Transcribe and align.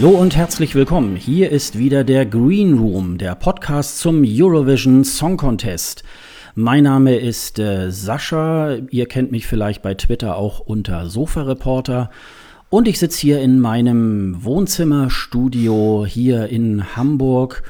Hallo 0.00 0.10
und 0.10 0.36
herzlich 0.36 0.76
willkommen. 0.76 1.16
Hier 1.16 1.50
ist 1.50 1.76
wieder 1.76 2.04
der 2.04 2.24
Green 2.24 2.78
Room, 2.78 3.18
der 3.18 3.34
Podcast 3.34 3.98
zum 3.98 4.22
Eurovision 4.24 5.02
Song 5.02 5.36
Contest. 5.36 6.04
Mein 6.54 6.84
Name 6.84 7.16
ist 7.16 7.58
äh, 7.58 7.90
Sascha. 7.90 8.76
Ihr 8.90 9.08
kennt 9.08 9.32
mich 9.32 9.48
vielleicht 9.48 9.82
bei 9.82 9.94
Twitter 9.94 10.36
auch 10.36 10.60
unter 10.60 11.08
Sofa 11.08 11.42
Reporter. 11.42 12.10
Und 12.70 12.86
ich 12.86 13.00
sitze 13.00 13.20
hier 13.20 13.40
in 13.40 13.58
meinem 13.58 14.44
Wohnzimmerstudio 14.44 16.06
hier 16.06 16.46
in 16.46 16.94
Hamburg 16.94 17.64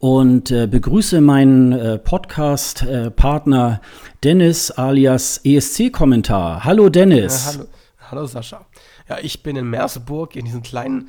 und 0.00 0.50
äh, 0.50 0.66
begrüße 0.66 1.20
meinen 1.20 1.70
äh, 1.70 1.96
Podcast-Partner 1.96 3.80
Dennis 4.24 4.72
alias 4.72 5.42
ESC-Kommentar. 5.44 6.64
Hallo 6.64 6.88
Dennis. 6.88 7.44
Ja, 7.44 7.52
hallo, 7.52 7.68
hallo 8.10 8.26
Sascha. 8.26 8.66
Ja, 9.08 9.18
ich 9.22 9.44
bin 9.44 9.54
in 9.54 9.70
Merseburg, 9.70 10.34
in 10.34 10.44
diesem 10.44 10.64
kleinen 10.64 11.08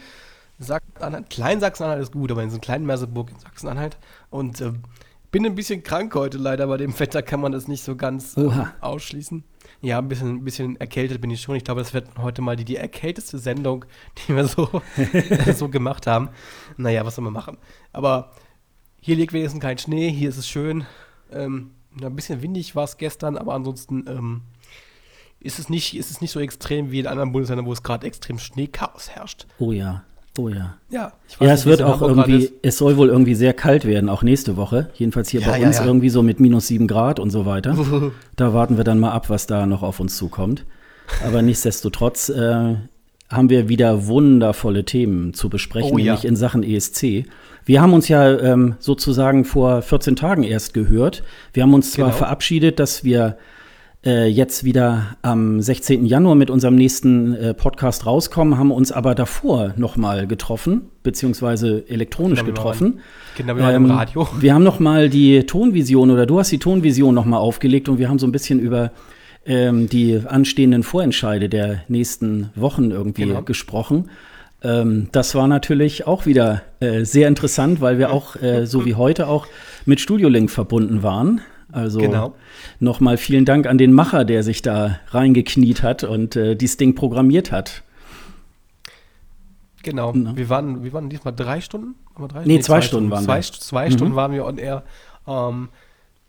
Sachsen-Anhalt. 0.60 1.30
Klein 1.30 1.60
Sachsen-Anhalt 1.60 2.02
ist 2.02 2.12
gut, 2.12 2.32
aber 2.32 2.44
in 2.44 2.50
diesem 2.50 2.62
kleinen 2.62 2.86
Merseburg 2.86 3.32
in 3.32 3.40
Sachsen-Anhalt. 3.40 3.98
Und 4.30 4.62
äh, 4.62 4.74
bin 5.32 5.46
ein 5.46 5.56
bisschen 5.56 5.84
krank 5.84 6.14
heute 6.16 6.38
leider. 6.38 6.68
Bei 6.68 6.78
dem 6.78 6.98
Wetter 7.00 7.22
kann 7.22 7.40
man 7.40 7.52
das 7.52 7.68
nicht 7.68 7.84
so 7.84 7.96
ganz 7.96 8.36
äh, 8.38 8.50
ausschließen. 8.82 9.44
Ja, 9.82 10.00
ein 10.00 10.08
bisschen, 10.08 10.38
ein 10.38 10.44
bisschen 10.44 10.76
erkältet 10.78 11.22
bin 11.22 11.32
ich 11.32 11.42
schon. 11.42 11.56
Ich 11.56 11.64
glaube, 11.64 11.82
das 11.82 11.94
wird 11.94 12.10
heute 12.18 12.42
mal 12.42 12.56
die, 12.56 12.66
die 12.66 12.76
erkälteste 12.76 13.38
Sendung, 13.38 13.86
die 14.18 14.36
wir 14.36 14.46
so, 14.46 14.70
so 15.56 15.70
gemacht 15.70 16.08
haben. 16.08 16.30
Naja, 16.78 17.06
was 17.06 17.16
soll 17.16 17.24
man 17.24 17.34
machen? 17.34 17.58
Aber 17.94 18.32
hier 19.00 19.16
liegt 19.16 19.34
wenigstens 19.34 19.62
kein 19.62 19.78
Schnee, 19.78 20.10
hier 20.12 20.30
ist 20.30 20.38
es 20.38 20.48
schön. 20.48 20.86
Ähm, 21.32 21.72
ein 22.02 22.16
bisschen 22.16 22.42
windig 22.42 22.76
war 22.76 22.84
es 22.84 22.98
gestern, 22.98 23.38
aber 23.38 23.54
ansonsten 23.54 24.06
ähm, 24.08 24.42
ist, 25.40 25.60
es 25.60 25.70
nicht, 25.70 25.96
ist 25.96 26.12
es 26.12 26.22
nicht 26.22 26.32
so 26.32 26.40
extrem 26.40 26.92
wie 26.92 27.00
in 27.00 27.08
anderen 27.08 27.32
Bundesländern, 27.32 27.66
wo 27.66 27.72
es 27.72 27.84
gerade 27.84 28.06
extrem 28.06 28.40
Schneechaos 28.40 29.10
herrscht. 29.10 29.48
Oh 29.60 29.72
ja. 29.72 30.04
Oh 30.40 30.48
ja. 30.48 30.78
Ja, 30.90 31.12
ich 31.28 31.40
weiß 31.40 31.48
ja 31.48 31.54
es 31.54 31.66
wird 31.66 31.82
auch 31.82 32.02
irgendwie, 32.02 32.50
es 32.62 32.78
soll 32.78 32.96
wohl 32.96 33.10
irgendwie 33.10 33.36
sehr 33.36 33.54
kalt 33.54 33.84
werden, 33.84 34.10
auch 34.10 34.24
nächste 34.24 34.56
Woche. 34.56 34.90
Jedenfalls 34.94 35.30
hier 35.30 35.42
ja, 35.42 35.52
bei 35.52 35.60
ja, 35.60 35.68
uns 35.68 35.80
ja. 35.80 35.86
irgendwie 35.86 36.10
so 36.10 36.24
mit 36.24 36.40
minus 36.40 36.68
sieben 36.68 36.88
Grad 36.88 37.20
und 37.20 37.30
so 37.30 37.46
weiter. 37.46 37.76
da 38.38 38.54
warten 38.54 38.78
wir 38.78 38.86
dann 38.86 39.00
mal 39.00 39.12
ab, 39.12 39.30
was 39.30 39.48
da 39.48 39.66
noch 39.66 39.84
auf 39.84 40.00
uns 40.00 40.16
zukommt. 40.16 40.66
Aber 41.26 41.42
nichtsdestotrotz 41.42 42.30
äh, 42.30 42.76
haben 43.30 43.50
wir 43.50 43.68
wieder 43.68 44.08
wundervolle 44.08 44.86
Themen 44.86 45.34
zu 45.34 45.50
besprechen, 45.50 45.92
oh, 45.92 45.98
nämlich 45.98 46.24
in 46.24 46.38
Sachen 46.38 46.64
ESC. 46.64 47.26
Wir 47.66 47.82
haben 47.82 47.94
uns 47.94 48.08
ja 48.08 48.40
ähm, 48.40 48.76
sozusagen 48.80 49.44
vor 49.44 49.82
14 49.82 50.16
Tagen 50.16 50.44
erst 50.44 50.74
gehört. 50.74 51.22
Wir 51.52 51.64
haben 51.64 51.74
uns 51.74 51.92
zwar 51.92 52.08
genau. 52.08 52.18
verabschiedet, 52.18 52.80
dass 52.80 53.04
wir 53.04 53.38
äh, 54.06 54.28
jetzt 54.28 54.64
wieder 54.64 55.18
am 55.22 55.62
16. 55.62 56.06
Januar 56.06 56.36
mit 56.36 56.50
unserem 56.50 56.76
nächsten 56.76 57.36
äh, 57.36 57.54
Podcast 57.54 58.06
rauskommen, 58.06 58.58
haben 58.58 58.72
uns 58.72 58.92
aber 58.92 59.14
davor 59.14 59.74
nochmal 59.76 60.26
getroffen, 60.26 60.84
beziehungsweise 61.04 61.84
elektronisch 61.90 62.40
genau, 62.40 62.54
getroffen. 62.54 63.00
Genau, 63.36 63.56
wir 63.56 63.64
waren 63.64 63.76
ähm, 63.76 63.86
im 63.86 63.92
Radio. 63.92 64.28
Wir 64.40 64.54
haben 64.54 64.64
nochmal 64.64 65.10
die 65.10 65.46
Tonvision 65.46 66.12
oder 66.12 66.26
du 66.26 66.40
hast 66.40 66.52
die 66.52 66.60
Tonvision 66.60 67.14
nochmal 67.14 67.40
aufgelegt 67.40 67.90
und 67.90 68.00
wir 68.00 68.10
haben 68.10 68.20
so 68.20 68.28
ein 68.28 68.32
bisschen 68.32 68.60
über 68.60 68.92
ähm, 69.46 69.90
die 69.90 70.22
anstehenden 70.26 70.84
Vorentscheide 70.84 71.50
der 71.50 71.84
nächsten 71.88 72.52
Wochen 72.56 72.92
irgendwie 72.92 73.26
genau. 73.26 73.42
gesprochen. 73.42 74.10
Ähm, 74.62 75.08
das 75.12 75.36
war 75.36 75.48
natürlich 75.48 76.08
auch 76.08 76.26
wieder 76.26 76.62
äh, 76.80 77.04
sehr 77.04 77.28
interessant, 77.28 77.82
weil 77.82 77.98
wir 77.98 78.12
auch, 78.12 78.36
äh, 78.42 78.66
so 78.66 78.86
wie 78.86 78.96
heute, 78.96 79.28
auch 79.28 79.48
mit 79.86 80.00
Studiolink 80.00 80.52
verbunden 80.52 81.04
waren. 81.04 81.42
Also 81.72 82.00
genau. 82.00 82.36
nochmal 82.80 83.18
vielen 83.18 83.46
Dank 83.46 83.68
an 83.68 83.78
den 83.78 83.94
Macher, 83.94 84.26
der 84.26 84.44
sich 84.44 84.62
da 84.62 85.00
reingekniet 85.10 85.84
hat 85.84 86.04
und 86.04 86.36
äh, 86.36 86.56
dieses 86.56 86.78
Ding 86.78 86.96
programmiert 86.96 87.52
hat. 87.52 87.84
Genau. 89.84 90.12
Na. 90.14 90.36
Wir, 90.36 90.50
waren, 90.50 90.84
wir 90.84 90.94
waren 90.94 91.10
diesmal 91.10 91.34
drei 91.34 91.62
Stunden? 91.62 91.96
Drei, 92.16 92.42
nee, 92.42 92.56
nee, 92.56 92.60
zwei, 92.60 92.80
zwei 92.80 92.82
Stunden, 92.82 93.08
Stunden, 93.08 93.12
waren 93.12 93.24
zwei, 93.24 93.38
wir. 93.38 93.60
Zwei 93.60 93.86
mhm. 93.88 93.94
Stunden 93.94 94.16
waren 94.16 94.32
wir 94.32 94.46
on 94.46 94.58
air. 94.58 94.84
Ähm, 95.28 95.70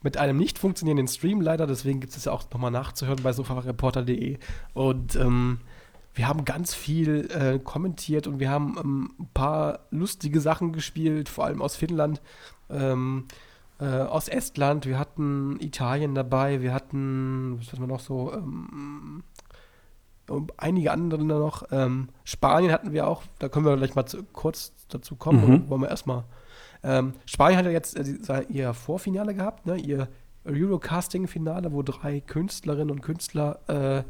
mit 0.02 0.16
einem 0.16 0.38
nicht 0.38 0.58
funktionierenden 0.58 1.08
Stream 1.08 1.40
leider, 1.40 1.66
deswegen 1.66 2.00
gibt 2.00 2.16
es 2.16 2.24
ja 2.24 2.32
auch 2.32 2.44
nochmal 2.50 2.70
nachzuhören 2.70 3.22
bei 3.22 3.32
sofareporter.de. 3.32 4.38
Und 4.72 5.16
ähm, 5.16 5.58
wir 6.14 6.26
haben 6.26 6.44
ganz 6.44 6.74
viel 6.74 7.28
äh, 7.30 7.58
kommentiert 7.58 8.26
und 8.26 8.40
wir 8.40 8.50
haben 8.50 8.76
ähm, 8.78 9.10
ein 9.18 9.28
paar 9.34 9.80
lustige 9.90 10.40
Sachen 10.40 10.72
gespielt, 10.72 11.28
vor 11.28 11.44
allem 11.44 11.60
aus 11.60 11.76
Finnland. 11.76 12.20
Ähm, 12.70 13.26
äh, 13.80 13.84
aus 13.84 14.28
Estland, 14.28 14.86
wir 14.86 14.98
hatten 14.98 15.58
Italien 15.60 16.14
dabei, 16.14 16.60
wir 16.60 16.74
hatten, 16.74 17.58
was 17.58 17.72
hatten 17.72 17.82
wir 17.82 17.86
noch 17.86 18.00
so, 18.00 18.32
ähm, 18.32 19.22
einige 20.56 20.92
andere 20.92 21.24
noch. 21.24 21.64
Ähm, 21.72 22.08
Spanien 22.24 22.72
hatten 22.72 22.92
wir 22.92 23.08
auch, 23.08 23.22
da 23.38 23.48
können 23.48 23.66
wir 23.66 23.76
gleich 23.76 23.94
mal 23.94 24.06
zu, 24.06 24.22
kurz 24.22 24.72
dazu 24.88 25.16
kommen, 25.16 25.64
mhm. 25.64 25.68
wollen 25.68 25.80
wir 25.82 25.88
erstmal. 25.88 26.24
Ähm, 26.82 27.14
Spanien 27.26 27.58
hat 27.58 27.66
ja 27.66 27.72
jetzt 27.72 27.96
äh, 27.96 28.42
ihr 28.48 28.74
Vorfinale 28.74 29.34
gehabt, 29.34 29.66
ne? 29.66 29.76
ihr 29.76 30.08
Eurocasting-Finale, 30.44 31.72
wo 31.72 31.82
drei 31.82 32.20
Künstlerinnen 32.20 32.90
und 32.90 33.02
Künstler 33.02 33.60
äh, 33.68 34.02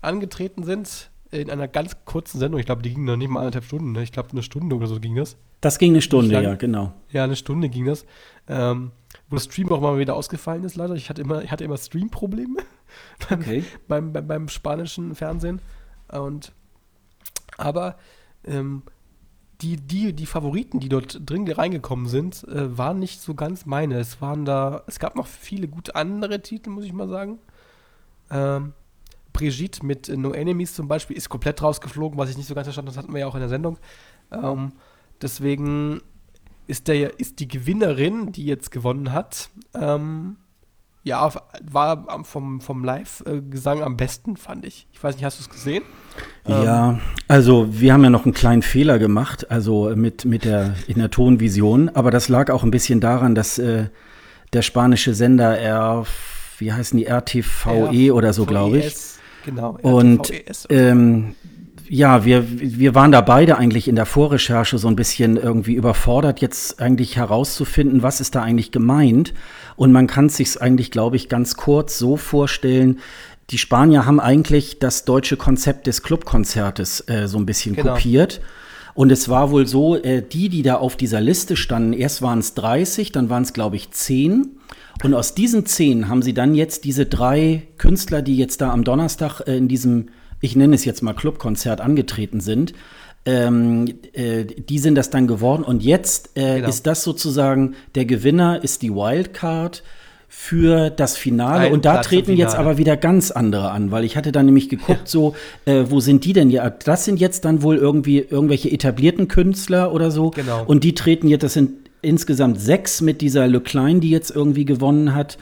angetreten 0.00 0.64
sind 0.64 1.10
in 1.34 1.50
einer 1.50 1.68
ganz 1.68 2.04
kurzen 2.04 2.38
Sendung. 2.38 2.60
Ich 2.60 2.66
glaube, 2.66 2.82
die 2.82 2.92
ging 2.94 3.04
noch 3.04 3.16
nicht 3.16 3.28
mal 3.28 3.40
anderthalb 3.40 3.64
Stunden. 3.64 3.92
Ne? 3.92 4.02
Ich 4.02 4.12
glaube, 4.12 4.30
eine 4.32 4.42
Stunde 4.42 4.76
oder 4.76 4.86
so 4.86 5.00
ging 5.00 5.14
das. 5.14 5.36
Das 5.60 5.78
ging 5.78 5.92
eine 5.92 6.02
Stunde, 6.02 6.42
ja, 6.42 6.54
genau. 6.54 6.92
Ja, 7.10 7.24
eine 7.24 7.36
Stunde 7.36 7.68
ging 7.68 7.86
das. 7.86 8.04
Ähm, 8.48 8.92
wo 9.28 9.36
das 9.36 9.44
Stream 9.44 9.70
auch 9.72 9.80
mal 9.80 9.98
wieder 9.98 10.14
ausgefallen 10.14 10.64
ist, 10.64 10.76
leider. 10.76 10.94
Ich 10.94 11.08
hatte 11.08 11.22
immer, 11.22 11.42
ich 11.42 11.50
hatte 11.50 11.64
immer 11.64 11.76
Stream-Probleme 11.76 12.58
okay. 13.30 13.64
beim, 13.88 14.12
beim, 14.12 14.26
beim, 14.26 14.48
spanischen 14.48 15.14
Fernsehen. 15.14 15.60
Und 16.08 16.52
aber 17.56 17.96
ähm, 18.44 18.82
die, 19.60 19.76
die, 19.76 20.12
die 20.12 20.26
Favoriten, 20.26 20.80
die 20.80 20.88
dort 20.88 21.18
drin 21.24 21.50
reingekommen 21.50 22.06
sind, 22.06 22.44
äh, 22.48 22.76
waren 22.76 22.98
nicht 22.98 23.20
so 23.20 23.34
ganz 23.34 23.66
meine. 23.66 23.98
Es 23.98 24.20
waren 24.20 24.44
da, 24.44 24.82
es 24.86 24.98
gab 24.98 25.16
noch 25.16 25.26
viele 25.26 25.68
gute 25.68 25.94
andere 25.94 26.42
Titel, 26.42 26.70
muss 26.70 26.84
ich 26.84 26.92
mal 26.92 27.08
sagen. 27.08 27.38
Ähm, 28.30 28.72
Brigitte 29.34 29.84
mit 29.84 30.08
No 30.08 30.32
Enemies 30.32 30.72
zum 30.72 30.88
Beispiel 30.88 31.16
ist 31.16 31.28
komplett 31.28 31.60
rausgeflogen, 31.60 32.18
was 32.18 32.30
ich 32.30 32.38
nicht 32.38 32.46
so 32.46 32.54
ganz 32.54 32.66
verstanden 32.66 32.88
habe. 32.88 32.96
Das 32.96 33.04
hatten 33.04 33.12
wir 33.12 33.20
ja 33.20 33.26
auch 33.26 33.34
in 33.34 33.40
der 33.40 33.50
Sendung. 33.50 33.76
Ähm, 34.32 34.72
deswegen 35.20 36.00
ist, 36.66 36.88
der, 36.88 37.20
ist 37.20 37.40
die 37.40 37.48
Gewinnerin, 37.48 38.32
die 38.32 38.46
jetzt 38.46 38.70
gewonnen 38.70 39.12
hat, 39.12 39.50
ähm, 39.74 40.36
ja, 41.02 41.30
war 41.70 42.24
vom, 42.24 42.62
vom 42.62 42.82
Live-Gesang 42.82 43.82
am 43.82 43.98
besten, 43.98 44.38
fand 44.38 44.64
ich. 44.64 44.86
Ich 44.90 45.04
weiß 45.04 45.14
nicht, 45.16 45.24
hast 45.24 45.38
du 45.38 45.42
es 45.42 45.50
gesehen? 45.50 45.82
Ja, 46.48 46.92
ähm, 46.92 47.00
also 47.28 47.66
wir 47.70 47.92
haben 47.92 48.02
ja 48.04 48.08
noch 48.08 48.24
einen 48.24 48.32
kleinen 48.32 48.62
Fehler 48.62 48.98
gemacht, 48.98 49.50
also 49.50 49.92
mit, 49.94 50.24
mit 50.24 50.46
der, 50.46 50.74
in 50.86 50.98
der 50.98 51.10
Tonvision, 51.10 51.90
aber 51.90 52.10
das 52.10 52.30
lag 52.30 52.50
auch 52.50 52.62
ein 52.62 52.70
bisschen 52.70 53.00
daran, 53.00 53.34
dass 53.34 53.58
äh, 53.58 53.88
der 54.54 54.62
spanische 54.62 55.12
Sender 55.12 55.58
R, 55.58 56.06
wie 56.58 56.72
heißen 56.72 56.98
die, 56.98 57.04
RTVE 57.04 58.14
oder 58.14 58.32
so, 58.32 58.46
glaube 58.46 58.78
ich. 58.78 59.13
Genau. 59.44 59.78
Und 59.82 60.32
ähm, 60.70 61.34
ja, 61.88 62.24
wir, 62.24 62.44
wir 62.48 62.94
waren 62.94 63.12
da 63.12 63.20
beide 63.20 63.58
eigentlich 63.58 63.88
in 63.88 63.96
der 63.96 64.06
Vorrecherche 64.06 64.78
so 64.78 64.88
ein 64.88 64.96
bisschen 64.96 65.36
irgendwie 65.36 65.74
überfordert, 65.74 66.40
jetzt 66.40 66.80
eigentlich 66.80 67.16
herauszufinden, 67.16 68.02
was 68.02 68.20
ist 68.20 68.34
da 68.34 68.42
eigentlich 68.42 68.72
gemeint. 68.72 69.34
Und 69.76 69.92
man 69.92 70.06
kann 70.06 70.26
es 70.26 70.36
sich 70.36 70.60
eigentlich, 70.60 70.90
glaube 70.90 71.16
ich, 71.16 71.28
ganz 71.28 71.56
kurz 71.56 71.98
so 71.98 72.16
vorstellen, 72.16 73.00
die 73.50 73.58
Spanier 73.58 74.06
haben 74.06 74.20
eigentlich 74.20 74.78
das 74.78 75.04
deutsche 75.04 75.36
Konzept 75.36 75.86
des 75.86 76.02
Clubkonzertes 76.02 77.08
äh, 77.08 77.28
so 77.28 77.36
ein 77.38 77.44
bisschen 77.44 77.74
genau. 77.74 77.92
kopiert. 77.92 78.40
Und 78.94 79.10
es 79.10 79.28
war 79.28 79.50
wohl 79.50 79.66
so, 79.66 79.96
äh, 79.96 80.22
die, 80.22 80.48
die 80.48 80.62
da 80.62 80.76
auf 80.76 80.96
dieser 80.96 81.20
Liste 81.20 81.56
standen, 81.56 81.92
erst 81.92 82.22
waren 82.22 82.38
es 82.38 82.54
30, 82.54 83.12
dann 83.12 83.28
waren 83.28 83.42
es, 83.42 83.52
glaube 83.52 83.76
ich, 83.76 83.90
10. 83.90 84.56
Und 85.02 85.14
aus 85.14 85.34
diesen 85.34 85.66
10 85.66 86.08
haben 86.08 86.22
sie 86.22 86.34
dann 86.34 86.54
jetzt 86.54 86.84
diese 86.84 87.06
drei 87.06 87.62
Künstler, 87.78 88.22
die 88.22 88.36
jetzt 88.36 88.60
da 88.60 88.72
am 88.72 88.84
Donnerstag 88.84 89.40
äh, 89.46 89.56
in 89.56 89.68
diesem 89.68 90.06
ich 90.44 90.56
nenne 90.56 90.74
es 90.74 90.84
jetzt 90.84 91.02
mal 91.02 91.14
Clubkonzert 91.14 91.80
angetreten 91.80 92.40
sind, 92.40 92.74
ähm, 93.26 93.86
äh, 94.12 94.44
die 94.44 94.78
sind 94.78 94.94
das 94.94 95.10
dann 95.10 95.26
geworden. 95.26 95.62
Und 95.62 95.82
jetzt 95.82 96.36
äh, 96.36 96.56
genau. 96.56 96.68
ist 96.68 96.86
das 96.86 97.02
sozusagen, 97.02 97.74
der 97.94 98.04
Gewinner 98.04 98.62
ist 98.62 98.82
die 98.82 98.90
Wildcard 98.90 99.82
für 100.28 100.90
das 100.90 101.16
Finale. 101.16 101.66
Ein 101.66 101.72
und 101.72 101.84
da 101.84 101.92
Platz 101.92 102.08
treten 102.08 102.36
jetzt 102.36 102.56
aber 102.56 102.76
wieder 102.76 102.96
ganz 102.96 103.30
andere 103.30 103.70
an, 103.70 103.90
weil 103.90 104.04
ich 104.04 104.16
hatte 104.16 104.32
dann 104.32 104.46
nämlich 104.46 104.68
geguckt, 104.68 105.00
ja. 105.00 105.06
so, 105.06 105.34
äh, 105.64 105.84
wo 105.88 106.00
sind 106.00 106.24
die 106.24 106.34
denn? 106.34 106.50
Ja, 106.50 106.68
das 106.68 107.04
sind 107.04 107.20
jetzt 107.20 107.44
dann 107.44 107.62
wohl 107.62 107.76
irgendwie 107.76 108.18
irgendwelche 108.18 108.70
etablierten 108.70 109.28
Künstler 109.28 109.92
oder 109.92 110.10
so. 110.10 110.30
Genau. 110.30 110.64
Und 110.66 110.84
die 110.84 110.94
treten 110.94 111.28
jetzt, 111.28 111.44
das 111.44 111.54
sind 111.54 111.83
insgesamt 112.04 112.60
sechs 112.60 113.00
mit 113.00 113.20
dieser 113.20 113.46
Le 113.46 113.60
Klein, 113.60 114.00
die 114.00 114.10
jetzt 114.10 114.30
irgendwie 114.30 114.64
gewonnen 114.64 115.14
hat. 115.14 115.38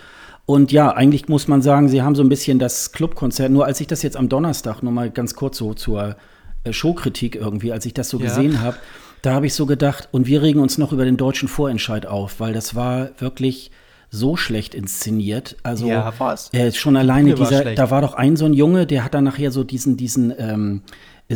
Und 0.46 0.72
ja, 0.72 0.90
eigentlich 0.92 1.28
muss 1.28 1.48
man 1.48 1.62
sagen, 1.62 1.88
sie 1.88 2.02
haben 2.02 2.14
so 2.14 2.22
ein 2.22 2.28
bisschen 2.28 2.58
das 2.58 2.92
Clubkonzert. 2.92 3.50
Nur 3.50 3.66
als 3.66 3.80
ich 3.80 3.86
das 3.86 4.02
jetzt 4.02 4.16
am 4.16 4.28
Donnerstag, 4.28 4.82
nur 4.82 4.92
mal 4.92 5.10
ganz 5.10 5.34
kurz 5.34 5.58
so 5.58 5.74
zur 5.74 6.16
äh, 6.64 6.72
Showkritik 6.72 7.36
irgendwie, 7.36 7.72
als 7.72 7.86
ich 7.86 7.94
das 7.94 8.08
so 8.08 8.18
ja. 8.18 8.24
gesehen 8.24 8.60
habe, 8.60 8.76
da 9.22 9.34
habe 9.34 9.46
ich 9.46 9.54
so 9.54 9.66
gedacht, 9.66 10.08
und 10.10 10.26
wir 10.26 10.42
regen 10.42 10.58
uns 10.58 10.78
noch 10.78 10.92
über 10.92 11.04
den 11.04 11.16
deutschen 11.16 11.48
Vorentscheid 11.48 12.06
auf, 12.06 12.40
weil 12.40 12.52
das 12.52 12.74
war 12.74 13.10
wirklich 13.18 13.70
so 14.10 14.36
schlecht 14.36 14.74
inszeniert. 14.74 15.56
Also 15.62 15.86
ja, 15.86 16.12
äh, 16.52 16.70
schon 16.72 16.96
alleine 16.96 17.34
dieser, 17.34 17.74
da 17.74 17.90
war 17.90 18.02
doch 18.02 18.14
ein 18.14 18.36
so 18.36 18.44
ein 18.44 18.52
Junge, 18.52 18.86
der 18.86 19.04
hat 19.04 19.14
dann 19.14 19.24
nachher 19.24 19.50
so 19.50 19.64
diesen, 19.64 19.96
diesen 19.96 20.34
ähm, 20.36 20.82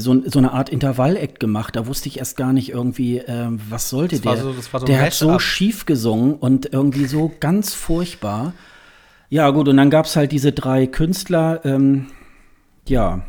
so, 0.00 0.22
so 0.28 0.38
eine 0.38 0.52
Art 0.52 0.68
Intervall-Act 0.68 1.40
gemacht. 1.40 1.76
Da 1.76 1.86
wusste 1.86 2.08
ich 2.08 2.18
erst 2.18 2.36
gar 2.36 2.52
nicht 2.52 2.70
irgendwie, 2.70 3.18
äh, 3.18 3.48
was 3.68 3.88
sollte 3.90 4.20
der. 4.20 4.36
So, 4.36 4.52
so 4.52 4.78
der 4.84 5.00
hat 5.00 5.12
so 5.12 5.38
schief 5.38 5.86
gesungen 5.86 6.34
und 6.34 6.72
irgendwie 6.72 7.06
so 7.06 7.32
ganz 7.40 7.74
furchtbar. 7.74 8.52
Ja, 9.28 9.50
gut, 9.50 9.68
und 9.68 9.76
dann 9.76 9.90
gab 9.90 10.06
es 10.06 10.16
halt 10.16 10.32
diese 10.32 10.52
drei 10.52 10.86
Künstler, 10.86 11.60
ähm, 11.64 12.06
ja, 12.86 13.22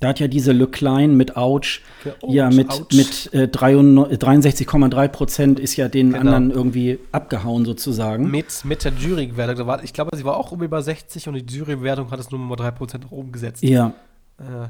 da 0.00 0.08
hat 0.08 0.20
ja 0.20 0.28
diese 0.28 0.52
Le 0.52 0.66
Klein 0.66 1.16
mit 1.16 1.36
Ouch, 1.36 1.80
oh, 2.20 2.32
ja, 2.32 2.50
mit, 2.50 2.70
Ouch. 2.70 2.90
mit 2.92 3.32
äh, 3.32 3.46
63,3 3.46 5.08
Prozent 5.08 5.60
ist 5.60 5.76
ja 5.76 5.88
den 5.88 6.08
genau. 6.08 6.20
anderen 6.20 6.50
irgendwie 6.50 6.98
abgehauen 7.12 7.64
sozusagen. 7.64 8.30
Mit, 8.30 8.64
mit 8.64 8.84
der 8.84 8.92
Jurywertung. 8.92 9.66
Ich 9.82 9.92
glaube, 9.92 10.16
sie 10.16 10.24
war 10.24 10.36
auch 10.36 10.52
um 10.52 10.62
über 10.62 10.82
60 10.82 11.28
und 11.28 11.34
die 11.34 11.56
Jurywertung 11.56 12.10
hat 12.10 12.20
es 12.20 12.30
nur 12.30 12.40
mal 12.40 12.56
3 12.56 12.72
Prozent 12.72 13.04
nach 13.04 13.12
oben 13.12 13.32
gesetzt. 13.32 13.62
Ja. 13.62 13.94
Äh, 14.38 14.68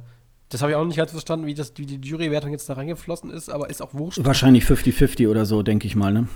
das 0.54 0.62
habe 0.62 0.70
ich 0.70 0.76
auch 0.76 0.84
nicht 0.84 0.96
ganz 0.96 1.10
verstanden, 1.10 1.46
wie, 1.46 1.54
das, 1.54 1.72
wie 1.76 1.84
die 1.84 1.96
Jurywertung 2.08 2.52
jetzt 2.52 2.68
da 2.68 2.74
reingeflossen 2.74 3.28
ist, 3.28 3.50
aber 3.50 3.70
ist 3.70 3.82
auch 3.82 3.92
wurscht. 3.92 4.20
Wahrscheinlich 4.22 4.62
50-50 4.64 5.28
oder 5.28 5.46
so, 5.46 5.64
denke 5.64 5.88
ich 5.88 5.96
mal, 5.96 6.12
ne? 6.12 6.28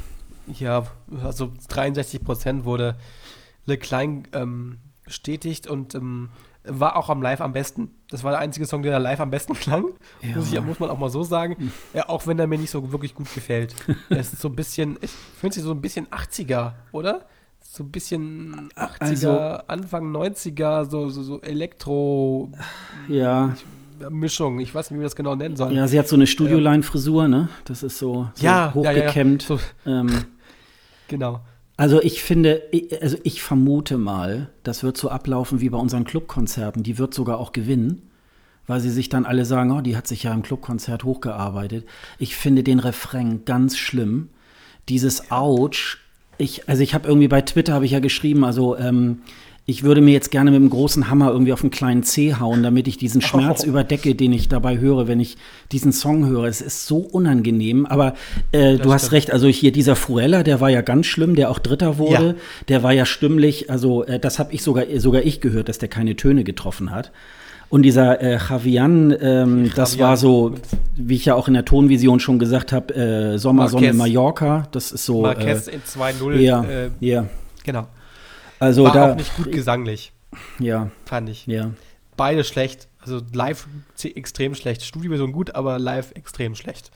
Ja, 0.53 0.89
also 1.23 1.53
63 1.69 2.25
Prozent 2.25 2.65
wurde 2.65 2.97
Le 3.65 3.79
Klein 3.79 4.27
ähm, 4.33 4.79
bestätigt 5.05 5.69
und 5.69 5.95
ähm, 5.95 6.31
war 6.65 6.97
auch 6.97 7.11
am 7.11 7.23
Live 7.23 7.41
am 7.41 7.53
besten. 7.53 7.93
Das 8.11 8.25
war 8.25 8.33
der 8.33 8.41
einzige 8.41 8.67
Song, 8.67 8.83
der 8.83 8.99
live 8.99 9.21
am 9.21 9.31
besten 9.31 9.55
klang. 9.61 9.85
Ja. 10.21 10.35
Muss, 10.35 10.53
ich, 10.53 10.61
muss 10.63 10.81
man 10.81 10.91
auch 10.91 10.99
mal 10.99 11.11
so 11.11 11.23
sagen. 11.23 11.57
Hm. 11.57 11.73
Ja, 11.95 12.09
auch 12.09 12.27
wenn 12.27 12.41
er 12.41 12.49
mir 12.49 12.59
nicht 12.59 12.73
so 12.73 12.91
wirklich 12.91 13.15
gut 13.15 13.33
gefällt. 13.33 13.73
er 14.11 14.19
ist 14.19 14.41
so 14.41 14.49
ein 14.49 14.57
bisschen, 14.57 14.99
ich 15.01 15.11
finde 15.11 15.55
sie 15.55 15.61
so 15.61 15.71
ein 15.71 15.81
bisschen 15.81 16.09
80er, 16.09 16.73
oder? 16.91 17.25
So 17.61 17.85
ein 17.85 17.91
bisschen 17.93 18.71
80er, 18.75 18.99
also, 18.99 19.31
Anfang 19.69 20.11
90er, 20.11 20.91
so, 20.91 21.09
so, 21.09 21.23
so 21.23 21.41
Elektro. 21.41 22.51
Ja. 23.07 23.55
Mischung, 24.11 24.61
ich 24.61 24.75
weiß 24.75 24.91
nicht, 24.91 24.97
wie 24.97 25.01
wir 25.01 25.07
das 25.07 25.17
genau 25.17 25.35
nennen 25.35 25.57
sollen. 25.57 25.75
Ja, 25.75 25.89
sie 25.89 25.99
hat 25.99 26.09
so 26.09 26.17
eine 26.17 26.27
Studioline-Frisur, 26.27 27.29
ne? 27.29 27.49
Das 27.65 27.83
ist 27.83 27.99
so, 27.99 28.29
so 28.35 28.45
ja, 28.45 28.73
hochgekämmt. 28.75 29.49
Ja, 29.49 29.57
ja, 29.57 29.61
so. 29.85 29.91
ähm, 29.91 30.25
genau. 31.09 31.41
Also 31.79 32.03
ich 32.03 32.25
finde, 32.25 32.63
also 33.01 33.17
ich 33.23 33.41
vermute 33.41 33.99
mal, 33.99 34.51
das 34.65 34.83
wird 34.83 34.97
so 34.97 35.11
ablaufen 35.11 35.61
wie 35.61 35.71
bei 35.71 35.79
unseren 35.79 36.03
Clubkonzerten. 36.03 36.83
Die 36.83 36.99
wird 36.99 37.15
sogar 37.15 37.39
auch 37.39 37.53
gewinnen, 37.53 38.03
weil 38.67 38.81
sie 38.81 38.91
sich 38.91 39.09
dann 39.09 39.25
alle 39.25 39.45
sagen, 39.45 39.71
oh, 39.71 39.81
die 39.81 39.97
hat 39.97 40.09
sich 40.09 40.25
ja 40.25 40.35
im 40.35 40.43
Clubkonzert 40.43 41.05
hochgearbeitet. 41.05 41.87
Ich 42.19 42.35
finde 42.35 42.65
den 42.65 42.81
Refrain 42.81 43.45
ganz 43.45 43.77
schlimm. 43.77 44.31
Dieses 44.89 45.31
Ouch. 45.31 45.99
Ich, 46.37 46.69
also 46.69 46.83
ich 46.83 46.95
habe 46.95 47.07
irgendwie 47.07 47.29
bei 47.29 47.43
Twitter 47.43 47.75
habe 47.75 47.85
ich 47.85 47.93
ja 47.93 48.01
geschrieben, 48.01 48.45
also 48.45 48.77
ähm, 48.77 49.23
ich 49.71 49.83
würde 49.83 50.01
mir 50.01 50.13
jetzt 50.13 50.31
gerne 50.31 50.51
mit 50.51 50.59
einem 50.59 50.71
großen 50.71 51.11
Hammer 51.11 51.31
irgendwie 51.31 51.53
auf 51.53 51.61
einen 51.61 51.71
kleinen 51.71 52.03
C 52.03 52.35
hauen, 52.35 52.63
damit 52.63 52.89
ich 52.89 52.97
diesen 52.97 53.21
Schmerz 53.21 53.65
oh. 53.65 53.69
überdecke, 53.69 54.15
den 54.15 54.33
ich 54.33 54.49
dabei 54.49 54.79
höre, 54.79 55.09
wenn 55.09 55.21
ich 55.21 55.37
diesen 55.73 55.93
Song 55.93 56.27
höre. 56.27 56.45
Es 56.45 56.63
ist 56.63 56.87
so 56.87 57.01
unangenehm, 57.01 57.85
aber 57.85 58.15
äh, 58.53 58.79
du 58.79 58.91
hast 58.95 59.13
recht, 59.13 59.31
also 59.31 59.47
hier 59.47 59.71
dieser 59.71 59.95
Fruella, 59.95 60.43
der 60.43 60.63
war 60.63 60.71
ja 60.71 60.81
ganz 60.81 61.05
schlimm, 61.05 61.37
der 61.37 61.51
auch 61.51 61.59
Dritter 61.59 61.99
wurde, 61.99 62.29
ja. 62.29 62.35
der 62.69 62.83
war 62.83 62.93
ja 62.95 63.05
stimmlich, 63.05 63.69
also 63.69 64.05
äh, 64.05 64.19
das 64.19 64.39
habe 64.39 64.55
ich 64.55 64.63
sogar, 64.63 64.85
sogar 64.97 65.23
ich 65.23 65.43
gehört, 65.43 65.69
dass 65.69 65.77
der 65.77 65.91
keine 65.91 66.17
Töne 66.17 66.45
getroffen 66.45 66.91
hat. 66.91 67.13
Und 67.69 67.83
dieser 67.83 68.23
äh, 68.23 68.39
Javian, 68.39 69.15
ähm, 69.21 69.71
das 69.77 69.99
war 69.99 70.17
so, 70.17 70.55
wie 70.97 71.17
ich 71.17 71.27
ja 71.27 71.35
auch 71.35 71.47
in 71.47 71.53
der 71.53 71.67
Tonvision 71.67 72.21
schon 72.21 72.39
gesagt 72.39 72.73
habe, 72.73 72.95
äh, 72.95 73.39
Sommersonne 73.39 73.93
Mallorca. 73.93 74.67
Das 74.73 74.93
ist 74.93 75.05
so. 75.05 75.21
Marquez 75.21 75.69
äh, 75.69 75.73
in 75.73 75.83
2-0. 75.83 76.37
Ja, 76.37 76.65
äh, 76.65 76.89
ja. 77.01 77.27
Genau. 77.65 77.87
Also 78.59 78.85
War 78.85 78.93
da, 78.93 79.13
auch 79.13 79.17
nicht 79.17 79.37
gut 79.37 79.53
gesanglich. 79.53 80.13
Ja. 80.59 80.91
Fand 81.05 81.29
ich. 81.29 81.47
Ja. 81.47 81.73
Beide 82.17 82.45
schlecht. 82.45 82.89
Also 83.01 83.21
live 83.33 83.67
extrem 84.03 84.55
schlecht. 84.55 84.83
Studioversion 84.83 85.33
gut, 85.33 85.55
aber 85.55 85.79
live 85.79 86.13
extrem 86.13 86.55
schlecht. 86.55 86.91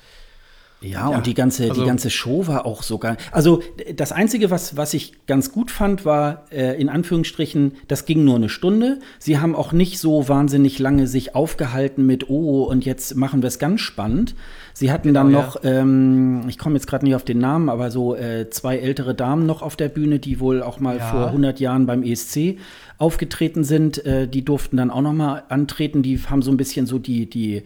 Ja, 0.82 1.10
ja, 1.10 1.16
und 1.16 1.26
die 1.26 1.34
ganze, 1.34 1.68
also, 1.68 1.80
die 1.80 1.86
ganze 1.86 2.10
Show 2.10 2.46
war 2.46 2.66
auch 2.66 2.82
sogar. 2.82 3.16
Also 3.30 3.62
das 3.94 4.12
Einzige, 4.12 4.50
was, 4.50 4.76
was 4.76 4.94
ich 4.94 5.26
ganz 5.26 5.52
gut 5.52 5.70
fand, 5.70 6.04
war 6.04 6.44
äh, 6.50 6.80
in 6.80 6.88
Anführungsstrichen, 6.88 7.74
das 7.88 8.04
ging 8.04 8.24
nur 8.24 8.36
eine 8.36 8.48
Stunde. 8.48 8.98
Sie 9.18 9.38
haben 9.38 9.54
auch 9.54 9.72
nicht 9.72 9.98
so 9.98 10.28
wahnsinnig 10.28 10.78
lange 10.78 11.06
sich 11.06 11.34
aufgehalten 11.34 12.06
mit, 12.06 12.28
oh, 12.28 12.64
und 12.64 12.84
jetzt 12.84 13.16
machen 13.16 13.42
wir 13.42 13.48
es 13.48 13.58
ganz 13.58 13.80
spannend. 13.80 14.34
Sie 14.74 14.90
hatten 14.90 15.08
genau, 15.08 15.20
dann 15.20 15.32
noch, 15.32 15.62
ja. 15.62 15.80
ähm, 15.80 16.42
ich 16.48 16.58
komme 16.58 16.76
jetzt 16.76 16.86
gerade 16.86 17.04
nicht 17.04 17.14
auf 17.14 17.24
den 17.24 17.38
Namen, 17.38 17.68
aber 17.68 17.90
so 17.90 18.16
äh, 18.16 18.48
zwei 18.50 18.78
ältere 18.78 19.14
Damen 19.14 19.46
noch 19.46 19.62
auf 19.62 19.76
der 19.76 19.88
Bühne, 19.88 20.18
die 20.18 20.40
wohl 20.40 20.62
auch 20.62 20.80
mal 20.80 20.96
ja. 20.98 21.10
vor 21.10 21.26
100 21.26 21.60
Jahren 21.60 21.86
beim 21.86 22.02
ESC 22.02 22.58
aufgetreten 22.98 23.64
sind. 23.64 24.04
Äh, 24.04 24.28
die 24.28 24.44
durften 24.44 24.76
dann 24.76 24.90
auch 24.90 25.02
noch 25.02 25.12
mal 25.12 25.44
antreten. 25.48 26.02
Die 26.02 26.18
haben 26.18 26.42
so 26.42 26.50
ein 26.50 26.56
bisschen 26.56 26.86
so 26.86 26.98
die, 26.98 27.28
die 27.28 27.64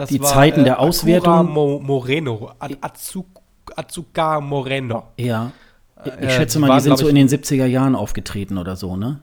das 0.00 0.08
die 0.08 0.20
war, 0.20 0.28
Zeiten 0.28 0.64
der 0.64 0.74
äh, 0.74 0.78
Auswertung. 0.78 1.52
Mo 1.52 1.78
Moreno, 1.78 2.52
Azuka 3.76 4.40
Moreno. 4.40 5.04
Ja. 5.18 5.52
Ich 6.04 6.12
äh, 6.12 6.30
schätze 6.30 6.58
mal, 6.58 6.66
die, 6.66 6.70
waren, 6.70 6.80
sind 6.80 6.98
so 6.98 7.08
in 7.08 7.14
den 7.14 7.28
70er 7.28 7.66
Jahren 7.66 7.94
aufgetreten 7.94 8.56
oder 8.56 8.76
so, 8.76 8.96
ne? 8.96 9.20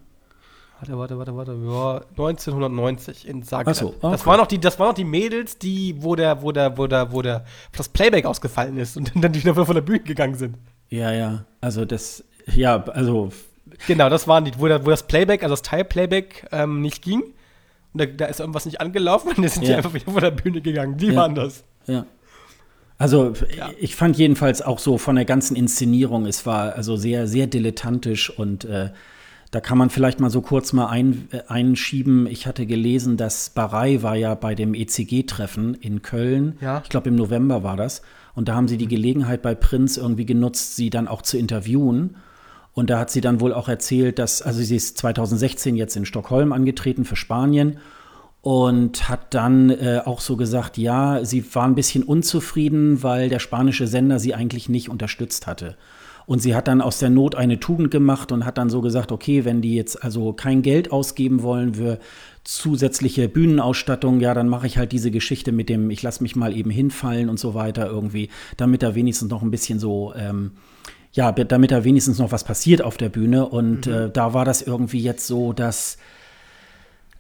Warte, 0.80 0.96
warte, 0.96 1.18
warte, 1.18 1.36
warte. 1.36 1.52
Ja, 1.54 2.02
1990 2.12 3.28
in 3.28 3.42
Zagreb. 3.42 3.70
Ach 3.70 3.76
so, 3.76 3.88
okay. 3.88 4.12
das, 4.12 4.26
waren 4.28 4.38
noch 4.38 4.46
die, 4.46 4.60
das 4.60 4.78
waren 4.78 4.90
noch 4.90 4.96
die 4.96 5.04
Mädels, 5.04 5.58
die, 5.58 5.96
wo 5.98 6.16
der, 6.16 6.44
wo 6.44 6.52
der, 6.52 6.78
wo 6.78 6.86
der, 6.86 7.12
wo 7.12 7.24
der, 7.24 7.44
das 7.76 7.90
Playback 7.90 8.26
ausgefallen 8.26 8.78
ist 8.78 8.96
und 8.96 9.12
dann 9.24 9.34
wieder 9.34 9.56
von 9.56 9.74
der 9.74 9.82
Bühne 9.82 10.02
gegangen 10.02 10.36
sind. 10.36 10.58
Ja, 10.90 11.12
ja. 11.12 11.46
Also 11.60 11.86
das, 11.86 12.24
ja, 12.54 12.84
also. 12.84 13.30
Genau, 13.88 14.10
das 14.10 14.28
waren 14.28 14.46
die, 14.46 14.52
wo, 14.60 14.68
der, 14.68 14.86
wo 14.86 14.92
das 14.92 15.08
Playback, 15.08 15.42
also 15.42 15.54
das 15.54 15.64
Teil-Playback 15.64 16.48
ähm, 16.52 16.82
nicht 16.82 17.02
ging 17.02 17.24
und 17.98 18.02
da, 18.02 18.26
da, 18.26 18.26
ist 18.26 18.40
irgendwas 18.40 18.66
nicht 18.66 18.80
angelaufen 18.80 19.30
und 19.30 19.40
dann 19.40 19.50
sind 19.50 19.64
ja. 19.64 19.70
die 19.70 19.76
einfach 19.76 19.94
wieder 19.94 20.12
von 20.12 20.22
der 20.22 20.32
Bühne 20.32 20.62
gegangen. 20.62 20.98
Die 20.98 21.08
ja. 21.08 21.16
waren 21.16 21.36
das. 21.36 21.64
Ja. 21.88 22.06
Also 22.98 23.34
ja. 23.56 23.70
ich 23.80 23.96
fand 23.96 24.18
jedenfalls 24.18 24.62
auch 24.62 24.80
so 24.80 24.98
von 24.98 25.16
der 25.16 25.26
ganzen 25.26 25.56
Inszenierung, 25.56 26.26
es 26.26 26.46
war 26.46 26.74
also 26.74 26.96
sehr, 26.96 27.28
sehr 27.28 27.48
dilettantisch 27.48 28.30
und 28.30 28.66
äh, 28.66 28.90
da 29.52 29.62
kann 29.62 29.78
man 29.78 29.90
vielleicht 29.90 30.20
mal 30.20 30.30
so 30.30 30.42
kurz 30.42 30.74
mal 30.74 30.88
ein, 30.88 31.30
äh, 31.32 31.42
einschieben. 31.48 32.28
Ich 32.28 32.48
hatte 32.48 32.66
gelesen, 32.66 33.18
dass 33.18 33.50
Barei 33.50 34.02
war 34.04 34.16
ja 34.16 34.36
bei 34.36 34.56
dem 34.56 34.74
ECG-Treffen 34.74 35.76
in 35.76 36.02
Köln. 36.02 36.58
Ja. 36.60 36.82
Ich 36.84 36.90
glaube, 36.90 37.10
im 37.10 37.16
November 37.16 37.64
war 37.64 37.78
das. 37.78 38.02
Und 38.36 38.50
da 38.50 38.56
haben 38.56 38.68
sie 38.68 38.78
die 38.78 38.88
Gelegenheit 38.88 39.42
bei 39.42 39.56
Prinz 39.56 39.98
irgendwie 39.98 40.26
genutzt, 40.26 40.76
sie 40.76 40.90
dann 40.90 41.08
auch 41.08 41.22
zu 41.22 41.38
interviewen. 41.38 42.18
Und 42.78 42.92
da 42.92 43.00
hat 43.00 43.10
sie 43.10 43.22
dann 43.22 43.42
wohl 43.42 43.54
auch 43.54 43.68
erzählt, 43.68 44.20
dass, 44.20 44.44
also 44.44 44.62
sie 44.62 44.76
ist 44.76 45.00
2016 45.00 45.76
jetzt 45.76 45.96
in 45.96 46.06
Stockholm 46.06 46.54
angetreten 46.54 47.06
für 47.06 47.16
Spanien 47.16 47.80
und 48.42 49.10
hat 49.10 49.34
dann 49.34 49.72
äh, 49.72 50.02
auch 50.06 50.20
so 50.20 50.38
gesagt, 50.38 50.78
ja, 50.78 51.26
sie 51.26 51.44
war 51.56 51.64
ein 51.64 51.74
bisschen 51.74 52.04
unzufrieden, 52.04 53.02
weil 53.02 53.30
der 53.30 53.40
spanische 53.40 53.88
Sender 53.88 54.20
sie 54.20 54.36
eigentlich 54.36 54.70
nicht 54.70 54.90
unterstützt 54.90 55.48
hatte. 55.48 55.76
Und 56.28 56.44
sie 56.44 56.54
hat 56.54 56.68
dann 56.68 56.82
aus 56.82 57.00
der 57.00 57.10
Not 57.10 57.34
eine 57.34 57.60
Tugend 57.60 57.90
gemacht 57.90 58.32
und 58.32 58.46
hat 58.46 58.60
dann 58.60 58.70
so 58.70 58.82
gesagt, 58.82 59.12
okay, 59.12 59.44
wenn 59.44 59.64
die 59.64 59.74
jetzt 59.74 60.04
also 60.04 60.34
kein 60.34 60.62
Geld 60.62 60.92
ausgeben 60.92 61.42
wollen 61.42 61.74
für 61.74 61.98
zusätzliche 62.44 63.28
Bühnenausstattung, 63.28 64.20
ja, 64.20 64.36
dann 64.36 64.50
mache 64.50 64.68
ich 64.68 64.78
halt 64.78 64.92
diese 64.92 65.10
Geschichte 65.10 65.52
mit 65.52 65.68
dem, 65.68 65.90
ich 65.90 66.04
lasse 66.04 66.22
mich 66.22 66.36
mal 66.36 66.56
eben 66.56 66.70
hinfallen 66.70 67.28
und 67.28 67.40
so 67.40 67.56
weiter 67.56 67.88
irgendwie, 67.88 68.30
damit 68.56 68.84
da 68.84 68.94
wenigstens 68.94 69.32
noch 69.32 69.42
ein 69.42 69.50
bisschen 69.50 69.80
so 69.80 70.14
ähm, 70.16 70.52
ja, 71.12 71.32
damit 71.32 71.72
da 71.72 71.84
wenigstens 71.84 72.20
noch 72.20 72.32
was 72.32 72.44
passiert 72.44 72.82
auf 72.82 72.98
der 72.98 73.10
Bühne. 73.10 73.48
Und 73.48 73.88
mhm. 73.88 73.94
äh, 73.94 74.10
da 74.10 74.34
war 74.34 74.46
das 74.46 74.62
irgendwie 74.62 75.00
jetzt 75.00 75.28
so, 75.28 75.54
dass 75.54 75.98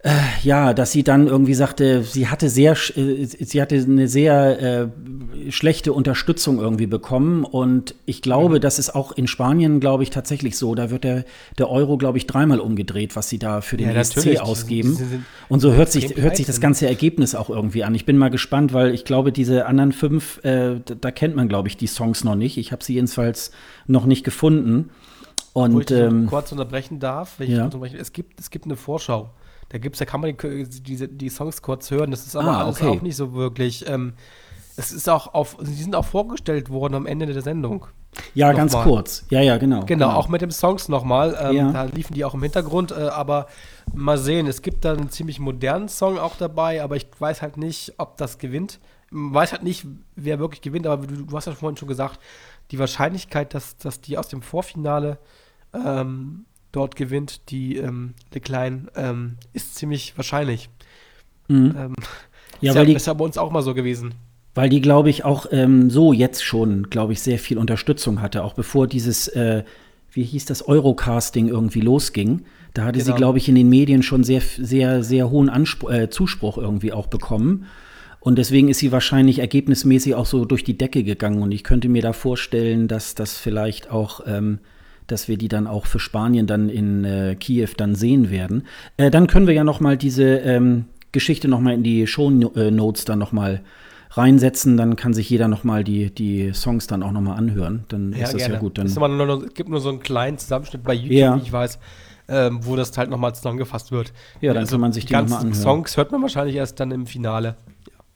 äh, 0.07 0.11
ja, 0.41 0.73
dass 0.73 0.93
sie 0.93 1.03
dann 1.03 1.27
irgendwie 1.27 1.53
sagte, 1.53 2.01
sie 2.01 2.29
hatte 2.29 2.47
sehr, 2.49 2.77
äh, 2.95 3.25
sie 3.25 3.61
hatte 3.61 3.75
eine 3.75 4.07
sehr 4.07 4.61
äh, 4.61 5.51
schlechte 5.51 5.91
Unterstützung 5.91 6.59
irgendwie 6.59 6.87
bekommen 6.87 7.43
und 7.43 7.93
ich 8.05 8.21
glaube, 8.21 8.55
mhm. 8.55 8.61
das 8.61 8.79
ist 8.79 8.95
auch 8.95 9.11
in 9.11 9.27
Spanien, 9.27 9.81
glaube 9.81 10.03
ich, 10.03 10.09
tatsächlich 10.09 10.57
so. 10.57 10.75
Da 10.75 10.91
wird 10.91 11.03
der, 11.03 11.25
der 11.57 11.69
Euro, 11.69 11.97
glaube 11.97 12.17
ich, 12.17 12.25
dreimal 12.25 12.61
umgedreht, 12.61 13.17
was 13.17 13.27
sie 13.27 13.37
da 13.37 13.59
für 13.59 13.75
den 13.75 13.89
ja, 13.89 13.95
ESC 13.95 14.39
ausgeben. 14.39 15.25
Und 15.49 15.59
so 15.59 15.73
hört 15.73 15.91
sich, 15.91 16.15
hört 16.15 16.37
sich 16.37 16.45
das 16.45 16.61
ganze 16.61 16.87
Ergebnis 16.87 17.35
auch 17.35 17.49
irgendwie 17.49 17.83
an. 17.83 17.93
Ich 17.93 18.05
bin 18.05 18.17
mal 18.17 18.29
gespannt, 18.29 18.71
weil 18.71 18.93
ich 18.93 19.03
glaube, 19.03 19.33
diese 19.33 19.65
anderen 19.65 19.91
fünf, 19.91 20.41
äh, 20.45 20.79
da, 20.85 20.95
da 20.95 21.11
kennt 21.11 21.35
man, 21.35 21.49
glaube 21.49 21.67
ich, 21.67 21.75
die 21.75 21.87
Songs 21.87 22.23
noch 22.23 22.35
nicht. 22.35 22.57
Ich 22.57 22.71
habe 22.71 22.81
sie 22.81 22.93
jedenfalls 22.93 23.51
noch 23.87 24.05
nicht 24.05 24.23
gefunden. 24.23 24.89
Und, 25.51 25.73
Wo 25.73 25.79
ich 25.81 25.91
ähm, 25.91 26.27
kurz 26.27 26.53
unterbrechen 26.53 26.99
darf, 26.99 27.39
ja. 27.39 27.65
unterbrechen. 27.65 27.97
Es, 27.99 28.13
gibt, 28.13 28.39
es 28.39 28.49
gibt 28.51 28.65
eine 28.65 28.77
Vorschau. 28.77 29.31
Da 29.69 29.77
gibt's, 29.77 29.99
da 29.99 30.05
kann 30.05 30.21
man 30.21 30.35
die, 30.37 30.63
die, 30.65 31.07
die 31.07 31.29
Songs 31.29 31.61
kurz 31.61 31.91
hören. 31.91 32.11
Das 32.11 32.25
ist 32.25 32.35
aber 32.35 32.51
ah, 32.51 32.63
alles 32.63 32.81
auch 32.81 33.01
nicht 33.01 33.15
so 33.15 33.33
wirklich. 33.33 33.87
Ähm, 33.87 34.13
es 34.77 34.91
ist 34.91 35.09
auch 35.09 35.33
auf, 35.33 35.57
sie 35.59 35.73
sind 35.73 35.95
auch 35.95 36.05
vorgestellt 36.05 36.69
worden 36.69 36.93
am 36.93 37.05
Ende 37.05 37.25
der 37.25 37.41
Sendung. 37.41 37.87
Ja, 38.33 38.53
ganz 38.53 38.73
mal. 38.73 38.83
kurz. 38.83 39.25
Ja, 39.29 39.41
ja, 39.41 39.57
genau, 39.57 39.77
genau. 39.81 39.85
Genau, 39.85 40.09
auch 40.11 40.29
mit 40.29 40.41
den 40.41 40.51
Songs 40.51 40.87
nochmal. 40.87 41.37
Ähm, 41.39 41.55
ja. 41.55 41.71
Da 41.71 41.83
liefen 41.83 42.13
die 42.13 42.23
auch 42.23 42.33
im 42.33 42.43
Hintergrund, 42.43 42.91
äh, 42.91 42.95
aber 42.95 43.47
mal 43.93 44.17
sehen. 44.17 44.47
Es 44.47 44.61
gibt 44.61 44.85
da 44.85 44.93
einen 44.93 45.09
ziemlich 45.09 45.39
modernen 45.39 45.89
Song 45.89 46.17
auch 46.17 46.35
dabei, 46.37 46.81
aber 46.83 46.95
ich 46.95 47.07
weiß 47.17 47.41
halt 47.41 47.57
nicht, 47.57 47.95
ob 47.97 48.17
das 48.17 48.37
gewinnt. 48.37 48.79
Weiß 49.09 49.51
halt 49.51 49.63
nicht, 49.63 49.85
wer 50.15 50.39
wirklich 50.39 50.61
gewinnt, 50.61 50.85
aber 50.85 51.07
du, 51.07 51.25
du 51.25 51.35
hast 51.35 51.45
ja 51.45 51.53
vorhin 51.53 51.77
schon 51.77 51.87
gesagt, 51.87 52.19
die 52.71 52.79
Wahrscheinlichkeit, 52.79 53.53
dass, 53.53 53.77
dass 53.77 54.01
die 54.01 54.17
aus 54.17 54.27
dem 54.27 54.41
Vorfinale 54.41 55.17
ähm, 55.73 56.45
dort 56.77 56.95
gewinnt, 56.95 57.49
die 57.49 57.75
ähm, 57.77 58.13
Leclerc, 58.33 58.73
ähm, 58.95 59.35
ist 59.53 59.75
ziemlich 59.75 60.13
wahrscheinlich. 60.15 60.69
Mhm. 61.49 61.75
Ähm, 61.77 61.95
Ja, 62.59 62.73
weil 62.73 62.83
ja, 62.83 62.85
die, 62.85 62.93
ist 62.93 63.05
ja 63.05 63.13
bei 63.13 63.23
uns 63.23 63.37
auch 63.37 63.51
mal 63.51 63.61
so 63.61 63.75
gewesen. 63.75 64.13
weil 64.55 64.67
die 64.69 64.81
glaube 64.81 65.11
ich, 65.11 65.23
auch 65.23 65.45
ähm, 65.51 65.91
so 65.91 66.11
jetzt 66.11 66.43
schon, 66.43 66.89
glaube 66.89 67.13
ich, 67.13 67.21
sehr 67.21 67.37
viel 67.37 67.59
Unterstützung 67.59 68.19
hatte, 68.19 68.43
auch 68.43 68.53
bevor 68.55 68.87
dieses, 68.87 69.27
äh, 69.27 69.63
wie 70.11 70.23
hieß 70.23 70.45
das, 70.45 70.67
Eurocasting 70.67 71.49
irgendwie 71.49 71.81
losging. 71.81 72.45
Da 72.73 72.85
hatte 72.85 72.99
sie, 72.99 73.05
Genau. 73.05 73.17
glaube 73.17 73.37
ich, 73.37 73.47
in 73.47 73.53
den 73.53 73.69
Medien 73.69 74.01
schon 74.01 74.23
sehr, 74.23 74.41
sehr, 74.41 75.03
sehr 75.03 75.29
hohen 75.29 75.49
Anspruch, 75.49 75.91
äh, 75.91 76.09
Zuspruch 76.09 76.57
irgendwie 76.57 76.93
auch 76.93 77.05
bekommen. 77.07 77.65
Und 78.21 78.37
deswegen 78.39 78.69
ist 78.69 78.79
sie 78.79 78.91
wahrscheinlich 78.91 79.37
ergebnismäßig 79.37 80.15
auch 80.15 80.25
so 80.25 80.45
durch 80.45 80.63
die 80.63 80.77
Decke 80.79 81.03
gegangen. 81.03 81.43
Und 81.43 81.51
ich 81.51 81.63
könnte 81.63 81.89
mir 81.89 82.01
da 82.01 82.13
vorstellen, 82.13 82.87
dass 82.87 83.13
das 83.13 83.37
vielleicht 83.37 83.91
auch, 83.91 84.21
ähm, 84.25 84.57
dass 85.07 85.27
wir 85.27 85.37
die 85.37 85.47
dann 85.47 85.67
auch 85.67 85.85
für 85.85 85.99
Spanien 85.99 86.47
dann 86.47 86.69
in 86.69 87.03
äh, 87.05 87.35
Kiew 87.39 87.69
dann 87.77 87.95
sehen 87.95 88.29
werden. 88.29 88.63
Äh, 88.97 89.09
dann 89.09 89.27
können 89.27 89.47
wir 89.47 89.53
ja 89.53 89.63
noch 89.63 89.79
mal 89.79 89.97
diese 89.97 90.23
ähm, 90.39 90.85
Geschichte 91.11 91.47
noch 91.47 91.59
mal 91.59 91.73
in 91.73 91.83
die 91.83 92.07
Show 92.07 92.29
äh, 92.29 92.71
Notes 92.71 93.05
dann 93.05 93.19
noch 93.19 93.31
mal 93.31 93.61
reinsetzen. 94.11 94.77
Dann 94.77 94.95
kann 94.95 95.13
sich 95.13 95.29
jeder 95.29 95.47
noch 95.47 95.63
mal 95.63 95.83
die, 95.83 96.13
die 96.13 96.53
Songs 96.53 96.87
dann 96.87 97.03
auch 97.03 97.11
noch 97.11 97.21
mal 97.21 97.35
anhören. 97.35 97.85
Dann 97.87 98.13
ist 98.13 98.33
das 98.33 98.47
ja 98.47 98.57
gut. 98.57 98.77
Dann, 98.77 98.87
es 98.87 98.95
nur, 98.95 99.49
gibt 99.49 99.69
nur 99.69 99.79
so 99.79 99.89
einen 99.89 99.99
kleinen 99.99 100.37
Zusammenschnitt 100.37 100.83
bei 100.83 100.93
YouTube, 100.93 101.11
Ja. 101.17 101.35
wie 101.37 101.41
ich 101.41 101.51
weiß, 101.51 101.79
ähm, 102.29 102.59
wo 102.63 102.75
das 102.75 102.97
halt 102.97 103.09
nochmal 103.09 103.33
zusammengefasst 103.33 103.91
wird. 103.91 104.11
Ja, 104.41 104.53
dann 104.53 104.67
kann 104.67 104.81
man 104.81 104.93
sich 104.93 105.05
die 105.05 105.13
ganzen 105.13 105.35
anhören. 105.35 105.53
Songs 105.53 105.97
hört 105.97 106.11
man 106.11 106.21
wahrscheinlich 106.21 106.55
erst 106.55 106.79
dann 106.79 106.91
im 106.91 107.05
Finale. 107.07 107.55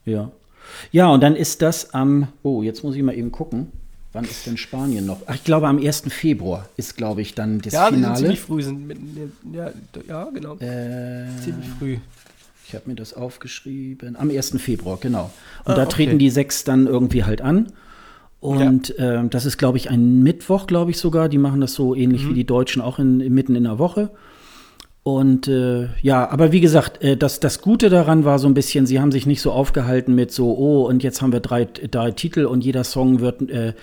Ja. 0.06 0.32
Ja, 0.92 1.10
und 1.10 1.22
dann 1.22 1.36
ist 1.36 1.62
das 1.62 1.94
am, 1.94 2.28
oh, 2.44 2.62
jetzt 2.62 2.84
muss 2.84 2.96
ich 2.96 3.04
mal 3.04 3.16
eben 3.16 3.32
gucken. 3.32 3.72
Wann 4.14 4.26
ist 4.26 4.46
denn 4.46 4.58
Spanien 4.58 5.06
noch? 5.06 5.22
Ach, 5.26 5.36
ich 5.36 5.44
glaube, 5.44 5.68
am 5.68 5.78
1. 5.78 6.04
Februar 6.10 6.68
ist, 6.76 6.98
glaube 6.98 7.22
ich, 7.22 7.34
dann 7.34 7.60
das 7.62 7.74
ja, 7.74 7.86
Finale. 7.88 8.18
ziemlich 8.18 8.40
früh. 8.42 8.62
Sind 8.62 8.86
mit, 8.88 8.98
ja, 9.54 9.72
ja, 10.08 10.30
genau. 10.34 10.56
Äh, 10.58 11.28
ziemlich 11.42 11.68
früh. 11.80 11.98
ich 12.68 12.76
habe 12.76 12.90
mir 12.90 12.96
das 12.96 13.14
aufgeschrieben. 13.14 14.18
Am 14.18 14.30
1. 14.30 14.58
Februar, 14.62 14.98
genau. 15.00 15.32
Und 15.64 15.72
Ah, 15.74 15.76
da 15.76 15.84
okay. 15.84 15.92
treten 15.92 16.20
die 16.20 16.30
sechs 16.30 16.64
dann 16.66 16.88
irgendwie 16.88 17.24
halt 17.24 17.42
an. 17.42 17.72
Und 18.42 18.96
ähm, 18.98 19.30
das 19.30 19.46
ist, 19.46 19.58
glaube 19.58 19.78
ich, 19.78 19.90
ein 19.90 20.24
Mittwoch, 20.24 20.68
glaube 20.68 20.92
ich 20.92 20.98
sogar. 20.98 21.30
Die 21.30 21.38
machen 21.38 21.62
das 21.62 21.74
so 21.74 21.96
ähnlich 21.96 22.24
Mhm. 22.26 22.30
wie 22.32 22.34
die 22.34 22.46
Deutschen 22.46 22.82
auch 22.82 22.98
in, 23.00 23.18
mitten 23.34 23.56
in 23.56 23.64
der 23.64 23.78
Woche. 23.80 24.10
Und 25.04 25.48
äh, 25.48 25.88
ja, 26.02 26.30
aber 26.30 26.52
wie 26.52 26.60
gesagt, 26.60 27.02
äh, 27.04 27.16
das, 27.18 27.40
das 27.40 27.62
Gute 27.62 27.90
daran 27.90 28.24
war 28.26 28.40
so 28.40 28.48
ein 28.48 28.54
bisschen, 28.54 28.86
sie 28.86 29.00
haben 29.00 29.12
sich 29.12 29.26
nicht 29.26 29.42
so 29.42 29.52
aufgehalten 29.52 30.14
mit 30.14 30.32
so, 30.32 30.56
oh, 30.56 30.86
und 30.88 31.02
jetzt 31.02 31.22
haben 31.22 31.32
wir 31.34 31.40
drei, 31.40 31.66
drei 31.66 32.12
Titel 32.12 32.46
und 32.46 32.64
jeder 32.64 32.84
Song 32.84 33.20
wird 33.20 33.50
äh, 33.50 33.74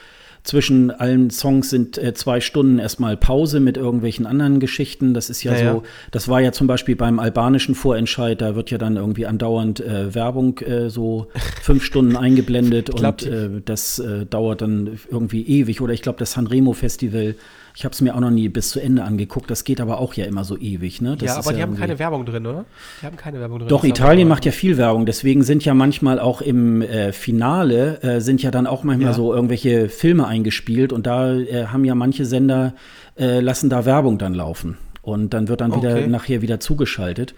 zwischen 0.49 0.91
allen 0.91 1.29
Songs 1.29 1.69
sind 1.69 1.99
äh, 1.99 2.15
zwei 2.15 2.41
Stunden 2.41 2.79
erstmal 2.79 3.19
Pause 3.19 3.61
mit 3.61 3.77
irgendwelchen 3.77 4.25
anderen 4.25 4.61
Geschichten. 4.61 5.13
Das 5.13 5.29
ist 5.29 5.43
ja, 5.43 5.53
Ja, 5.53 5.59
so, 5.59 5.65
ja. 5.65 5.83
das 6.11 6.27
war 6.27 6.41
ja 6.41 6.53
zum 6.53 6.67
Beispiel 6.67 6.97
beim 6.97 7.19
albanischen 7.19 7.75
Vorentscheid, 7.75 8.41
da 8.41 8.57
wird 8.57 8.71
ja 8.71 8.79
dann 8.79 8.97
irgendwie 8.97 9.27
andauernd 9.27 9.81
äh, 9.81 10.15
Werbung 10.15 10.57
äh, 10.61 10.89
so 10.89 11.27
fünf 11.63 11.85
Stunden 11.85 12.17
eingeblendet 12.17 12.89
und 12.89 13.27
äh, 13.27 13.61
das 13.63 13.99
äh, 13.99 14.25
dauert 14.25 14.63
dann 14.63 14.99
irgendwie 15.11 15.43
ewig. 15.43 15.83
Oder 15.83 15.93
ich 15.93 16.01
glaube, 16.01 16.19
das 16.19 16.33
Sanremo 16.33 16.73
Festival, 16.73 17.35
ich 17.79 17.85
habe 17.85 17.93
es 17.93 18.01
mir 18.01 18.17
auch 18.17 18.21
noch 18.21 18.31
nie 18.33 18.49
bis 18.49 18.71
zu 18.71 18.81
Ende 18.81 19.05
angeguckt, 19.05 19.49
das 19.49 19.63
geht 19.63 19.81
aber 19.81 20.01
auch 20.01 20.15
ja 20.15 20.25
immer 20.25 20.43
so 20.43 20.59
ewig. 20.59 21.01
Ne? 21.01 21.17
Das 21.17 21.29
ja, 21.29 21.37
aber 21.39 21.53
die 21.53 21.63
haben 21.63 21.71
irgendwie- 21.71 21.81
keine 21.83 21.99
Werbung 22.01 22.27
drin, 22.27 22.45
oder? 22.45 22.65
Die 23.01 23.07
haben 23.07 23.17
keine 23.17 23.39
Werbung 23.39 23.61
drin. 23.61 23.69
doch, 23.69 23.85
Italien 23.85 24.23
haben 24.23 24.29
macht 24.31 24.45
ja 24.45 24.51
viel 24.51 24.77
Werbung, 24.79 25.07
deswegen 25.07 25.45
sind 25.45 25.65
ja 25.65 25.75
manchmal 25.75 26.19
auch 26.19 26.41
im 26.41 26.83
äh, 26.83 27.13
Finale 27.13 28.03
äh, 28.03 28.21
sind 28.21 28.43
ja 28.43 28.51
dann 28.51 28.67
auch 28.67 28.83
manchmal 28.83 29.11
Ja. 29.11 29.15
so 29.15 29.33
irgendwelche 29.33 29.89
Filme 29.89 30.27
eingespielt 30.27 30.93
und 30.93 31.07
da 31.07 31.33
äh, 31.37 31.67
haben 31.67 31.85
ja 31.85 31.95
manche 31.95 32.25
Sender 32.27 32.75
äh, 33.17 33.39
lassen 33.39 33.71
da 33.71 33.85
Werbung 33.85 34.19
dann 34.19 34.35
laufen 34.35 34.77
und 35.03 35.33
dann 35.33 35.47
wird 35.47 35.61
dann 35.61 35.73
wieder 35.77 35.93
Okay. 35.93 36.07
nachher 36.09 36.43
wieder 36.43 36.59
zugeschaltet. 36.59 37.37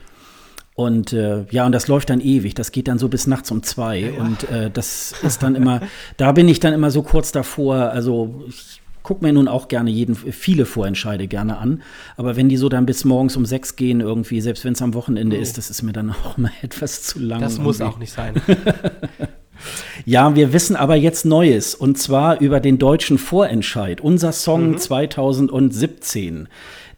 Und 0.74 1.12
äh, 1.12 1.44
ja, 1.50 1.66
und 1.66 1.72
das 1.72 1.88
läuft 1.88 2.08
dann 2.08 2.20
ewig. 2.22 2.54
Das 2.54 2.72
geht 2.72 2.88
dann 2.88 2.98
so 2.98 3.08
bis 3.08 3.26
nachts 3.26 3.50
um 3.50 3.62
zwei. 3.62 4.12
Und 4.18 4.48
äh, 4.50 4.70
das 4.70 5.12
ist 5.22 5.42
dann 5.42 5.54
immer, 5.54 5.82
da 6.16 6.32
bin 6.32 6.48
ich 6.48 6.58
dann 6.60 6.72
immer 6.72 6.90
so 6.90 7.02
kurz 7.02 7.32
davor. 7.32 7.74
Also 7.90 8.44
ich 8.48 8.79
gucke 9.10 9.24
mir 9.24 9.32
nun 9.32 9.48
auch 9.48 9.66
gerne 9.66 9.90
jeden, 9.90 10.14
viele 10.14 10.64
Vorentscheide 10.64 11.26
gerne 11.26 11.58
an. 11.58 11.82
Aber 12.16 12.36
wenn 12.36 12.48
die 12.48 12.56
so 12.56 12.68
dann 12.68 12.86
bis 12.86 13.04
morgens 13.04 13.36
um 13.36 13.44
sechs 13.44 13.74
gehen, 13.74 14.00
irgendwie, 14.00 14.40
selbst 14.40 14.64
wenn 14.64 14.74
es 14.74 14.82
am 14.82 14.94
Wochenende 14.94 15.36
ist, 15.36 15.58
das 15.58 15.68
ist 15.68 15.82
mir 15.82 15.92
dann 15.92 16.10
auch 16.24 16.38
immer 16.38 16.52
etwas 16.62 17.02
zu 17.02 17.18
lang. 17.18 17.40
Das 17.40 17.58
muss 17.58 17.80
auch 17.80 17.98
nicht 17.98 18.12
sein. 18.12 18.34
Ja, 20.06 20.34
wir 20.36 20.54
wissen 20.54 20.74
aber 20.74 20.94
jetzt 20.94 21.26
Neues 21.26 21.74
und 21.74 21.98
zwar 21.98 22.40
über 22.40 22.60
den 22.60 22.78
deutschen 22.78 23.18
Vorentscheid. 23.18 24.00
Unser 24.00 24.32
Song 24.32 24.78
2017, 24.78 26.48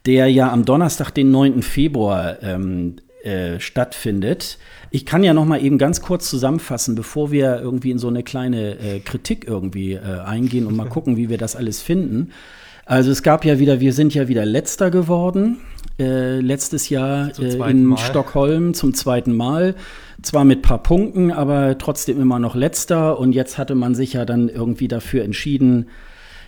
der 0.06 0.28
ja 0.30 0.52
am 0.52 0.64
Donnerstag, 0.64 1.10
den 1.10 1.32
9. 1.32 1.62
Februar 1.62 2.40
ähm, 2.40 2.98
äh, 3.24 3.58
stattfindet. 3.58 4.58
Ich 4.94 5.06
kann 5.06 5.24
ja 5.24 5.32
noch 5.32 5.46
mal 5.46 5.64
eben 5.64 5.78
ganz 5.78 6.02
kurz 6.02 6.28
zusammenfassen, 6.28 6.94
bevor 6.94 7.32
wir 7.32 7.58
irgendwie 7.62 7.90
in 7.90 7.98
so 7.98 8.08
eine 8.08 8.22
kleine 8.22 8.78
äh, 8.78 9.00
Kritik 9.00 9.46
irgendwie 9.48 9.94
äh, 9.94 10.20
eingehen 10.20 10.66
und 10.66 10.76
mal 10.76 10.88
gucken, 10.88 11.16
wie 11.16 11.30
wir 11.30 11.38
das 11.38 11.56
alles 11.56 11.80
finden. 11.80 12.30
Also 12.84 13.10
es 13.10 13.22
gab 13.22 13.46
ja 13.46 13.58
wieder, 13.58 13.80
wir 13.80 13.94
sind 13.94 14.12
ja 14.12 14.28
wieder 14.28 14.44
letzter 14.44 14.90
geworden. 14.90 15.56
Äh, 15.98 16.40
letztes 16.40 16.90
Jahr 16.90 17.30
äh, 17.38 17.70
in 17.70 17.86
Mal. 17.86 17.96
Stockholm 17.96 18.74
zum 18.74 18.92
zweiten 18.92 19.34
Mal. 19.34 19.76
Zwar 20.20 20.44
mit 20.44 20.60
paar 20.60 20.82
Punkten, 20.82 21.32
aber 21.32 21.78
trotzdem 21.78 22.20
immer 22.20 22.38
noch 22.38 22.54
letzter. 22.54 23.18
Und 23.18 23.32
jetzt 23.32 23.56
hatte 23.56 23.74
man 23.74 23.94
sich 23.94 24.12
ja 24.12 24.26
dann 24.26 24.50
irgendwie 24.50 24.88
dafür 24.88 25.24
entschieden, 25.24 25.88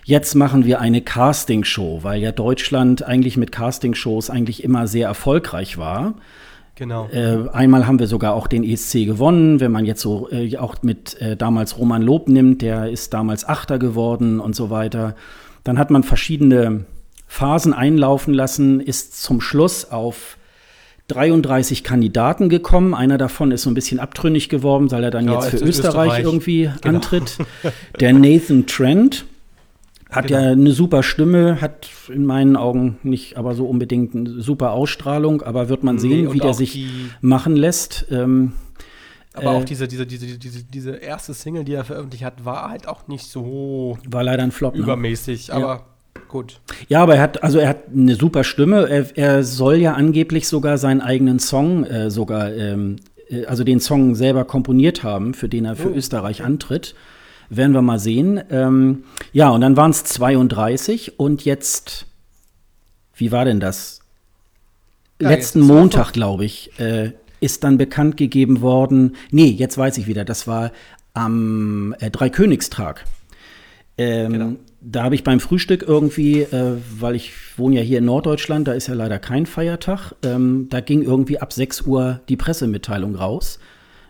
jetzt 0.03 0.35
machen 0.35 0.65
wir 0.65 0.79
eine 0.81 1.01
Castingshow, 1.01 2.03
weil 2.03 2.21
ja 2.21 2.31
Deutschland 2.31 3.01
eigentlich 3.01 3.37
mit 3.37 3.51
Castingshows 3.51 4.29
eigentlich 4.29 4.63
immer 4.63 4.85
sehr 4.85 5.07
erfolgreich 5.07 5.79
war. 5.79 6.13
Genau. 6.75 7.07
Äh, 7.11 7.49
einmal 7.51 7.87
haben 7.87 7.99
wir 7.99 8.07
sogar 8.07 8.33
auch 8.33 8.47
den 8.47 8.63
ESC 8.63 9.05
gewonnen, 9.05 9.59
wenn 9.59 9.71
man 9.71 9.85
jetzt 9.85 10.01
so 10.01 10.29
äh, 10.31 10.57
auch 10.57 10.75
mit 10.83 11.19
äh, 11.21 11.35
damals 11.35 11.77
Roman 11.77 12.01
Lob 12.01 12.27
nimmt, 12.27 12.61
der 12.61 12.89
ist 12.89 13.13
damals 13.13 13.47
Achter 13.47 13.79
geworden 13.79 14.39
und 14.39 14.55
so 14.55 14.69
weiter. 14.69 15.15
Dann 15.63 15.79
hat 15.79 15.89
man 15.89 16.03
verschiedene 16.03 16.85
Phasen 17.27 17.73
einlaufen 17.73 18.33
lassen, 18.33 18.79
ist 18.79 19.21
zum 19.21 19.41
Schluss 19.41 19.91
auf 19.91 20.37
33 21.07 21.83
Kandidaten 21.83 22.49
gekommen. 22.49 22.93
Einer 22.93 23.17
davon 23.17 23.51
ist 23.51 23.63
so 23.63 23.69
ein 23.69 23.73
bisschen 23.75 23.99
abtrünnig 23.99 24.49
geworden, 24.49 24.91
weil 24.91 25.03
er 25.03 25.11
dann 25.11 25.25
Ja, 25.25 25.35
jetzt 25.35 25.49
für 25.51 25.57
Österreich, 25.57 26.19
Österreich. 26.19 26.23
irgendwie 26.23 26.69
Genau. 26.81 26.95
antritt. 26.95 27.37
Der 27.99 28.13
Nathan 28.13 28.65
Trent 28.65 29.25
hat 30.15 30.27
Genau. 30.27 30.39
ja 30.39 30.51
eine 30.51 30.71
super 30.71 31.03
Stimme, 31.03 31.59
hat 31.61 31.87
in 32.09 32.25
meinen 32.25 32.55
Augen 32.55 32.97
nicht 33.03 33.37
aber 33.37 33.53
so 33.55 33.65
unbedingt 33.65 34.15
eine 34.15 34.41
super 34.41 34.71
Ausstrahlung, 34.71 35.41
aber 35.41 35.69
wird 35.69 35.83
man 35.83 35.95
Nee, 35.95 36.01
sehen, 36.01 36.27
und 36.27 36.33
wie 36.33 36.39
der 36.39 36.53
sich 36.53 36.87
machen 37.21 37.55
lässt. 37.55 38.05
Ähm, 38.11 38.53
Aber 39.33 39.45
äh, 39.53 39.55
auch 39.57 39.63
diese, 39.65 39.87
diese, 39.87 40.05
diese, 40.05 40.37
diese, 40.37 40.63
diese 40.63 40.91
erste 40.95 41.33
Single, 41.33 41.63
die 41.65 41.73
er 41.73 41.83
veröffentlicht 41.83 42.23
hat, 42.23 42.45
war 42.45 42.69
halt 42.69 42.87
auch 42.87 43.07
nicht 43.07 43.25
so 43.25 43.97
war 44.09 44.23
leider 44.23 44.43
ein 44.43 44.51
Flop. 44.51 44.75
Ne? 44.75 44.81
übermäßig. 44.81 45.53
Aber 45.53 45.85
gut. 46.29 46.61
Ja, 46.87 47.03
aber 47.03 47.15
er 47.15 47.21
hat, 47.21 47.43
also 47.43 47.59
er 47.59 47.67
hat 47.69 47.89
eine 47.93 48.15
super 48.15 48.43
Stimme. 48.45 48.87
Er, 48.89 49.17
er 49.17 49.43
soll 49.43 49.75
ja 49.75 49.93
angeblich 49.93 50.47
sogar 50.47 50.77
seinen 50.77 51.01
eigenen 51.01 51.39
Song 51.39 51.83
äh, 51.83 52.09
sogar, 52.09 52.53
ähm, 52.53 52.95
äh, 53.29 53.45
also 53.45 53.63
den 53.65 53.79
Song 53.81 54.15
selber 54.15 54.45
komponiert 54.45 55.03
haben, 55.03 55.33
für 55.33 55.49
den 55.49 55.65
er 55.65 55.75
für 55.75 55.91
Oh. 55.91 55.95
Österreich 55.95 56.43
antritt. 56.43 56.95
Werden 57.49 57.73
wir 57.73 57.81
mal 57.81 57.99
sehen. 57.99 58.41
Ähm, 58.49 59.03
ja, 59.33 59.49
und 59.49 59.61
dann 59.61 59.77
waren 59.77 59.91
es 59.91 60.03
32 60.03 61.19
und 61.19 61.45
jetzt, 61.45 62.05
wie 63.15 63.31
war 63.31 63.45
denn 63.45 63.59
das? 63.59 63.99
Ja, 65.21 65.29
Letzten 65.29 65.61
Montag, 65.61 66.11
glaube 66.13 66.45
ich, 66.45 66.77
äh, 66.79 67.11
ist 67.39 67.63
dann 67.63 67.77
bekannt 67.77 68.17
gegeben 68.17 68.61
worden. 68.61 69.15
Nee, 69.31 69.47
jetzt 69.47 69.77
weiß 69.77 69.97
ich 69.97 70.07
wieder, 70.07 70.25
das 70.25 70.47
war 70.47 70.71
am 71.13 71.95
äh, 71.99 72.09
Dreikönigstag. 72.09 73.05
Ähm, 73.97 74.33
Genau. 74.33 74.51
Da 74.87 75.01
habe 75.01 75.15
ich 75.15 75.23
beim 75.23 75.39
Frühstück 75.39 75.81
irgendwie, 75.81 76.41
äh, 76.41 76.77
weil 76.99 77.15
ich 77.15 77.31
wohne 77.57 77.77
ja 77.77 77.81
hier 77.81 77.97
in 77.97 78.05
Norddeutschland, 78.05 78.67
da 78.67 78.73
ist 78.73 78.85
ja 78.85 78.93
leider 78.93 79.17
kein 79.17 79.47
Feiertag, 79.47 80.13
ähm, 80.23 80.67
da 80.69 80.79
ging 80.79 81.01
irgendwie 81.01 81.39
ab 81.39 81.53
6 81.53 81.81
Uhr 81.81 82.19
die 82.29 82.37
Pressemitteilung 82.37 83.15
raus. 83.15 83.57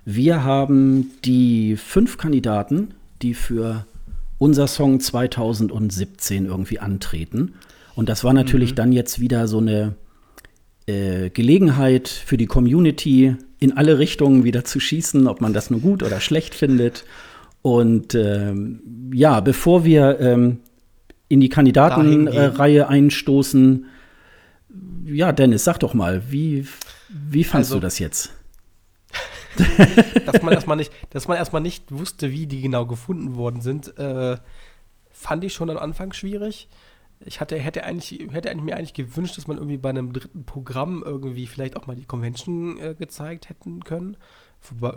Wir 0.04 0.44
haben 0.44 1.12
die 1.24 1.78
fünf 1.78 2.18
Kandidaten, 2.18 2.94
die 3.26 3.34
für 3.34 3.86
unser 4.38 4.68
Song 4.68 5.00
2017 5.00 6.46
irgendwie 6.46 6.80
antreten. 6.80 7.56
Und 7.96 8.10
das 8.10 8.24
war 8.24 8.34
natürlich 8.34 8.76
dann 8.76 8.92
jetzt 8.92 9.20
wieder 9.20 9.48
so 9.48 9.58
eine 9.58 9.96
äh, 10.86 11.30
Gelegenheit 11.32 12.08
für 12.08 12.38
die 12.38 12.46
Community, 12.46 13.36
in 13.60 13.76
alle 13.78 13.98
Richtungen 13.98 14.44
wieder 14.44 14.64
zu 14.64 14.80
schießen, 14.80 15.28
ob 15.28 15.42
man 15.42 15.54
das 15.54 15.72
nur 15.72 15.80
gut 15.80 16.04
oder 16.04 16.20
schlecht 16.20 16.54
findet. 16.54 17.06
Und 17.62 18.14
ähm, 18.14 19.10
ja, 19.14 19.40
bevor 19.40 19.86
wir 19.86 20.20
ähm, 20.20 20.58
in 21.30 21.42
die. 21.42 21.50
Kandidatenreihe 21.50 22.88
einstoßen, 22.88 23.86
ja, 25.06 25.32
Dennis, 25.32 25.64
sag 25.64 25.80
doch 25.80 25.94
mal, 25.96 26.22
wie, 26.30 26.68
wie 27.10 27.44
fandst 27.44 27.72
Also- 27.72 27.76
du 27.76 27.82
das 27.82 27.98
jetzt? 27.98 28.32
dass 30.26 30.42
man 30.42 30.54
erstmal 30.54 30.78
nicht, 30.78 30.92
dass 31.12 31.28
man 31.28 31.38
erstmal 31.38 31.62
nicht 31.62 31.92
wusste, 31.92 32.32
wie 32.32 32.48
die 32.48 32.62
genau 32.62 32.86
gefunden 32.86 33.36
worden 33.36 33.62
sind, 33.62 33.98
äh, 33.98 34.38
fand 35.12 35.44
ich 35.44 35.54
schon 35.54 35.70
am 35.70 35.78
Anfang 35.78 36.14
schwierig. 36.14 36.68
Ich 37.22 37.40
hatte, 37.40 37.58
hätte, 37.58 37.86
eigentlich, 37.86 38.28
hätte 38.32 38.52
eigentlich 38.52 38.64
mir 38.66 38.76
eigentlich 38.76 38.94
gewünscht, 38.94 39.38
dass 39.38 39.48
man 39.48 39.58
irgendwie 39.58 39.78
bei 39.78 39.90
einem 39.90 40.12
dritten 40.12 40.44
Programm 40.44 41.02
irgendwie 41.06 41.48
vielleicht 41.48 41.78
auch 41.78 41.88
mal 41.88 41.96
die 41.96 42.06
Convention 42.06 42.78
äh, 42.78 42.94
gezeigt 42.94 43.50
hätten 43.50 43.84
können 43.84 44.18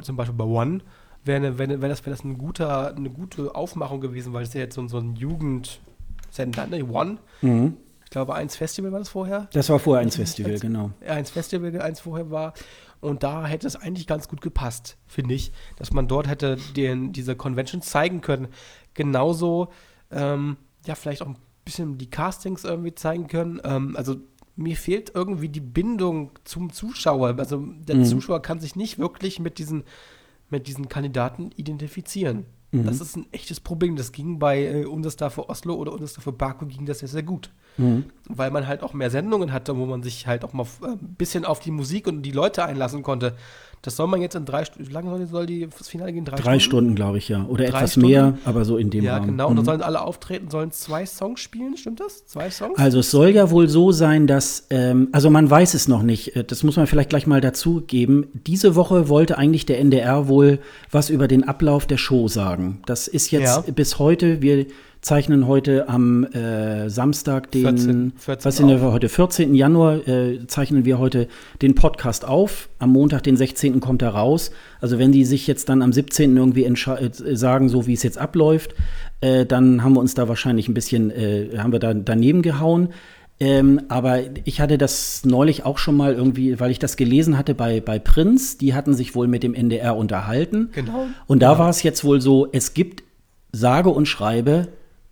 zum 0.02 0.16
Beispiel 0.16 0.36
bei 0.36 0.44
One, 0.44 0.80
wäre 1.24 1.58
wär, 1.58 1.80
wär 1.80 1.88
das, 1.88 2.04
wär 2.04 2.12
das 2.12 2.24
ein 2.24 2.38
guter, 2.38 2.94
eine 2.94 3.10
gute 3.10 3.54
Aufmachung 3.54 4.00
gewesen, 4.00 4.32
weil 4.32 4.44
es 4.44 4.54
ja 4.54 4.60
jetzt 4.60 4.74
so, 4.74 4.86
so 4.88 4.98
ein 4.98 5.16
Jugendsender, 5.16 6.66
ne? 6.68 6.84
One. 6.84 7.18
Mhm. 7.42 7.76
Ich 8.04 8.10
glaube, 8.10 8.34
eins 8.34 8.56
Festival 8.56 8.90
war 8.92 9.00
das 9.00 9.10
vorher. 9.10 9.48
Das 9.52 9.68
war 9.68 9.78
vorher 9.78 10.02
eins 10.02 10.16
Festival, 10.16 10.52
eins, 10.52 10.62
genau. 10.62 10.90
Eins 11.06 11.30
Festival, 11.30 11.78
eins 11.82 12.00
vorher 12.00 12.30
war. 12.30 12.54
Und 13.00 13.22
da 13.22 13.46
hätte 13.46 13.66
es 13.66 13.76
eigentlich 13.76 14.06
ganz 14.06 14.28
gut 14.28 14.40
gepasst, 14.40 14.96
finde 15.06 15.34
ich, 15.34 15.52
dass 15.76 15.92
man 15.92 16.08
dort 16.08 16.26
hätte 16.26 16.56
den, 16.76 17.12
diese 17.12 17.36
Convention 17.36 17.82
zeigen 17.82 18.20
können. 18.20 18.48
Genauso, 18.94 19.68
ähm, 20.10 20.56
ja, 20.84 20.94
vielleicht 20.94 21.22
auch 21.22 21.28
ein 21.28 21.36
bisschen 21.64 21.98
die 21.98 22.10
Castings 22.10 22.64
irgendwie 22.64 22.94
zeigen 22.94 23.28
können. 23.28 23.60
Ähm, 23.64 23.96
also 23.96 24.16
mir 24.56 24.76
fehlt 24.76 25.12
irgendwie 25.14 25.48
die 25.48 25.60
Bindung 25.60 26.32
zum 26.42 26.72
Zuschauer. 26.72 27.38
Also 27.38 27.58
der 27.58 27.96
mhm. 27.96 28.04
Zuschauer 28.04 28.42
kann 28.42 28.58
sich 28.58 28.74
nicht 28.74 28.98
wirklich 28.98 29.38
mit 29.38 29.58
diesen, 29.58 29.84
mit 30.50 30.66
diesen 30.66 30.88
Kandidaten 30.88 31.52
identifizieren. 31.54 32.46
Mhm. 32.70 32.84
Das 32.84 33.00
ist 33.00 33.16
ein 33.16 33.26
echtes 33.32 33.60
Problem. 33.60 33.96
Das 33.96 34.12
ging 34.12 34.38
bei 34.38 34.64
äh, 34.64 34.84
Unterstar 34.84 35.30
für 35.30 35.48
Oslo 35.48 35.75
oder 35.75 35.92
Unterstar 35.92 36.22
für 36.22 36.32
Baku 36.32 36.66
ging 36.66 36.87
das 36.87 36.98
sehr, 37.00 37.08
sehr 37.08 37.22
gut. 37.22 37.50
Mhm. 37.78 38.06
Weil 38.28 38.50
man 38.50 38.66
halt 38.66 38.82
auch 38.82 38.92
mehr 38.92 39.10
Sendungen 39.10 39.52
hatte, 39.52 39.76
wo 39.76 39.87
man 39.87 40.02
sich 40.02 40.26
halt 40.26 40.44
auch 40.44 40.52
mal 40.52 40.66
ein 40.82 40.92
äh, 40.94 40.96
bisschen 41.16 41.44
auf 41.44 41.60
die 41.60 41.70
Musik 41.70 42.06
und 42.06 42.22
die 42.22 42.32
Leute 42.32 42.64
einlassen 42.64 43.02
konnte. 43.02 43.37
Das 43.82 43.97
soll 43.97 44.06
man 44.08 44.20
jetzt 44.20 44.35
in 44.35 44.44
drei 44.44 44.64
Stunden, 44.64 44.88
wie 44.88 44.92
lange 44.92 45.26
soll 45.26 45.47
die, 45.47 45.68
das 45.76 45.88
Finale 45.88 46.12
gehen? 46.12 46.25
Drei, 46.25 46.37
drei 46.37 46.58
Stunden, 46.58 46.61
Stunden 46.61 46.94
glaube 46.94 47.18
ich, 47.18 47.28
ja. 47.28 47.44
Oder 47.44 47.66
drei 47.66 47.78
etwas 47.78 47.92
Stunden? 47.92 48.08
mehr, 48.08 48.38
aber 48.44 48.64
so 48.64 48.76
in 48.76 48.90
dem 48.90 49.04
Ja, 49.04 49.14
Rahmen. 49.14 49.28
genau. 49.28 49.49
Und 49.49 49.56
da 49.56 49.62
mhm. 49.62 49.66
sollen 49.66 49.82
alle 49.82 50.00
auftreten, 50.00 50.50
sollen 50.50 50.73
zwei 50.73 51.06
Songs 51.06 51.40
spielen, 51.40 51.76
stimmt 51.76 52.00
das? 52.00 52.26
Zwei 52.26 52.50
Songs? 52.50 52.78
Also 52.78 53.00
es 53.00 53.11
soll 53.11 53.30
ja 53.30 53.50
wohl 53.50 53.68
so 53.68 53.92
sein, 53.92 54.26
dass, 54.26 54.66
ähm, 54.70 55.08
also 55.12 55.30
man 55.30 55.49
weiß 55.49 55.75
es 55.75 55.88
noch 55.88 56.02
nicht, 56.02 56.37
äh, 56.37 56.44
das 56.44 56.62
muss 56.62 56.76
man 56.76 56.87
vielleicht 56.87 57.11
gleich 57.11 57.26
mal 57.26 57.40
dazu 57.40 57.82
geben. 57.87 58.26
Diese 58.32 58.75
Woche 58.75 59.08
wollte 59.08 59.38
eigentlich 59.38 59.66
der 59.66 59.78
NDR 59.78 60.28
wohl 60.28 60.58
was 60.90 61.11
über 61.11 61.28
den 61.28 61.44
Ablauf 61.44 61.87
der 61.87 61.99
Show 61.99 62.28
sagen. 62.28 62.82
Das 62.87 63.08
ist 63.08 63.30
jetzt 63.30 63.66
ja. 63.66 63.73
bis 63.73 63.99
heute, 63.99 64.42
wir 64.42 64.66
zeichnen 65.00 65.46
heute 65.46 65.88
am 65.88 66.24
äh, 66.24 66.90
Samstag, 66.90 67.50
den 67.50 67.62
14, 67.62 68.12
14 68.16 68.44
was 68.44 68.56
sind 68.56 68.68
wir 68.68 68.80
heute, 68.80 69.08
14. 69.08 69.54
Januar, 69.54 70.06
äh, 70.08 70.46
zeichnen 70.46 70.84
wir 70.84 70.98
heute 70.98 71.28
den 71.62 71.74
Podcast 71.74 72.24
auf. 72.24 72.68
Am 72.78 72.90
Montag, 72.90 73.22
den 73.22 73.36
16. 73.36 73.80
kommt 73.80 74.02
er 74.02 74.10
raus. 74.10 74.50
Also 74.80 74.98
wenn 74.98 75.12
die 75.12 75.24
sich 75.24 75.46
jetzt 75.46 75.68
dann 75.68 75.82
am 75.82 75.92
17. 75.92 76.36
irgendwie 76.36 76.64
äh, 76.64 77.36
sagen, 77.36 77.68
so 77.68 77.86
wie 77.86 77.92
es 77.92 78.02
jetzt 78.02 78.18
abläuft, 78.18 78.74
äh, 79.20 79.46
dann 79.46 79.82
haben 79.82 79.94
wir 79.94 80.00
uns 80.00 80.14
da 80.14 80.28
wahrscheinlich 80.28 80.68
ein 80.68 80.74
bisschen, 80.74 81.10
äh, 81.10 81.58
haben 81.58 81.72
wir 81.72 81.78
da 81.78 81.94
daneben 81.94 82.42
gehauen. 82.42 82.88
Ähm, 83.40 83.82
aber 83.88 84.18
ich 84.44 84.60
hatte 84.60 84.78
das 84.78 85.24
neulich 85.24 85.64
auch 85.64 85.78
schon 85.78 85.96
mal 85.96 86.12
irgendwie, 86.12 86.58
weil 86.58 86.72
ich 86.72 86.80
das 86.80 86.96
gelesen 86.96 87.38
hatte 87.38 87.54
bei, 87.54 87.80
bei 87.80 88.00
Prinz, 88.00 88.58
die 88.58 88.74
hatten 88.74 88.94
sich 88.94 89.14
wohl 89.14 89.28
mit 89.28 89.44
dem 89.44 89.54
NDR 89.54 89.96
unterhalten. 89.96 90.70
Genau. 90.72 91.06
Und 91.28 91.40
da 91.40 91.52
genau. 91.52 91.60
war 91.60 91.70
es 91.70 91.84
jetzt 91.84 92.02
wohl 92.02 92.20
so, 92.20 92.48
es 92.50 92.74
gibt 92.74 93.04
sage 93.52 93.90
und 93.90 94.06
schreibe 94.06 94.68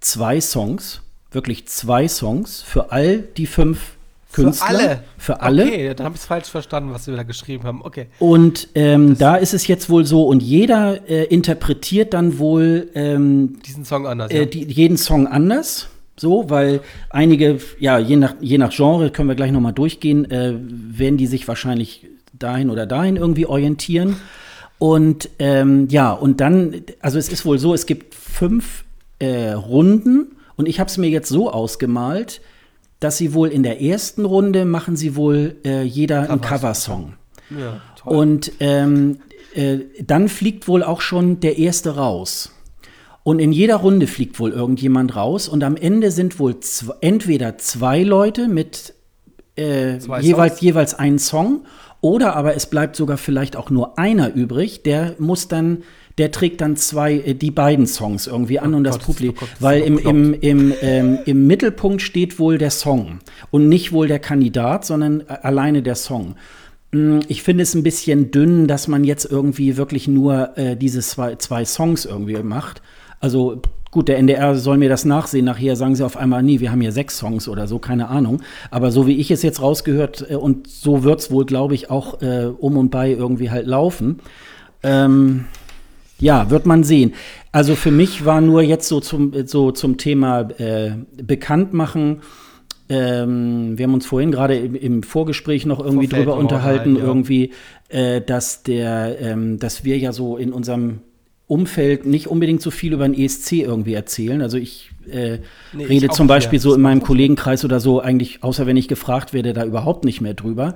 zwei 0.06 0.40
Songs, 0.40 1.02
wirklich 1.30 1.66
zwei 1.66 2.08
Songs 2.08 2.62
für 2.62 2.92
all 2.92 3.18
die 3.36 3.46
fünf 3.46 3.96
Künstler. 4.32 4.66
Für 4.66 4.74
alle? 4.74 5.02
Für 5.18 5.40
alle. 5.40 5.64
Okay, 5.64 5.94
dann 5.94 6.04
habe 6.04 6.14
ich 6.14 6.20
es 6.20 6.26
falsch 6.26 6.48
verstanden, 6.48 6.92
was 6.92 7.06
Sie 7.06 7.16
da 7.16 7.22
geschrieben 7.22 7.64
haben. 7.64 7.80
Okay. 7.82 8.06
Und 8.18 8.68
ähm, 8.74 9.16
da 9.16 9.36
ist 9.36 9.54
es 9.54 9.66
jetzt 9.66 9.88
wohl 9.88 10.04
so, 10.04 10.24
und 10.24 10.42
jeder 10.42 11.08
äh, 11.08 11.24
interpretiert 11.24 12.12
dann 12.12 12.38
wohl 12.38 12.90
ähm, 12.94 13.58
diesen 13.66 13.84
Song 13.84 14.06
anders. 14.06 14.30
Äh, 14.30 14.46
die, 14.46 14.64
jeden 14.64 14.96
Song 14.96 15.26
anders. 15.26 15.88
So, 16.18 16.48
weil 16.48 16.80
einige, 17.10 17.58
ja, 17.78 17.98
je 17.98 18.16
nach, 18.16 18.36
je 18.40 18.56
nach 18.56 18.74
Genre, 18.74 19.10
können 19.10 19.28
wir 19.28 19.34
gleich 19.34 19.52
nochmal 19.52 19.74
durchgehen, 19.74 20.30
äh, 20.30 20.54
werden 20.58 21.18
die 21.18 21.26
sich 21.26 21.46
wahrscheinlich 21.46 22.06
dahin 22.32 22.70
oder 22.70 22.86
dahin 22.86 23.16
irgendwie 23.16 23.46
orientieren. 23.46 24.16
Und 24.78 25.30
ähm, 25.38 25.88
ja, 25.90 26.12
und 26.12 26.40
dann, 26.40 26.82
also 27.00 27.18
es 27.18 27.28
ist 27.28 27.44
wohl 27.44 27.58
so, 27.58 27.74
es 27.74 27.86
gibt 27.86 28.14
fünf 28.14 28.85
äh, 29.18 29.52
Runden 29.52 30.36
und 30.56 30.68
ich 30.68 30.80
habe 30.80 30.88
es 30.88 30.98
mir 30.98 31.10
jetzt 31.10 31.28
so 31.28 31.50
ausgemalt, 31.50 32.40
dass 33.00 33.18
sie 33.18 33.34
wohl 33.34 33.48
in 33.48 33.62
der 33.62 33.82
ersten 33.82 34.24
Runde 34.24 34.64
machen 34.64 34.96
sie 34.96 35.16
wohl 35.16 35.56
äh, 35.64 35.82
jeder 35.82 36.22
Cover 36.22 36.32
einen 36.32 36.40
Coversong. 36.40 37.12
Ja, 37.50 37.80
toll. 37.96 38.16
Und 38.16 38.52
ähm, 38.60 39.18
äh, 39.54 39.78
dann 40.02 40.28
fliegt 40.28 40.66
wohl 40.66 40.82
auch 40.82 41.00
schon 41.00 41.40
der 41.40 41.58
erste 41.58 41.96
raus. 41.96 42.52
Und 43.22 43.40
in 43.40 43.52
jeder 43.52 43.76
Runde 43.76 44.06
fliegt 44.06 44.38
wohl 44.38 44.52
irgendjemand 44.52 45.16
raus 45.16 45.48
und 45.48 45.64
am 45.64 45.76
Ende 45.76 46.12
sind 46.12 46.38
wohl 46.38 46.56
entweder 47.00 47.58
zwei 47.58 48.02
Leute 48.02 48.46
mit 48.46 48.94
äh, 49.56 49.98
jeweils, 50.20 50.60
jeweils 50.60 50.94
einen 50.94 51.18
Song 51.18 51.64
oder 52.00 52.36
aber 52.36 52.54
es 52.54 52.66
bleibt 52.66 52.94
sogar 52.94 53.16
vielleicht 53.16 53.56
auch 53.56 53.68
nur 53.68 53.98
einer 53.98 54.32
übrig, 54.32 54.84
der 54.84 55.16
muss 55.18 55.48
dann 55.48 55.82
der 56.18 56.30
trägt 56.30 56.60
dann 56.60 56.76
zwei, 56.76 57.14
äh, 57.14 57.34
die 57.34 57.50
beiden 57.50 57.86
Songs 57.86 58.26
irgendwie 58.26 58.58
an 58.58 58.74
oh 58.74 58.78
und 58.78 58.84
das 58.84 58.98
Publikum, 58.98 59.48
oh 59.48 59.56
weil 59.60 59.82
im, 59.82 59.98
im, 59.98 60.34
im, 60.34 60.74
ähm, 60.80 61.18
im 61.26 61.46
Mittelpunkt 61.46 62.02
steht 62.02 62.38
wohl 62.38 62.58
der 62.58 62.70
Song 62.70 63.18
und 63.50 63.68
nicht 63.68 63.92
wohl 63.92 64.08
der 64.08 64.18
Kandidat, 64.18 64.84
sondern 64.84 65.20
äh, 65.20 65.38
alleine 65.42 65.82
der 65.82 65.94
Song. 65.94 66.36
Mm, 66.92 67.20
ich 67.28 67.42
finde 67.42 67.62
es 67.62 67.74
ein 67.74 67.82
bisschen 67.82 68.30
dünn, 68.30 68.66
dass 68.66 68.88
man 68.88 69.04
jetzt 69.04 69.24
irgendwie 69.24 69.76
wirklich 69.76 70.08
nur 70.08 70.56
äh, 70.56 70.76
diese 70.76 71.00
zwei, 71.00 71.36
zwei 71.36 71.64
Songs 71.64 72.04
irgendwie 72.04 72.42
macht. 72.42 72.82
Also 73.20 73.62
Gut, 73.96 74.08
der 74.08 74.18
NDR 74.18 74.56
soll 74.56 74.76
mir 74.76 74.90
das 74.90 75.06
nachsehen. 75.06 75.46
Nachher 75.46 75.74
sagen 75.74 75.94
sie 75.94 76.04
auf 76.04 76.18
einmal, 76.18 76.42
nie, 76.42 76.60
wir 76.60 76.70
haben 76.70 76.82
hier 76.82 76.92
sechs 76.92 77.16
Songs 77.16 77.48
oder 77.48 77.66
so, 77.66 77.78
keine 77.78 78.08
Ahnung. 78.08 78.42
Aber 78.70 78.90
so 78.90 79.06
wie 79.06 79.16
ich 79.16 79.30
es 79.30 79.40
jetzt 79.40 79.62
rausgehört, 79.62 80.26
äh, 80.30 80.34
und 80.34 80.66
so 80.66 81.02
wird 81.02 81.20
es 81.20 81.30
wohl, 81.30 81.46
glaube 81.46 81.74
ich, 81.74 81.88
auch 81.88 82.20
äh, 82.20 82.50
um 82.58 82.76
und 82.76 82.90
bei 82.90 83.10
irgendwie 83.12 83.50
halt 83.50 83.66
laufen. 83.66 84.18
Ähm, 84.82 85.46
ja, 86.18 86.50
wird 86.50 86.66
man 86.66 86.84
sehen. 86.84 87.14
Also 87.52 87.74
für 87.74 87.90
mich 87.90 88.24
war 88.24 88.40
nur 88.40 88.62
jetzt 88.62 88.88
so 88.88 89.00
zum, 89.00 89.32
so 89.46 89.70
zum 89.70 89.98
Thema 89.98 90.42
äh, 90.58 90.92
Bekanntmachen. 91.22 92.22
Ähm, 92.88 93.76
wir 93.76 93.84
haben 93.84 93.94
uns 93.94 94.06
vorhin 94.06 94.30
gerade 94.30 94.56
im, 94.56 94.74
im, 94.74 95.02
Vorgespräch 95.02 95.66
noch 95.66 95.80
irgendwie 95.80 96.06
Vorfeld 96.06 96.28
drüber 96.28 96.38
unterhalten, 96.38 96.96
ja. 96.96 97.02
irgendwie, 97.02 97.52
äh, 97.88 98.20
dass 98.20 98.62
der, 98.62 99.16
ähm, 99.20 99.58
dass 99.58 99.84
wir 99.84 99.98
ja 99.98 100.12
so 100.12 100.36
in 100.36 100.52
unserem 100.52 101.00
Umfeld 101.48 102.06
nicht 102.06 102.28
unbedingt 102.28 102.62
so 102.62 102.70
viel 102.70 102.92
über 102.92 103.08
den 103.08 103.14
ESC 103.14 103.52
irgendwie 103.52 103.94
erzählen. 103.94 104.40
Also 104.42 104.56
ich 104.56 104.90
äh, 105.10 105.38
nee, 105.72 105.84
rede 105.84 106.06
ich 106.06 106.12
zum 106.12 106.26
Beispiel 106.26 106.58
so 106.58 106.74
in 106.74 106.80
meinem 106.80 107.02
Kollegenkreis 107.02 107.64
oder 107.64 107.80
so 107.80 108.00
eigentlich, 108.00 108.42
außer 108.42 108.66
wenn 108.66 108.76
ich 108.76 108.88
gefragt 108.88 109.32
werde, 109.32 109.52
da 109.52 109.64
überhaupt 109.64 110.04
nicht 110.04 110.20
mehr 110.20 110.34
drüber. 110.34 110.74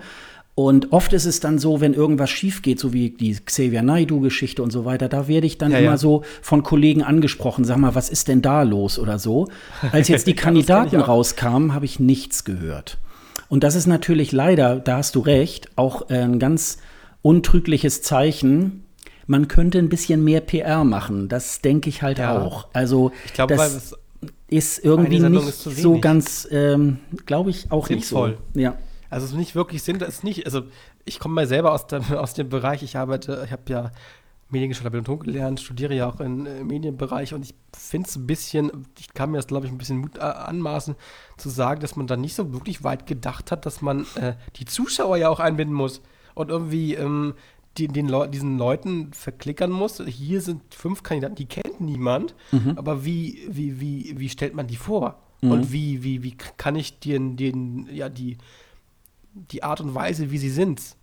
Und 0.54 0.92
oft 0.92 1.12
ist 1.12 1.24
es 1.24 1.40
dann 1.40 1.58
so, 1.58 1.80
wenn 1.80 1.94
irgendwas 1.94 2.28
schief 2.28 2.60
geht, 2.60 2.80
so 2.80 2.92
wie 2.92 3.10
die 3.10 3.34
Xavier 3.34 3.82
Naidu-Geschichte 3.82 4.62
und 4.62 4.70
so 4.70 4.84
weiter, 4.84 5.08
da 5.08 5.26
werde 5.26 5.46
ich 5.46 5.58
dann 5.58 5.70
ja, 5.70 5.78
immer 5.78 5.92
ja. 5.92 5.96
so 5.96 6.22
von 6.42 6.62
Kollegen 6.62 7.02
angesprochen, 7.02 7.64
sag 7.64 7.78
mal, 7.78 7.94
was 7.94 8.10
ist 8.10 8.28
denn 8.28 8.42
da 8.42 8.62
los 8.62 8.98
oder 8.98 9.18
so. 9.18 9.48
Als 9.92 10.08
jetzt 10.08 10.26
die 10.26 10.34
Kandidaten 10.36 10.96
rauskamen, 10.96 11.72
habe 11.72 11.86
ich 11.86 11.98
nichts 11.98 12.44
gehört. 12.44 12.98
Und 13.48 13.64
das 13.64 13.74
ist 13.74 13.86
natürlich 13.86 14.32
leider, 14.32 14.76
da 14.76 14.98
hast 14.98 15.16
du 15.16 15.20
recht, 15.20 15.70
auch 15.76 16.08
ein 16.08 16.38
ganz 16.38 16.78
untrügliches 17.22 18.02
Zeichen. 18.02 18.84
Man 19.26 19.48
könnte 19.48 19.78
ein 19.78 19.88
bisschen 19.88 20.22
mehr 20.22 20.40
PR 20.40 20.84
machen. 20.84 21.28
Das 21.28 21.60
denke 21.60 21.88
ich 21.88 22.02
halt 22.02 22.18
ja. 22.18 22.38
auch. 22.38 22.66
Also, 22.72 23.12
ich 23.26 23.32
glaube, 23.32 23.56
das 23.56 23.96
ist 24.48 24.84
irgendwie 24.84 25.20
nicht 25.20 25.54
so 25.54 25.98
ganz, 26.00 26.46
ähm, 26.50 26.98
glaube 27.26 27.50
ich, 27.50 27.70
auch 27.70 27.86
Sinnvoll. 27.86 28.30
nicht 28.30 28.38
so. 28.54 28.60
Ja. 28.60 28.74
Also 29.10 29.26
es 29.26 29.32
ist 29.32 29.38
nicht 29.38 29.54
wirklich 29.54 29.82
Sinn, 29.82 29.98
das 29.98 30.08
ist 30.08 30.24
nicht, 30.24 30.46
also 30.46 30.62
ich 31.04 31.18
komme 31.18 31.34
mal 31.34 31.46
selber 31.46 31.72
aus 31.72 31.86
dem, 31.86 32.02
aus 32.14 32.34
dem 32.34 32.48
Bereich, 32.48 32.82
ich 32.82 32.96
arbeite, 32.96 33.42
ich 33.44 33.52
habe 33.52 33.62
ja 33.68 33.92
Mediengestaltung 34.50 35.00
und 35.00 35.04
Ton 35.04 35.20
gelernt, 35.20 35.60
studiere 35.60 35.94
ja 35.94 36.08
auch 36.08 36.20
im 36.20 36.46
äh, 36.46 36.64
Medienbereich 36.64 37.34
und 37.34 37.44
ich 37.44 37.54
finde 37.76 38.08
es 38.08 38.16
ein 38.16 38.26
bisschen, 38.26 38.86
ich 38.98 39.12
kann 39.12 39.30
mir 39.30 39.38
das 39.38 39.46
glaube 39.46 39.66
ich 39.66 39.72
ein 39.72 39.78
bisschen 39.78 39.98
Mut 39.98 40.16
äh, 40.16 40.22
anmaßen, 40.22 40.96
zu 41.36 41.48
sagen, 41.48 41.80
dass 41.80 41.96
man 41.96 42.06
da 42.06 42.16
nicht 42.16 42.34
so 42.34 42.52
wirklich 42.52 42.82
weit 42.84 43.06
gedacht 43.06 43.50
hat, 43.50 43.66
dass 43.66 43.82
man 43.82 44.06
äh, 44.16 44.34
die 44.56 44.64
Zuschauer 44.64 45.16
ja 45.16 45.28
auch 45.28 45.40
einbinden 45.40 45.74
muss 45.74 46.02
und 46.34 46.50
irgendwie 46.50 46.94
ähm, 46.94 47.34
die, 47.78 47.88
den 47.88 48.08
Le 48.08 48.28
diesen 48.28 48.58
Leuten 48.58 49.12
verklickern 49.12 49.70
muss. 49.70 50.02
Hier 50.04 50.40
sind 50.40 50.74
fünf 50.74 51.02
Kandidaten, 51.02 51.36
die 51.36 51.46
kennt 51.46 51.80
niemand, 51.80 52.34
mhm. 52.50 52.74
aber 52.76 53.04
wie, 53.04 53.46
wie, 53.48 53.80
wie, 53.80 54.14
wie 54.18 54.28
stellt 54.28 54.54
man 54.54 54.66
die 54.66 54.76
vor? 54.76 55.20
Mhm. 55.40 55.50
Und 55.52 55.72
wie, 55.72 56.02
wie, 56.02 56.22
wie 56.22 56.36
kann 56.56 56.76
ich 56.76 56.98
den, 56.98 57.36
den, 57.36 57.88
ja, 57.92 58.08
die 58.08 58.38
die 59.34 59.62
Art 59.62 59.80
und 59.80 59.94
Weise, 59.94 60.30
wie 60.30 60.38
sie 60.38 60.50
sind, 60.50 60.96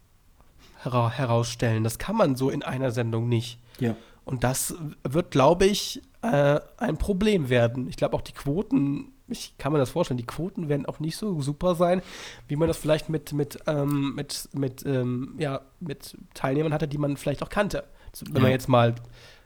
hera 0.84 1.10
herausstellen. 1.10 1.84
Das 1.84 1.98
kann 1.98 2.16
man 2.16 2.36
so 2.36 2.50
in 2.50 2.64
einer 2.64 2.92
Sendung 2.92 3.30
nicht. 3.30 3.60
Ja. 3.80 3.96
Und 4.26 4.44
das 4.44 4.76
wird, 5.04 5.32
glaube 5.32 5.66
ich, 5.66 6.02
äh, 6.22 6.60
ein 6.78 6.98
Problem 6.98 7.50
werden. 7.50 7.88
Ich 7.88 7.96
glaube 7.96 8.16
auch 8.16 8.22
die 8.22 8.34
Quoten, 8.34 9.14
ich 9.30 9.58
kann 9.58 9.72
mir 9.72 9.80
das 9.80 9.90
vorstellen, 9.90 10.18
die 10.18 10.26
Quoten 10.26 10.70
werden 10.70 10.86
auch 10.86 11.00
nicht 11.00 11.18
so 11.18 11.42
super 11.42 11.76
sein, 11.76 12.02
wie 12.48 12.56
man 12.56 12.68
das 12.68 12.78
vielleicht 12.78 13.10
mit, 13.10 13.34
mit, 13.34 13.60
ähm, 13.68 14.16
mit, 14.16 14.50
mit, 14.54 14.86
ähm, 14.86 15.36
ja, 15.38 15.62
mit 15.80 16.18
Teilnehmern 16.34 16.74
hatte, 16.74 16.88
die 16.88 16.98
man 16.98 17.18
vielleicht 17.18 17.44
auch 17.44 17.50
kannte. 17.50 17.84
Wenn 18.26 18.36
ja. 18.36 18.42
man 18.42 18.52
jetzt 18.52 18.70
mal, 18.70 18.96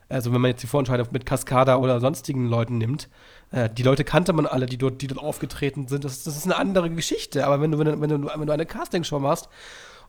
also 0.10 0.34
wenn 0.34 0.42
man 0.42 0.50
jetzt 0.50 0.64
die 0.64 0.68
Vorentscheidung 0.68 1.08
mit 1.12 1.26
Cascada 1.26 1.78
oder 1.78 2.00
sonstigen 2.00 2.48
Leuten 2.48 2.78
nimmt, 2.78 3.10
äh, 3.52 3.70
die 3.70 3.84
Leute 3.84 4.04
kannte 4.04 4.34
man 4.34 4.46
alle, 4.46 4.66
die 4.66 4.78
dort, 4.78 5.02
die 5.02 5.08
dort 5.08 5.22
aufgetreten 5.22 5.88
sind. 5.88 6.04
Das, 6.04 6.24
das 6.24 6.38
ist 6.38 6.46
eine 6.46 6.56
andere 6.56 6.90
Geschichte. 6.90 7.46
Aber 7.46 7.62
wenn 7.62 7.72
du, 7.72 7.80
wenn 7.80 7.86
du, 7.86 8.02
wenn 8.02 8.10
du, 8.10 8.30
wenn 8.36 8.48
du 8.48 8.54
eine 8.54 8.66
Castingshow 8.66 9.20
machst 9.20 9.50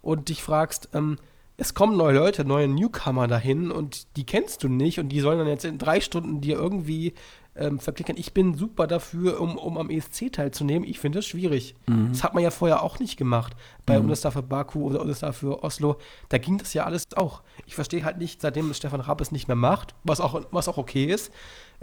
und 0.01 0.29
dich 0.29 0.43
fragst, 0.43 0.89
ähm, 0.95 1.19
es 1.57 1.75
kommen 1.75 1.97
neue 1.97 2.17
Leute, 2.17 2.45
neue 2.45 2.67
Newcomer 2.67 3.29
dahin 3.29 3.71
und 3.71 4.17
die 4.17 4.25
kennst 4.25 4.65
du 4.65 4.69
nicht 4.69 4.99
und 4.99 5.11
die 5.11 5.21
sollen 5.21 5.39
dann 5.39 5.49
jetzt 5.49 5.65
in 5.65 5.79
drei 5.79 6.01
Stunden 6.01 6.41
dir 6.41 6.57
irgendwie 6.57 7.15
ähm, 7.55 7.79
verklickern. 7.79 8.17
Ich 8.17 8.33
bin 8.33 8.55
super 8.55 8.87
dafür, 8.87 9.41
um, 9.41 9.59
um 9.59 9.77
am 9.77 9.91
ESC 9.91 10.33
teilzunehmen. 10.33 10.89
Ich 10.89 10.99
finde 10.99 11.19
das 11.19 11.27
schwierig. 11.27 11.75
Mhm. 11.87 12.09
Das 12.11 12.25
hat 12.25 12.33
man 12.35 12.43
ja 12.43 12.51
vorher 12.51 12.83
auch 12.83 12.99
nicht 12.99 13.19
gemacht. 13.19 13.55
Bei 13.85 13.97
mhm. 13.97 14.05
Bundestag 14.05 14.33
für 14.33 14.43
Baku 14.43 14.87
oder 14.87 14.99
Bundestag 15.01 15.35
für 15.35 15.63
Oslo. 15.63 15.99
Da 16.31 16.39
ging 16.39 16.57
das 16.57 16.73
ja 16.73 16.85
alles 16.85 17.07
auch. 17.15 17.43
Ich 17.67 17.75
verstehe 17.75 18.05
halt 18.05 18.19
nicht, 18.19 18.41
seitdem 18.41 18.73
Stefan 18.73 19.01
Raab 19.01 19.21
es 19.21 19.33
nicht 19.33 19.49
mehr 19.49 19.57
macht, 19.57 19.95
was 20.03 20.21
auch, 20.21 20.41
was 20.51 20.69
auch 20.69 20.79
okay 20.79 21.05
ist, 21.05 21.31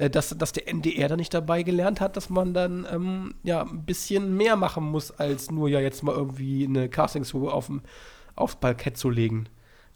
dass, 0.07 0.37
dass 0.37 0.53
der 0.53 0.67
NDR 0.67 1.09
da 1.09 1.17
nicht 1.17 1.33
dabei 1.33 1.63
gelernt 1.63 1.99
hat, 1.99 2.15
dass 2.15 2.29
man 2.29 2.53
dann 2.53 2.87
ähm, 2.91 3.35
ja 3.43 3.63
ein 3.63 3.85
bisschen 3.85 4.37
mehr 4.37 4.55
machen 4.55 4.83
muss, 4.83 5.11
als 5.11 5.51
nur 5.51 5.67
ja 5.67 5.79
jetzt 5.79 6.03
mal 6.03 6.15
irgendwie 6.15 6.65
eine 6.65 6.89
Castingshow 6.89 7.49
auf 7.49 7.69
aufs 8.35 8.55
Parkett 8.55 8.97
zu 8.97 9.09
legen. 9.09 9.47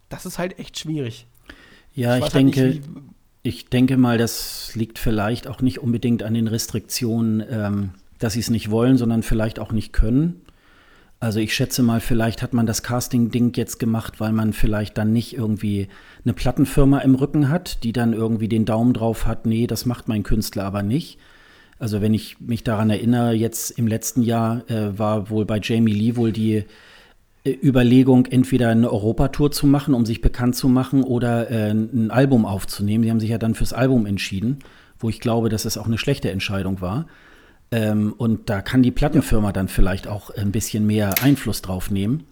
Das 0.09 0.25
ist 0.25 0.37
halt 0.37 0.59
echt 0.59 0.77
schwierig. 0.77 1.27
Ja, 1.93 2.17
ich, 2.17 2.25
ich 2.25 2.31
denke, 2.31 2.61
halt 2.61 2.73
nicht, 2.75 2.89
ich 3.43 3.69
denke 3.69 3.97
mal, 3.97 4.17
das 4.17 4.75
liegt 4.75 4.99
vielleicht 4.99 5.47
auch 5.47 5.61
nicht 5.61 5.79
unbedingt 5.79 6.23
an 6.23 6.33
den 6.33 6.47
Restriktionen, 6.47 7.43
ähm, 7.49 7.89
dass 8.19 8.33
sie 8.33 8.39
es 8.39 8.49
nicht 8.49 8.71
wollen, 8.71 8.97
sondern 8.97 9.23
vielleicht 9.23 9.59
auch 9.59 9.71
nicht 9.71 9.93
können. 9.93 10.41
Also 11.23 11.39
ich 11.39 11.53
schätze 11.53 11.83
mal, 11.83 12.01
vielleicht 12.01 12.41
hat 12.41 12.51
man 12.51 12.65
das 12.65 12.83
Casting-Ding 12.83 13.53
jetzt 13.55 13.79
gemacht, 13.79 14.19
weil 14.19 14.33
man 14.33 14.51
vielleicht 14.51 14.97
dann 14.97 15.13
nicht 15.13 15.33
irgendwie 15.38 15.88
eine 16.25 16.33
Plattenfirma 16.33 16.99
im 16.99 17.15
Rücken 17.15 17.47
hat, 17.47 17.86
die 17.86 17.93
dann 17.93 18.12
irgendwie 18.12 18.49
den 18.49 18.65
Daumen 18.65 18.93
drauf 18.93 19.25
hat, 19.25 19.45
nee, 19.45 19.65
das 19.65 19.86
macht 19.86 20.09
mein 20.09 20.23
Künstler 20.23 20.65
aber 20.65 20.83
nicht. 20.83 21.17
Also 21.79 22.01
wenn 22.01 22.13
ich 22.13 22.41
mich 22.41 22.65
daran 22.65 22.89
erinnere, 22.89 23.31
jetzt 23.31 23.71
im 23.71 23.88
letzten 23.88 24.21
Jahr 24.21 24.69
äh, 24.69 24.99
war 24.99 25.29
wohl 25.29 25.45
bei 25.45 25.62
Jamie 25.63 25.93
Lee 25.93 26.17
wohl 26.17 26.33
die 26.33 26.65
Überlegung, 27.47 28.25
entweder 28.25 28.67
eine 28.67 28.91
Europatour 28.91 29.49
zu 29.49 29.65
machen, 29.65 29.93
um 29.93 30.05
sich 30.05 30.19
bekannt 30.19 30.57
zu 30.57 30.67
machen, 30.67 31.03
oder 31.03 31.49
äh, 31.49 31.71
ein 31.71 32.12
Album 32.12 32.45
aufzunehmen. 32.45 33.05
Sie 33.05 33.09
haben 33.09 33.21
sich 33.21 33.29
ja 33.29 33.38
dann 33.38 33.55
fürs 33.55 33.71
Album 33.71 34.05
entschieden, 34.05 34.59
wo 34.99 35.07
ich 35.07 35.21
glaube, 35.21 35.47
dass 35.47 35.63
es 35.63 35.77
auch 35.77 35.88
eine 35.88 35.97
schlechte 35.97 36.31
Entscheidung 36.31 36.81
war. 36.81 37.05
Ähm, 37.73 38.13
und 38.15 38.51
da 38.51 38.62
kann 38.62 38.83
die 38.83 38.91
Plattenfirma 38.91 39.51
dann 39.51 39.67
vielleicht 39.67 40.07
auch 40.07 40.29
ein 40.29 40.51
bisschen 40.51 40.86
mehr 40.86 41.15
Einfluss 41.23 41.63
drauf 41.63 41.89
nehmen. 41.89 42.25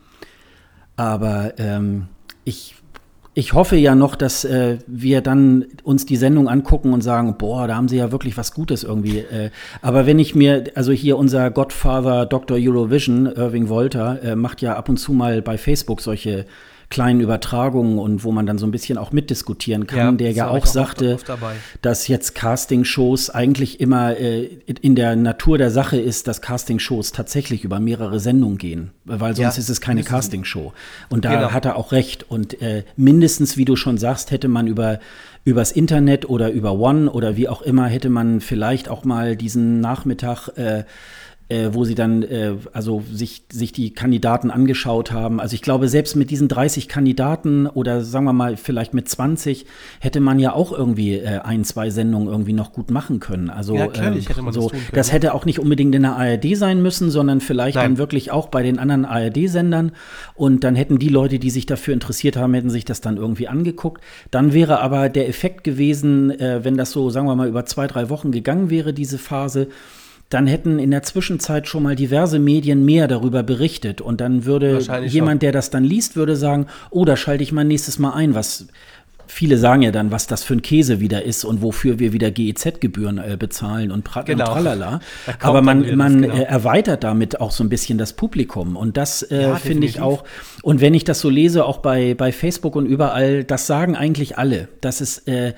Aber 0.95 1.53
ähm, 1.57 2.09
ich 2.43 2.75
ich 3.33 3.53
hoffe 3.53 3.77
ja 3.77 3.95
noch, 3.95 4.15
dass 4.15 4.43
äh, 4.43 4.79
wir 4.87 5.21
dann 5.21 5.65
uns 5.83 6.05
die 6.05 6.17
Sendung 6.17 6.49
angucken 6.49 6.91
und 6.93 7.01
sagen, 7.01 7.37
boah, 7.37 7.65
da 7.65 7.75
haben 7.75 7.87
sie 7.87 7.95
ja 7.95 8.11
wirklich 8.11 8.35
was 8.35 8.53
Gutes 8.53 8.83
irgendwie. 8.83 9.19
Äh, 9.19 9.51
aber 9.81 10.05
wenn 10.05 10.19
ich 10.19 10.35
mir, 10.35 10.65
also 10.75 10.91
hier 10.91 11.17
unser 11.17 11.49
Godfather 11.49 12.25
Dr. 12.25 12.57
Eurovision, 12.59 13.27
Irving 13.27 13.69
Wolter, 13.69 14.21
äh, 14.21 14.35
macht 14.35 14.61
ja 14.61 14.75
ab 14.75 14.89
und 14.89 14.97
zu 14.97 15.13
mal 15.13 15.41
bei 15.41 15.57
Facebook 15.57 16.01
solche 16.01 16.45
kleinen 16.91 17.21
Übertragungen 17.21 17.97
und 17.97 18.23
wo 18.23 18.31
man 18.31 18.45
dann 18.45 18.59
so 18.59 18.67
ein 18.67 18.71
bisschen 18.71 18.99
auch 18.99 19.11
mitdiskutieren 19.11 19.87
kann, 19.87 19.97
ja, 19.97 20.11
der 20.11 20.31
ja 20.31 20.47
auch 20.49 20.67
sagte, 20.67 21.17
dass 21.81 22.07
jetzt 22.07 22.35
Castingshows 22.35 23.31
eigentlich 23.31 23.79
immer 23.79 24.17
äh, 24.17 24.43
in 24.81 24.95
der 24.95 25.15
Natur 25.15 25.57
der 25.57 25.71
Sache 25.71 25.99
ist, 25.99 26.27
dass 26.27 26.41
Castingshows 26.41 27.13
tatsächlich 27.13 27.63
über 27.63 27.79
mehrere 27.79 28.19
Sendungen 28.19 28.59
gehen, 28.59 28.91
weil 29.05 29.35
sonst 29.35 29.55
ja, 29.55 29.61
ist 29.61 29.69
es 29.69 29.81
keine 29.81 30.03
Castingshow. 30.03 30.73
Und 31.09 31.25
da 31.25 31.35
genau. 31.35 31.51
hat 31.51 31.65
er 31.65 31.77
auch 31.77 31.91
recht. 31.91 32.29
Und 32.29 32.61
äh, 32.61 32.83
mindestens, 32.95 33.57
wie 33.57 33.65
du 33.65 33.75
schon 33.75 33.97
sagst, 33.97 34.29
hätte 34.29 34.47
man 34.47 34.67
über 34.67 34.99
übers 35.43 35.71
Internet 35.71 36.29
oder 36.29 36.51
über 36.51 36.73
One 36.73 37.09
oder 37.09 37.35
wie 37.35 37.49
auch 37.49 37.63
immer 37.63 37.87
hätte 37.87 38.09
man 38.09 38.41
vielleicht 38.41 38.89
auch 38.89 39.05
mal 39.05 39.35
diesen 39.35 39.79
Nachmittag 39.79 40.49
äh, 40.49 40.83
äh, 41.51 41.73
wo 41.73 41.83
sie 41.83 41.95
dann 41.95 42.23
äh, 42.23 42.53
also 42.71 43.03
sich, 43.11 43.43
sich 43.51 43.73
die 43.73 43.93
Kandidaten 43.93 44.51
angeschaut 44.51 45.11
haben. 45.11 45.41
Also 45.41 45.53
ich 45.53 45.61
glaube, 45.61 45.89
selbst 45.89 46.15
mit 46.15 46.29
diesen 46.29 46.47
30 46.47 46.87
Kandidaten 46.87 47.67
oder 47.67 48.03
sagen 48.03 48.23
wir 48.23 48.31
mal 48.31 48.55
vielleicht 48.55 48.93
mit 48.93 49.09
20 49.09 49.65
hätte 49.99 50.21
man 50.21 50.39
ja 50.39 50.53
auch 50.53 50.71
irgendwie 50.71 51.15
äh, 51.15 51.39
ein, 51.39 51.65
zwei 51.65 51.89
Sendungen 51.89 52.29
irgendwie 52.29 52.53
noch 52.53 52.71
gut 52.71 52.89
machen 52.89 53.19
können. 53.19 53.49
Also 53.49 53.75
ja, 53.75 53.87
klar, 53.87 54.15
ähm, 54.15 54.51
so, 54.51 54.69
das, 54.69 54.81
das 54.93 55.11
hätte 55.11 55.33
auch 55.33 55.43
nicht 55.43 55.59
unbedingt 55.59 55.93
in 55.93 56.03
der 56.03 56.15
ARD 56.15 56.55
sein 56.55 56.81
müssen, 56.81 57.11
sondern 57.11 57.41
vielleicht 57.41 57.75
Nein. 57.75 57.91
dann 57.91 57.97
wirklich 57.97 58.31
auch 58.31 58.47
bei 58.47 58.63
den 58.63 58.79
anderen 58.79 59.03
ARD-Sendern. 59.03 59.91
Und 60.35 60.63
dann 60.63 60.75
hätten 60.75 60.99
die 60.99 61.09
Leute, 61.09 61.37
die 61.37 61.49
sich 61.49 61.65
dafür 61.65 61.93
interessiert 61.93 62.37
haben, 62.37 62.53
hätten 62.53 62.69
sich 62.69 62.85
das 62.85 63.01
dann 63.01 63.17
irgendwie 63.17 63.49
angeguckt. 63.49 64.01
Dann 64.31 64.53
wäre 64.53 64.79
aber 64.79 65.09
der 65.09 65.27
Effekt 65.27 65.65
gewesen, 65.65 66.31
äh, 66.31 66.63
wenn 66.63 66.77
das 66.77 66.91
so, 66.91 67.09
sagen 67.09 67.27
wir 67.27 67.35
mal, 67.35 67.49
über 67.49 67.65
zwei, 67.65 67.87
drei 67.87 68.09
Wochen 68.09 68.31
gegangen 68.31 68.69
wäre, 68.69 68.93
diese 68.93 69.17
Phase, 69.17 69.67
dann 70.31 70.47
hätten 70.47 70.79
in 70.79 70.91
der 70.91 71.03
Zwischenzeit 71.03 71.67
schon 71.67 71.83
mal 71.83 71.95
diverse 71.95 72.39
Medien 72.39 72.85
mehr 72.85 73.07
darüber 73.07 73.43
berichtet. 73.43 73.99
Und 74.01 74.21
dann 74.21 74.45
würde 74.45 74.79
jemand, 75.05 75.33
schon. 75.33 75.39
der 75.39 75.51
das 75.51 75.69
dann 75.69 75.83
liest, 75.83 76.15
würde 76.15 76.35
sagen, 76.35 76.67
oh, 76.89 77.05
da 77.05 77.17
schalte 77.17 77.43
ich 77.43 77.51
mal 77.51 77.65
nächstes 77.65 77.99
Mal 77.99 78.13
ein, 78.13 78.33
was 78.33 78.67
viele 79.27 79.57
sagen 79.57 79.81
ja 79.81 79.91
dann, 79.91 80.11
was 80.11 80.27
das 80.27 80.43
für 80.43 80.53
ein 80.53 80.61
Käse 80.61 80.99
wieder 80.99 81.23
ist 81.23 81.45
und 81.45 81.61
wofür 81.61 81.99
wir 81.99 82.11
wieder 82.11 82.31
GEZ-Gebühren 82.31 83.17
äh, 83.17 83.37
bezahlen 83.37 83.91
und, 83.91 84.03
pra 84.03 84.23
genau. 84.23 84.47
und 84.47 84.51
tralala. 84.51 84.99
Aber 85.39 85.61
man, 85.61 85.95
man 85.95 86.21
genau. 86.21 86.35
erweitert 86.35 87.03
damit 87.03 87.39
auch 87.39 87.51
so 87.51 87.63
ein 87.63 87.69
bisschen 87.69 87.97
das 87.97 88.13
Publikum. 88.13 88.75
Und 88.75 88.97
das 88.97 89.23
äh, 89.23 89.43
ja, 89.43 89.55
finde 89.55 89.87
ich 89.87 90.01
auch. 90.01 90.23
Und 90.63 90.81
wenn 90.81 90.93
ich 90.93 91.05
das 91.05 91.21
so 91.21 91.29
lese, 91.29 91.65
auch 91.65 91.77
bei, 91.77 92.13
bei 92.13 92.31
Facebook 92.31 92.75
und 92.75 92.85
überall, 92.85 93.43
das 93.43 93.67
sagen 93.67 93.95
eigentlich 93.95 94.37
alle. 94.37 94.67
dass 94.81 95.01
es 95.01 95.19
äh, 95.27 95.53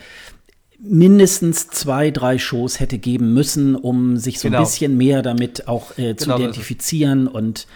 mindestens 0.84 1.70
zwei, 1.70 2.12
drei 2.12 2.38
Shows 2.38 2.80
hätte 2.80 2.98
geben 2.98 3.34
müssen, 3.34 3.76
um 3.76 4.18
sich 4.18 4.40
so 4.40 4.50
genau. 4.50 4.60
ein 4.60 4.64
bisschen 4.66 4.98
mehr 4.98 5.22
damit 5.22 5.68
auch 5.68 5.98
äh, 5.98 6.16
zu 6.16 6.26
genau 6.26 6.38
identifizieren. 6.38 7.28
Und 7.28 7.68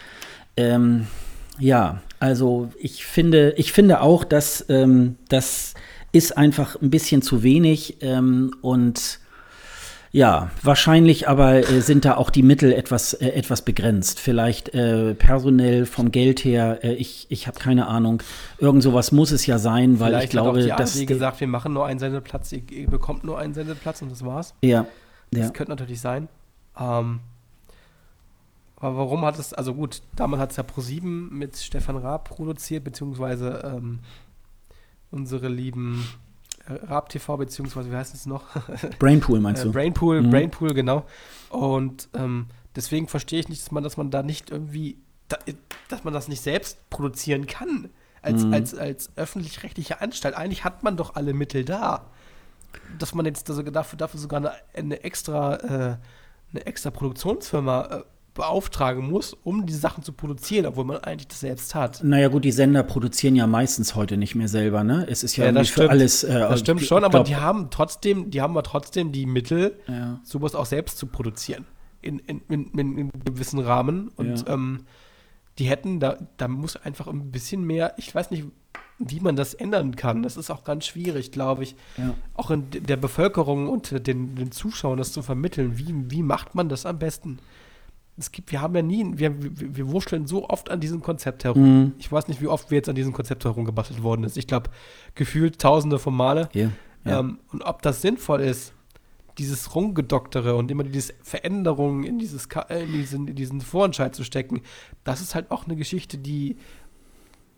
ähm, 0.57 1.07
ja, 1.57 2.01
also 2.19 2.69
ich 2.77 3.05
finde, 3.05 3.53
ich 3.57 3.71
finde 3.71 4.01
auch, 4.01 4.23
dass 4.23 4.65
ähm, 4.69 5.15
das 5.29 5.73
ist 6.11 6.37
einfach 6.37 6.81
ein 6.81 6.89
bisschen 6.89 7.21
zu 7.21 7.43
wenig 7.43 7.97
ähm, 8.01 8.53
und 8.61 9.19
ja, 10.11 10.51
wahrscheinlich 10.63 11.27
aber 11.27 11.57
äh, 11.57 11.81
sind 11.81 12.05
da 12.05 12.15
auch 12.15 12.29
die 12.29 12.43
Mittel 12.43 12.71
etwas, 12.71 13.13
äh, 13.13 13.29
etwas 13.29 13.61
begrenzt. 13.61 14.19
Vielleicht 14.19 14.73
äh, 14.73 15.13
personell 15.15 15.85
vom 15.85 16.11
Geld 16.11 16.43
her, 16.43 16.79
äh, 16.83 16.93
ich, 16.93 17.27
ich 17.29 17.47
habe 17.47 17.59
keine 17.59 17.87
Ahnung. 17.87 18.23
Irgend 18.57 18.83
sowas 18.83 19.11
muss 19.11 19.31
es 19.31 19.45
ja 19.45 19.59
sein, 19.59 19.99
weil 19.99 20.09
Vielleicht 20.09 20.25
ich 20.25 20.29
glaube, 20.31 20.49
hat 20.49 20.71
auch 20.71 20.75
die 20.75 20.83
dass. 20.83 20.99
Wie 20.99 21.05
gesagt, 21.05 21.39
wir 21.39 21.47
machen 21.47 21.73
nur 21.73 21.85
einen 21.85 21.99
Sendeplatz, 21.99 22.51
ihr, 22.51 22.61
ihr, 22.71 22.87
bekommt 22.87 23.23
nur 23.23 23.37
einen 23.37 23.53
Sendeplatz 23.53 24.01
und 24.01 24.11
das 24.11 24.23
war's. 24.23 24.53
Ja. 24.61 24.85
Das 25.31 25.47
ja. 25.47 25.49
könnte 25.49 25.71
natürlich 25.71 26.01
sein. 26.01 26.29
Ähm, 26.79 27.19
aber 28.79 28.97
warum 28.97 29.25
hat 29.25 29.39
es, 29.39 29.53
also 29.53 29.73
gut, 29.73 30.01
damals 30.15 30.41
hat 30.41 30.51
es 30.51 30.57
ja 30.57 30.63
Pro7 30.63 31.01
mit 31.31 31.57
Stefan 31.57 31.97
Raab 31.97 32.29
produziert, 32.29 32.83
beziehungsweise 32.83 33.61
ähm, 33.65 33.99
unsere 35.09 35.47
lieben 35.47 36.07
Rab 36.67 37.09
TV, 37.09 37.37
beziehungsweise 37.37 37.91
wie 37.91 37.95
heißt 37.95 38.13
es 38.13 38.25
noch? 38.25 38.45
Brainpool 38.99 39.39
meinst 39.39 39.63
du? 39.63 39.71
Brainpool, 39.71 40.21
mhm. 40.21 40.29
Brainpool, 40.29 40.73
genau. 40.73 41.05
Und 41.49 42.09
ähm, 42.13 42.47
deswegen 42.75 43.07
verstehe 43.07 43.39
ich 43.39 43.49
nicht, 43.49 43.61
dass 43.61 43.71
man, 43.71 43.83
dass 43.83 43.97
man 43.97 44.11
da 44.11 44.23
nicht 44.23 44.49
irgendwie, 44.49 44.97
da, 45.27 45.37
dass 45.89 46.03
man 46.03 46.13
das 46.13 46.27
nicht 46.27 46.41
selbst 46.41 46.89
produzieren 46.89 47.47
kann. 47.47 47.89
Als, 48.21 48.43
mhm. 48.43 48.53
als, 48.53 48.75
als 48.75 49.11
öffentlich-rechtliche 49.15 50.01
Anstalt. 50.01 50.35
Eigentlich 50.35 50.63
hat 50.63 50.83
man 50.83 50.97
doch 50.97 51.15
alle 51.15 51.33
Mittel 51.33 51.63
da. 51.63 52.07
Dass 52.99 53.13
man 53.13 53.25
jetzt 53.25 53.47
dafür, 53.47 53.97
dafür 53.97 54.19
sogar 54.19 54.39
eine, 54.39 54.51
eine 54.73 55.03
extra, 55.03 55.55
äh, 55.55 55.97
eine 56.51 56.65
extra 56.65 56.91
Produktionsfirma 56.91 57.85
äh, 57.85 58.03
beauftragen 58.37 59.09
muss, 59.09 59.33
um 59.43 59.65
diese 59.65 59.79
Sachen 59.79 60.03
zu 60.03 60.13
produzieren, 60.13 60.67
obwohl 60.67 60.85
man 60.85 60.97
eigentlich 60.97 61.27
das 61.27 61.41
selbst 61.41 61.75
hat. 61.75 62.03
Naja 62.03 62.29
gut, 62.29 62.45
die 62.45 62.51
Sender 62.51 62.83
produzieren 62.83 63.35
ja 63.35 63.47
meistens 63.47 63.95
heute 63.95 64.15
nicht 64.15 64.35
mehr 64.35 64.47
selber, 64.47 64.83
ne? 64.83 65.05
Es 65.09 65.23
ist 65.23 65.35
ja, 65.35 65.45
ja 65.45 65.51
das 65.51 65.69
für 65.69 65.89
alles. 65.89 66.23
Äh, 66.23 66.39
das 66.39 66.59
stimmt 66.59 66.83
schon, 66.83 67.03
aber 67.03 67.23
die 67.23 67.35
haben 67.35 67.69
trotzdem, 67.71 68.29
die 68.29 68.41
haben 68.41 68.51
aber 68.51 68.63
trotzdem 68.63 69.11
die 69.11 69.25
Mittel, 69.25 69.77
ja. 69.87 70.19
sowas 70.23 70.55
auch 70.55 70.67
selbst 70.67 70.97
zu 70.97 71.07
produzieren. 71.07 71.65
In, 72.01 72.19
in, 72.19 72.41
in, 72.47 72.65
in 72.67 72.79
einem 72.79 73.11
gewissen 73.25 73.59
Rahmen. 73.59 74.09
Und 74.15 74.47
ja. 74.47 74.53
ähm, 74.53 74.85
die 75.57 75.65
hätten, 75.65 75.99
da, 75.99 76.17
da 76.37 76.47
muss 76.47 76.75
einfach 76.77 77.07
ein 77.07 77.31
bisschen 77.31 77.63
mehr, 77.65 77.95
ich 77.97 78.13
weiß 78.13 78.29
nicht, 78.29 78.45
wie 78.99 79.19
man 79.19 79.35
das 79.35 79.55
ändern 79.55 79.95
kann. 79.95 80.21
Das 80.21 80.37
ist 80.37 80.51
auch 80.51 80.63
ganz 80.63 80.85
schwierig, 80.85 81.31
glaube 81.31 81.63
ich. 81.63 81.75
Ja. 81.97 82.13
Auch 82.35 82.51
in 82.51 82.69
der 82.69 82.97
Bevölkerung 82.97 83.67
und 83.67 84.07
den, 84.07 84.35
den 84.35 84.51
Zuschauern 84.51 84.97
das 84.97 85.11
zu 85.11 85.23
vermitteln. 85.23 85.77
Wie, 85.77 86.11
wie 86.11 86.23
macht 86.23 86.55
man 86.55 86.69
das 86.69 86.85
am 86.85 86.99
besten? 86.99 87.39
Es 88.17 88.31
gibt, 88.31 88.51
wir 88.51 88.61
haben 88.61 88.75
ja 88.75 88.81
nie, 88.81 89.05
wir, 89.15 89.41
wir, 89.41 89.77
wir 89.77 89.87
wurschteln 89.89 90.25
so 90.25 90.49
oft 90.49 90.69
an 90.69 90.79
diesem 90.79 91.01
Konzept 91.01 91.43
herum. 91.43 91.81
Mhm. 91.81 91.93
Ich 91.99 92.11
weiß 92.11 92.27
nicht, 92.27 92.41
wie 92.41 92.47
oft 92.47 92.71
wir 92.71 92.77
jetzt 92.77 92.89
an 92.89 92.95
diesem 92.95 93.13
Konzept 93.13 93.45
herumgebastelt 93.45 94.01
worden 94.01 94.23
ist. 94.23 94.37
Ich 94.37 94.47
glaube, 94.47 94.69
gefühlt 95.15 95.59
tausende 95.59 95.99
von 95.99 96.15
Male. 96.15 96.49
Yeah. 96.55 96.71
Ja. 97.05 97.19
Ähm, 97.19 97.39
und 97.51 97.61
ob 97.63 97.81
das 97.81 98.01
sinnvoll 98.01 98.41
ist, 98.41 98.73
dieses 99.37 99.75
Rumgedoktere 99.75 100.55
und 100.55 100.71
immer 100.71 100.83
diese 100.83 101.13
Veränderungen 101.21 102.03
in, 102.03 102.17
dieses, 102.17 102.47
äh, 102.69 102.83
in, 102.83 102.93
diesen, 102.93 103.27
in 103.27 103.35
diesen 103.35 103.61
Vorentscheid 103.61 104.15
zu 104.15 104.23
stecken, 104.23 104.61
das 105.03 105.21
ist 105.21 105.35
halt 105.35 105.51
auch 105.51 105.65
eine 105.65 105.75
Geschichte, 105.75 106.17
die 106.17 106.57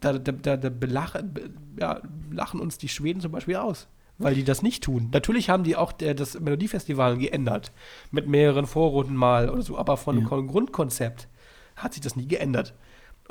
da, 0.02 0.14
da, 0.14 0.32
da, 0.34 0.58
da 0.58 0.70
belachen, 0.70 1.34
ja, 1.80 2.02
lachen 2.32 2.60
uns 2.60 2.78
die 2.78 2.90
Schweden 2.90 3.22
zum 3.22 3.32
Beispiel 3.32 3.56
aus 3.56 3.88
weil 4.20 4.36
die 4.36 4.44
das 4.44 4.62
nicht 4.62 4.84
tun. 4.84 5.10
Natürlich 5.12 5.50
haben 5.50 5.64
die 5.64 5.76
auch 5.76 5.92
der, 5.92 6.14
das 6.14 6.40
Melodiefestival 6.40 7.18
geändert, 7.18 7.72
mit 8.12 8.28
mehreren 8.28 8.68
Vorrunden 8.68 9.16
mal 9.16 9.50
oder 9.50 9.62
so, 9.62 9.78
aber 9.78 9.98
von 9.98 10.22
ja. 10.22 10.28
Grundkonzept 10.28 11.28
hat 11.76 11.94
sich 11.94 12.02
das 12.02 12.16
nie 12.16 12.28
geändert. 12.28 12.76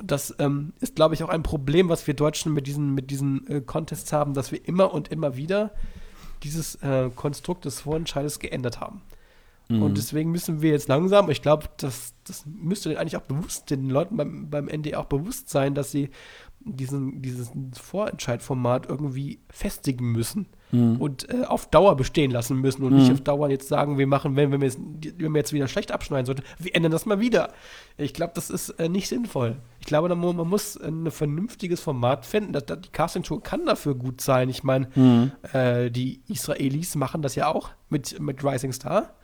das 0.03 0.35
ähm, 0.39 0.73
ist, 0.81 0.97
glaube 0.97 1.15
ich, 1.15 1.23
auch 1.23 1.29
ein 1.29 1.43
Problem, 1.43 1.89
was 1.89 2.07
wir 2.07 2.15
Deutschen 2.15 2.55
mit 2.55 2.67
diesen, 2.67 2.95
mit 2.95 3.11
diesen 3.11 3.47
äh, 3.49 3.61
Contests 3.61 4.13
haben, 4.13 4.33
dass 4.33 4.51
wir 4.51 4.67
immer 4.67 4.93
und 4.93 5.09
immer 5.09 5.37
wieder 5.37 5.73
dieses 6.43 6.77
äh, 6.77 7.11
Konstrukt 7.15 7.65
des 7.65 7.81
Vorentscheides 7.81 8.39
geändert 8.39 8.81
haben. 8.81 9.03
Mhm. 9.69 9.83
Und 9.83 9.99
deswegen 9.99 10.31
müssen 10.31 10.63
wir 10.63 10.71
jetzt 10.71 10.89
langsam, 10.89 11.29
ich 11.31 11.43
glaube, 11.43 11.67
das, 11.77 12.15
das 12.25 12.45
müsste 12.47 12.99
eigentlich 12.99 13.17
auch 13.17 13.23
bewusst, 13.23 13.71
den 13.71 13.91
Leuten 13.91 14.17
beim, 14.17 14.49
beim 14.49 14.67
ND 14.67 14.95
auch 14.95 15.07
bewusst 15.07 15.51
sein, 15.51 15.75
dass 15.75 15.91
sie 15.91 16.11
diesen, 16.61 17.23
dieses 17.23 17.51
Vorentscheidformat 17.81 18.89
irgendwie 18.89 19.41
festigen 19.51 20.13
müssen 20.13 20.47
mhm. 20.71 20.97
und 20.97 21.33
äh, 21.33 21.45
auf 21.45 21.67
Dauer 21.71 21.97
bestehen 21.97 22.31
lassen 22.31 22.61
müssen 22.61 22.83
und 22.83 22.93
mhm. 22.93 22.99
nicht 22.99 23.13
auf 23.13 23.21
Dauer 23.21 23.49
jetzt 23.49 23.69
sagen, 23.69 23.99
wir 23.99 24.07
machen, 24.07 24.37
wenn, 24.37 24.53
wenn, 24.53 24.61
wir 24.61 24.67
jetzt, 24.69 24.81
wenn 25.19 25.33
wir 25.33 25.39
jetzt 25.39 25.53
wieder 25.53 25.69
schlecht 25.69 25.93
abschneiden 25.93 26.27
sollten, 26.27 26.43
wir 26.59 26.75
ändern 26.75 26.93
das 26.93 27.07
mal 27.07 27.21
wieder. 27.21 27.53
Ich 27.97 28.15
glaube, 28.15 28.33
das 28.35 28.51
ist 28.51 28.71
äh, 28.71 28.89
nicht 28.89 29.09
sinnvoll. 29.09 29.57
Ich 29.81 29.87
glaube, 29.87 30.15
man, 30.15 30.37
man 30.37 30.49
muss 30.49 30.77
ein 30.77 31.11
vernünftiges 31.11 31.81
Format 31.81 32.27
finden. 32.27 32.53
Das, 32.53 32.67
das, 32.67 32.81
die 32.81 32.91
Casting-Show 32.91 33.41
kann 33.41 33.67
dafür 33.67 33.95
gut 33.95 34.21
sein. 34.21 34.49
Ich 34.49 34.63
meine, 34.63 34.89
mhm. 34.95 35.33
äh, 35.53 35.91
die 35.91 36.23
Israelis 36.29 36.95
machen 36.97 37.23
das 37.23 37.35
ja 37.35 37.49
auch 37.49 37.71
mit, 37.89 38.21
mit 38.21 38.45
Rising 38.45 38.73
Star 38.73 39.15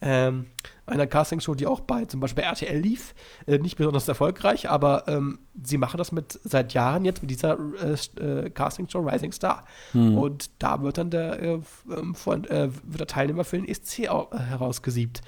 ähm, 0.00 0.46
einer 0.86 1.06
Castingshow, 1.06 1.54
die 1.54 1.66
auch 1.66 1.80
bei 1.80 2.04
zum 2.04 2.20
Beispiel 2.20 2.42
bei 2.42 2.48
RTL 2.48 2.78
lief, 2.78 3.14
äh, 3.46 3.58
nicht 3.58 3.76
besonders 3.76 4.06
erfolgreich, 4.06 4.68
aber 4.68 5.04
ähm, 5.08 5.38
sie 5.62 5.78
machen 5.78 5.98
das 5.98 6.12
mit 6.12 6.38
seit 6.44 6.74
Jahren 6.74 7.04
jetzt 7.04 7.22
mit 7.22 7.30
dieser 7.30 7.58
äh, 7.82 8.22
äh 8.22 8.50
Castingshow 8.50 9.00
Rising 9.00 9.32
Star. 9.32 9.64
Hm. 9.92 10.18
Und 10.18 10.50
da 10.58 10.82
wird 10.82 10.98
dann 10.98 11.10
der, 11.10 11.42
äh, 11.42 11.58
ähm, 11.90 12.14
von, 12.14 12.44
äh, 12.44 12.68
wird 12.84 13.00
der 13.00 13.06
Teilnehmer 13.06 13.44
für 13.44 13.56
den 13.56 13.66
ESC 13.66 14.08
auch, 14.08 14.32
äh, 14.32 14.38
herausgesiebt 14.38 15.22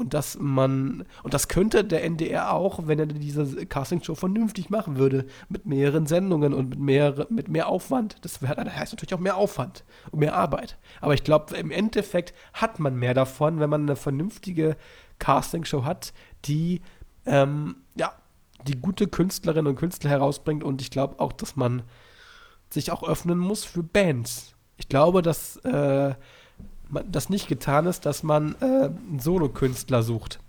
und 0.00 0.14
dass 0.14 0.38
man, 0.38 1.04
und 1.22 1.34
das 1.34 1.48
könnte 1.48 1.84
der 1.84 2.02
NDR 2.04 2.54
auch, 2.54 2.86
wenn 2.86 2.98
er 2.98 3.06
diese 3.06 3.66
Castingshow 3.66 4.14
vernünftig 4.14 4.70
machen 4.70 4.96
würde, 4.96 5.26
mit 5.50 5.66
mehreren 5.66 6.06
Sendungen 6.06 6.54
und 6.54 6.70
mit 6.70 6.78
mehr, 6.78 7.26
mit 7.28 7.48
mehr 7.48 7.68
Aufwand. 7.68 8.16
Das 8.22 8.40
heißt 8.40 8.92
natürlich 8.92 9.12
auch 9.12 9.20
mehr 9.20 9.36
Aufwand 9.36 9.84
und 10.10 10.20
mehr 10.20 10.34
Arbeit. 10.34 10.78
Aber 11.02 11.12
ich 11.12 11.22
glaube, 11.22 11.54
im 11.54 11.70
Endeffekt 11.70 12.32
hat 12.54 12.80
man 12.80 12.96
mehr 12.96 13.12
davon, 13.12 13.60
wenn 13.60 13.68
man 13.68 13.82
eine 13.82 13.94
vernünftige 13.94 14.76
Castingshow 15.18 15.84
hat, 15.84 16.14
die, 16.46 16.80
ähm, 17.26 17.76
ja, 17.94 18.14
die 18.66 18.80
gute 18.80 19.06
Künstlerinnen 19.06 19.66
und 19.66 19.76
Künstler 19.76 20.08
herausbringt. 20.08 20.64
Und 20.64 20.80
ich 20.80 20.90
glaube 20.90 21.20
auch, 21.20 21.32
dass 21.32 21.56
man 21.56 21.82
sich 22.70 22.90
auch 22.90 23.02
öffnen 23.02 23.38
muss 23.38 23.64
für 23.64 23.82
Bands. 23.82 24.54
Ich 24.78 24.88
glaube, 24.88 25.20
dass 25.20 25.56
äh, 25.58 26.14
das 27.10 27.28
nicht 27.28 27.48
getan 27.48 27.86
ist, 27.86 28.06
dass 28.06 28.22
man 28.22 28.56
äh, 28.60 28.64
einen 28.64 29.20
Solokünstler 29.20 30.02
sucht. 30.02 30.40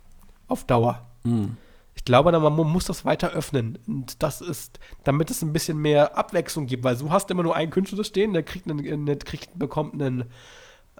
Auf 0.47 0.65
Dauer. 0.65 1.05
Mhm. 1.23 1.57
Ich 1.95 2.05
glaube, 2.05 2.31
man 2.31 2.53
muss 2.53 2.85
das 2.85 3.05
weiter 3.05 3.31
öffnen. 3.31 3.77
Und 3.85 4.23
das 4.23 4.41
ist, 4.41 4.79
damit 5.03 5.29
es 5.29 5.41
ein 5.41 5.53
bisschen 5.53 5.77
mehr 5.77 6.17
Abwechslung 6.17 6.65
gibt, 6.65 6.83
weil 6.83 6.95
du 6.95 7.11
hast 7.11 7.29
immer 7.29 7.43
nur 7.43 7.55
einen 7.55 7.71
Künstler 7.71 8.03
stehen, 8.03 8.33
der 8.33 8.43
kriegt 8.43 8.69
einen, 8.69 9.05
der 9.05 9.17
kriegt, 9.17 9.57
bekommt 9.57 10.01
einen, 10.01 10.25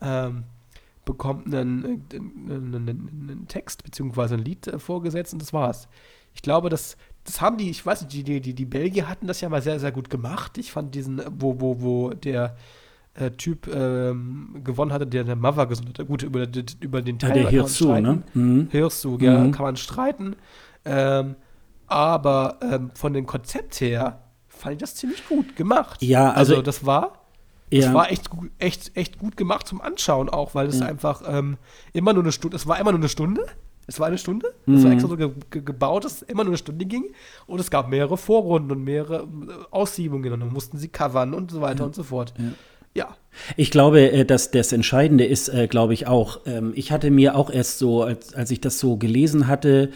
ähm, 0.02 0.44
bekommt 1.06 1.48
einen, 1.48 2.06
einen, 2.14 2.76
einen, 2.76 2.88
einen, 3.30 3.48
Text 3.48 3.84
bzw. 3.84 4.36
ein 4.36 4.46
Lied 4.46 4.68
äh, 4.68 4.80
vorgesetzt 4.80 5.34
und 5.34 5.42
das 5.42 5.54
war's. 5.54 5.88
Ich 6.34 6.42
glaube, 6.42 6.70
das, 6.70 6.98
das 7.24 7.42
haben 7.42 7.58
die, 7.58 7.70
ich 7.70 7.86
weiß 7.86 8.04
nicht, 8.04 8.28
die, 8.28 8.42
die, 8.42 8.54
die 8.54 8.66
Belgier 8.66 9.08
hatten 9.08 9.28
das 9.28 9.42
ja 9.42 9.50
mal 9.50 9.62
sehr, 9.62 9.80
sehr 9.80 9.92
gut 9.92 10.10
gemacht. 10.10 10.58
Ich 10.58 10.72
fand 10.72 10.94
diesen, 10.94 11.22
wo, 11.30 11.60
wo, 11.60 11.82
wo 11.82 12.10
der 12.12 12.56
äh, 13.14 13.32
Typ 13.32 13.68
ähm, 13.68 14.62
gewonnen 14.64 14.94
hatte, 14.94 15.08
der 15.08 15.24
der 15.24 15.36
Mother 15.36 15.66
gesungen 15.66 15.94
hat. 15.98 16.08
Gut, 16.08 16.24
über, 16.24 16.48
über 16.80 17.02
den 17.02 17.20
Teil 17.20 17.30
ja, 17.30 17.42
der 17.44 17.50
Hirsu, 17.50 17.94
ne? 17.94 18.24
Mhm. 18.34 18.68
Hirsu, 18.72 19.18
ja, 19.20 19.40
mhm. 19.40 19.52
kann 19.52 19.66
man 19.66 19.76
streiten. 19.78 20.36
Ähm, 20.86 21.36
aber 21.88 22.60
ähm, 22.62 22.92
von 22.96 23.14
dem 23.14 23.26
Konzept 23.26 23.82
her 23.82 24.22
fand 24.48 24.74
ich 24.74 24.80
das 24.80 24.96
ziemlich 24.96 25.28
gut 25.28 25.56
gemacht. 25.56 26.02
Ja, 26.02 26.32
also, 26.32 26.54
also 26.54 26.62
das 26.62 26.86
war 26.86 27.22
das 27.72 27.86
ja. 27.86 27.94
war 27.94 28.12
echt, 28.12 28.30
echt, 28.60 28.98
echt 28.98 29.18
gut 29.18 29.38
gemacht 29.38 29.66
zum 29.66 29.82
Anschauen 29.82 30.30
auch, 30.30 30.56
weil 30.56 30.68
es 30.68 30.82
ja. 30.82 30.88
einfach 30.88 31.22
ähm, 31.26 31.58
immer 31.94 32.12
nur 32.12 32.24
eine 32.24 32.34
Stunde, 32.34 32.58
es 32.58 32.68
war 32.68 32.78
immer 32.80 32.92
nur 32.92 33.00
eine 33.00 33.10
Stunde. 33.10 33.46
Es 33.88 34.00
war 34.00 34.08
eine 34.08 34.18
Stunde. 34.18 34.54
Es 34.68 34.74
mhm. 34.74 34.84
war 34.84 34.92
extra 34.92 35.10
so 35.10 35.18
ge 35.18 35.32
ge 35.50 35.62
gebaut, 35.64 36.06
dass 36.06 36.18
es 36.18 36.22
immer 36.22 36.44
nur 36.44 36.52
eine 36.52 36.58
Stunde 36.58 36.86
ging. 36.86 37.14
Und 37.48 37.60
es 37.60 37.72
gab 37.72 37.90
mehrere 37.90 38.18
Vorrunden 38.18 38.72
und 38.72 38.84
mehrere 38.84 39.24
äh, 39.24 39.26
Aussiebungen 39.72 40.32
und 40.32 40.40
dann 40.42 40.54
mussten 40.54 40.78
sie 40.78 40.90
covern 40.90 41.34
und 41.34 41.52
so 41.52 41.62
weiter 41.62 41.80
ja. 41.80 41.86
und 41.86 41.96
so 41.96 42.04
fort. 42.04 42.34
Ja. 42.94 43.16
Ich 43.56 43.72
glaube, 43.72 44.12
äh, 44.12 44.26
dass 44.26 44.52
das 44.52 44.72
Entscheidende 44.72 45.26
ist, 45.26 45.50
äh, 45.50 45.68
glaube 45.68 45.94
ich 45.94 46.08
auch. 46.08 46.42
Ähm, 46.46 46.74
ich 46.76 46.92
hatte 46.92 47.12
mir 47.12 47.36
auch 47.36 47.50
erst 47.50 47.80
so, 47.80 48.04
als, 48.04 48.34
als 48.34 48.52
ich 48.52 48.62
das 48.62 48.80
so 48.80 48.98
gelesen 48.98 49.48
hatte, 49.48 49.92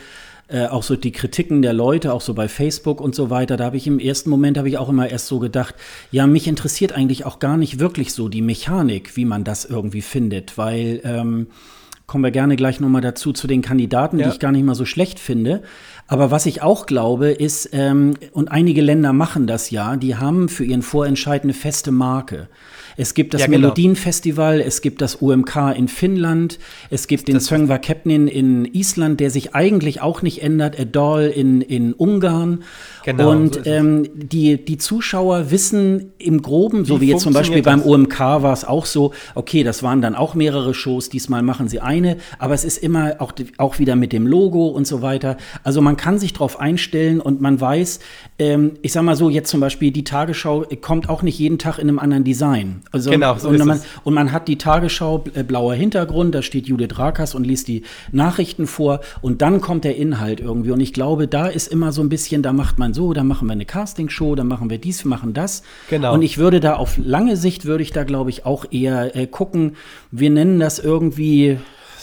äh, 0.48 0.68
auch 0.68 0.84
so 0.84 0.96
die 0.96 1.12
Kritiken 1.12 1.62
der 1.62 1.74
Leute, 1.74 2.14
auch 2.14 2.22
so 2.22 2.34
bei 2.34 2.48
Facebook 2.48 3.02
und 3.02 3.16
so 3.16 3.30
weiter, 3.30 3.58
da 3.58 3.66
habe 3.66 3.78
ich 3.78 3.88
im 3.88 4.00
ersten 4.00 4.30
Moment 4.30 4.58
habe 4.58 4.70
ich 4.70 4.78
auch 4.78 4.90
immer 4.90 5.10
erst 5.10 5.28
so 5.28 5.40
gedacht, 5.40 5.76
ja, 6.12 6.28
mich 6.28 6.48
interessiert 6.48 6.94
eigentlich 6.94 7.26
auch 7.26 7.40
gar 7.40 7.58
nicht 7.58 7.80
wirklich 7.80 8.14
so 8.14 8.30
die 8.30 8.44
Mechanik, 8.44 9.18
wie 9.18 9.26
man 9.26 9.44
das 9.44 9.66
irgendwie 9.66 10.02
findet, 10.02 10.58
weil 10.58 11.02
ähm, 11.04 11.48
kommen 12.06 12.24
wir 12.24 12.32
gerne 12.32 12.56
gleich 12.56 12.80
nochmal 12.80 13.02
dazu 13.02 13.34
zu 13.34 13.48
den 13.48 13.64
Kandidaten, 13.64 14.20
ja. 14.20 14.28
die 14.28 14.34
ich 14.34 14.40
gar 14.40 14.52
nicht 14.52 14.64
mal 14.64 14.76
so 14.76 14.86
schlecht 14.86 15.20
finde. 15.20 15.64
Aber 16.08 16.30
was 16.30 16.46
ich 16.46 16.62
auch 16.62 16.86
glaube, 16.86 17.32
ist, 17.32 17.70
ähm, 17.74 18.14
und 18.32 18.50
einige 18.50 18.82
Länder 18.82 19.14
machen 19.14 19.48
das 19.48 19.72
ja, 19.72 19.96
die 19.98 20.16
haben 20.16 20.48
für 20.48 20.64
ihren 20.64 20.84
Vorentscheid 20.84 21.42
eine 21.42 21.54
feste 21.54 21.92
Marke. 21.92 22.50
Es 22.98 23.14
gibt 23.14 23.34
das 23.34 23.42
ja, 23.42 23.48
genau. 23.48 23.60
Melodienfestival, 23.60 24.62
es 24.62 24.82
gibt 24.82 25.02
das 25.02 25.16
UMK 25.16 25.76
in 25.76 25.88
Finnland, 25.88 26.60
es 26.90 27.08
gibt 27.08 27.28
den 27.28 27.40
Söngva 27.40 27.78
Kepnin 27.78 28.28
in 28.28 28.66
Island, 28.66 29.20
der 29.20 29.30
sich 29.30 29.54
eigentlich 29.54 30.02
auch 30.02 30.22
nicht 30.22 30.42
ändert, 30.42 30.80
Edol 30.80 31.24
in, 31.24 31.62
in 31.62 31.94
Ungarn. 31.94 32.64
Genau, 33.04 33.32
und 33.32 33.56
so 33.56 33.62
ähm, 33.66 34.10
die, 34.14 34.64
die 34.64 34.78
Zuschauer 34.78 35.52
wissen 35.52 36.14
im 36.18 36.42
Groben, 36.42 36.86
so 36.86 36.98
wie, 36.98 37.08
wie 37.08 37.12
jetzt 37.12 37.22
zum 37.22 37.34
Beispiel 37.34 37.62
beim 37.62 37.82
OMK 37.82 38.20
war 38.20 38.54
es 38.54 38.66
auch 38.66 38.86
so, 38.86 39.14
okay, 39.36 39.64
das 39.64 39.84
waren 39.84 40.02
dann 40.02 40.16
auch 40.16 40.34
mehrere 40.34 40.74
Shows, 40.74 41.10
diesmal 41.10 41.42
machen 41.42 41.68
sie 41.68 41.82
eine, 41.82 42.18
aber 42.40 42.54
es 42.54 42.64
ist 42.64 42.78
immer 42.78 43.16
auch, 43.20 43.34
auch 43.58 43.80
wieder 43.80 43.96
mit 43.96 44.14
dem 44.14 44.26
Logo 44.26 44.68
und 44.68 44.88
so 44.88 45.02
weiter. 45.02 45.38
Also 45.64 45.82
man 45.82 45.98
kann 45.98 46.18
sich 46.18 46.34
darauf 46.34 46.60
einstellen 46.60 47.20
und 47.20 47.42
man 47.42 47.60
weiß, 47.60 48.00
ähm, 48.40 48.72
ich 48.82 48.94
sag 48.94 49.04
mal 49.04 49.16
so, 49.16 49.30
jetzt 49.30 49.50
zum 49.50 49.60
Beispiel 49.60 49.92
die 49.92 50.04
Tagesschau 50.04 50.66
kommt 50.82 51.10
auch 51.10 51.22
nicht 51.22 51.38
jeden 51.38 51.60
Tag 51.60 51.78
in 51.78 51.90
einem 51.90 52.00
anderen 52.00 52.24
Design. 52.24 52.82
Also, 52.92 53.10
genau, 53.12 53.38
so 53.38 53.50
und, 53.50 53.66
man, 53.66 53.82
und 54.04 54.14
man 54.14 54.32
hat 54.32 54.48
die 54.48 54.58
Tagesschau, 54.58 55.24
äh, 55.34 55.44
blauer 55.44 55.74
Hintergrund, 55.74 56.34
da 56.34 56.42
steht 56.42 56.68
Judith 56.68 56.98
Rakas 56.98 57.36
und 57.36 57.44
liest 57.44 57.68
die 57.68 57.84
Nachrichten 58.12 58.68
vor 58.68 59.02
und 59.22 59.42
dann 59.42 59.62
kommt 59.62 59.84
der 59.84 59.98
Inhalt 59.98 60.40
irgendwie. 60.40 60.72
Und 60.72 60.80
ich 60.80 60.94
glaube, 60.94 61.28
da 61.28 61.48
ist 61.48 61.68
immer 61.68 61.92
so 61.92 62.02
ein 62.02 62.10
bisschen, 62.10 62.42
da 62.42 62.54
macht 62.54 62.80
man 62.80 62.94
so, 62.94 63.14
da 63.14 63.24
machen 63.24 63.48
wir 63.48 63.54
eine 63.54 63.66
Castingshow, 63.66 64.36
da 64.36 64.44
machen 64.44 64.70
wir 64.70 64.78
dies, 64.78 65.04
wir 65.04 65.10
machen 65.10 65.34
das. 65.34 65.64
Genau. 65.90 66.14
Und 66.14 66.22
ich 66.22 66.38
würde 66.38 66.60
da 66.60 66.76
auf 66.76 66.98
lange 66.98 67.38
Sicht, 67.38 67.66
würde 67.66 67.84
ich 67.84 67.92
da, 67.92 68.04
glaube 68.04 68.30
ich, 68.30 68.46
auch 68.46 68.66
eher 68.72 69.16
äh, 69.16 69.28
gucken, 69.28 69.76
wir 70.12 70.30
nennen 70.30 70.60
das 70.60 70.80
irgendwie, 70.80 71.60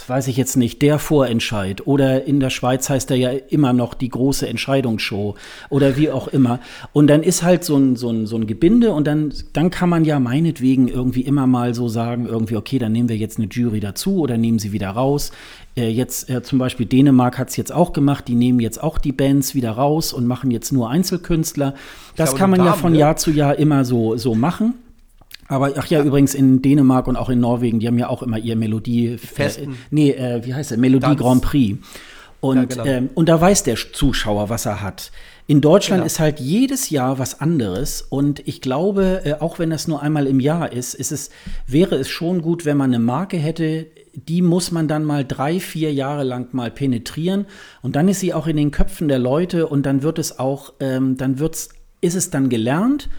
weiß 0.09 0.29
ich 0.29 0.37
jetzt 0.37 0.57
nicht, 0.57 0.83
der 0.83 0.99
Vorentscheid 0.99 1.87
oder 1.87 2.25
in 2.25 2.41
der 2.41 2.51
Schweiz 2.51 2.89
heißt 2.89 3.11
er 3.11 3.17
ja 3.17 3.31
immer 3.49 3.73
noch 3.73 3.95
die 3.95 4.09
große 4.09 4.49
Entscheidungsshow 4.49 5.35
oder 5.71 5.97
wie 5.97 6.11
auch 6.11 6.29
immer. 6.29 6.61
Und 6.93 7.09
dann 7.09 7.23
ist 7.23 7.43
halt 7.43 7.65
so 7.65 7.77
ein, 7.77 7.97
so 7.97 8.11
ein, 8.11 8.27
so 8.27 8.37
ein 8.37 8.47
Gebinde 8.47 8.93
und 8.93 9.07
dann, 9.07 9.33
dann 9.53 9.71
kann 9.71 9.89
man 9.89 10.05
ja 10.05 10.21
meinetwegen 10.21 10.89
irgendwie 10.89 11.23
immer 11.23 11.47
mal 11.47 11.75
so 11.75 11.89
sagen, 11.89 12.27
irgendwie, 12.27 12.57
okay, 12.57 12.79
dann 12.79 12.93
nehmen 12.93 13.09
wir 13.09 13.17
jetzt 13.17 13.39
eine 13.39 13.49
Jury 13.49 13.81
dazu 13.81 14.19
oder 14.19 14.37
nehmen 14.37 14.59
sie 14.59 14.73
wieder 14.73 14.91
raus. 14.91 15.33
Äh, 15.77 15.89
jetzt 15.89 16.29
äh, 16.29 16.43
zum 16.43 16.59
Beispiel 16.59 16.87
Dänemark 16.87 17.39
hat 17.39 17.49
es 17.49 17.57
jetzt 17.57 17.73
auch 17.73 17.93
gemacht, 17.93 18.29
die 18.29 18.35
nehmen 18.35 18.61
jetzt 18.61 18.83
auch 18.83 18.99
die 18.99 19.13
Bands 19.13 19.55
wieder 19.55 19.73
raus 19.73 20.13
und 20.13 20.27
machen 20.27 20.51
jetzt 20.51 20.73
nur 20.73 20.91
Einzelkünstler. 20.91 21.75
Das 22.17 22.37
kann 22.37 22.51
man 22.51 22.59
Damen, 22.59 22.69
ja 22.71 22.75
von 22.75 22.95
Jahr 22.95 23.17
zu 23.17 23.31
Jahr 23.31 23.59
immer 23.59 23.85
so, 23.85 24.17
so 24.17 24.35
machen. 24.35 24.75
Aber 25.53 25.71
ach 25.77 25.87
ja, 25.89 25.99
ja, 25.99 26.05
übrigens 26.05 26.35
in 26.35 26.63
Dänemark 26.63 27.07
und 27.07 27.17
auch 27.17 27.29
in 27.29 27.39
Norwegen, 27.39 27.79
die 27.79 27.87
haben 27.87 27.99
ja 27.99 28.09
auch 28.09 28.23
immer 28.23 28.39
ihr 28.39 28.57
Melodie. 28.57 29.19
Festen. 29.19 29.73
Äh, 29.73 29.77
nee, 29.91 30.11
äh, 30.13 30.41
wie 30.47 30.55
heißt 30.55 30.71
der? 30.71 30.79
Melodie 30.79 31.05
Tanz. 31.05 31.21
Grand 31.21 31.43
Prix. 31.43 31.79
Und, 32.41 32.57
ja, 32.57 32.65
genau. 32.65 32.85
ähm, 32.85 33.11
und 33.15 33.29
da 33.29 33.39
weiß 33.39 33.63
der 33.63 33.77
Zuschauer, 33.77 34.49
was 34.49 34.65
er 34.65 34.81
hat. 34.81 35.13
In 35.47 35.61
Deutschland 35.61 36.01
genau. 36.01 36.07
ist 36.07 36.21
halt 36.21 36.41
jedes 36.41 36.89
Jahr 36.89 37.19
was 37.19 37.43
anderes. 37.43 38.01
Und 38.01 38.41
ich 38.49 38.63
glaube, 38.63 39.21
äh, 39.25 39.35
auch 39.41 39.59
wenn 39.59 39.69
das 39.69 39.89
nur 39.89 40.01
einmal 40.01 40.27
im 40.27 40.41
Jahr 40.41 40.73
ist, 40.73 40.95
ist 40.95 41.13
es, 41.13 41.29
wäre 41.67 41.97
es 41.97 42.09
schon 42.09 42.41
gut, 42.41 42.65
wenn 42.65 42.79
man 42.79 42.89
eine 42.89 42.99
Marke 42.99 43.37
hätte, 43.37 43.89
die 44.15 44.41
muss 44.41 44.73
man 44.73 44.89
dann 44.89 45.05
mal 45.05 45.23
drei, 45.23 45.61
vier 45.61 45.93
Jahre 45.93 46.25
lang 46.25 46.55
mal 46.55 46.71
penetrieren. 46.71 47.45
Und 47.83 47.95
dann 47.95 48.09
ist 48.09 48.21
sie 48.21 48.33
auch 48.33 48.47
in 48.47 48.57
den 48.57 48.71
Köpfen 48.71 49.07
der 49.07 49.19
Leute 49.19 49.67
und 49.67 49.85
dann 49.85 50.03
wird 50.03 50.19
es 50.19 50.39
auch, 50.39 50.73
ähm, 50.81 51.19
dann 51.19 51.39
wird's, 51.39 51.69
ist 52.01 52.15
es 52.15 52.31
dann 52.31 52.49
gelernt. 52.49 53.11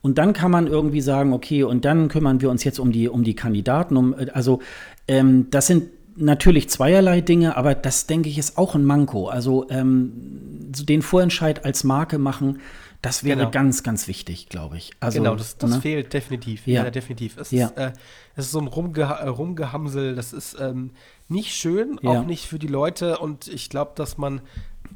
Und 0.00 0.18
dann 0.18 0.32
kann 0.32 0.50
man 0.50 0.66
irgendwie 0.66 1.00
sagen, 1.00 1.32
okay, 1.32 1.64
und 1.64 1.84
dann 1.84 2.08
kümmern 2.08 2.40
wir 2.40 2.50
uns 2.50 2.64
jetzt 2.64 2.78
um 2.78 2.92
die, 2.92 3.08
um 3.08 3.24
die 3.24 3.34
Kandidaten. 3.34 3.96
Um, 3.96 4.14
also 4.32 4.60
ähm, 5.08 5.48
das 5.50 5.66
sind 5.66 5.90
natürlich 6.16 6.68
zweierlei 6.68 7.20
Dinge, 7.20 7.56
aber 7.56 7.74
das 7.74 8.06
denke 8.06 8.28
ich 8.28 8.38
ist 8.38 8.58
auch 8.58 8.74
ein 8.74 8.84
Manko. 8.84 9.28
Also 9.28 9.68
ähm, 9.70 10.12
den 10.14 11.02
Vorentscheid 11.02 11.64
als 11.64 11.84
Marke 11.84 12.18
machen, 12.18 12.60
das 13.02 13.22
wäre 13.22 13.38
genau. 13.38 13.50
ganz, 13.50 13.84
ganz 13.84 14.08
wichtig, 14.08 14.48
glaube 14.48 14.76
ich. 14.76 14.90
Also, 14.98 15.18
genau, 15.18 15.36
das, 15.36 15.56
das 15.56 15.70
ne? 15.70 15.80
fehlt 15.80 16.12
definitiv. 16.12 16.66
Ja, 16.66 16.84
ja 16.84 16.90
definitiv. 16.90 17.36
Es, 17.36 17.52
ja. 17.52 17.68
Ist, 17.68 17.78
äh, 17.78 17.92
es 18.34 18.46
ist 18.46 18.50
so 18.50 18.58
ein 18.58 18.66
Rumge 18.66 19.02
äh, 19.02 19.28
Rumgehamsel, 19.28 20.16
das 20.16 20.32
ist 20.32 20.56
ähm, 20.60 20.90
nicht 21.28 21.54
schön, 21.54 22.00
ja. 22.02 22.10
auch 22.10 22.26
nicht 22.26 22.46
für 22.46 22.58
die 22.58 22.66
Leute. 22.66 23.18
Und 23.18 23.46
ich 23.46 23.70
glaube, 23.70 23.92
dass 23.94 24.18
man 24.18 24.40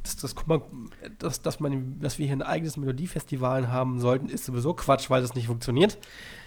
das, 0.02 0.16
das, 0.16 0.46
mal, 0.46 0.62
dass, 1.18 1.42
dass, 1.42 1.60
man, 1.60 1.98
dass 2.00 2.18
wir 2.18 2.26
hier 2.26 2.36
ein 2.36 2.42
eigenes 2.42 2.76
Melodiefestival 2.76 3.68
haben 3.70 4.00
sollten, 4.00 4.28
ist 4.28 4.44
sowieso 4.44 4.74
Quatsch, 4.74 5.10
weil 5.10 5.22
das 5.22 5.34
nicht 5.34 5.46
funktioniert. 5.46 5.98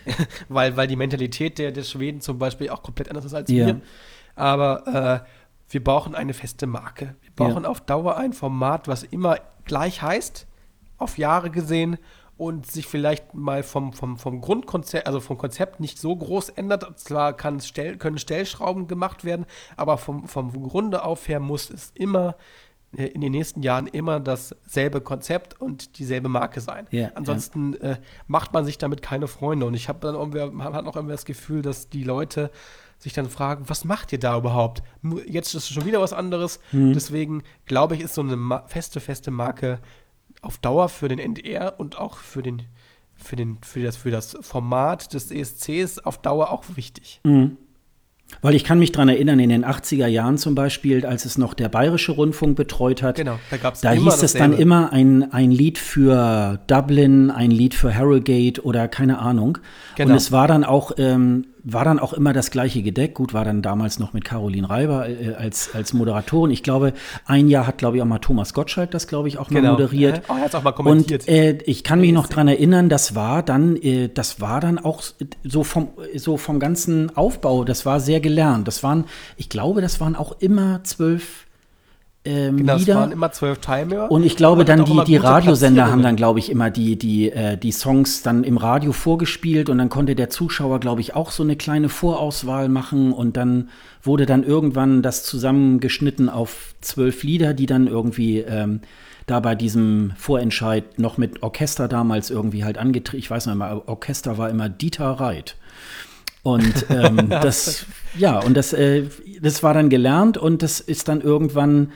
weil, 0.49 0.77
weil 0.77 0.87
die 0.87 0.95
Mentalität 0.95 1.57
der, 1.57 1.71
der 1.71 1.83
Schweden 1.83 2.21
zum 2.21 2.37
Beispiel 2.37 2.69
auch 2.69 2.83
komplett 2.83 3.09
anders 3.09 3.25
ist 3.25 3.33
als 3.33 3.49
Ja. 3.49 3.65
wir. 3.67 3.81
Aber 4.35 5.23
äh, 5.23 5.29
wir 5.69 5.83
brauchen 5.83 6.13
eine 6.15 6.33
feste 6.33 6.67
Marke. 6.67 7.15
Wir 7.21 7.31
brauchen 7.35 7.63
Ja. 7.63 7.69
auf 7.69 7.81
Dauer 7.81 8.17
ein 8.17 8.33
Format, 8.33 8.87
was 8.87 9.03
immer 9.03 9.37
gleich 9.63 10.01
heißt, 10.01 10.47
auf 10.97 11.17
Jahre 11.17 11.49
gesehen 11.49 11.97
und 12.37 12.69
sich 12.69 12.85
vielleicht 12.85 13.33
mal 13.33 13.63
vom, 13.63 13.93
vom, 13.93 14.17
vom 14.17 14.41
Grundkonzept, 14.41 15.07
also 15.07 15.21
vom 15.21 15.37
Konzept 15.37 15.79
nicht 15.79 15.97
so 15.99 16.15
groß 16.15 16.49
ändert. 16.49 16.99
Zwar 16.99 17.33
kann 17.33 17.61
stell, 17.61 17.97
können 17.97 18.17
Stellschrauben 18.17 18.87
gemacht 18.87 19.23
werden, 19.23 19.45
aber 19.77 19.97
vom, 19.97 20.27
vom 20.27 20.51
Grunde 20.67 21.03
auf 21.03 21.27
her 21.27 21.39
muss 21.39 21.69
es 21.69 21.91
immer 21.95 22.35
in 22.95 23.21
den 23.21 23.31
nächsten 23.31 23.61
Jahren 23.61 23.87
immer 23.87 24.19
dasselbe 24.19 25.01
Konzept 25.01 25.59
und 25.59 25.99
dieselbe 25.99 26.29
Marke 26.29 26.61
sein. 26.61 26.87
Ja, 26.91 27.11
Ansonsten 27.15 27.73
äh, 27.75 27.97
macht 28.27 28.53
man 28.53 28.65
sich 28.65 28.77
damit 28.77 29.01
keine 29.01 29.27
Freunde. 29.27 29.65
Und 29.65 29.73
ich 29.73 29.89
habe 29.89 29.99
dann 29.99 30.15
irgendwie, 30.15 30.45
man 30.45 30.73
hat 30.73 30.85
noch 30.85 30.95
irgendwie 30.95 31.13
das 31.13 31.25
Gefühl, 31.25 31.61
dass 31.61 31.89
die 31.89 32.03
Leute 32.03 32.51
sich 32.97 33.13
dann 33.13 33.29
fragen, 33.29 33.65
was 33.67 33.83
macht 33.83 34.13
ihr 34.13 34.19
da 34.19 34.37
überhaupt? 34.37 34.81
Jetzt 35.27 35.53
ist 35.53 35.63
es 35.63 35.69
schon 35.69 35.85
wieder 35.85 36.01
was 36.01 36.13
anderes. 36.13 36.59
Mhm. 36.71 36.93
Deswegen 36.93 37.43
glaube 37.65 37.95
ich, 37.95 38.01
ist 38.01 38.15
so 38.15 38.21
eine 38.21 38.35
Ma 38.35 38.63
feste, 38.67 38.99
feste 38.99 39.31
Marke 39.31 39.79
auf 40.41 40.57
Dauer 40.57 40.89
für 40.89 41.07
den 41.07 41.19
NDR 41.19 41.79
und 41.79 41.97
auch 41.97 42.17
für 42.17 42.41
den 42.41 42.63
für, 43.17 43.37
den, 43.37 43.59
für, 43.61 43.81
das, 43.81 43.95
für 43.95 44.11
das 44.11 44.37
Format 44.41 45.13
des 45.13 45.31
ESCs 45.31 45.99
auf 45.99 46.17
Dauer 46.21 46.51
auch 46.51 46.65
wichtig. 46.75 47.21
Weil 48.41 48.55
ich 48.55 48.63
kann 48.63 48.79
mich 48.79 48.91
dran 48.91 49.09
erinnern, 49.09 49.39
in 49.39 49.49
den 49.49 49.65
80er 49.65 50.07
Jahren 50.07 50.37
zum 50.37 50.55
Beispiel, 50.55 51.05
als 51.05 51.25
es 51.25 51.37
noch 51.37 51.53
der 51.53 51.69
Bayerische 51.69 52.11
Rundfunk 52.11 52.55
betreut 52.55 53.01
hat, 53.01 53.15
Genau, 53.15 53.39
da 53.49 53.57
gab's 53.57 53.81
da 53.81 53.91
hieß 53.91 54.23
es 54.23 54.33
dann 54.33 54.53
immer 54.53 54.91
ein, 54.91 55.31
ein 55.31 55.51
Lied 55.51 55.77
für 55.77 56.59
Dublin, 56.67 57.31
ein 57.31 57.51
Lied 57.51 57.73
für 57.73 57.93
Harrogate 57.95 58.63
oder 58.63 58.87
keine 58.87 59.19
Ahnung. 59.19 59.57
Genau. 59.95 60.11
Und 60.11 60.17
es 60.17 60.31
war 60.31 60.47
dann 60.47 60.63
auch, 60.63 60.91
ähm, 60.97 61.45
war 61.67 61.83
dann 61.83 61.99
auch 61.99 62.13
immer 62.13 62.31
das 62.31 62.51
gleiche 62.51 62.83
Gedeck. 62.83 63.15
Gut, 63.15 63.33
war 63.33 63.43
dann 63.43 63.63
damals 63.63 63.97
noch 63.97 64.13
mit 64.13 64.23
Caroline 64.23 64.69
Reiber 64.69 65.09
äh, 65.09 65.33
als, 65.33 65.71
als 65.73 65.93
Moderatorin. 65.93 66.51
Ich 66.51 66.61
glaube, 66.61 66.93
ein 67.25 67.49
Jahr 67.49 67.65
hat, 67.65 67.79
glaube 67.79 67.97
ich, 67.97 68.03
auch 68.03 68.07
mal 68.07 68.19
Thomas 68.19 68.53
Gottschalk 68.53 68.91
das, 68.91 69.07
glaube 69.07 69.27
ich, 69.27 69.39
auch 69.39 69.49
mal 69.49 69.63
moderiert. 69.63 70.21
Oh, 70.29 70.33
er 70.33 70.41
hat 70.41 70.55
auch 70.55 70.61
mal 70.61 70.73
kommentiert. 70.73 71.23
Und 71.23 71.33
äh, 71.33 71.57
ich 71.65 71.83
kann 71.83 71.99
mich 71.99 72.11
noch 72.11 72.27
dran 72.27 72.47
erinnern, 72.47 72.87
das 72.87 73.15
war 73.15 73.41
dann, 73.41 73.75
äh, 73.77 74.09
das 74.09 74.39
war 74.39 74.61
dann 74.61 74.77
auch 74.77 75.01
so 75.43 75.63
vom, 75.63 75.89
so 76.15 76.37
vom 76.37 76.59
ganzen 76.59 77.17
Aufbau, 77.17 77.63
das 77.63 77.83
war 77.85 77.99
sehr 77.99 78.19
gelernt. 78.19 78.67
Das 78.67 78.83
waren, 78.83 79.05
ich 79.35 79.49
glaube, 79.49 79.81
das 79.81 79.99
waren 79.99 80.15
auch 80.15 80.39
immer 80.39 80.83
zwölf 80.83 81.44
ähm, 82.25 82.57
genau, 82.57 82.73
es 82.75 82.81
Lieder. 82.81 82.95
waren 82.95 83.11
immer 83.11 83.31
zwölf 83.31 83.59
Timer. 83.59 84.11
Und 84.11 84.23
ich 84.23 84.35
glaube, 84.35 84.65
dann 84.65 84.83
die, 84.83 85.03
die 85.05 85.17
Radiosender 85.17 85.91
haben 85.91 86.01
dann, 86.01 86.15
glaube 86.15 86.39
ich, 86.39 86.49
immer 86.49 86.71
die, 86.71 86.97
die, 86.97 87.31
äh, 87.31 87.57
die 87.57 87.71
Songs 87.71 88.23
dann 88.23 88.43
im 88.43 88.57
Radio 88.57 88.91
vorgespielt 88.91 89.69
und 89.69 89.77
dann 89.77 89.89
konnte 89.89 90.15
der 90.15 90.29
Zuschauer, 90.29 90.79
glaube 90.79 91.01
ich, 91.01 91.15
auch 91.15 91.31
so 91.31 91.43
eine 91.43 91.55
kleine 91.55 91.87
Vorauswahl 91.87 92.67
machen 92.67 93.13
und 93.13 93.37
dann 93.37 93.69
wurde 94.01 94.25
dann 94.25 94.43
irgendwann 94.43 95.01
das 95.01 95.23
zusammengeschnitten 95.23 96.29
auf 96.29 96.73
zwölf 96.81 97.23
Lieder, 97.23 97.53
die 97.53 97.67
dann 97.67 97.87
irgendwie 97.87 98.39
ähm, 98.39 98.81
da 99.27 99.39
bei 99.39 99.55
diesem 99.55 100.13
Vorentscheid 100.17 100.99
noch 100.99 101.17
mit 101.17 101.43
Orchester 101.43 101.87
damals 101.87 102.29
irgendwie 102.29 102.63
halt 102.63 102.77
angetreten. 102.77 103.19
Ich 103.19 103.29
weiß 103.29 103.45
noch 103.47 103.53
immer, 103.53 103.83
Orchester 103.87 104.37
war 104.37 104.49
immer 104.49 104.69
Dieter 104.69 105.11
Reit. 105.11 105.55
Und 106.43 106.85
ähm, 106.89 107.29
das, 107.29 107.85
ja, 108.17 108.39
und 108.39 108.55
das, 108.55 108.73
äh, 108.73 109.05
das 109.41 109.63
war 109.63 109.73
dann 109.73 109.89
gelernt 109.89 110.37
und 110.37 110.61
das 110.61 110.79
ist 110.79 111.07
dann 111.07 111.21
irgendwann, 111.21 111.91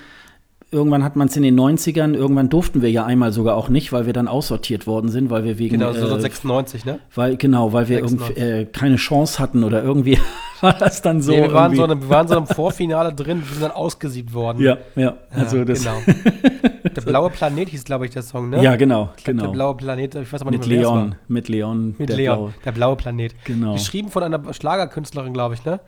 irgendwann 0.72 1.04
hat 1.04 1.16
man 1.16 1.28
es 1.28 1.36
in 1.36 1.44
den 1.44 1.60
90ern, 1.60 2.14
irgendwann 2.14 2.50
durften 2.50 2.82
wir 2.82 2.92
ja 2.92 3.06
einmal 3.06 3.32
sogar 3.32 3.56
auch 3.56 3.70
nicht, 3.70 3.92
weil 3.92 4.06
wir 4.06 4.14
dann 4.14 4.28
aussortiert 4.28 4.86
worden 4.88 5.10
sind, 5.10 5.30
weil 5.30 5.44
wir 5.44 5.58
wegen, 5.58 5.80
Genau, 5.80 5.94
so 5.94 6.06
äh, 6.16 6.20
96, 6.20 6.86
ne? 6.86 7.00
weil, 7.16 7.38
genau, 7.38 7.74
weil 7.74 7.90
wir 7.90 7.98
irgendwie 8.00 8.26
96. 8.34 8.44
äh, 8.44 8.66
keine 8.66 8.96
Chance 8.98 9.40
hatten 9.40 9.64
oder 9.64 9.84
irgendwie 9.84 10.20
war 10.62 10.74
das 10.74 11.02
dann 11.02 11.22
so. 11.22 11.32
nee, 11.32 11.42
wir 11.42 11.54
waren, 11.54 11.76
so 11.76 11.84
einem- 11.84 12.02
wir 12.02 12.10
waren 12.10 12.28
so 12.28 12.38
im 12.38 12.46
Vorfinale 12.48 13.14
drin, 13.14 13.40
wir 13.42 13.52
sind 13.52 13.64
dann 13.64 13.72
ausgesiebt 13.72 14.34
worden. 14.34 14.62
ja, 14.62 14.78
ja, 14.96 15.16
also 15.32 15.58
Ja, 15.58 15.66
das, 15.66 15.80
Genau. 15.84 15.98
Der 16.96 17.02
blaue 17.02 17.30
Planet 17.30 17.70
hieß, 17.70 17.84
glaube 17.84 18.06
ich, 18.06 18.12
der 18.12 18.24
Song, 18.24 18.50
ne? 18.50 18.64
ja, 18.64 18.76
genau, 18.76 19.10
Der 19.26 19.34
genau. 19.34 19.52
blaue 19.52 19.76
Planet, 19.76 20.16
ich 20.16 20.32
weiß 20.34 20.42
aber 20.42 20.52
Mit 20.52 20.62
nicht 20.62 20.70
mehr, 20.70 20.80
wer 20.80 20.88
es 20.88 20.94
Leon, 20.96 21.16
mit 21.28 21.48
Leon, 21.50 21.96
Mit 21.98 22.10
der 22.10 22.16
Leon, 22.18 22.38
Blaue. 22.38 22.54
der 22.66 22.72
blaue 22.72 22.96
Planet. 22.96 23.36
Genau. 23.46 23.74
Geschrieben 23.74 24.10
von 24.10 24.24
einer 24.24 24.54
Schlagerkünstlerin, 24.54 25.34
glaube 25.34 25.56
ich, 25.56 25.66
ne? 25.66 25.80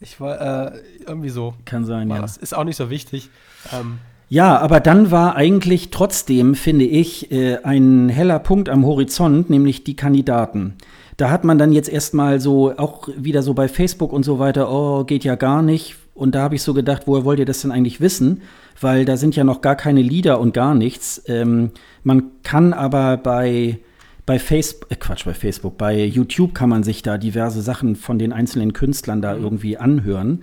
Ich 0.00 0.20
war, 0.20 0.72
äh, 0.74 0.78
irgendwie 1.06 1.30
so. 1.30 1.54
Kann 1.64 1.84
sein, 1.84 2.08
War 2.08 2.16
ja. 2.16 2.22
das. 2.22 2.36
Ist 2.36 2.54
auch 2.54 2.64
nicht 2.64 2.76
so 2.76 2.90
wichtig. 2.90 3.30
Ähm, 3.72 3.98
Ja, 4.28 4.58
aber 4.58 4.80
dann 4.80 5.10
war 5.10 5.36
eigentlich 5.36 5.90
trotzdem, 5.90 6.54
finde 6.54 6.84
ich, 6.84 7.30
äh, 7.30 7.58
ein 7.62 8.08
heller 8.08 8.38
Punkt 8.40 8.68
am 8.68 8.84
Horizont, 8.84 9.50
nämlich 9.50 9.84
die 9.84 9.96
Kandidaten. 9.96 10.74
Da 11.16 11.30
hat 11.30 11.44
man 11.44 11.58
dann 11.58 11.72
jetzt 11.72 11.88
erstmal 11.88 12.40
so, 12.40 12.76
auch 12.76 13.08
wieder 13.16 13.42
so 13.42 13.54
bei 13.54 13.68
Facebook 13.68 14.12
und 14.12 14.24
so 14.24 14.38
weiter, 14.38 14.70
oh, 14.70 15.04
geht 15.04 15.24
ja 15.24 15.34
gar 15.36 15.62
nicht. 15.62 15.96
Und 16.14 16.34
da 16.34 16.42
habe 16.42 16.56
ich 16.56 16.62
so 16.62 16.74
gedacht, 16.74 17.02
woher 17.06 17.24
wollt 17.24 17.38
ihr 17.38 17.44
das 17.44 17.62
denn 17.62 17.70
eigentlich 17.70 18.00
wissen? 18.00 18.42
Weil 18.80 19.04
da 19.04 19.16
sind 19.16 19.36
ja 19.36 19.44
noch 19.44 19.60
gar 19.60 19.76
keine 19.76 20.02
Lieder 20.02 20.40
und 20.40 20.52
gar 20.52 20.74
nichts. 20.74 21.22
Ähm, 21.26 21.70
man 22.02 22.32
kann 22.42 22.72
aber 22.72 23.16
bei, 23.16 23.78
bei 24.26 24.40
Facebook, 24.40 24.90
äh, 24.90 24.96
Quatsch, 24.96 25.24
bei 25.24 25.34
Facebook, 25.34 25.78
bei 25.78 26.04
YouTube 26.04 26.54
kann 26.54 26.68
man 26.68 26.82
sich 26.82 27.02
da 27.02 27.16
diverse 27.16 27.62
Sachen 27.62 27.94
von 27.94 28.18
den 28.18 28.32
einzelnen 28.32 28.72
Künstlern 28.72 29.22
da 29.22 29.36
irgendwie 29.36 29.78
anhören. 29.78 30.42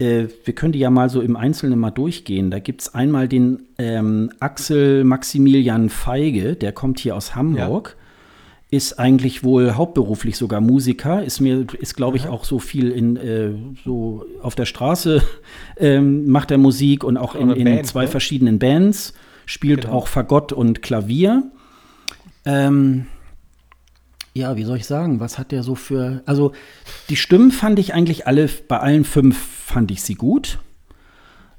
Äh, 0.00 0.24
wir 0.44 0.54
können 0.54 0.72
die 0.72 0.80
ja 0.80 0.90
mal 0.90 1.08
so 1.08 1.20
im 1.20 1.36
Einzelnen 1.36 1.78
mal 1.78 1.92
durchgehen. 1.92 2.50
Da 2.50 2.58
gibt 2.58 2.82
es 2.82 2.94
einmal 2.94 3.28
den 3.28 3.62
ähm, 3.78 4.30
Axel 4.40 5.04
Maximilian 5.04 5.88
Feige, 5.88 6.56
der 6.56 6.72
kommt 6.72 6.98
hier 6.98 7.14
aus 7.16 7.36
Hamburg. 7.36 7.96
Ist 8.70 8.98
eigentlich 8.98 9.44
wohl 9.44 9.74
hauptberuflich 9.74 10.36
sogar 10.36 10.60
Musiker, 10.60 11.22
ist 11.22 11.38
mir, 11.38 11.64
ist 11.78 11.94
glaube 11.94 12.16
ich 12.16 12.26
auch 12.26 12.42
so 12.42 12.58
viel 12.58 12.90
in 12.90 13.16
äh, 13.16 13.50
so 13.84 14.24
auf 14.42 14.56
der 14.56 14.64
Straße 14.64 15.22
ähm, 15.76 16.28
macht 16.28 16.50
er 16.50 16.58
Musik 16.58 17.04
und 17.04 17.16
auch 17.16 17.36
in, 17.36 17.50
in 17.50 17.64
Band, 17.64 17.86
zwei 17.86 18.02
ne? 18.02 18.08
verschiedenen 18.08 18.58
Bands, 18.58 19.14
spielt 19.46 19.82
Genau. 19.82 19.94
auch 19.94 20.08
Fagott 20.08 20.52
und 20.52 20.82
Klavier. 20.82 21.44
Ähm, 22.44 23.06
ja, 24.34 24.56
wie 24.56 24.64
soll 24.64 24.78
ich 24.78 24.86
sagen, 24.86 25.20
was 25.20 25.38
hat 25.38 25.52
der 25.52 25.62
so 25.62 25.74
für. 25.74 26.22
Also, 26.26 26.52
die 27.08 27.16
Stimmen 27.16 27.52
fand 27.52 27.78
ich 27.78 27.94
eigentlich 27.94 28.26
alle, 28.26 28.48
bei 28.68 28.80
allen 28.80 29.04
fünf 29.04 29.38
fand 29.38 29.90
ich 29.90 30.02
sie 30.02 30.14
gut. 30.14 30.58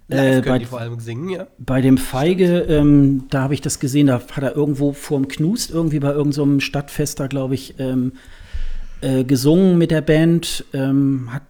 live 0.08 0.46
Äh, 0.46 0.50
bei, 0.50 0.60
die 0.60 0.66
vor 0.66 0.82
allem 0.82 1.00
singen, 1.00 1.30
ja. 1.30 1.48
bei 1.58 1.82
dem 1.82 1.98
Feige, 1.98 2.60
ähm, 2.62 3.24
da 3.30 3.44
habe 3.44 3.54
ich 3.54 3.62
das 3.62 3.80
gesehen, 3.80 4.08
da 4.08 4.20
hat 4.20 4.44
er 4.44 4.56
irgendwo 4.56 4.92
vorm 4.92 5.28
Knust, 5.28 5.72
irgendwie 5.72 6.00
bei 6.00 6.12
irgendeinem 6.12 6.60
Stadtfest 6.60 7.20
da, 7.20 7.28
glaube 7.28 7.56
ich, 7.56 7.80
ähm, 7.80 8.14
äh, 9.02 9.24
gesungen 9.24 9.78
mit 9.78 9.92
der 9.92 10.02
Band. 10.02 10.66
Ähm, 10.74 11.30
hat 11.32 11.44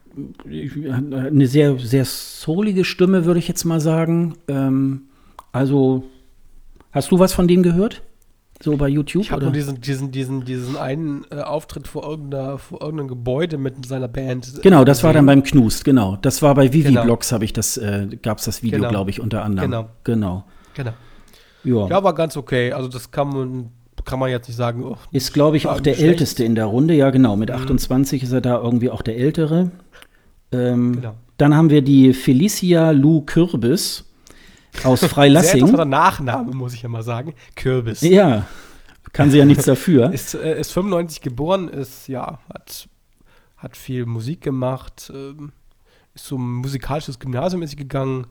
äh, 0.48 0.70
hat 0.92 1.14
eine 1.14 1.48
sehr, 1.48 1.78
sehr 1.80 2.06
soulige 2.06 2.86
Stimme, 2.86 3.26
würde 3.26 3.40
ich 3.40 3.48
jetzt 3.48 3.66
mal 3.66 3.82
sagen. 3.82 4.36
Ähm, 4.48 5.02
also, 5.52 6.04
hast 6.92 7.12
du 7.12 7.20
was 7.20 7.34
von 7.34 7.48
dem 7.48 7.64
gehört? 7.64 8.02
So 8.62 8.78
bei 8.78 8.88
YouTube? 8.88 9.22
Ich 9.24 9.32
habe 9.32 9.44
nur 9.44 9.52
diesen, 9.52 9.82
diesen, 9.82 10.12
diesen, 10.12 10.46
diesen 10.46 10.78
einen 10.78 11.26
äh, 11.30 11.42
Auftritt 11.42 11.88
vor, 11.88 12.08
irgendeiner, 12.10 12.58
vor 12.58 12.82
irgendeinem 12.82 13.10
Gebäude 13.10 13.58
mit 13.58 13.86
seiner 13.86 14.08
Band. 14.08 14.48
äh, 14.58 14.62
Genau, 14.62 14.84
das 14.86 15.04
war 15.04 15.12
dann 15.14 15.26
gesehen. 15.26 15.42
beim 15.42 15.44
Knust, 15.50 15.84
genau. 15.84 16.18
Das 16.22 16.42
war 16.42 16.56
bei 16.56 16.72
Vivi 16.72 16.90
Genau. 16.90 17.04
Blogs, 17.04 17.32
habe 17.34 17.44
ich 17.44 17.52
das, 17.54 17.76
äh, 17.78 18.08
gab 18.22 18.38
es 18.40 18.46
das 18.46 18.64
Video, 18.64 18.78
Genau. 18.80 18.90
glaube 18.90 19.10
ich, 19.10 19.20
unter 19.20 19.44
anderem. 19.44 19.70
Genau. 19.72 19.90
Genau. 20.06 20.44
Genau. 20.74 20.94
Ja. 21.66 21.88
Ja, 21.90 22.04
war 22.04 22.14
ganz 22.16 22.38
okay. 22.38 22.72
Also, 22.72 22.88
das 22.88 23.12
kann 23.12 23.28
man, 23.30 23.70
kann 24.06 24.20
man 24.20 24.30
jetzt 24.30 24.48
nicht 24.48 24.58
sagen. 24.58 24.84
Oh, 24.84 24.96
Ist, 25.12 25.34
glaube 25.34 25.58
ich, 25.58 25.68
auch 25.68 25.80
der 25.82 25.94
schlecht. 25.96 26.08
Älteste 26.10 26.44
in 26.46 26.56
der 26.56 26.66
Runde. 26.66 26.94
Ja, 26.94 27.10
genau. 27.10 27.36
Mit 27.36 27.50
Mhm. 27.50 27.56
28 27.56 28.24
ist 28.24 28.32
er 28.32 28.42
da 28.42 28.62
irgendwie 28.62 28.90
auch 28.90 29.02
der 29.02 29.18
Ältere. 29.18 29.72
Ähm, 30.52 30.94
Genau. 30.94 31.16
Dann 31.38 31.54
haben 31.56 31.70
wir 31.70 31.82
die 31.82 32.14
Felicia 32.14 32.92
Lou 32.92 33.22
Kürbis 33.22 34.05
aus 34.84 35.00
Sehr 35.02 35.10
Freilassing. 35.10 35.62
interessanter 35.62 35.86
Nachname, 35.86 36.54
muss 36.54 36.74
ich 36.74 36.82
ja 36.82 36.90
mal 36.90 37.04
sagen. 37.04 37.34
Kürbis. 37.56 38.02
ja, 38.02 38.48
kann 39.14 39.32
sie 39.32 39.38
ja 39.38 39.46
nichts 39.46 39.66
dafür. 39.66 40.12
Ist, 40.14 40.36
äh, 40.36 40.60
ist 40.60 40.74
95 40.74 41.22
geboren, 41.22 41.70
ist, 41.70 42.08
ja, 42.08 42.40
hat, 42.54 42.90
hat 43.58 43.78
viel 43.78 44.06
Musik 44.06 44.42
gemacht, 44.42 45.12
ähm, 45.14 45.54
ist 46.14 46.26
so 46.26 46.38
ein 46.38 46.42
musikalisches 46.42 47.20
Gymnasium 47.20 47.62
ist 47.62 47.76
gegangen, 47.76 48.28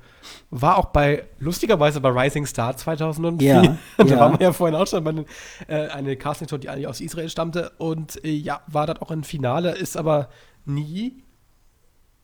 war 0.50 0.78
auch 0.78 0.86
bei, 0.86 1.24
lustigerweise 1.38 2.00
bei 2.00 2.08
Rising 2.08 2.46
Star 2.46 2.76
2004. 2.76 3.46
Ja, 3.46 3.62
da 3.98 4.04
ja. 4.04 4.18
waren 4.18 4.38
wir 4.38 4.46
ja 4.46 4.52
vorhin 4.52 4.74
auch 4.74 4.86
schon 4.86 5.04
bei 5.04 5.12
den, 5.12 5.26
äh, 5.68 5.88
eine 5.88 6.16
Castingshow, 6.16 6.56
die 6.58 6.68
eigentlich 6.68 6.88
aus 6.88 7.00
Israel 7.00 7.28
stammte 7.28 7.72
und 7.78 8.24
äh, 8.24 8.30
ja, 8.30 8.60
war 8.66 8.86
dort 8.86 9.02
auch 9.02 9.10
im 9.10 9.22
Finale, 9.22 9.72
ist 9.72 9.96
aber 9.96 10.28
nie 10.64 11.22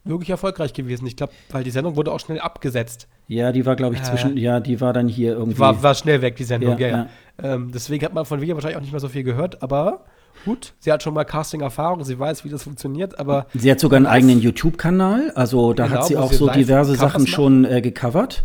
wirklich 0.05 0.31
erfolgreich 0.31 0.73
gewesen. 0.73 1.07
Ich 1.07 1.17
glaube, 1.17 1.33
weil 1.51 1.65
die 1.65 1.71
Sendung 1.71 1.97
wurde 1.97 2.13
auch 2.13 2.21
schnell 2.21 2.41
abgesetzt. 2.41 3.07
Ja, 3.31 3.53
die 3.53 3.65
war, 3.65 3.77
glaube 3.77 3.95
ich, 3.95 4.01
Äh, 4.01 4.05
zwischen, 4.05 4.37
ja, 4.37 4.59
die 4.59 4.81
war 4.81 4.93
dann 4.93 5.07
hier 5.07 5.35
irgendwie. 5.35 5.61
War, 5.61 5.81
war 5.85 5.95
schnell 5.95 6.21
weg, 6.21 6.35
die 6.35 6.43
Sendung, 6.43 6.77
Ja, 6.79 6.89
ja, 6.89 6.97
ja. 7.41 7.55
Ähm, 7.55 7.71
deswegen 7.73 8.05
hat 8.05 8.13
man 8.13 8.25
von 8.25 8.41
Vivian 8.41 8.57
wahrscheinlich 8.57 8.77
auch 8.77 8.83
nicht 8.83 8.91
mehr 8.91 8.99
so 9.01 9.09
viel 9.09 9.23
gehört, 9.23 9.63
aber 9.63 10.01
gut, 10.45 10.73
sie 10.81 10.91
hat 10.91 11.05
schon 11.05 11.15
mal 11.15 11.23
Casting-Erfahrung, 11.23 12.03
sie 12.03 12.19
weiß, 12.19 12.45
wie 12.45 12.49
das 12.49 12.65
funktioniert, 12.65 13.21
aber 13.21 13.47
sie 13.55 13.71
hat 13.71 13.79
sogar 13.79 13.99
einen 13.99 14.07
eigenen 14.07 14.41
YouTube-Kanal. 14.41 15.31
Also 15.37 15.75
da 15.75 15.87
Genau, 15.87 16.01
hat 16.01 16.07
sie 16.07 16.17
auch 16.17 16.33
sie 16.33 16.39
so 16.39 16.49
diverse 16.49 16.97
Sachen 16.97 17.29
schon 17.29 17.65
äh, 17.65 17.81
gecovert. 17.81 18.43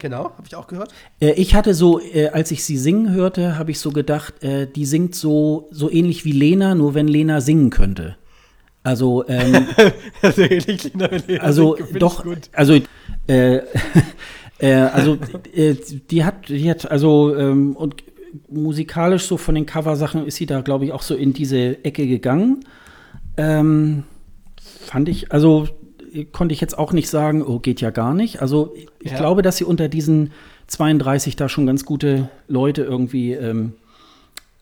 Genau, 0.00 0.24
habe 0.24 0.42
ich 0.46 0.56
auch 0.56 0.66
gehört. 0.66 0.92
Äh, 1.20 1.30
ich 1.32 1.54
hatte 1.54 1.72
so, 1.72 2.00
äh, 2.00 2.28
als 2.30 2.50
ich 2.50 2.64
sie 2.64 2.76
singen 2.76 3.12
hörte, 3.12 3.56
habe 3.56 3.70
ich 3.70 3.78
so 3.78 3.92
gedacht, 3.92 4.42
äh, 4.42 4.66
die 4.66 4.84
singt 4.84 5.14
so, 5.14 5.68
so 5.70 5.88
ähnlich 5.88 6.24
wie 6.24 6.32
Lena, 6.32 6.74
nur 6.74 6.94
wenn 6.94 7.06
Lena 7.06 7.40
singen 7.40 7.70
könnte. 7.70 8.16
Also, 8.82 9.26
ähm, 9.28 9.66
also, 10.22 10.42
also 11.40 11.76
doch, 11.98 12.24
also, 12.52 12.74
äh, 13.26 13.60
äh, 14.58 14.72
also, 14.72 15.18
äh, 15.54 15.74
die 16.10 16.24
hat, 16.24 16.48
die 16.48 16.70
hat, 16.70 16.90
also, 16.90 17.36
ähm, 17.36 17.76
und 17.76 18.02
musikalisch 18.48 19.24
so 19.24 19.36
von 19.36 19.54
den 19.54 19.66
Coversachen 19.66 20.26
ist 20.26 20.36
sie 20.36 20.46
da, 20.46 20.60
glaube 20.60 20.84
ich, 20.84 20.92
auch 20.92 21.02
so 21.02 21.14
in 21.14 21.32
diese 21.32 21.84
Ecke 21.84 22.06
gegangen. 22.06 22.64
Ähm, 23.36 24.04
fand 24.60 25.08
ich, 25.08 25.32
also 25.32 25.68
konnte 26.32 26.52
ich 26.54 26.60
jetzt 26.60 26.76
auch 26.78 26.92
nicht 26.92 27.08
sagen, 27.08 27.42
oh, 27.42 27.58
geht 27.58 27.80
ja 27.80 27.90
gar 27.90 28.14
nicht. 28.14 28.40
Also 28.40 28.74
ich 29.00 29.12
Ja. 29.12 29.18
glaube, 29.18 29.42
dass 29.42 29.56
sie 29.58 29.64
unter 29.64 29.88
diesen 29.88 30.32
32 30.66 31.36
da 31.36 31.48
schon 31.48 31.66
ganz 31.66 31.84
gute 31.84 32.28
Leute 32.48 32.82
irgendwie 32.82 33.32
ähm, 33.32 33.74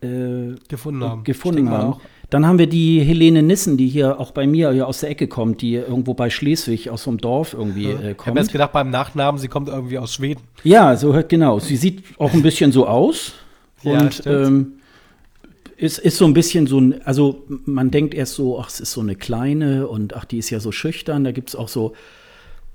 äh, 0.00 0.54
gefunden 0.68 1.04
haben. 1.04 1.24
gefunden 1.24 1.70
haben. 1.70 2.00
Dann 2.30 2.44
haben 2.44 2.58
wir 2.58 2.66
die 2.66 3.00
Helene 3.02 3.42
Nissen, 3.42 3.76
die 3.76 3.86
hier 3.86 4.18
auch 4.18 4.32
bei 4.32 4.46
mir 4.48 4.72
hier 4.72 4.88
aus 4.88 5.00
der 5.00 5.10
Ecke 5.10 5.28
kommt, 5.28 5.62
die 5.62 5.74
irgendwo 5.74 6.12
bei 6.14 6.28
Schleswig 6.28 6.90
aus 6.90 7.04
so 7.04 7.10
einem 7.10 7.18
Dorf 7.20 7.54
irgendwie 7.54 7.84
Ja. 7.84 7.90
äh, 7.90 7.94
Ich 7.94 8.02
habe 8.04 8.14
kommt. 8.14 8.38
jetzt 8.38 8.52
gedacht, 8.52 8.72
beim 8.72 8.90
Nachnamen, 8.90 9.38
sie 9.40 9.46
kommt 9.48 9.68
irgendwie 9.68 9.98
aus 9.98 10.14
Schweden. 10.14 10.40
Ja, 10.64 10.96
so 10.96 11.14
hört 11.14 11.28
genau. 11.28 11.60
Sie 11.60 11.76
sieht 11.76 12.02
auch 12.18 12.32
ein 12.34 12.42
bisschen 12.42 12.72
so 12.72 12.86
aus. 12.86 13.32
Ja, 13.82 14.00
und 14.00 14.14
stimmt. 14.14 14.46
ähm, 14.46 14.72
ist, 15.76 15.98
ist 15.98 16.16
so 16.16 16.24
ein 16.24 16.32
bisschen 16.34 16.66
so 16.66 16.80
ein, 16.80 17.00
also 17.06 17.44
man 17.64 17.90
denkt 17.92 18.12
erst 18.14 18.34
so, 18.34 18.58
ach, 18.58 18.70
es 18.70 18.80
ist 18.80 18.92
so 18.92 19.02
eine 19.02 19.14
kleine 19.14 19.86
und 19.86 20.16
ach, 20.16 20.24
die 20.24 20.38
ist 20.38 20.50
ja 20.50 20.58
so 20.58 20.72
schüchtern. 20.72 21.22
Da 21.22 21.30
gibt 21.32 21.50
es 21.50 21.54
auch 21.54 21.68
so, 21.68 21.92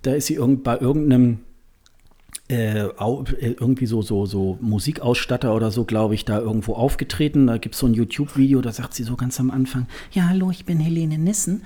da 0.04 0.14
ist 0.14 0.28
sie 0.28 0.36
irgend, 0.36 0.64
bei 0.64 0.78
irgendeinem 0.78 1.40
äh, 2.52 2.82
äh, 2.82 3.56
irgendwie 3.60 3.86
so, 3.86 4.02
so, 4.02 4.26
so 4.26 4.58
Musikausstatter 4.60 5.56
oder 5.56 5.72
so, 5.72 5.86
glaube 5.86 6.16
ich, 6.16 6.26
da 6.26 6.40
irgendwo 6.40 6.74
aufgetreten. 6.74 7.48
Da 7.48 7.58
gibt 7.58 7.76
es 7.76 7.80
so 7.80 7.88
ein 7.88 7.94
YouTube-Video, 7.94 8.62
da 8.62 8.72
sagt 8.72 8.94
sie 8.94 9.04
so 9.04 9.16
ganz 9.16 9.40
am 9.40 9.52
Anfang, 9.52 9.88
ja, 10.12 10.28
hallo, 10.28 10.52
ich 10.52 10.66
bin 10.66 10.80
Helene 10.80 11.18
Nissen. 11.18 11.64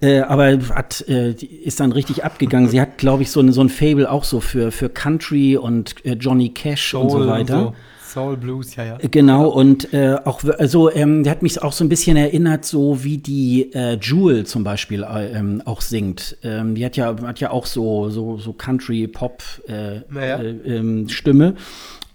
Äh, 0.00 0.20
aber 0.20 0.58
hat, 0.70 1.06
äh, 1.08 1.32
ist 1.32 1.80
dann 1.80 1.92
richtig 1.92 2.24
abgegangen. 2.24 2.70
Sie 2.70 2.80
hat, 2.80 2.96
glaube 2.96 3.22
ich, 3.22 3.30
so, 3.30 3.40
eine, 3.40 3.52
so 3.52 3.60
ein 3.60 3.68
Fable 3.68 4.10
auch 4.10 4.24
so 4.24 4.40
für, 4.40 4.72
für 4.72 4.88
Country 4.88 5.56
und 5.56 6.04
äh, 6.06 6.14
Johnny 6.14 6.48
Cash 6.48 6.94
und 6.94 7.10
so 7.10 7.26
weiter. 7.26 7.74
Soul 8.12 8.36
Blues, 8.36 8.76
ja, 8.76 8.84
ja. 8.84 8.98
Genau, 9.10 9.48
und 9.48 9.92
äh, 9.94 10.16
auch, 10.24 10.42
also, 10.58 10.90
ähm, 10.90 11.22
der 11.24 11.30
hat 11.30 11.42
mich 11.42 11.62
auch 11.62 11.72
so 11.72 11.84
ein 11.84 11.88
bisschen 11.88 12.16
erinnert, 12.16 12.64
so 12.64 13.02
wie 13.04 13.18
die 13.18 13.72
äh, 13.72 13.98
Jewel 14.00 14.44
zum 14.44 14.64
Beispiel 14.64 15.02
äh, 15.02 15.32
ähm, 15.32 15.62
auch 15.64 15.80
singt. 15.80 16.36
Ähm, 16.42 16.74
die 16.74 16.84
hat 16.84 16.96
ja, 16.96 17.16
hat 17.24 17.40
ja 17.40 17.50
auch 17.50 17.66
so, 17.66 18.10
so, 18.10 18.38
so 18.38 18.52
Country-Pop-Stimme. 18.52 20.04
Äh, 20.08 20.12
Naja. 20.14 20.36
äh, 20.38 20.76
ähm, 20.76 21.08
Stimme. 21.08 21.54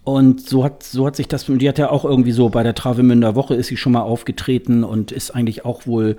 Und 0.04 0.48
so 0.48 0.64
hat, 0.64 0.82
so 0.82 1.06
hat 1.06 1.16
sich 1.16 1.28
das, 1.28 1.44
die 1.46 1.68
hat 1.68 1.78
ja 1.78 1.90
auch 1.90 2.04
irgendwie 2.04 2.32
so 2.32 2.48
bei 2.48 2.62
der 2.62 2.74
Travemünder 2.74 3.34
Woche 3.34 3.54
ist 3.54 3.66
sie 3.66 3.76
schon 3.76 3.92
mal 3.92 4.00
aufgetreten 4.02 4.82
und 4.84 5.12
ist 5.12 5.32
eigentlich 5.32 5.64
auch 5.66 5.86
wohl 5.86 6.16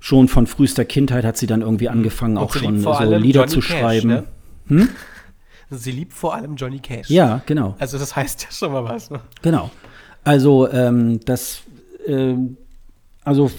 schon 0.00 0.28
von 0.28 0.46
frühester 0.46 0.84
Kindheit 0.84 1.24
hat 1.24 1.36
sie 1.36 1.46
dann 1.46 1.62
irgendwie 1.62 1.88
angefangen, 1.88 2.36
Und 2.36 2.42
auch 2.42 2.54
schon 2.54 2.80
so 2.80 2.92
Lieder 3.16 3.40
Johnny 3.40 3.52
zu 3.52 3.60
Cash, 3.60 3.78
schreiben. 3.78 4.08
ne? 4.08 4.24
Hm? 4.68 4.88
Sie 5.70 5.90
liebt 5.90 6.12
vor 6.12 6.34
allem 6.34 6.56
Johnny 6.56 6.78
Cash. 6.78 7.10
Ja, 7.10 7.42
genau. 7.46 7.74
Also 7.78 7.98
das 7.98 8.14
heißt 8.14 8.44
ja 8.44 8.50
schon 8.50 8.72
mal 8.72 8.84
was. 8.84 9.10
Ne? 9.10 9.20
Genau. 9.42 9.70
Also 10.22 10.70
ähm, 10.70 11.20
das, 11.24 11.62
ähm, 12.06 12.56
also 13.24 13.50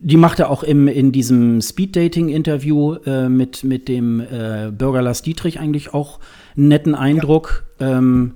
die 0.00 0.16
machte 0.16 0.48
auch 0.48 0.62
im, 0.62 0.88
in 0.88 1.12
diesem 1.12 1.60
Speed-Dating-Interview 1.60 2.94
äh, 3.04 3.28
mit, 3.28 3.64
mit 3.64 3.88
dem 3.88 4.20
äh, 4.20 4.70
Bürger 4.70 5.02
Lars 5.02 5.22
Dietrich 5.22 5.58
eigentlich 5.58 5.92
auch 5.92 6.20
einen 6.56 6.68
netten 6.68 6.94
Eindruck. 6.94 7.64
Ähm, 7.80 8.34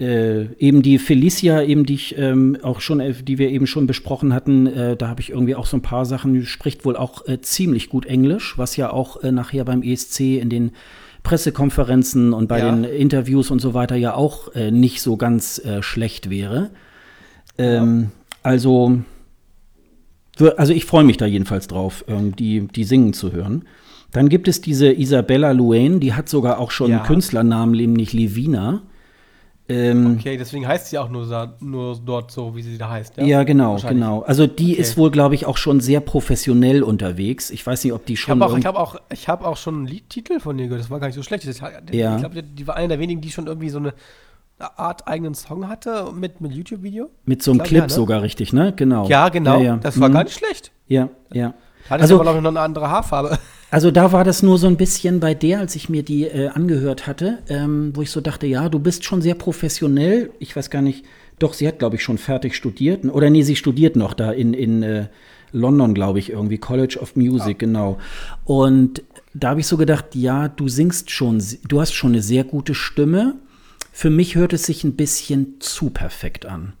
äh, 0.00 0.46
eben 0.54 0.82
die 0.82 0.98
Felicia, 0.98 1.62
eben 1.62 1.84
die 1.84 1.94
ich 1.94 2.16
ähm, 2.16 2.56
auch 2.62 2.80
schon, 2.80 3.00
äh, 3.00 3.12
die 3.12 3.38
wir 3.38 3.50
eben 3.50 3.66
schon 3.66 3.86
besprochen 3.86 4.32
hatten, 4.32 4.66
äh, 4.66 4.96
da 4.96 5.08
habe 5.08 5.20
ich 5.20 5.30
irgendwie 5.30 5.54
auch 5.54 5.66
so 5.66 5.76
ein 5.76 5.82
paar 5.82 6.06
Sachen, 6.06 6.46
spricht 6.46 6.84
wohl 6.84 6.96
auch 6.96 7.28
äh, 7.28 7.40
ziemlich 7.40 7.90
gut 7.90 8.06
Englisch, 8.06 8.56
was 8.56 8.76
ja 8.76 8.90
auch 8.90 9.22
äh, 9.22 9.30
nachher 9.30 9.64
beim 9.64 9.82
ESC 9.82 10.20
in 10.20 10.48
den 10.48 10.72
Pressekonferenzen 11.22 12.32
und 12.32 12.48
bei 12.48 12.58
Ja. 12.60 12.70
den 12.70 12.84
Interviews 12.84 13.50
und 13.50 13.60
so 13.60 13.74
weiter 13.74 13.96
ja 13.96 14.14
auch 14.14 14.54
äh, 14.54 14.70
nicht 14.70 15.02
so 15.02 15.16
ganz 15.16 15.58
äh, 15.64 15.82
schlecht 15.82 16.30
wäre. 16.30 16.70
Ähm, 17.58 18.10
Also, 18.42 18.98
wir- 20.38 20.58
also 20.58 20.72
ich 20.72 20.86
freue 20.86 21.04
mich 21.04 21.18
da 21.18 21.26
jedenfalls 21.26 21.66
drauf, 21.68 22.04
ähm, 22.08 22.34
die, 22.34 22.66
die 22.68 22.84
singen 22.84 23.12
zu 23.12 23.32
hören. 23.32 23.64
Dann 24.12 24.28
gibt 24.30 24.48
es 24.48 24.60
diese 24.62 24.90
Isabella 24.92 25.52
Luane, 25.52 25.98
die 26.00 26.14
hat 26.14 26.28
sogar 26.28 26.58
auch 26.58 26.70
schon 26.70 26.90
Ja. 26.90 26.98
einen 26.98 27.06
Künstlernamen, 27.06 27.72
nämlich 27.72 28.12
Levina. 28.12 28.82
Ähm, 29.70 30.16
Okay, 30.18 30.36
deswegen 30.36 30.66
heißt 30.66 30.88
sie 30.90 30.98
auch 30.98 31.08
nur, 31.08 31.26
nur 31.60 31.98
dort 32.04 32.30
so, 32.30 32.54
wie 32.56 32.62
sie 32.62 32.76
da 32.76 32.90
heißt. 32.90 33.16
Ja, 33.18 33.24
ja, 33.24 33.42
genau, 33.44 33.76
genau. 33.76 34.20
Also 34.22 34.46
die 34.46 34.72
Okay. 34.72 34.80
ist 34.80 34.96
wohl, 34.96 35.10
glaube 35.10 35.34
ich, 35.36 35.46
auch 35.46 35.56
schon 35.56 35.80
sehr 35.80 36.00
professionell 36.00 36.82
unterwegs. 36.82 37.50
Ich 37.50 37.66
weiß 37.66 37.84
nicht, 37.84 37.92
ob 37.92 38.04
die 38.06 38.14
Ich 38.14 38.20
schon. 38.20 38.40
habe 38.40 38.52
auch, 38.52 38.58
ich 38.58 38.66
hab 38.66 38.76
auch, 38.76 38.96
ich 39.12 39.28
hab 39.28 39.44
auch 39.44 39.56
schon 39.56 39.74
einen 39.76 39.86
Liedtitel 39.86 40.40
von 40.40 40.58
ihr 40.58 40.66
gehört, 40.66 40.82
das 40.82 40.90
war 40.90 40.98
gar 41.00 41.06
nicht 41.06 41.16
so 41.16 41.22
schlecht. 41.22 41.46
Das, 41.46 41.56
ich 41.56 41.94
Ja. 41.96 42.16
glaube, 42.18 42.42
die, 42.42 42.66
war 42.66 42.76
eine 42.76 42.88
der 42.88 42.98
wenigen, 42.98 43.20
die 43.20 43.30
schon 43.30 43.46
irgendwie 43.46 43.70
so 43.70 43.78
eine 43.78 43.94
Art 44.76 45.08
eigenen 45.08 45.34
Song 45.34 45.68
hatte 45.68 46.10
mit, 46.14 46.40
mit 46.42 46.52
YouTube-Video. 46.52 47.08
mit 47.24 47.42
so 47.42 47.50
einem 47.52 47.58
glaub, 47.58 47.68
Clip 47.68 47.78
ja, 47.80 47.86
ne? 47.86 47.92
sogar 47.92 48.22
richtig, 48.22 48.52
ne? 48.52 48.72
Genau. 48.76 49.06
Ja, 49.08 49.28
genau. 49.30 49.60
Ja. 49.60 49.76
Das 49.76 49.98
war 50.00 50.08
Mhm. 50.10 50.12
gar 50.14 50.24
nicht 50.24 50.36
schlecht. 50.36 50.70
Ja, 50.86 51.08
ja. 51.32 51.54
Hat 51.88 52.00
Also- 52.00 52.20
aber 52.20 52.40
noch 52.40 52.48
eine 52.50 52.60
andere 52.60 52.88
Haarfarbe. 52.90 53.38
Also 53.72 53.92
da 53.92 54.10
war 54.10 54.24
das 54.24 54.42
nur 54.42 54.58
so 54.58 54.66
ein 54.66 54.76
bisschen 54.76 55.20
bei 55.20 55.32
der, 55.32 55.60
als 55.60 55.76
ich 55.76 55.88
mir 55.88 56.02
die 56.02 56.24
äh, 56.24 56.48
angehört 56.48 57.06
hatte, 57.06 57.38
ähm, 57.48 57.92
wo 57.94 58.02
ich 58.02 58.10
so 58.10 58.20
dachte, 58.20 58.48
ja, 58.48 58.68
du 58.68 58.80
bist 58.80 59.04
schon 59.04 59.22
sehr 59.22 59.36
professionell. 59.36 60.32
Ich 60.40 60.56
weiß 60.56 60.70
gar 60.70 60.82
nicht, 60.82 61.04
doch, 61.38 61.52
sie 61.54 61.68
hat, 61.68 61.78
glaube 61.78 61.94
ich, 61.94 62.02
schon 62.02 62.18
fertig 62.18 62.56
studiert. 62.56 63.04
Oder 63.04 63.30
nee, 63.30 63.42
sie 63.42 63.54
studiert 63.54 63.94
noch 63.94 64.12
da 64.14 64.32
in, 64.32 64.54
in 64.54 64.82
äh, 64.82 65.06
London, 65.52 65.94
glaube 65.94 66.18
ich, 66.18 66.30
irgendwie, 66.30 66.58
College 66.58 66.98
of 67.00 67.14
Music, 67.14 67.60
genau. 67.60 67.98
Und 68.44 69.04
da 69.34 69.50
habe 69.50 69.60
ich 69.60 69.68
so 69.68 69.76
gedacht, 69.76 70.16
ja, 70.16 70.48
du 70.48 70.66
singst 70.66 71.12
schon, 71.12 71.40
du 71.68 71.80
hast 71.80 71.92
schon 71.92 72.10
eine 72.10 72.22
sehr 72.22 72.42
gute 72.42 72.74
Stimme. 72.74 73.36
Für 73.92 74.10
mich 74.10 74.34
hört 74.34 74.52
es 74.52 74.64
sich 74.64 74.82
ein 74.82 74.96
bisschen 74.96 75.60
zu 75.60 75.90
perfekt 75.90 76.44
an. 76.44 76.72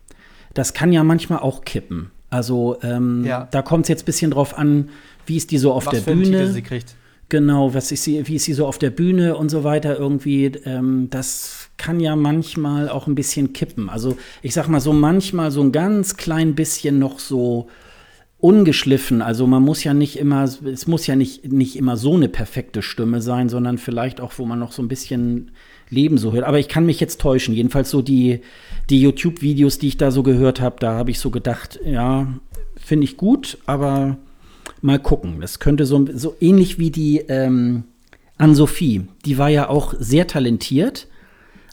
Das 0.54 0.74
kann 0.74 0.92
ja 0.92 1.04
manchmal 1.04 1.38
auch 1.38 1.62
kippen. 1.64 2.10
Also 2.30 2.78
ähm, 2.82 3.24
Ja. 3.24 3.48
da 3.50 3.62
kommt 3.62 3.84
es 3.84 3.88
jetzt 3.88 4.02
ein 4.02 4.06
bisschen 4.06 4.30
drauf 4.30 4.56
an, 4.56 4.88
wie 5.26 5.36
ist 5.36 5.50
die 5.50 5.58
so 5.58 5.72
auf 5.72 5.86
Was 5.86 6.04
der 6.04 6.12
Bühne. 6.12 6.52
Sie 6.52 6.62
kriegt. 6.62 6.94
Genau, 7.28 7.74
was 7.74 7.92
ist 7.92 8.02
sie, 8.02 8.26
wie 8.26 8.36
ist 8.36 8.44
sie 8.44 8.54
so 8.54 8.66
auf 8.66 8.78
der 8.78 8.90
Bühne 8.90 9.36
und 9.36 9.50
so 9.50 9.62
weiter 9.62 9.96
irgendwie, 9.96 10.46
ähm, 10.64 11.08
das 11.10 11.70
kann 11.76 12.00
ja 12.00 12.16
manchmal 12.16 12.88
auch 12.88 13.06
ein 13.06 13.14
bisschen 13.14 13.52
kippen. 13.52 13.88
Also 13.88 14.16
ich 14.42 14.52
sag 14.52 14.66
mal 14.68 14.80
so 14.80 14.92
manchmal 14.92 15.50
so 15.52 15.62
ein 15.62 15.70
ganz 15.70 16.16
klein 16.16 16.54
bisschen 16.56 16.98
noch 16.98 17.20
so 17.20 17.68
ungeschliffen. 18.38 19.22
Also 19.22 19.46
man 19.46 19.62
muss 19.62 19.84
ja 19.84 19.94
nicht 19.94 20.18
immer, 20.18 20.44
es 20.44 20.86
muss 20.86 21.06
ja 21.06 21.14
nicht, 21.14 21.52
nicht 21.52 21.76
immer 21.76 21.96
so 21.96 22.14
eine 22.14 22.28
perfekte 22.28 22.82
Stimme 22.82 23.20
sein, 23.20 23.48
sondern 23.48 23.78
vielleicht 23.78 24.20
auch, 24.20 24.32
wo 24.36 24.44
man 24.46 24.58
noch 24.58 24.72
so 24.72 24.82
ein 24.82 24.88
bisschen 24.88 25.50
Leben 25.90 26.18
so 26.18 26.32
hört. 26.32 26.44
Aber 26.44 26.58
ich 26.58 26.68
kann 26.68 26.86
mich 26.86 27.00
jetzt 27.00 27.20
täuschen. 27.20 27.54
Jedenfalls 27.54 27.90
so 27.90 28.00
die, 28.02 28.40
die 28.88 29.00
YouTube-Videos, 29.02 29.78
die 29.78 29.88
ich 29.88 29.96
da 29.96 30.10
so 30.10 30.22
gehört 30.22 30.60
habe, 30.60 30.76
da 30.80 30.92
habe 30.94 31.10
ich 31.10 31.18
so 31.18 31.30
gedacht, 31.30 31.78
ja, 31.84 32.26
finde 32.76 33.04
ich 33.04 33.16
gut, 33.16 33.58
aber 33.66 34.16
mal 34.82 34.98
gucken. 34.98 35.40
Das 35.40 35.58
könnte 35.58 35.84
so, 35.86 36.06
so 36.14 36.36
ähnlich 36.40 36.78
wie 36.78 36.90
die 36.90 37.18
ähm, 37.28 37.84
Ann-Sophie. 38.38 39.02
Die 39.26 39.36
war 39.38 39.48
ja 39.48 39.68
auch 39.68 39.94
sehr 39.98 40.26
talentiert, 40.26 41.08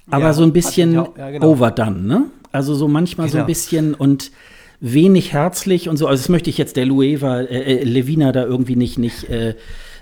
aber 0.10 0.26
Ja, 0.26 0.34
so 0.34 0.44
ein 0.44 0.54
bisschen 0.54 0.98
auch, 0.98 1.18
ja, 1.18 1.30
genau. 1.32 1.52
overdone, 1.52 2.02
ne? 2.02 2.26
Also 2.52 2.74
so 2.76 2.88
manchmal 2.88 3.28
so 3.30 3.38
ein 3.38 3.42
Genau. 3.42 3.48
bisschen 3.48 3.94
und 3.94 4.32
wenig 4.80 5.34
herzlich 5.34 5.90
und 5.90 5.98
so. 5.98 6.08
Also 6.08 6.22
das 6.24 6.30
möchte 6.30 6.50
ich 6.50 6.58
jetzt 6.58 6.76
der 6.78 6.86
Lueva, 6.86 7.42
äh, 7.42 7.80
äh, 7.80 7.84
Levina 7.84 8.32
da 8.32 8.44
irgendwie 8.46 8.76
nicht, 8.76 8.98
nicht 8.98 9.30
äh, 9.30 9.56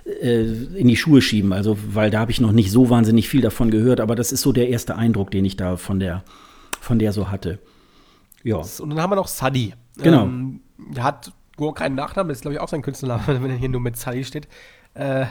äh, 0.05 0.43
in 0.43 0.87
die 0.87 0.95
Schuhe 0.95 1.21
schieben. 1.21 1.51
Also, 1.51 1.77
weil 1.93 2.11
da 2.11 2.19
habe 2.19 2.31
ich 2.31 2.39
noch 2.39 2.51
nicht 2.51 2.71
so 2.71 2.89
wahnsinnig 2.89 3.27
viel 3.27 3.41
davon 3.41 3.71
gehört, 3.71 3.99
aber 3.99 4.15
das 4.15 4.31
ist 4.31 4.41
so 4.41 4.51
der 4.51 4.69
erste 4.69 4.95
Eindruck, 4.95 5.31
den 5.31 5.45
ich 5.45 5.57
da 5.57 5.77
von 5.77 5.99
der, 5.99 6.23
von 6.79 6.99
der 6.99 7.11
so 7.11 7.31
hatte. 7.31 7.59
Ja. 8.43 8.57
Und 8.57 8.89
dann 8.91 9.01
haben 9.01 9.09
wir 9.09 9.15
noch 9.15 9.27
Sadie. 9.27 9.73
Genau. 9.97 10.25
Ähm, 10.25 10.61
der 10.77 11.03
hat 11.03 11.31
gar 11.57 11.73
keinen 11.73 11.95
Nachnamen, 11.95 12.29
das 12.29 12.39
ist, 12.39 12.41
glaube 12.41 12.53
ich, 12.53 12.59
auch 12.59 12.67
sein 12.67 12.81
Künstlername, 12.81 13.25
wenn 13.41 13.49
er 13.49 13.57
hier 13.57 13.69
nur 13.69 13.81
mit 13.81 13.97
Sadie 13.97 14.23
steht. 14.23 14.47
Äh, 14.93 15.25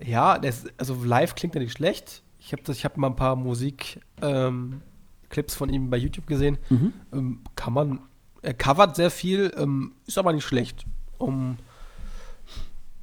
ja, 0.00 0.38
das, 0.38 0.66
also 0.78 1.02
live 1.04 1.34
klingt 1.34 1.56
er 1.56 1.60
nicht 1.60 1.72
schlecht. 1.72 2.22
Ich 2.38 2.52
habe 2.52 2.62
ich 2.70 2.84
hab 2.84 2.96
mal 2.96 3.08
ein 3.08 3.16
paar 3.16 3.36
Musik 3.36 4.00
ähm, 4.20 4.82
Clips 5.28 5.54
von 5.54 5.68
ihm 5.68 5.90
bei 5.90 5.96
YouTube 5.96 6.26
gesehen. 6.26 6.58
Mhm. 6.70 6.92
Ähm, 7.12 7.40
kann 7.56 7.72
man, 7.72 8.00
er 8.42 8.54
covert 8.54 8.96
sehr 8.96 9.10
viel, 9.10 9.52
ähm, 9.56 9.92
ist 10.06 10.18
aber 10.18 10.32
nicht 10.32 10.44
schlecht. 10.44 10.84
Um, 11.18 11.56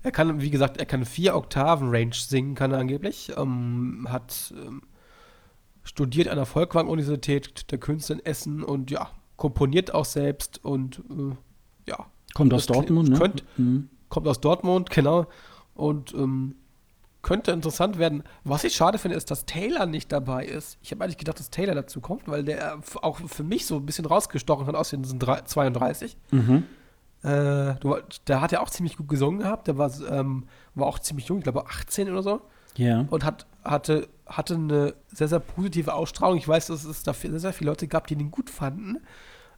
er 0.03 0.11
kann, 0.11 0.41
wie 0.41 0.49
gesagt, 0.49 0.77
er 0.77 0.85
kann 0.85 1.05
vier 1.05 1.35
Oktaven 1.35 1.89
Range 1.89 2.13
singen, 2.13 2.55
kann 2.55 2.71
er 2.71 2.79
angeblich. 2.79 3.31
Ähm, 3.37 4.07
hat 4.09 4.53
ähm, 4.57 4.81
studiert 5.83 6.27
an 6.27 6.37
der 6.37 6.45
Volkwang-Universität 6.45 7.71
der 7.71 7.79
Künste 7.79 8.13
in 8.13 8.25
Essen 8.25 8.63
und 8.63 8.91
ja, 8.91 9.09
komponiert 9.37 9.93
auch 9.93 10.05
selbst 10.05 10.63
und 10.63 10.99
äh, 11.09 11.35
ja, 11.89 12.05
Kommt 12.33 12.53
aus 12.53 12.67
Dortmund, 12.67 13.09
ne? 13.09 13.33
Mhm. 13.57 13.89
kommt 14.09 14.27
aus 14.27 14.39
Dortmund, 14.39 14.89
genau. 14.89 15.27
Und 15.73 16.13
ähm, 16.13 16.55
könnte 17.21 17.51
interessant 17.51 17.97
werden. 17.97 18.23
Was 18.43 18.63
ich 18.63 18.75
schade 18.75 18.97
finde, 18.97 19.17
ist, 19.17 19.29
dass 19.31 19.45
Taylor 19.45 19.85
nicht 19.85 20.11
dabei 20.11 20.45
ist. 20.45 20.77
Ich 20.81 20.91
habe 20.91 21.03
eigentlich 21.03 21.17
gedacht, 21.17 21.39
dass 21.39 21.49
Taylor 21.49 21.75
dazu 21.75 21.99
kommt, 22.01 22.27
weil 22.27 22.43
der 22.43 22.79
auch 23.01 23.19
für 23.27 23.43
mich 23.43 23.65
so 23.65 23.75
ein 23.75 23.85
bisschen 23.85 24.05
rausgestochen 24.05 24.67
hat 24.67 24.75
aus 24.75 24.91
den 24.91 25.03
32. 25.03 26.17
Mhm. 26.31 26.63
Äh, 27.23 27.75
der 28.27 28.41
hat 28.41 28.51
ja 28.51 28.61
auch 28.61 28.69
ziemlich 28.69 28.97
gut 28.97 29.09
gesungen 29.09 29.39
gehabt. 29.39 29.67
Der 29.67 29.77
war, 29.77 29.91
ähm, 30.09 30.45
war 30.75 30.87
auch 30.87 30.99
ziemlich 30.99 31.27
jung, 31.27 31.39
ich 31.39 31.43
glaube 31.43 31.65
18 31.65 32.09
oder 32.09 32.23
so. 32.23 32.41
Ja. 32.77 33.05
Und 33.09 33.25
hat, 33.25 33.45
hatte, 33.63 34.07
hatte 34.25 34.55
eine 34.55 34.93
sehr, 35.07 35.27
sehr 35.27 35.39
positive 35.39 35.93
Ausstrahlung. 35.93 36.37
Ich 36.37 36.47
weiß, 36.47 36.67
dass 36.67 36.85
es 36.85 37.03
da 37.03 37.13
sehr, 37.13 37.39
sehr 37.39 37.53
viele 37.53 37.71
Leute 37.71 37.87
gab, 37.87 38.07
die 38.07 38.13
ihn 38.13 38.31
gut 38.31 38.49
fanden. 38.49 38.99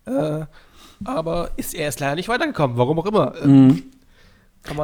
Äh, 0.06 0.46
aber 1.04 1.52
ist 1.58 1.74
er 1.76 1.88
ist 1.88 2.00
leider 2.00 2.16
nicht 2.16 2.30
weitergekommen, 2.30 2.78
warum 2.78 3.00
auch 3.00 3.06
immer. 3.06 3.34
Mhm. 3.44 3.84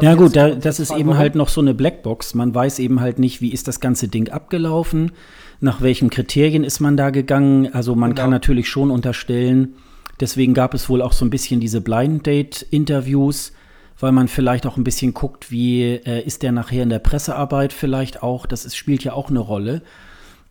Ja 0.01 0.15
gut, 0.15 0.35
da, 0.35 0.49
das 0.55 0.79
ist 0.79 0.91
eben 0.91 1.09
warum? 1.09 1.17
halt 1.19 1.35
noch 1.35 1.49
so 1.49 1.61
eine 1.61 1.75
Blackbox. 1.75 2.33
Man 2.33 2.53
weiß 2.53 2.79
eben 2.79 2.99
halt 2.99 3.19
nicht, 3.19 3.41
wie 3.41 3.51
ist 3.51 3.67
das 3.67 3.79
ganze 3.79 4.07
Ding 4.07 4.29
abgelaufen, 4.29 5.11
nach 5.59 5.81
welchen 5.81 6.09
Kriterien 6.09 6.63
ist 6.63 6.79
man 6.79 6.97
da 6.97 7.11
gegangen. 7.11 7.73
Also 7.73 7.95
man 7.95 8.11
genau. 8.11 8.23
kann 8.23 8.29
natürlich 8.31 8.69
schon 8.69 8.89
unterstellen, 8.89 9.75
deswegen 10.19 10.53
gab 10.53 10.73
es 10.73 10.89
wohl 10.89 11.01
auch 11.01 11.13
so 11.13 11.25
ein 11.25 11.29
bisschen 11.29 11.59
diese 11.59 11.81
Blind 11.81 12.25
Date-Interviews, 12.25 13.53
weil 13.99 14.11
man 14.11 14.27
vielleicht 14.27 14.65
auch 14.67 14.77
ein 14.77 14.83
bisschen 14.83 15.13
guckt, 15.13 15.51
wie 15.51 15.83
äh, 15.83 16.23
ist 16.23 16.43
der 16.43 16.51
nachher 16.51 16.83
in 16.83 16.89
der 16.89 16.99
Pressearbeit 16.99 17.73
vielleicht 17.73 18.21
auch. 18.21 18.45
Das 18.45 18.65
ist, 18.65 18.75
spielt 18.75 19.03
ja 19.03 19.13
auch 19.13 19.29
eine 19.29 19.39
Rolle. 19.39 19.81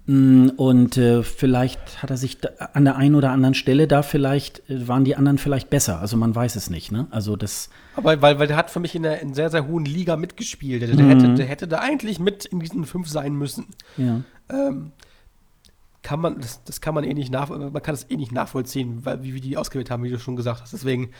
Mm, 0.07 0.51
und 0.57 0.97
äh, 0.97 1.23
vielleicht 1.23 2.03
hat 2.03 2.11
er 2.11 2.17
sich 2.17 2.39
an 2.75 2.85
der 2.85 2.97
einen 2.97 3.17
oder 3.17 3.31
anderen 3.31 3.55
Stelle 3.55 3.89
da 3.89 4.03
vielleicht, 4.03 4.69
äh, 4.71 4.87
waren 4.87 5.05
die 5.05 5.17
anderen 5.17 5.39
vielleicht 5.39 5.69
besser. 5.69 6.01
Also 6.01 6.17
man 6.17 6.35
weiß 6.35 6.57
es 6.57 6.71
nicht, 6.71 6.93
ne? 6.93 7.09
Also 7.11 7.37
das. 7.37 7.71
Aber 7.97 8.21
weil, 8.23 8.39
weil 8.39 8.47
der 8.47 8.57
hat 8.57 8.71
für 8.71 8.81
mich 8.81 8.95
in 8.95 9.03
der 9.03 9.21
in 9.21 9.35
sehr, 9.35 9.51
sehr 9.51 9.67
hohen 9.67 9.85
Liga 9.85 10.17
mitgespielt. 10.17 10.83
Der, 10.83 10.89
der 10.89 11.05
mhm. 11.05 11.09
hätte, 11.11 11.35
der 11.35 11.47
hätte 11.47 11.69
da 11.69 11.79
eigentlich 11.81 12.21
mit 12.21 12.45
in 12.45 12.61
diesen 12.61 12.85
fünf 12.85 13.09
sein 13.09 13.35
müssen. 13.35 13.67
Ja. 13.97 14.23
Ähm, 14.49 14.93
kann 16.07 16.21
man, 16.21 16.39
das, 16.39 16.63
das 16.63 16.81
kann 16.81 16.95
man 16.95 17.03
eh 17.03 17.15
nicht 17.15 17.33
nach, 17.33 17.49
man 17.49 17.73
kann 17.83 17.93
das 17.93 18.09
eh 18.09 18.17
nicht 18.17 18.31
nachvollziehen, 18.31 19.05
weil, 19.05 19.25
wie 19.25 19.35
wir 19.35 19.41
die 19.41 19.57
ausgewählt 19.57 19.91
haben, 19.91 20.05
wie 20.05 20.11
du 20.11 20.21
schon 20.21 20.37
gesagt 20.37 20.63
hast. 20.63 20.73
Deswegen 20.73 21.11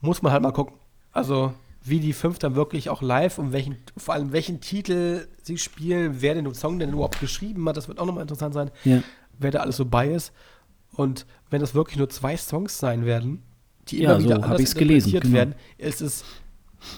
muss 0.00 0.22
man 0.22 0.30
halt 0.30 0.40
mal 0.40 0.52
gucken. 0.52 0.76
Also 1.10 1.52
wie 1.82 1.98
die 1.98 2.12
fünf 2.12 2.38
dann 2.38 2.54
wirklich 2.54 2.90
auch 2.90 3.02
live 3.02 3.38
und 3.38 3.50
welchen, 3.50 3.78
vor 3.96 4.14
allem 4.14 4.30
welchen 4.30 4.60
Titel 4.60 5.26
sie 5.42 5.58
spielen, 5.58 6.18
wer 6.20 6.34
den 6.34 6.54
Song 6.54 6.78
denn 6.78 6.92
überhaupt 6.92 7.18
geschrieben 7.18 7.68
hat, 7.68 7.76
das 7.76 7.88
wird 7.88 7.98
auch 7.98 8.06
nochmal 8.06 8.22
interessant 8.22 8.54
sein, 8.54 8.70
ja. 8.84 9.02
wer 9.36 9.50
da 9.50 9.58
alles 9.58 9.78
so 9.78 9.84
bei 9.84 10.06
ist. 10.06 10.32
Und 10.92 11.26
wenn 11.50 11.60
das 11.60 11.74
wirklich 11.74 11.98
nur 11.98 12.08
zwei 12.08 12.36
Songs 12.36 12.78
sein 12.78 13.04
werden, 13.06 13.42
die 13.88 14.04
immer 14.04 14.12
ja, 14.12 14.18
wieder 14.20 14.36
so 14.36 14.42
anders 14.42 14.74
interpretiert 14.74 15.24
genau. 15.24 15.34
werden, 15.34 15.54
ist 15.76 16.02
es 16.02 16.24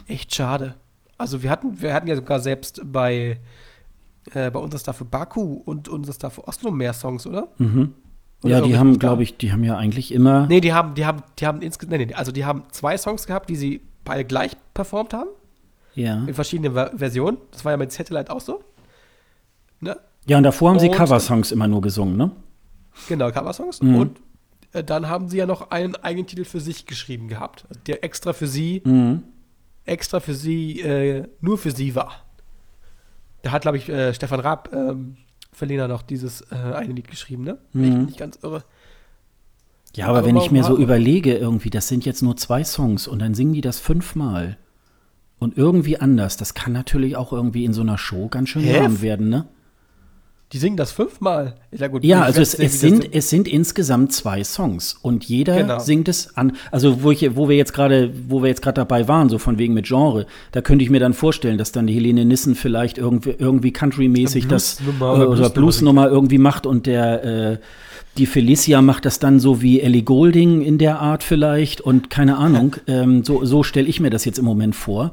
echt 0.06 0.34
schade. 0.34 0.74
Also 1.16 1.42
wir 1.42 1.48
hatten, 1.48 1.80
wir 1.80 1.94
hatten 1.94 2.08
ja 2.08 2.16
sogar 2.16 2.40
selbst 2.40 2.82
bei, 2.84 3.40
äh, 4.32 4.50
bei 4.50 4.60
unserer 4.60 4.80
Staffel 4.80 5.06
Baku 5.06 5.60
und 5.64 5.88
unserer 5.88 6.14
Staffel 6.14 6.44
Oslo 6.46 6.70
mehr 6.70 6.92
Songs, 6.92 7.26
oder? 7.26 7.48
Mhm. 7.58 7.94
Oder 8.42 8.58
ja, 8.58 8.60
die 8.60 8.76
haben, 8.76 8.98
glaube 8.98 9.22
ich, 9.22 9.36
die 9.36 9.52
haben 9.52 9.62
ja 9.62 9.76
eigentlich 9.76 10.12
immer. 10.12 10.46
Nee, 10.48 10.60
die 10.60 10.72
haben, 10.72 10.94
die 10.94 11.06
haben, 11.06 11.22
die 11.38 11.46
haben 11.46 11.62
insgesamt, 11.62 11.98
nee, 11.98 12.06
nee, 12.06 12.14
also 12.14 12.32
die 12.32 12.44
haben 12.44 12.64
zwei 12.72 12.98
Songs 12.98 13.26
gehabt, 13.26 13.48
die 13.48 13.56
sie 13.56 13.82
beide 14.04 14.24
gleich 14.24 14.52
performt 14.74 15.14
haben. 15.14 15.30
Ja. 15.94 16.24
In 16.26 16.34
verschiedenen 16.34 16.72
Ver 16.72 16.92
Versionen. 16.96 17.38
Das 17.52 17.64
war 17.64 17.72
ja 17.72 17.78
mit 17.78 17.92
Satellite 17.92 18.32
auch 18.32 18.40
so. 18.40 18.64
Ne? 19.80 19.96
Ja, 20.26 20.38
und 20.38 20.44
davor 20.44 20.70
haben 20.70 20.76
und, 20.76 20.80
sie 20.80 20.90
Coversongs 20.90 21.52
immer 21.52 21.68
nur 21.68 21.82
gesungen, 21.82 22.16
ne? 22.16 22.32
Genau, 23.08 23.30
Coversongs. 23.30 23.82
Mhm. 23.82 23.94
Und 23.96 24.20
äh, 24.72 24.82
dann 24.82 25.08
haben 25.08 25.28
sie 25.28 25.38
ja 25.38 25.46
noch 25.46 25.70
einen 25.70 25.94
eigenen 25.96 26.26
Titel 26.26 26.44
für 26.44 26.60
sich 26.60 26.86
geschrieben 26.86 27.28
gehabt, 27.28 27.66
der 27.86 28.02
extra 28.02 28.32
für 28.32 28.46
sie, 28.46 28.82
mhm. 28.84 29.22
extra 29.84 30.20
für 30.20 30.34
sie, 30.34 30.80
äh, 30.80 31.28
nur 31.40 31.58
für 31.58 31.70
sie 31.70 31.94
war. 31.94 32.24
Da 33.42 33.50
hat, 33.52 33.62
glaube 33.62 33.76
ich, 33.76 33.88
äh, 33.88 34.14
Stefan 34.14 34.40
Raab 34.40 34.70
ähm, 34.72 35.16
für 35.52 35.66
Lena 35.66 35.88
noch 35.88 36.02
dieses 36.02 36.42
äh, 36.52 36.54
eine 36.54 36.92
Lied 36.92 37.08
geschrieben, 37.08 37.44
ne? 37.44 37.58
Mhm. 37.72 37.84
ich 37.84 37.94
nicht 37.94 38.18
ganz 38.18 38.38
irre. 38.42 38.64
Ja, 39.94 40.06
aber, 40.06 40.18
aber 40.18 40.26
wenn 40.26 40.36
ich 40.36 40.50
mir 40.50 40.64
so 40.64 40.78
überlege, 40.78 41.34
irgendwie, 41.36 41.70
das 41.70 41.88
sind 41.88 42.06
jetzt 42.06 42.22
nur 42.22 42.36
zwei 42.36 42.64
Songs 42.64 43.06
und 43.06 43.18
dann 43.18 43.34
singen 43.34 43.52
die 43.52 43.60
das 43.60 43.78
fünfmal. 43.78 44.56
Und 45.38 45.58
irgendwie 45.58 45.98
anders. 45.98 46.36
Das 46.36 46.54
kann 46.54 46.72
natürlich 46.72 47.16
auch 47.16 47.32
irgendwie 47.32 47.64
in 47.64 47.72
so 47.72 47.82
einer 47.82 47.98
Show 47.98 48.28
ganz 48.28 48.48
schön 48.48 48.64
warm 48.64 49.02
werden, 49.02 49.28
ne? 49.28 49.46
Die 50.52 50.58
singen 50.58 50.76
das 50.76 50.92
fünfmal. 50.92 51.54
Ja, 51.70 51.88
gut, 51.88 52.04
ja 52.04 52.20
also 52.20 52.42
es, 52.42 52.54
es 52.54 52.78
sind, 52.78 53.14
es 53.14 53.30
sind 53.30 53.48
insgesamt 53.48 54.12
zwei 54.12 54.44
Songs 54.44 54.98
und 55.00 55.24
jeder 55.24 55.56
genau. 55.56 55.78
singt 55.78 56.08
es 56.08 56.36
an. 56.36 56.52
Also 56.70 57.02
wo, 57.02 57.10
ich, 57.10 57.36
wo 57.36 57.48
wir 57.48 57.56
jetzt 57.56 57.72
gerade, 57.72 58.12
wo 58.28 58.42
wir 58.42 58.48
jetzt 58.48 58.60
gerade 58.60 58.74
dabei 58.74 59.08
waren, 59.08 59.30
so 59.30 59.38
von 59.38 59.56
wegen 59.56 59.72
mit 59.72 59.86
Genre, 59.86 60.26
da 60.50 60.60
könnte 60.60 60.84
ich 60.84 60.90
mir 60.90 61.00
dann 61.00 61.14
vorstellen, 61.14 61.56
dass 61.56 61.72
dann 61.72 61.86
die 61.86 61.94
Helene 61.94 62.26
Nissen 62.26 62.54
vielleicht 62.54 62.98
irgendwie, 62.98 63.34
irgendwie 63.38 63.72
Country-mäßig 63.72 64.46
das 64.46 64.78
äh, 65.00 65.02
oder 65.02 65.48
Bluesnummer 65.48 66.08
irgendwie 66.08 66.38
macht 66.38 66.66
und 66.66 66.84
der 66.84 67.24
äh, 67.24 67.58
die 68.18 68.26
Felicia 68.26 68.82
macht 68.82 69.06
das 69.06 69.18
dann 69.20 69.40
so 69.40 69.62
wie 69.62 69.80
Ellie 69.80 70.02
Golding 70.02 70.60
in 70.60 70.76
der 70.76 71.00
Art 71.00 71.22
vielleicht 71.22 71.80
und 71.80 72.10
keine 72.10 72.36
Ahnung. 72.36 72.76
ähm, 72.86 73.24
so 73.24 73.42
so 73.46 73.62
stelle 73.62 73.88
ich 73.88 74.00
mir 74.00 74.10
das 74.10 74.26
jetzt 74.26 74.38
im 74.38 74.44
Moment 74.44 74.76
vor. 74.76 75.12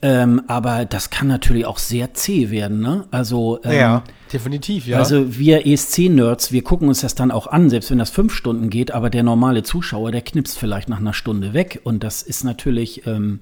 Ähm, 0.00 0.42
aber 0.46 0.84
das 0.84 1.10
kann 1.10 1.26
natürlich 1.26 1.66
auch 1.66 1.78
sehr 1.78 2.14
zäh 2.14 2.50
werden, 2.50 2.80
ne? 2.80 3.06
Also 3.10 3.58
ähm, 3.64 3.72
ja, 3.72 4.04
definitiv, 4.32 4.86
ja. 4.86 4.98
Also 4.98 5.36
wir 5.36 5.66
ESC-Nerds, 5.66 6.52
wir 6.52 6.62
gucken 6.62 6.86
uns 6.86 7.00
das 7.00 7.16
dann 7.16 7.32
auch 7.32 7.48
an, 7.48 7.68
selbst 7.68 7.90
wenn 7.90 7.98
das 7.98 8.10
fünf 8.10 8.32
Stunden 8.32 8.70
geht, 8.70 8.92
aber 8.92 9.10
der 9.10 9.24
normale 9.24 9.64
Zuschauer, 9.64 10.12
der 10.12 10.22
knipst 10.22 10.56
vielleicht 10.56 10.88
nach 10.88 10.98
einer 10.98 11.14
Stunde 11.14 11.52
weg 11.52 11.80
und 11.82 12.04
das 12.04 12.22
ist 12.22 12.44
natürlich 12.44 13.08
ähm, 13.08 13.40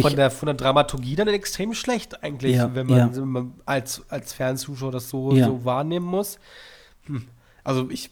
von, 0.00 0.14
der, 0.14 0.30
von 0.30 0.46
der 0.46 0.54
Dramaturgie 0.54 1.16
dann 1.16 1.26
extrem 1.26 1.74
schlecht 1.74 2.22
eigentlich, 2.22 2.54
ja, 2.56 2.72
wenn, 2.76 2.86
man, 2.86 2.98
ja. 2.98 3.16
wenn, 3.16 3.28
man, 3.28 3.52
als, 3.66 4.02
als 4.08 4.32
Fernzuschauer 4.32 4.92
das 4.92 5.10
so, 5.10 5.34
so 5.34 5.64
wahrnehmen 5.64 6.06
muss. 6.06 6.38
Hm. 7.06 7.24
Also 7.64 7.88
ich, 7.90 8.10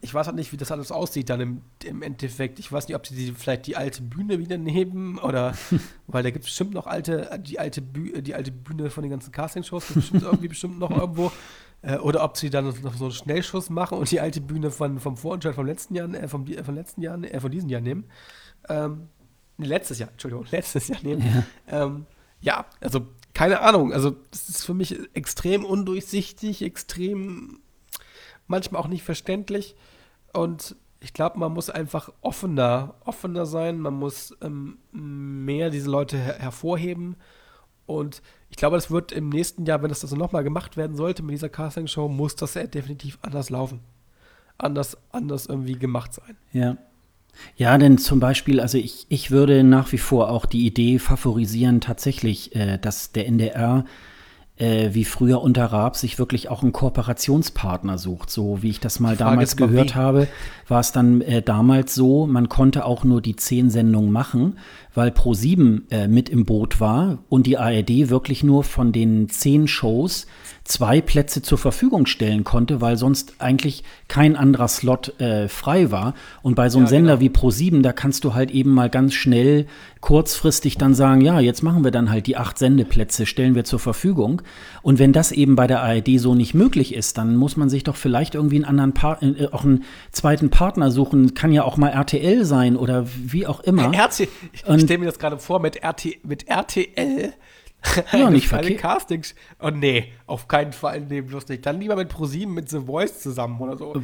ich 0.00 0.12
weiß 0.12 0.26
halt 0.26 0.36
nicht, 0.36 0.52
wie 0.52 0.56
das 0.56 0.72
alles 0.72 0.92
aussieht 0.92 1.30
dann 1.30 1.40
im, 1.40 1.62
im 1.84 2.02
Endeffekt. 2.02 2.58
Ich 2.58 2.70
weiß 2.70 2.88
nicht, 2.88 2.96
ob 2.96 3.06
sie 3.06 3.32
vielleicht 3.32 3.66
die 3.66 3.76
alte 3.76 4.02
Bühne 4.02 4.38
wieder 4.38 4.58
nehmen 4.58 5.18
oder 5.18 5.54
weil 6.06 6.22
da 6.22 6.30
gibt 6.30 6.44
es 6.44 6.50
bestimmt 6.50 6.74
noch 6.74 6.86
alte, 6.86 7.40
die 7.42 7.58
alte, 7.58 7.82
Bühne, 7.82 8.22
die 8.22 8.34
alte 8.34 8.52
Bühne 8.52 8.90
von 8.90 9.02
den 9.02 9.10
ganzen 9.10 9.32
Castingshows, 9.32 9.86
gibt 9.86 9.96
es 9.96 10.02
bestimmt 10.02 10.22
irgendwie 10.22 10.48
bestimmt 10.48 10.78
noch 10.78 10.90
irgendwo. 10.90 11.32
Äh, 11.82 11.98
oder 11.98 12.24
ob 12.24 12.36
sie 12.36 12.50
dann 12.50 12.66
noch 12.66 12.94
so 12.94 13.04
einen 13.04 13.12
Schnellschuss 13.12 13.70
machen 13.70 13.98
und 13.98 14.10
die 14.10 14.20
alte 14.20 14.40
Bühne 14.40 14.70
von, 14.70 14.98
vom 14.98 15.16
Vorentscheid 15.16 15.54
vom 15.54 15.66
letzten 15.66 15.94
Jahr, 15.94 16.12
äh, 16.14 16.28
vom, 16.28 16.46
vom 16.46 16.74
letzten 16.74 17.02
Jahr, 17.02 17.22
äh, 17.22 17.40
von 17.40 17.50
diesem 17.50 17.68
Jahr 17.68 17.80
nehmen. 17.80 18.04
Ähm, 18.68 19.08
letztes 19.58 19.98
Jahr, 19.98 20.10
Entschuldigung, 20.10 20.46
letztes 20.50 20.88
Jahr 20.88 21.02
nehmen. 21.02 21.44
Ja, 21.70 21.84
ähm, 21.84 22.06
ja 22.40 22.66
also 22.80 23.06
keine 23.34 23.60
Ahnung. 23.60 23.92
Also, 23.92 24.16
das 24.30 24.48
ist 24.48 24.64
für 24.64 24.72
mich 24.72 24.98
extrem 25.14 25.64
undurchsichtig, 25.64 26.62
extrem 26.62 27.60
manchmal 28.46 28.82
auch 28.82 28.88
nicht 28.88 29.02
verständlich. 29.02 29.74
Und 30.32 30.76
ich 31.00 31.12
glaube, 31.12 31.38
man 31.38 31.52
muss 31.52 31.70
einfach 31.70 32.12
offener, 32.20 32.94
offener 33.04 33.46
sein, 33.46 33.78
man 33.78 33.94
muss 33.94 34.36
ähm, 34.42 34.78
mehr 34.92 35.70
diese 35.70 35.90
Leute 35.90 36.16
her 36.16 36.36
hervorheben. 36.38 37.16
Und 37.86 38.22
ich 38.50 38.56
glaube, 38.56 38.76
das 38.76 38.90
wird 38.90 39.12
im 39.12 39.28
nächsten 39.28 39.64
Jahr, 39.64 39.82
wenn 39.82 39.88
das 39.88 40.02
also 40.02 40.16
nochmal 40.16 40.42
gemacht 40.42 40.76
werden 40.76 40.96
sollte 40.96 41.22
mit 41.22 41.34
dieser 41.34 41.48
Casting-Show, 41.48 42.08
muss 42.08 42.34
das 42.34 42.54
ja 42.54 42.66
definitiv 42.66 43.18
anders 43.22 43.50
laufen. 43.50 43.80
Anders, 44.58 44.96
anders 45.12 45.46
irgendwie 45.46 45.78
gemacht 45.78 46.14
sein. 46.14 46.36
Ja. 46.52 46.76
Ja, 47.56 47.76
denn 47.76 47.98
zum 47.98 48.18
Beispiel, 48.18 48.60
also 48.60 48.78
ich, 48.78 49.06
ich 49.10 49.30
würde 49.30 49.62
nach 49.62 49.92
wie 49.92 49.98
vor 49.98 50.30
auch 50.30 50.46
die 50.46 50.66
Idee 50.66 50.98
favorisieren, 50.98 51.82
tatsächlich, 51.82 52.56
äh, 52.56 52.78
dass 52.78 53.12
der 53.12 53.26
NDR 53.26 53.84
äh, 54.58 54.90
wie 54.92 55.04
früher 55.04 55.42
unter 55.42 55.66
Raab 55.66 55.96
sich 55.96 56.18
wirklich 56.18 56.48
auch 56.48 56.62
einen 56.62 56.72
Kooperationspartner 56.72 57.98
sucht. 57.98 58.30
So 58.30 58.62
wie 58.62 58.70
ich 58.70 58.80
das 58.80 59.00
mal 59.00 59.16
damals 59.16 59.56
gehört 59.56 59.94
habe, 59.94 60.28
war 60.68 60.80
es 60.80 60.92
dann 60.92 61.20
äh, 61.20 61.42
damals 61.42 61.94
so, 61.94 62.26
man 62.26 62.48
konnte 62.48 62.84
auch 62.84 63.04
nur 63.04 63.20
die 63.20 63.36
zehn 63.36 63.70
Sendungen 63.70 64.10
machen, 64.10 64.58
weil 64.94 65.10
Pro7 65.10 65.82
äh, 65.90 66.08
mit 66.08 66.28
im 66.28 66.46
Boot 66.46 66.80
war 66.80 67.18
und 67.28 67.46
die 67.46 67.58
ARD 67.58 68.08
wirklich 68.08 68.42
nur 68.42 68.64
von 68.64 68.92
den 68.92 69.28
zehn 69.28 69.68
Shows 69.68 70.26
zwei 70.66 71.00
Plätze 71.00 71.42
zur 71.42 71.58
Verfügung 71.58 72.06
stellen 72.06 72.44
konnte, 72.44 72.80
weil 72.80 72.96
sonst 72.96 73.34
eigentlich 73.38 73.84
kein 74.08 74.36
anderer 74.36 74.68
Slot 74.68 75.18
äh, 75.20 75.48
frei 75.48 75.90
war. 75.90 76.14
Und 76.42 76.54
bei 76.54 76.68
so 76.68 76.78
einem 76.78 76.86
ja, 76.86 76.90
Sender 76.90 77.18
genau. 77.18 77.32
wie 77.32 77.38
Pro7, 77.38 77.82
da 77.82 77.92
kannst 77.92 78.24
du 78.24 78.34
halt 78.34 78.50
eben 78.50 78.70
mal 78.70 78.90
ganz 78.90 79.14
schnell 79.14 79.66
kurzfristig 80.00 80.76
dann 80.78 80.94
sagen, 80.94 81.20
ja, 81.20 81.40
jetzt 81.40 81.62
machen 81.62 81.84
wir 81.84 81.90
dann 81.90 82.10
halt 82.10 82.26
die 82.26 82.36
acht 82.36 82.58
Sendeplätze, 82.58 83.26
stellen 83.26 83.54
wir 83.54 83.64
zur 83.64 83.78
Verfügung. 83.78 84.42
Und 84.82 84.98
wenn 84.98 85.12
das 85.12 85.32
eben 85.32 85.56
bei 85.56 85.66
der 85.66 85.82
ARD 85.82 86.18
so 86.18 86.34
nicht 86.34 86.54
möglich 86.54 86.94
ist, 86.94 87.18
dann 87.18 87.36
muss 87.36 87.56
man 87.56 87.68
sich 87.68 87.84
doch 87.84 87.96
vielleicht 87.96 88.34
irgendwie 88.34 88.56
einen 88.56 88.64
anderen 88.64 88.92
pa 88.92 89.18
äh, 89.20 89.48
auch 89.52 89.64
einen 89.64 89.84
zweiten 90.12 90.50
Partner 90.50 90.90
suchen. 90.90 91.34
Kann 91.34 91.52
ja 91.52 91.64
auch 91.64 91.76
mal 91.76 91.88
RTL 91.88 92.44
sein 92.44 92.76
oder 92.76 93.06
wie 93.06 93.46
auch 93.46 93.60
immer. 93.60 93.92
RTL, 93.94 94.28
ich 94.52 94.60
stelle 94.60 94.98
mir 94.98 95.06
das 95.06 95.18
gerade 95.18 95.38
vor 95.38 95.60
mit, 95.60 95.82
RT, 95.84 96.24
mit 96.24 96.48
RTL 96.48 97.32
Ja, 98.12 98.30
nicht 98.30 98.48
verkehrt. 98.48 98.80
Castings. 98.80 99.34
Oh 99.60 99.70
nee, 99.70 100.12
auf 100.26 100.48
keinen 100.48 100.72
Fall. 100.72 101.00
Nee, 101.08 101.20
bloß 101.20 101.48
nicht. 101.48 101.66
Dann 101.66 101.80
lieber 101.80 101.96
mit 101.96 102.08
ProSieben 102.08 102.54
mit 102.54 102.68
The 102.68 102.80
Voice 102.80 103.20
zusammen 103.20 103.60
oder 103.60 103.76
so. 103.76 103.94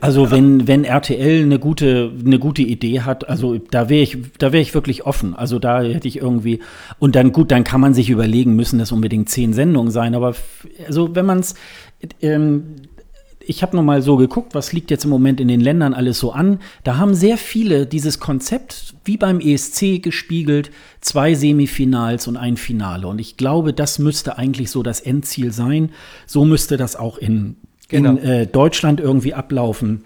Also 0.00 0.30
wenn, 0.30 0.66
wenn 0.66 0.84
RTL 0.84 1.42
eine 1.42 1.58
gute, 1.58 2.12
eine 2.24 2.38
gute 2.38 2.62
Idee 2.62 3.02
hat, 3.02 3.28
also 3.28 3.58
da 3.58 3.88
wäre 3.88 4.02
ich, 4.02 4.18
da 4.38 4.52
wäre 4.52 4.60
ich 4.60 4.74
wirklich 4.74 5.06
offen. 5.06 5.34
Also 5.34 5.58
da 5.58 5.82
hätte 5.82 6.08
ich 6.08 6.18
irgendwie, 6.18 6.60
und 6.98 7.16
dann 7.16 7.32
gut, 7.32 7.50
dann 7.50 7.64
kann 7.64 7.80
man 7.80 7.94
sich 7.94 8.10
überlegen, 8.10 8.54
müssen 8.56 8.78
das 8.78 8.92
unbedingt 8.92 9.28
zehn 9.28 9.52
Sendungen 9.52 9.90
sein, 9.90 10.14
aber 10.14 10.34
also 10.86 11.14
wenn 11.14 11.26
man 11.26 11.40
es, 11.40 11.54
ähm, 12.20 12.76
ich 13.48 13.62
habe 13.62 13.74
noch 13.74 13.82
mal 13.82 14.02
so 14.02 14.16
geguckt, 14.16 14.54
was 14.54 14.74
liegt 14.74 14.90
jetzt 14.90 15.04
im 15.04 15.10
Moment 15.10 15.40
in 15.40 15.48
den 15.48 15.60
Ländern 15.60 15.94
alles 15.94 16.18
so 16.18 16.32
an. 16.32 16.60
Da 16.84 16.98
haben 16.98 17.14
sehr 17.14 17.38
viele 17.38 17.86
dieses 17.86 18.20
Konzept 18.20 18.94
wie 19.04 19.16
beim 19.16 19.40
ESC 19.40 20.02
gespiegelt, 20.02 20.70
zwei 21.00 21.32
Semifinals 21.32 22.28
und 22.28 22.36
ein 22.36 22.58
Finale. 22.58 23.06
Und 23.06 23.18
ich 23.18 23.38
glaube, 23.38 23.72
das 23.72 23.98
müsste 23.98 24.36
eigentlich 24.36 24.70
so 24.70 24.82
das 24.82 25.00
Endziel 25.00 25.50
sein. 25.50 25.90
So 26.26 26.44
müsste 26.44 26.76
das 26.76 26.94
auch 26.94 27.16
in, 27.16 27.56
Genau. 27.88 28.10
in 28.10 28.18
äh, 28.18 28.46
Deutschland 28.46 29.00
irgendwie 29.00 29.32
ablaufen. 29.32 30.04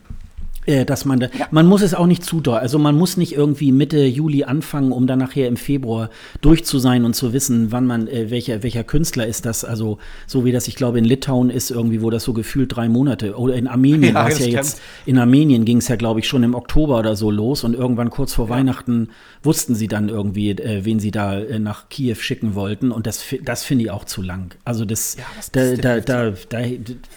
Äh, 0.64 0.84
dass 0.84 1.04
man 1.04 1.18
da, 1.18 1.26
man 1.50 1.66
muss 1.66 1.82
es 1.82 1.92
auch 1.92 2.06
nicht 2.06 2.22
zu 2.22 2.40
doll, 2.40 2.58
also 2.58 2.78
man 2.78 2.96
muss 2.96 3.16
nicht 3.16 3.32
irgendwie 3.32 3.72
Mitte 3.72 4.04
Juli 4.04 4.44
anfangen, 4.44 4.92
um 4.92 5.08
dann 5.08 5.18
nachher 5.18 5.48
im 5.48 5.56
Februar 5.56 6.08
durch 6.40 6.64
zu 6.64 6.78
sein 6.78 7.04
und 7.04 7.14
zu 7.14 7.32
wissen, 7.32 7.72
wann 7.72 7.84
man, 7.84 8.06
äh, 8.06 8.30
welcher, 8.30 8.62
welcher 8.62 8.84
Künstler 8.84 9.26
ist 9.26 9.44
das, 9.44 9.64
also 9.64 9.98
so 10.28 10.44
wie 10.44 10.52
das, 10.52 10.68
ich 10.68 10.76
glaube, 10.76 10.98
in 10.98 11.04
Litauen 11.04 11.50
ist 11.50 11.72
irgendwie, 11.72 12.00
wo 12.00 12.10
das 12.10 12.22
so 12.22 12.32
gefühlt 12.32 12.76
drei 12.76 12.88
Monate, 12.88 13.36
oder 13.36 13.54
in 13.54 13.66
Armenien 13.66 14.02
Ja, 14.14 14.14
war 14.14 14.28
es 14.28 14.38
ja 14.38 14.46
jetzt, 14.46 14.80
in 15.04 15.18
Armenien 15.18 15.64
ging 15.64 15.78
es 15.78 15.88
ja, 15.88 15.96
glaube 15.96 16.20
ich, 16.20 16.28
schon 16.28 16.44
im 16.44 16.54
Oktober 16.54 16.98
oder 17.00 17.16
so 17.16 17.32
los 17.32 17.64
und 17.64 17.74
irgendwann 17.74 18.10
kurz 18.10 18.32
vor 18.32 18.48
Weihnachten 18.48 19.08
wussten 19.42 19.74
sie 19.74 19.88
dann 19.88 20.08
irgendwie, 20.08 20.50
äh, 20.50 20.84
wen 20.84 21.00
sie 21.00 21.10
da 21.10 21.40
äh, 21.40 21.58
nach 21.58 21.88
Kiew 21.88 22.14
schicken 22.14 22.54
wollten 22.54 22.92
und 22.92 23.08
das, 23.08 23.24
das 23.42 23.64
finde 23.64 23.84
ich 23.84 23.90
auch 23.90 24.04
zu 24.04 24.22
lang. 24.22 24.54
Also 24.64 24.84
das, 24.84 25.16
Ja, 25.16 25.24
das 25.36 25.50
da, 25.50 25.74
da, 25.74 26.00
da, 26.00 26.30
da, 26.48 26.58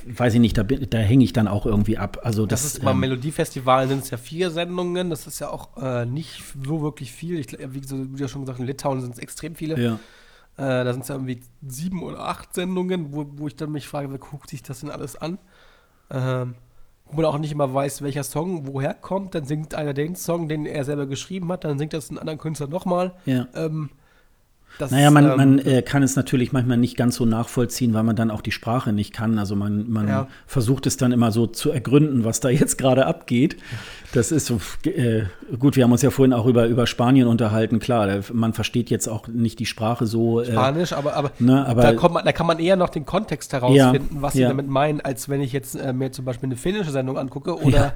weiß 0.07 0.33
ich 0.33 0.39
nicht, 0.39 0.57
da, 0.57 0.63
da 0.63 0.97
hänge 0.97 1.23
ich 1.23 1.33
dann 1.33 1.47
auch 1.47 1.67
irgendwie 1.67 1.99
ab. 1.99 2.21
Also 2.23 2.47
Das 2.47 2.63
das, 2.63 2.73
ist 2.73 2.83
beim 2.83 2.95
ähm, 2.95 2.99
Melodiefestival 3.35 3.87
sind 3.87 4.03
es 4.03 4.09
ja 4.09 4.17
vier 4.17 4.51
Sendungen. 4.51 5.09
Das 5.09 5.27
ist 5.27 5.39
ja 5.39 5.49
auch 5.49 5.77
äh, 5.77 6.05
nicht 6.05 6.43
so 6.63 6.81
wirklich 6.81 7.11
viel. 7.11 7.39
Ich, 7.39 7.51
wie, 7.51 7.83
so, 7.85 8.03
du 8.05 8.27
schon 8.27 8.41
gesagt 8.41 8.57
hast, 8.57 8.59
in 8.59 8.65
Litauen 8.65 9.01
sind 9.01 9.13
es 9.13 9.19
extrem 9.19 9.55
viele. 9.55 9.79
ja. 9.79 9.99
Äh, 10.57 10.85
da 10.85 10.93
sind 10.93 11.01
es 11.01 11.09
ja 11.09 11.15
irgendwie 11.15 11.41
sieben 11.67 12.01
oder 12.01 12.19
acht 12.19 12.53
Sendungen, 12.53 13.11
wo, 13.11 13.25
wo 13.35 13.47
ich 13.47 13.57
dann 13.57 13.73
mich 13.73 13.89
frage, 13.89 14.09
wer 14.09 14.19
guckt 14.19 14.49
sich 14.49 14.63
das 14.63 14.79
denn 14.79 14.89
alles 14.89 15.17
an? 15.17 15.37
Ähm, 16.09 16.55
wo 17.07 17.17
man 17.17 17.25
auch 17.25 17.37
nicht 17.37 17.51
immer 17.51 17.73
weiß, 17.73 18.01
welcher 18.03 18.23
Song 18.23 18.65
woher 18.65 18.93
kommt. 18.93 19.35
Dann 19.35 19.43
singt 19.43 19.75
einer 19.75 19.93
den 19.93 20.15
Song, 20.15 20.47
den 20.47 20.65
er 20.65 20.85
selber 20.85 21.07
geschrieben 21.07 21.51
hat, 21.51 21.65
dann 21.65 21.77
singt 21.77 21.91
das 21.91 22.09
ein 22.09 22.17
anderer 22.17 22.37
Künstler 22.37 22.67
nochmal. 22.67 23.15
Ja. 23.25 23.47
Ähm, 23.53 23.89
das, 24.77 24.91
Naja, 24.91 25.11
man, 25.11 25.25
ähm, 25.25 25.35
man 25.37 25.59
äh, 25.59 25.81
kann 25.81 26.03
es 26.03 26.15
natürlich 26.15 26.51
manchmal 26.51 26.77
nicht 26.77 26.97
ganz 26.97 27.15
so 27.15 27.25
nachvollziehen, 27.25 27.93
weil 27.93 28.03
man 28.03 28.15
dann 28.15 28.31
auch 28.31 28.41
die 28.41 28.51
Sprache 28.51 28.91
nicht 28.93 29.13
kann. 29.13 29.39
Also 29.39 29.55
man, 29.55 29.89
man 29.89 30.07
Ja. 30.07 30.27
versucht 30.47 30.85
es 30.85 30.97
dann 30.97 31.11
immer 31.11 31.31
so 31.31 31.47
zu 31.47 31.71
ergründen, 31.71 32.23
was 32.23 32.39
da 32.39 32.49
jetzt 32.61 32.77
gerade 32.77 33.05
abgeht. 33.05 33.57
Das 34.13 34.31
ist 34.31 34.45
so, 34.47 34.59
äh, 34.85 35.23
gut, 35.59 35.75
wir 35.75 35.83
haben 35.83 35.91
uns 35.91 36.01
ja 36.01 36.09
vorhin 36.09 36.33
auch 36.33 36.45
über, 36.45 36.67
über 36.67 36.87
Spanien 36.87 37.27
unterhalten. 37.27 37.79
Klar, 37.79 38.19
man 38.33 38.53
versteht 38.53 38.89
jetzt 38.89 39.07
auch 39.07 39.27
nicht 39.27 39.59
die 39.59 39.65
Sprache 39.65 40.05
so. 40.05 40.41
Äh, 40.41 40.51
Spanisch, 40.51 40.93
aber, 40.93 41.15
aber, 41.15 41.31
ne, 41.39 41.65
aber 41.65 41.81
da, 41.81 41.93
kommt 41.93 42.13
man, 42.15 42.25
da 42.25 42.31
kann 42.31 42.47
man 42.47 42.59
eher 42.59 42.75
noch 42.75 42.89
den 42.89 43.05
Kontext 43.05 43.53
herausfinden, 43.53 44.15
Ja, 44.15 44.21
was 44.21 44.33
sie 44.33 44.41
ja. 44.41 44.47
damit 44.49 44.67
meinen, 44.67 45.01
als 45.01 45.29
wenn 45.29 45.41
ich 45.41 45.51
jetzt 45.53 45.75
äh, 45.75 45.93
mir 45.93 46.11
zum 46.11 46.25
Beispiel 46.25 46.47
eine 46.47 46.55
finnische 46.57 46.91
Sendung 46.91 47.17
angucke 47.17 47.57
oder 47.61 47.93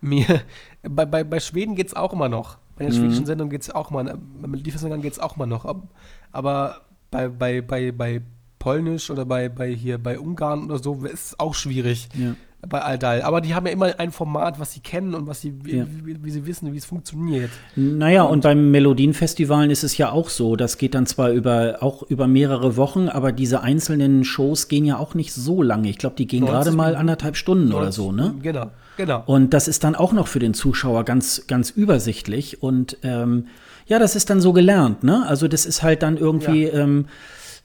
mir. 0.00 0.24
Bei, 0.88 1.04
bei, 1.04 1.24
bei 1.24 1.40
Schweden 1.40 1.74
geht 1.74 1.88
es 1.88 1.96
auch 1.96 2.12
immer 2.12 2.28
noch. 2.28 2.58
Bei 2.76 2.84
Mhm. 2.84 2.90
den 2.90 2.96
schwedischen 2.98 3.26
Sendungen 3.26 3.50
geht 3.50 3.62
es 3.62 3.70
auch 3.74 3.90
mal. 3.90 4.04
Bei 4.40 4.46
Melodiefestivalen 4.48 5.02
geht 5.02 5.12
es 5.12 5.18
auch 5.18 5.36
mal 5.36 5.46
noch. 5.46 5.64
Ab- 5.64 5.88
Aber 6.32 6.76
bei, 7.10 7.28
bei, 7.28 7.60
bei, 7.62 7.92
bei 7.92 8.22
Polnisch 8.58 9.10
oder 9.10 9.24
bei, 9.24 9.48
bei 9.48 9.70
hier 9.70 9.98
bei 9.98 10.18
Ungarn 10.18 10.64
oder 10.64 10.78
so 10.82 11.04
ist 11.04 11.12
es 11.32 11.40
auch 11.40 11.54
schwierig. 11.54 12.08
Ja. 12.14 12.34
Bei 12.68 12.80
Aldal. 12.82 13.22
Aber 13.22 13.40
die 13.40 13.54
haben 13.54 13.66
ja 13.66 13.72
immer 13.72 13.96
ein 14.00 14.10
Format, 14.10 14.58
was 14.58 14.72
sie 14.72 14.80
kennen 14.80 15.14
und 15.14 15.28
was 15.28 15.40
sie, 15.40 15.54
wie, 15.64 15.76
Ja. 15.76 15.86
wie, 16.04 16.24
wie 16.24 16.30
sie 16.30 16.46
wissen, 16.46 16.72
wie 16.72 16.78
es 16.78 16.84
funktioniert. 16.84 17.50
Naja, 17.76 18.24
und 18.24 18.40
beim 18.42 18.72
Melodienfestivalen 18.72 19.70
ist 19.70 19.84
es 19.84 19.96
ja 19.98 20.10
auch 20.10 20.28
so. 20.30 20.56
Das 20.56 20.76
geht 20.76 20.94
dann 20.94 21.06
zwar 21.06 21.30
über, 21.30 21.76
auch 21.80 22.02
über 22.02 22.26
mehrere 22.26 22.76
Wochen, 22.76 23.08
aber 23.08 23.30
diese 23.30 23.60
einzelnen 23.62 24.24
Shows 24.24 24.66
gehen 24.66 24.84
ja 24.84 24.98
auch 24.98 25.14
nicht 25.14 25.32
so 25.32 25.62
lange. 25.62 25.88
Ich 25.90 25.98
glaube, 25.98 26.16
die 26.16 26.26
gehen 26.26 26.40
90 26.44 26.54
gerade 26.64 26.76
mal 26.76 26.96
anderthalb 26.96 27.36
Stunden 27.36 27.72
oder 27.72 27.92
so, 27.92 28.10
ne? 28.10 28.34
Genau, 28.42 28.70
genau. 28.96 29.22
Und 29.26 29.54
das 29.54 29.68
ist 29.68 29.84
dann 29.84 29.94
auch 29.94 30.12
noch 30.12 30.26
für 30.26 30.38
den 30.38 30.54
Zuschauer 30.54 31.04
ganz, 31.04 31.46
ganz 31.46 31.70
übersichtlich. 31.70 32.62
Und 32.62 32.98
ähm, 33.02 33.46
ja, 33.86 33.98
das 33.98 34.16
ist 34.16 34.30
dann 34.30 34.40
so 34.40 34.52
gelernt, 34.52 35.04
ne? 35.04 35.24
Also 35.26 35.48
das 35.48 35.66
ist 35.66 35.82
halt 35.82 36.02
dann 36.02 36.16
irgendwie, 36.16 36.64
ähm, 36.64 37.06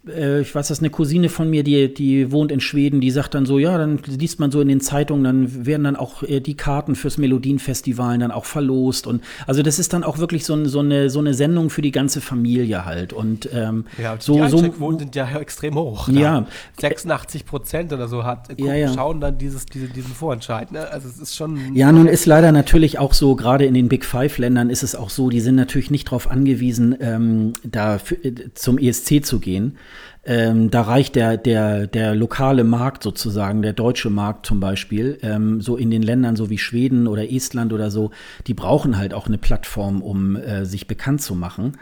äh, 0.07 0.41
ich 0.41 0.53
weiß, 0.53 0.67
das 0.67 0.77
ist 0.77 0.81
eine 0.83 0.89
Cousine 0.89 1.29
von 1.29 1.49
mir, 1.49 1.63
die, 1.63 1.93
die 1.93 2.31
wohnt 2.31 2.51
in 2.51 2.59
Schweden, 2.59 3.01
die 3.01 3.11
sagt 3.11 3.33
dann 3.33 3.45
so, 3.45 3.59
ja, 3.59 3.77
dann 3.77 3.99
liest 4.05 4.39
man 4.39 4.51
so 4.51 4.61
in 4.61 4.67
den 4.67 4.81
Zeitungen, 4.81 5.23
dann 5.23 5.65
werden 5.65 5.83
dann 5.83 5.95
auch 5.95 6.23
äh, 6.23 6.39
die 6.39 6.55
Karten 6.55 6.95
fürs 6.95 7.17
Melodienfestival 7.17 8.17
dann 8.17 8.31
auch 8.31 8.45
verlost. 8.45 9.07
Und 9.07 9.23
also 9.47 9.61
das 9.61 9.79
ist 9.79 9.93
dann 9.93 10.03
auch 10.03 10.17
wirklich 10.17 10.45
so, 10.45 10.55
ein, 10.55 10.65
so, 10.65 10.79
eine, 10.79 11.09
so 11.09 11.19
eine 11.19 11.33
Sendung 11.33 11.69
für 11.69 11.81
die 11.81 11.91
ganze 11.91 12.21
Familie 12.21 12.85
halt. 12.85 13.13
Und 13.13 13.49
ähm, 13.53 13.85
Ja, 14.01 14.15
die 14.15 14.23
so, 14.23 14.33
so 14.33 14.57
Einschaltquoten 14.57 14.99
sind 14.99 15.15
ja 15.15 15.39
extrem 15.39 15.75
hoch. 15.75 16.07
Ja. 16.09 16.47
86 16.79 17.45
Prozent 17.45 17.93
oder 17.93 18.07
so 18.07 18.23
hat, 18.23 18.49
gucken, 18.49 18.65
Ja, 18.65 18.75
ja. 18.75 18.93
schauen 18.93 19.21
dann 19.21 19.37
dieses, 19.37 19.65
diese, 19.65 19.87
diesen 19.87 20.13
Vorentscheid. 20.13 20.71
Ne? 20.71 20.89
Also 20.89 21.07
es 21.07 21.19
ist 21.19 21.35
schon. 21.35 21.75
Ja, 21.75 21.91
nun 21.91 22.07
ist 22.07 22.25
leider 22.25 22.51
natürlich 22.51 22.99
auch 22.99 23.13
so, 23.13 23.35
gerade 23.35 23.65
in 23.65 23.73
den 23.73 23.87
Big 23.87 24.05
Five-Ländern 24.05 24.69
ist 24.69 24.83
es 24.83 24.95
auch 24.95 25.09
so, 25.09 25.29
die 25.29 25.41
sind 25.41 25.55
natürlich 25.55 25.91
nicht 25.91 26.07
darauf 26.07 26.29
angewiesen, 26.29 26.95
ähm, 26.99 27.53
da 27.63 27.99
für, 27.99 28.15
äh, 28.15 28.53
zum 28.53 28.77
ESC 28.77 29.23
zu 29.23 29.39
gehen. 29.39 29.77
Ähm, 30.23 30.69
da 30.69 30.83
reicht 30.83 31.15
der, 31.15 31.37
der, 31.37 31.87
der 31.87 32.13
lokale 32.13 32.63
Markt 32.63 33.01
sozusagen, 33.01 33.63
der 33.63 33.73
deutsche 33.73 34.11
Markt 34.11 34.45
zum 34.45 34.59
Beispiel, 34.59 35.17
ähm, 35.23 35.61
so 35.61 35.77
in 35.77 35.89
den 35.89 36.03
Ländern 36.03 36.35
so 36.35 36.51
wie 36.51 36.59
Schweden 36.59 37.07
oder 37.07 37.31
Estland 37.31 37.73
oder 37.73 37.89
so, 37.89 38.11
die 38.45 38.53
brauchen 38.53 38.97
halt 38.97 39.15
auch 39.15 39.25
eine 39.25 39.39
Plattform, 39.39 40.03
um 40.03 40.35
äh, 40.35 40.65
sich 40.65 40.85
bekannt 40.85 41.23
zu 41.23 41.33
machen. 41.33 41.77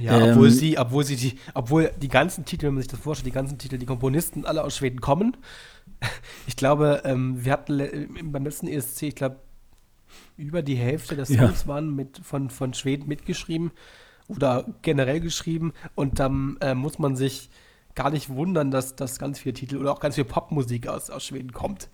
Ja, 0.00 0.16
obwohl 0.16 0.48
ähm, 0.48 0.52
sie, 0.52 0.78
obwohl 0.78 1.04
sie 1.04 1.16
die, 1.16 1.38
obwohl 1.52 1.90
die 2.00 2.08
ganzen 2.08 2.46
Titel, 2.46 2.66
wenn 2.66 2.74
man 2.74 2.82
sich 2.82 2.90
das 2.90 3.00
vorstellt, 3.00 3.26
die 3.26 3.34
ganzen 3.34 3.58
Titel, 3.58 3.76
die 3.76 3.86
Komponisten 3.86 4.46
alle 4.46 4.64
aus 4.64 4.76
Schweden 4.76 5.00
kommen. 5.00 5.36
Ich 6.46 6.56
glaube, 6.56 7.02
ähm, 7.04 7.44
wir 7.44 7.52
hatten 7.52 8.08
beim 8.32 8.44
letzten 8.44 8.68
ESC, 8.68 9.04
ich 9.04 9.14
glaube, 9.14 9.36
über 10.36 10.62
die 10.62 10.74
Hälfte 10.74 11.16
der 11.16 11.26
Ja. 11.26 11.46
Songs 11.46 11.66
waren 11.66 11.94
mit, 11.94 12.18
von, 12.22 12.50
von 12.50 12.74
Schweden 12.74 13.08
mitgeschrieben 13.08 13.70
oder 14.28 14.66
generell 14.82 15.20
geschrieben. 15.20 15.72
Und 15.94 16.18
dann 16.18 16.56
äh, 16.60 16.74
muss 16.74 16.98
man 16.98 17.16
sich 17.16 17.50
gar 17.94 18.10
nicht 18.10 18.28
wundern, 18.28 18.70
dass, 18.70 18.96
dass 18.96 19.18
ganz 19.18 19.38
viele 19.38 19.54
Titel 19.54 19.76
oder 19.76 19.92
auch 19.92 20.00
ganz 20.00 20.16
viel 20.16 20.24
Popmusik 20.24 20.88
aus, 20.88 21.10
aus 21.10 21.24
Schweden 21.24 21.52
kommt, 21.52 21.88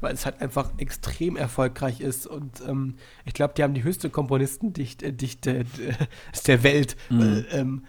weil 0.00 0.14
es 0.14 0.24
halt 0.24 0.40
einfach 0.40 0.70
extrem 0.78 1.36
erfolgreich 1.36 2.00
ist. 2.00 2.26
Und 2.26 2.62
ähm, 2.66 2.96
ich 3.24 3.34
glaube, 3.34 3.54
die 3.54 3.62
haben 3.62 3.74
die 3.74 3.82
höchste 3.84 4.08
Komponistendichte 4.10 5.12
Dichte, 5.12 5.50
äh, 5.60 5.64
der 6.46 6.62
Welt. 6.62 6.96
Weil, 7.10 7.46
ähm, 7.50 7.84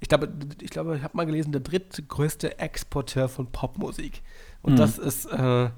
ich 0.00 0.08
glaube, 0.08 0.28
ich 0.60 0.70
glaube, 0.70 0.96
ich 0.96 1.02
habe 1.04 1.16
mal 1.16 1.26
gelesen, 1.26 1.52
der 1.52 1.60
drittgrößte 1.60 2.58
Exporteur 2.58 3.28
von 3.28 3.46
Popmusik. 3.52 4.22
Und 4.62 4.72
Mhm. 4.72 4.76
das 4.78 4.98
ist 4.98 5.26
äh, 5.26 5.70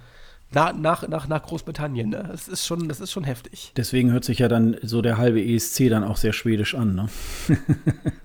na, 0.54 0.72
nach, 0.72 1.06
nach, 1.08 1.26
nach 1.28 1.42
Großbritannien. 1.42 2.10
Ne? 2.10 2.28
Das 2.30 2.48
ist 2.48 2.66
schon, 2.66 2.88
das 2.88 3.00
ist 3.00 3.10
schon 3.12 3.24
heftig. 3.24 3.72
Deswegen 3.76 4.12
hört 4.12 4.24
sich 4.24 4.38
ja 4.38 4.48
dann 4.48 4.76
so 4.82 5.02
der 5.02 5.18
halbe 5.18 5.42
ESC 5.44 5.88
dann 5.90 6.04
auch 6.04 6.16
sehr 6.16 6.32
schwedisch 6.32 6.74
an. 6.74 6.94
Ne? 6.94 7.08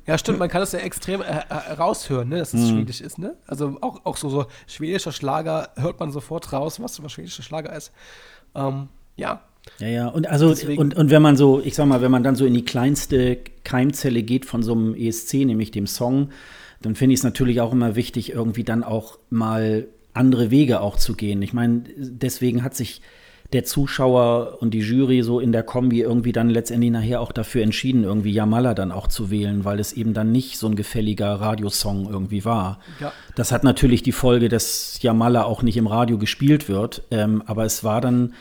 Ja, 0.06 0.18
stimmt, 0.18 0.40
man 0.40 0.50
kann 0.50 0.62
das 0.62 0.72
ja 0.72 0.80
extrem 0.80 1.22
äh, 1.22 1.26
äh, 1.26 1.74
raushören, 1.74 2.30
ne, 2.30 2.38
dass 2.40 2.54
Mhm. 2.54 2.60
es 2.64 2.70
schwedisch 2.70 3.02
ist, 3.02 3.20
ne? 3.20 3.36
Also 3.46 3.78
auch, 3.82 4.06
auch 4.06 4.18
so, 4.18 4.30
so 4.30 4.46
schwedischer 4.66 5.12
Schlager 5.12 5.70
hört 5.76 6.00
man 6.00 6.12
sofort 6.12 6.52
raus, 6.52 6.80
was, 6.82 7.04
was 7.04 7.12
schwedischer 7.12 7.44
Schlager 7.44 7.76
ist. 7.76 7.92
Ähm, 8.56 8.88
ja. 9.18 9.42
Ja, 9.78 9.88
ja, 9.88 10.08
und 10.08 10.26
also 10.28 10.50
Deswegen- 10.50 10.82
und, 10.82 10.96
und 10.96 11.12
wenn 11.12 11.22
man 11.22 11.38
so, 11.38 11.62
ich 11.62 11.76
sag 11.76 11.86
mal, 11.86 12.02
wenn 12.02 12.10
man 12.10 12.24
dann 12.24 12.36
so 12.36 12.46
in 12.46 12.56
die 12.56 12.66
kleinste 12.66 13.38
Keimzelle 13.64 14.24
geht 14.24 14.46
von 14.46 14.64
so 14.64 14.72
einem 14.74 14.96
ESC, 14.96 15.46
nämlich 15.46 15.70
dem 15.70 15.86
Song, 15.86 16.30
dann 16.82 16.96
finde 16.96 17.14
ich 17.14 17.20
es 17.20 17.24
natürlich 17.24 17.62
auch 17.62 17.72
immer 17.72 17.96
wichtig, 17.96 18.32
irgendwie 18.32 18.64
dann 18.64 18.84
auch 18.84 19.20
mal 19.30 19.86
andere 20.20 20.52
Wege 20.52 20.82
auch 20.82 20.98
zu 20.98 21.16
gehen. 21.16 21.42
Ich 21.42 21.54
meine, 21.54 21.84
deswegen 21.98 22.64
hat 22.64 22.76
sich 22.76 23.02
der 23.52 23.64
Zuschauer 23.64 24.58
und 24.60 24.76
die 24.76 24.82
Jury 24.82 25.24
so 25.24 25.40
in 25.40 25.52
der 25.52 25.64
Kombi 25.64 26.02
irgendwie 26.02 26.32
dann 26.32 26.50
letztendlich 26.50 26.92
nachher 26.92 27.20
auch 27.20 27.32
dafür 27.32 27.64
entschieden, 27.64 28.04
irgendwie 28.04 28.32
Jamala 28.32 28.76
dann 28.76 28.92
auch 28.92 29.08
zu 29.08 29.32
wählen, 29.32 29.66
weil 29.66 29.80
es 29.80 29.94
eben 29.94 30.14
dann 30.14 30.32
nicht 30.32 30.60
so 30.60 30.68
ein 30.68 30.76
gefälliger 30.76 31.34
Radiosong 31.34 32.08
irgendwie 32.08 32.46
war. 32.46 32.80
Ja. 33.00 33.12
Das 33.36 33.52
hat 33.52 33.64
natürlich 33.64 34.04
die 34.04 34.12
Folge, 34.12 34.50
dass 34.50 35.00
Jamala 35.02 35.46
auch 35.46 35.64
nicht 35.64 35.78
im 35.78 35.88
Radio 35.88 36.20
gespielt 36.20 36.70
wird, 36.70 37.02
ähm, 37.10 37.42
aber 37.48 37.66
es 37.66 37.84
war 37.84 38.02
dann, 38.02 38.34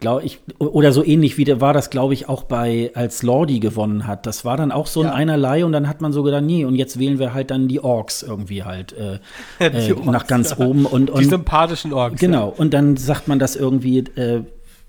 glaube 0.00 0.24
ich, 0.24 0.38
oder 0.58 0.92
so 0.92 1.04
ähnlich 1.04 1.38
wie 1.38 1.44
der 1.44 1.60
war 1.60 1.72
das, 1.72 1.90
glaube 1.90 2.14
ich, 2.14 2.28
auch 2.28 2.44
bei, 2.44 2.92
als 2.94 3.22
Lordi 3.22 3.58
gewonnen 3.58 4.06
hat. 4.06 4.26
Das 4.26 4.44
war 4.44 4.56
dann 4.56 4.70
auch 4.70 4.86
so 4.86 5.00
ein 5.00 5.06
Ja. 5.06 5.14
Einerlei 5.14 5.64
und 5.64 5.72
dann 5.72 5.88
hat 5.88 6.00
man 6.00 6.12
so 6.12 6.22
gedacht, 6.22 6.44
nee, 6.44 6.64
und 6.64 6.76
jetzt 6.76 6.98
wählen 7.00 7.18
wir 7.18 7.34
halt 7.34 7.50
dann 7.50 7.66
die 7.66 7.82
Orks 7.82 8.22
irgendwie 8.22 8.62
halt 8.62 8.92
äh, 8.92 9.18
Die 9.60 9.90
äh, 9.90 9.92
Orks, 9.92 10.06
nach 10.06 10.26
ganz 10.28 10.50
ja. 10.50 10.64
oben 10.64 10.86
und, 10.86 11.08
Die 11.08 11.12
und 11.12 11.24
sympathischen 11.24 11.92
Orks. 11.92 12.20
Genau, 12.20 12.48
und 12.56 12.74
dann 12.74 12.96
sagt 12.96 13.26
man 13.26 13.40
das 13.40 13.56
irgendwie, 13.56 13.98
äh, 13.98 14.42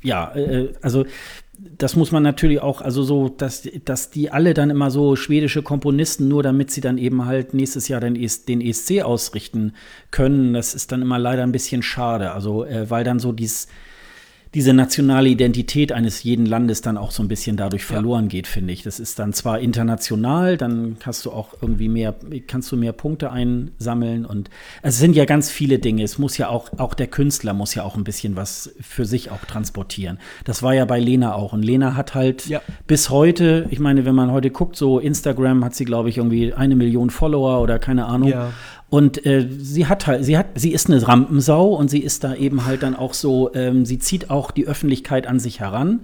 ja, 0.03 0.31
äh, 0.35 0.73
also 0.81 1.05
das 1.77 1.95
muss 1.95 2.11
man 2.11 2.23
natürlich 2.23 2.61
auch, 2.61 2.81
also 2.81 3.03
so, 3.03 3.29
dass, 3.29 3.67
dass 3.83 4.11
die 4.11 4.31
alle 4.31 4.53
dann 4.53 4.69
immer 4.69 4.91
so 4.91 5.15
schwedische 5.15 5.61
Komponisten, 5.61 6.27
nur 6.27 6.43
damit 6.43 6.71
sie 6.71 6.81
dann 6.81 6.97
eben 6.97 7.25
halt 7.25 7.53
nächstes 7.53 7.87
Jahr 7.87 7.99
den, 7.99 8.15
ES, 8.15 8.45
den 8.45 8.61
ESC 8.61 9.01
ausrichten 9.01 9.73
können, 10.11 10.53
das 10.53 10.73
ist 10.73 10.91
dann 10.91 11.01
immer 11.01 11.19
leider 11.19 11.43
ein 11.43 11.51
bisschen 11.51 11.81
schade. 11.81 12.31
Also, 12.31 12.63
äh, 12.63 12.89
weil 12.89 13.03
dann 13.03 13.19
so 13.19 13.31
dieses 13.31 13.67
diese 14.55 14.73
nationale 14.73 15.29
Identität 15.29 15.91
eines 15.91 16.23
jeden 16.23 16.45
Landes 16.45 16.81
dann 16.81 16.97
auch 16.97 17.11
so 17.11 17.21
ein 17.21 17.27
bisschen 17.27 17.55
dadurch 17.55 17.85
verloren 17.85 18.25
ja. 18.25 18.29
geht, 18.29 18.47
finde 18.47 18.73
ich. 18.73 18.81
Das 18.81 18.99
ist 18.99 19.19
dann 19.19 19.31
zwar 19.31 19.59
international, 19.59 20.57
dann 20.57 20.97
hast 21.05 21.25
du 21.25 21.31
auch 21.31 21.53
irgendwie 21.61 21.87
mehr, 21.87 22.15
kannst 22.47 22.71
du 22.71 22.77
mehr 22.77 22.93
Punkte 22.93 23.31
einsammeln 23.31 24.25
und 24.25 24.49
es 24.81 24.97
sind 24.97 25.15
ja 25.15 25.25
ganz 25.25 25.51
viele 25.51 25.77
Dinge. 25.77 26.01
Es 26.03 26.17
muss 26.17 26.37
ja 26.37 26.49
auch, 26.49 26.71
auch 26.77 26.95
der 26.95 27.07
Künstler 27.07 27.53
muss 27.53 27.75
ja 27.75 27.83
auch 27.83 27.95
ein 27.95 28.03
bisschen 28.03 28.35
was 28.35 28.73
für 28.81 29.05
sich 29.05 29.29
auch 29.29 29.45
transportieren. 29.45 30.17
Das 30.45 30.63
war 30.63 30.73
ja 30.73 30.85
bei 30.85 30.99
Lena 30.99 31.35
auch. 31.35 31.53
Und 31.53 31.61
Lena 31.61 31.95
hat 31.95 32.15
halt 32.15 32.47
ja. 32.47 32.61
bis 32.87 33.11
heute, 33.11 33.67
ich 33.69 33.79
meine, 33.79 34.05
wenn 34.05 34.15
man 34.15 34.31
heute 34.31 34.49
guckt, 34.49 34.75
so 34.75 34.97
Instagram 34.97 35.63
hat 35.63 35.75
sie, 35.75 35.85
glaube 35.85 36.09
ich, 36.09 36.17
irgendwie 36.17 36.53
eine 36.53 36.75
Million 36.75 37.11
Follower 37.11 37.61
oder 37.61 37.77
keine 37.77 38.05
Ahnung. 38.05 38.29
Ja. 38.29 38.51
Und 38.89 39.25
äh, 39.25 39.47
sie 39.49 39.85
hat 39.85 40.07
halt, 40.07 40.25
sie 40.25 40.37
hat, 40.37 40.47
sie 40.55 40.71
ist 40.71 40.89
eine 40.89 41.07
Rampensau 41.07 41.75
und 41.75 41.89
sie 41.89 41.99
ist 41.99 42.23
da 42.23 42.33
eben 42.33 42.65
halt 42.65 42.83
dann 42.83 42.95
auch 42.95 43.13
so, 43.13 43.53
ähm, 43.53 43.85
sie 43.85 43.99
zieht 43.99 44.29
auch 44.29 44.51
die 44.51 44.67
Öffentlichkeit 44.67 45.27
an 45.27 45.39
sich 45.39 45.59
heran. 45.59 46.01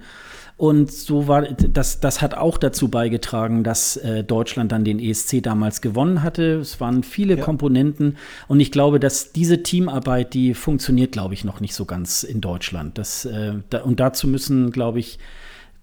Und 0.58 0.90
so 0.90 1.28
war 1.28 1.42
das, 1.42 2.00
das 2.00 2.22
hat 2.22 2.34
auch 2.34 2.56
dazu 2.56 2.88
beigetragen, 2.88 3.62
dass 3.62 3.98
äh, 3.98 4.24
Deutschland 4.24 4.72
dann 4.72 4.84
den 4.84 4.98
ESC 4.98 5.42
damals 5.42 5.82
gewonnen 5.82 6.22
hatte. 6.22 6.60
Es 6.60 6.80
waren 6.80 7.02
viele 7.02 7.36
ja. 7.36 7.44
Komponenten 7.44 8.16
und 8.48 8.60
ich 8.60 8.72
glaube, 8.72 8.98
dass 8.98 9.32
diese 9.32 9.62
Teamarbeit, 9.62 10.32
die 10.32 10.54
funktioniert, 10.54 11.12
glaube 11.12 11.34
ich, 11.34 11.44
noch 11.44 11.60
nicht 11.60 11.74
so 11.74 11.84
ganz 11.84 12.22
in 12.22 12.40
Deutschland. 12.40 12.96
Das, 12.96 13.26
äh, 13.26 13.52
da, 13.68 13.82
und 13.82 14.00
dazu 14.00 14.28
müssen, 14.28 14.70
glaube 14.70 14.98
ich, 14.98 15.18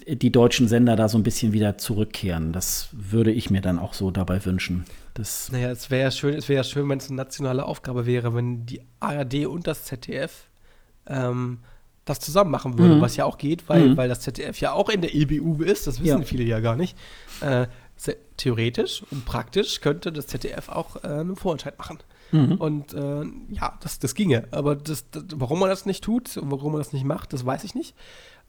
die 0.07 0.31
deutschen 0.31 0.67
Sender 0.67 0.95
da 0.95 1.07
so 1.07 1.19
ein 1.19 1.23
bisschen 1.23 1.53
wieder 1.53 1.77
zurückkehren. 1.77 2.51
Das 2.51 2.89
würde 2.93 3.31
ich 3.31 3.51
mir 3.51 3.61
dann 3.61 3.77
auch 3.77 3.93
so 3.93 4.09
dabei 4.09 4.43
wünschen. 4.43 4.85
Das 5.13 5.51
naja, 5.51 5.69
es 5.69 5.91
wäre 5.91 6.03
ja 6.03 6.11
schön, 6.11 6.35
es 6.35 6.49
wäre 6.49 6.57
ja 6.57 6.63
schön, 6.63 6.89
wenn 6.89 6.97
es 6.97 7.07
eine 7.07 7.17
nationale 7.17 7.65
Aufgabe 7.65 8.05
wäre, 8.05 8.33
wenn 8.33 8.65
die 8.65 8.81
ARD 8.99 9.45
und 9.45 9.67
das 9.67 9.85
ZDF 9.85 10.47
ähm, 11.07 11.59
das 12.05 12.19
zusammen 12.19 12.51
machen 12.51 12.77
würden, 12.77 12.97
mhm. 12.97 13.01
was 13.01 13.15
ja 13.15 13.25
auch 13.25 13.37
geht, 13.37 13.69
weil, 13.69 13.89
mhm. 13.89 13.97
weil 13.97 14.09
das 14.09 14.21
ZDF 14.21 14.59
ja 14.59 14.73
auch 14.73 14.89
in 14.89 15.01
der 15.01 15.13
EBU 15.13 15.63
ist, 15.63 15.87
das 15.87 16.01
wissen 16.01 16.19
ja. 16.19 16.25
viele 16.25 16.43
ja 16.43 16.59
gar 16.59 16.75
nicht. 16.75 16.97
Äh, 17.41 17.67
theoretisch 18.35 19.03
und 19.11 19.23
praktisch 19.23 19.79
könnte 19.79 20.11
das 20.11 20.27
ZDF 20.27 20.67
auch 20.67 21.03
äh, 21.03 21.07
einen 21.07 21.35
Vorentscheid 21.35 21.77
machen. 21.77 21.99
Mhm. 22.31 22.55
Und 22.55 22.93
äh, 22.93 23.23
ja, 23.49 23.77
das, 23.81 23.99
das 23.99 24.15
ginge. 24.15 24.47
Aber 24.51 24.75
das, 24.75 25.09
das, 25.11 25.23
warum 25.35 25.59
man 25.59 25.69
das 25.69 25.85
nicht 25.85 26.03
tut 26.03 26.35
und 26.35 26.51
warum 26.51 26.73
man 26.73 26.81
das 26.81 26.91
nicht 26.91 27.05
macht, 27.05 27.31
das 27.31 27.45
weiß 27.45 27.63
ich 27.63 27.75
nicht. 27.75 27.95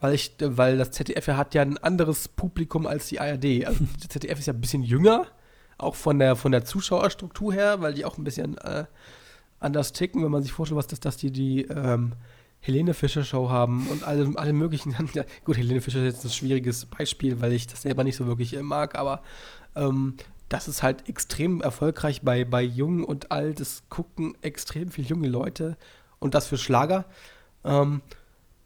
Weil, 0.01 0.15
ich, 0.15 0.35
weil 0.41 0.79
das 0.79 0.91
ZDF 0.91 1.29
ja 1.29 1.37
hat 1.37 1.55
ja 1.55 1.63
ein 1.63 1.79
anderes 1.79 2.27
Publikum 2.27 2.87
als 2.87 3.09
die 3.09 3.21
ARD. 3.21 3.67
Also 3.67 3.85
das 4.01 4.09
ZDF 4.09 4.39
ist 4.39 4.47
ja 4.47 4.55
ein 4.55 4.61
bisschen 4.61 4.83
jünger 4.83 5.27
auch 5.79 5.95
von 5.95 6.19
der, 6.19 6.37
von 6.37 6.53
der 6.53 6.65
Zuschauerstruktur 6.65 7.53
her, 7.53 7.81
weil 7.81 7.95
die 7.95 8.05
auch 8.05 8.19
ein 8.19 8.25
bisschen 8.25 8.59
äh, 8.59 8.85
anders 9.61 9.93
ticken, 9.93 10.23
wenn 10.23 10.31
man 10.31 10.43
sich 10.43 10.53
vorstellt, 10.53 10.79
was 10.79 10.87
das, 10.87 11.01
dass 11.01 11.17
die 11.17 11.31
die 11.31 11.63
ähm, 11.63 12.13
Helene 12.61 12.95
Fischer 12.95 13.25
Show 13.25 13.51
haben 13.51 13.87
und 13.89 14.05
alle, 14.05 14.33
alle 14.37 14.53
möglichen. 14.53 14.95
Gut, 15.45 15.57
Helene 15.57 15.81
Fischer 15.81 15.99
ist 16.01 16.15
jetzt 16.15 16.25
ein 16.25 16.31
schwieriges 16.31 16.87
Beispiel, 16.87 17.41
weil 17.41 17.53
ich 17.53 17.67
das 17.67 17.83
selber 17.83 18.05
nicht 18.05 18.17
so 18.17 18.27
wirklich 18.27 18.57
äh, 18.57 18.63
mag, 18.63 18.95
aber 18.97 19.23
ähm, 19.77 20.15
das 20.49 20.69
ist 20.69 20.83
halt 20.83 21.09
extrem 21.09 21.61
erfolgreich 21.61 22.23
bei, 22.23 22.45
bei 22.45 22.63
Jung 22.63 23.05
und 23.05 23.33
Alt. 23.33 23.61
Es 23.61 23.85
gucken 23.89 24.37
extrem 24.41 24.91
viele 24.91 25.09
junge 25.09 25.29
Leute 25.29 25.77
und 26.21 26.35
das 26.35 26.47
für 26.47 26.59
Schlager. 26.59 27.07
Ähm, 27.65 28.03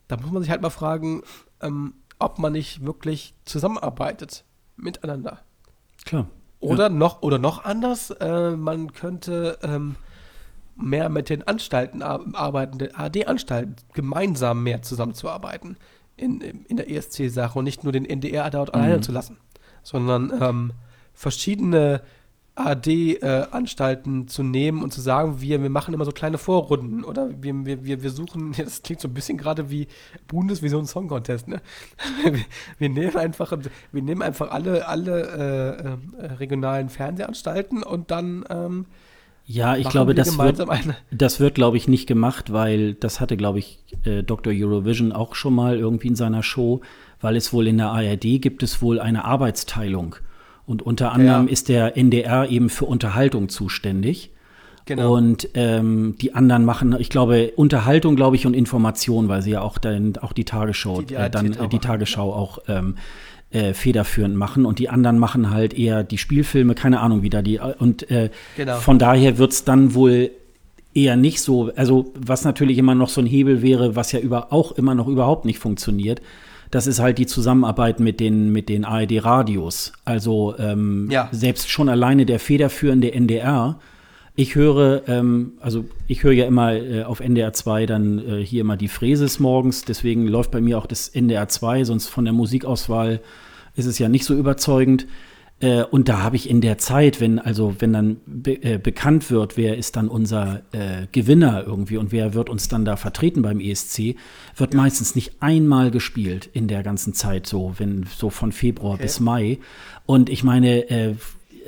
da 0.07 0.17
muss 0.17 0.31
man 0.31 0.43
sich 0.43 0.51
halt 0.51 0.63
mal 0.63 0.71
fragen, 0.71 1.23
ähm, 1.61 1.95
ob 2.19 2.39
man 2.39 2.53
nicht 2.53 2.85
wirklich 2.85 3.35
zusammenarbeitet 3.45 4.45
miteinander. 4.77 5.43
Klar. 6.05 6.29
Oder 6.61 6.85
ja. 6.85 6.89
noch 6.89 7.23
oder 7.23 7.39
noch 7.39 7.65
anders, 7.65 8.11
äh, 8.11 8.51
man 8.51 8.93
könnte 8.93 9.59
ähm, 9.63 9.97
mehr 10.77 11.09
mit 11.09 11.29
den 11.29 11.47
Anstalten 11.47 12.03
arbeiten, 12.03 12.79
den 12.79 12.95
AD-Anstalten, 12.95 13.77
gemeinsam 13.93 14.63
mehr 14.63 14.83
zusammenzuarbeiten 14.83 15.77
in, 16.17 16.41
in 16.41 16.77
der 16.77 16.91
ESC-Sache 16.91 17.59
und 17.59 17.65
nicht 17.65 17.85
nur 17.85 17.93
den 17.93 18.05
NDR 18.05 18.51
dort 18.51 18.75
mhm. 18.75 18.81
alleine 18.81 19.01
zu 19.01 19.13
lassen, 19.13 19.39
sondern 19.83 20.33
ähm, 20.41 20.73
verschiedene 21.13 22.03
AD-Anstalten 22.59 24.23
äh, 24.23 24.27
zu 24.27 24.43
nehmen 24.43 24.83
und 24.83 24.93
zu 24.93 25.01
sagen, 25.01 25.41
wir, 25.41 25.63
wir 25.63 25.71
machen 25.71 25.95
immer 25.95 26.05
so 26.05 26.13
kleine 26.13 26.39
Vorrunden 26.39 27.05
oder 27.05 27.31
wir, 27.41 27.55
wir, 27.67 27.85
wir, 27.85 28.03
wir 28.03 28.11
suchen, 28.11 28.53
das 28.57 28.83
klingt 28.83 29.01
so 29.01 29.09
ein 29.09 29.15
bisschen 29.15 29.39
gerade 29.39 29.71
wie 29.71 29.87
Bundesvision 30.27 30.87
Song 30.87 31.09
Contest, 31.09 31.49
ne? 31.49 31.61
wir, 32.25 32.41
wir, 32.79 32.89
nehmen 32.89 33.17
einfach, 33.17 33.57
wir 33.93 34.03
nehmen 34.03 34.23
einfach 34.23 34.51
alle, 34.51 34.89
alle 34.89 35.99
äh, 36.21 36.27
äh, 36.27 36.33
regionalen 36.35 36.89
Fernsehanstalten 36.89 37.83
und 37.83 38.11
dann 38.11 38.45
ähm, 38.51 38.87
ja, 39.51 39.77
ich 39.77 39.89
glaube, 39.89 40.15
das 40.15 40.37
wird, 40.37 40.63
das 41.11 41.41
wird, 41.41 41.55
glaube 41.55 41.79
ich, 41.79 41.89
nicht 41.89 42.07
gemacht, 42.07 42.53
weil 42.53 42.93
das 42.93 43.19
hatte, 43.19 43.39
glaube 43.39 43.61
ich, 43.61 43.83
äh, 44.05 44.23
Dr. 44.23 44.53
Eurovision 44.55 45.11
auch 45.11 45.35
schon 45.35 45.55
mal 45.55 45.79
irgendwie 45.79 46.09
in 46.09 46.17
seiner 46.17 46.43
Show, 46.43 46.83
weil 47.23 47.35
es 47.35 47.51
wohl 47.51 47.67
in 47.67 47.79
der 47.79 47.89
ARD 47.89 48.43
gibt 48.43 48.63
es 48.63 48.83
wohl 48.83 49.01
eine 49.01 49.25
Arbeitsteilung. 49.25 50.17
Und 50.69 50.83
unter 50.83 51.12
anderem 51.12 51.47
ja. 51.47 51.53
ist 51.53 51.71
der 51.71 51.97
NDR 51.97 52.51
eben 52.51 52.69
für 52.69 52.85
Unterhaltung 52.85 53.49
zuständig. 53.49 54.31
Genau. 54.85 55.16
Und 55.16 55.49
ähm, 55.55 56.16
die 56.21 56.35
anderen 56.35 56.66
machen, 56.66 56.95
ich 56.99 57.09
glaube, 57.09 57.53
Unterhaltung, 57.57 58.16
glaube 58.16 58.37
ich, 58.37 58.45
und 58.45 58.53
Information, 58.53 59.29
weil 59.29 59.41
sie 59.41 59.53
ja 59.53 59.62
auch, 59.62 59.79
dann, 59.79 60.19
auch 60.19 60.35
die 60.35 60.45
Tagesschau, 60.45 61.01
die, 61.01 61.14
äh, 61.14 61.31
dann 61.31 61.55
äh, 61.55 61.69
die 61.69 61.79
Tagesschau 61.79 62.35
auch 62.35 62.59
ähm, 62.69 62.97
äh, 63.51 63.73
federführend 63.73 64.37
machen 64.37 64.66
und 64.66 64.79
die 64.79 64.91
anderen 64.91 65.19
machen 65.19 65.49
halt 65.49 65.73
eher 65.73 66.05
die 66.05 66.19
Spielfilme, 66.19 66.75
keine 66.75 67.01
Ahnung, 67.01 67.23
wie 67.23 67.31
da 67.31 67.41
die. 67.41 67.59
Und 67.79 68.11
äh, 68.11 68.29
genau. 68.55 68.77
von 68.77 68.99
daher 68.99 69.39
wird 69.39 69.53
es 69.53 69.64
dann 69.64 69.95
wohl 69.95 70.33
eher 70.93 71.16
nicht 71.16 71.41
so, 71.41 71.71
also 71.77 72.12
was 72.14 72.45
natürlich 72.45 72.77
immer 72.77 72.95
noch 72.95 73.09
so 73.09 73.23
ein 73.23 73.27
Hebel 73.27 73.62
wäre, 73.62 73.97
was 73.97 74.12
ja 74.12 74.21
über, 74.21 74.53
auch 74.53 74.73
immer 74.73 74.95
noch 74.95 75.09
überhaupt 75.09 75.47
nicht 75.47 75.59
funktioniert, 75.59 76.21
das 76.71 76.87
ist 76.87 77.01
halt 77.01 77.19
die 77.19 77.27
Zusammenarbeit 77.27 78.01
mit 78.01 78.21
den, 78.21 78.53
mit 78.53 78.69
den 78.69 78.85
ARD-Radios. 78.85 79.93
Also 80.05 80.55
ähm, 80.59 81.09
ja. 81.11 81.29
selbst 81.33 81.71
schon 81.71 81.89
alleine 81.89 82.27
der 82.27 82.39
federführende 82.39 83.12
NDR. 83.12 83.79
Ich 84.35 84.55
höre, 84.55 85.09
ähm, 85.09 85.55
also 85.61 85.85
ich 86.07 86.23
höre 86.23 86.33
ja 86.33 86.47
immer 86.47 86.75
äh, 86.75 87.03
auf 87.05 87.21
NDR 87.21 87.53
2 87.53 87.87
dann 87.87 88.19
äh, 88.19 88.45
hier 88.45 88.61
immer 88.61 88.77
die 88.77 88.89
Fräses 88.89 89.41
morgens, 89.41 89.85
deswegen 89.85 90.29
läuft 90.29 90.51
bei 90.51 90.61
mir 90.61 90.79
auch 90.79 90.87
das 90.87 91.09
NDR 91.09 91.49
2, 91.49 91.85
sonst 91.85 92.09
von 92.09 92.25
der 92.25 92.35
Musikauswahl 92.35 93.21
ist 93.75 93.87
es 93.87 93.99
ja 93.99 94.09
nicht 94.09 94.25
so 94.25 94.35
überzeugend. 94.35 95.07
Äh, 95.61 95.83
und 95.85 96.09
da 96.09 96.23
habe 96.23 96.37
ich 96.37 96.49
in 96.49 96.61
der 96.61 96.79
Zeit, 96.79 97.21
wenn 97.21 97.39
also 97.39 97.75
wenn 97.79 97.93
dann 97.93 98.17
be 98.27 98.63
äh, 98.63 98.79
bekannt 98.79 99.31
wird, 99.31 99.57
wer 99.57 99.77
ist 99.77 99.97
dann 99.97 100.09
unser 100.09 100.63
äh, 100.73 101.07
Gewinner 101.13 101.65
irgendwie 101.67 101.97
und 101.97 102.13
wer 102.13 102.35
wird 102.35 102.49
uns 102.49 102.69
dann 102.69 102.85
da 102.85 102.97
vertreten 102.97 103.43
beim 103.43 103.61
ESC, 103.61 104.17
wird 104.57 104.75
ja. 104.75 104.81
meistens 104.81 105.15
nicht 105.15 105.35
einmal 105.41 105.91
gespielt 105.91 106.49
in 106.53 106.69
der 106.69 106.83
ganzen 106.83 107.13
Zeit 107.13 107.47
so, 107.47 107.75
wenn 107.79 108.07
so 108.17 108.31
von 108.31 108.53
Februar 108.53 108.95
okay. 108.95 109.03
bis 109.03 109.21
Mai. 109.21 109.59
Und 110.07 110.31
ich 110.31 110.45
meine, 110.45 110.89
äh, 110.91 111.15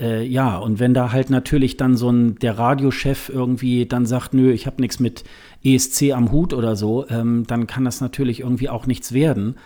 äh, 0.01 0.25
ja, 0.25 0.57
und 0.57 0.79
wenn 0.79 0.95
da 0.95 1.11
halt 1.13 1.31
natürlich 1.31 1.77
dann 1.77 1.97
so 1.97 2.11
ein 2.11 2.37
der 2.39 2.59
Radiochef 2.59 3.29
irgendwie 3.29 3.87
dann 3.87 4.07
sagt, 4.07 4.35
nö, 4.35 4.53
ich 4.53 4.67
habe 4.67 4.81
nichts 4.81 5.01
mit 5.01 5.25
ESC 5.65 6.13
am 6.13 6.31
Hut 6.31 6.55
oder 6.55 6.77
so, 6.77 7.07
ähm, 7.09 7.45
dann 7.47 7.67
kann 7.67 7.85
das 7.85 8.01
natürlich 8.01 8.41
irgendwie 8.41 8.69
auch 8.69 8.87
nichts 8.87 9.13
werden. 9.13 9.57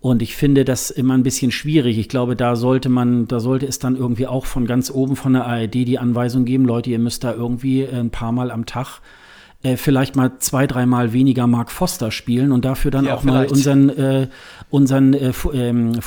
Und 0.00 0.22
ich 0.22 0.36
finde 0.36 0.64
das 0.64 0.90
immer 0.90 1.14
ein 1.14 1.22
bisschen 1.22 1.50
schwierig. 1.50 1.98
Ich 1.98 2.08
glaube, 2.08 2.36
da 2.36 2.54
sollte 2.54 2.88
man, 2.88 3.26
da 3.28 3.40
sollte 3.40 3.66
es 3.66 3.78
dann 3.78 3.96
irgendwie 3.96 4.26
auch 4.26 4.46
von 4.46 4.66
ganz 4.66 4.90
oben 4.90 5.16
von 5.16 5.32
der 5.32 5.46
ARD 5.46 5.74
die 5.74 5.98
Anweisung 5.98 6.44
geben, 6.44 6.64
Leute, 6.64 6.90
ihr 6.90 6.98
müsst 6.98 7.24
da 7.24 7.32
irgendwie 7.32 7.82
äh, 7.82 7.94
ein 7.96 8.10
paar 8.10 8.32
Mal 8.32 8.50
am 8.50 8.66
Tag 8.66 9.00
äh, 9.62 9.76
vielleicht 9.76 10.16
mal 10.16 10.38
zwei, 10.38 10.66
dreimal 10.66 11.12
weniger 11.12 11.46
Mark 11.46 11.72
Foster 11.72 12.10
spielen 12.10 12.52
und 12.52 12.64
dafür 12.64 12.90
dann 12.90 13.06
ja, 13.06 13.14
auch 13.14 13.22
vielleicht. 13.22 13.50
mal 13.50 13.56
unseren, 13.56 13.88
äh, 13.88 14.28
unseren, 14.70 15.14
äh, 15.14 15.32
ähm, 15.54 15.98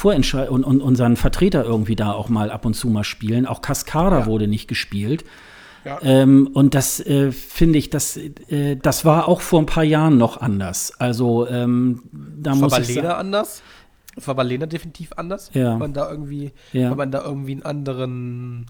und, 0.49 0.63
und, 0.63 0.81
unseren 0.81 1.15
Vertreter 1.15 1.65
irgendwie 1.65 1.95
da 1.95 2.11
auch 2.11 2.29
mal 2.29 2.51
ab 2.51 2.65
und 2.65 2.75
zu 2.75 2.89
mal 2.89 3.03
spielen. 3.03 3.45
Auch 3.45 3.61
Cascada 3.61 4.19
ja. 4.19 4.25
wurde 4.27 4.47
nicht 4.47 4.67
gespielt. 4.67 5.25
Ja. 5.83 5.97
Ähm, 6.03 6.49
und 6.53 6.75
das 6.75 6.99
äh, 6.99 7.31
finde 7.31 7.79
ich, 7.79 7.89
das, 7.89 8.17
äh, 8.17 8.75
das 8.75 9.03
war 9.05 9.27
auch 9.27 9.41
vor 9.41 9.59
ein 9.59 9.65
paar 9.65 9.83
Jahren 9.83 10.17
noch 10.17 10.37
anders. 10.37 10.93
Also 10.99 11.47
ähm, 11.47 12.03
da 12.11 12.53
muss 12.53 12.77
ich 12.77 12.93
sagen, 12.93 13.07
anders? 13.07 13.61
Das 14.19 14.27
war 14.27 14.35
bei 14.35 14.43
Lena 14.43 14.65
definitiv 14.65 15.13
anders. 15.15 15.49
Ja. 15.53 15.71
Weil 15.71 15.77
man 15.77 15.93
da 15.93 16.09
irgendwie, 16.09 16.51
ja. 16.73 16.89
weil 16.89 16.97
man 16.97 17.11
da 17.11 17.23
irgendwie 17.23 17.53
einen 17.53 17.63
anderen. 17.63 18.65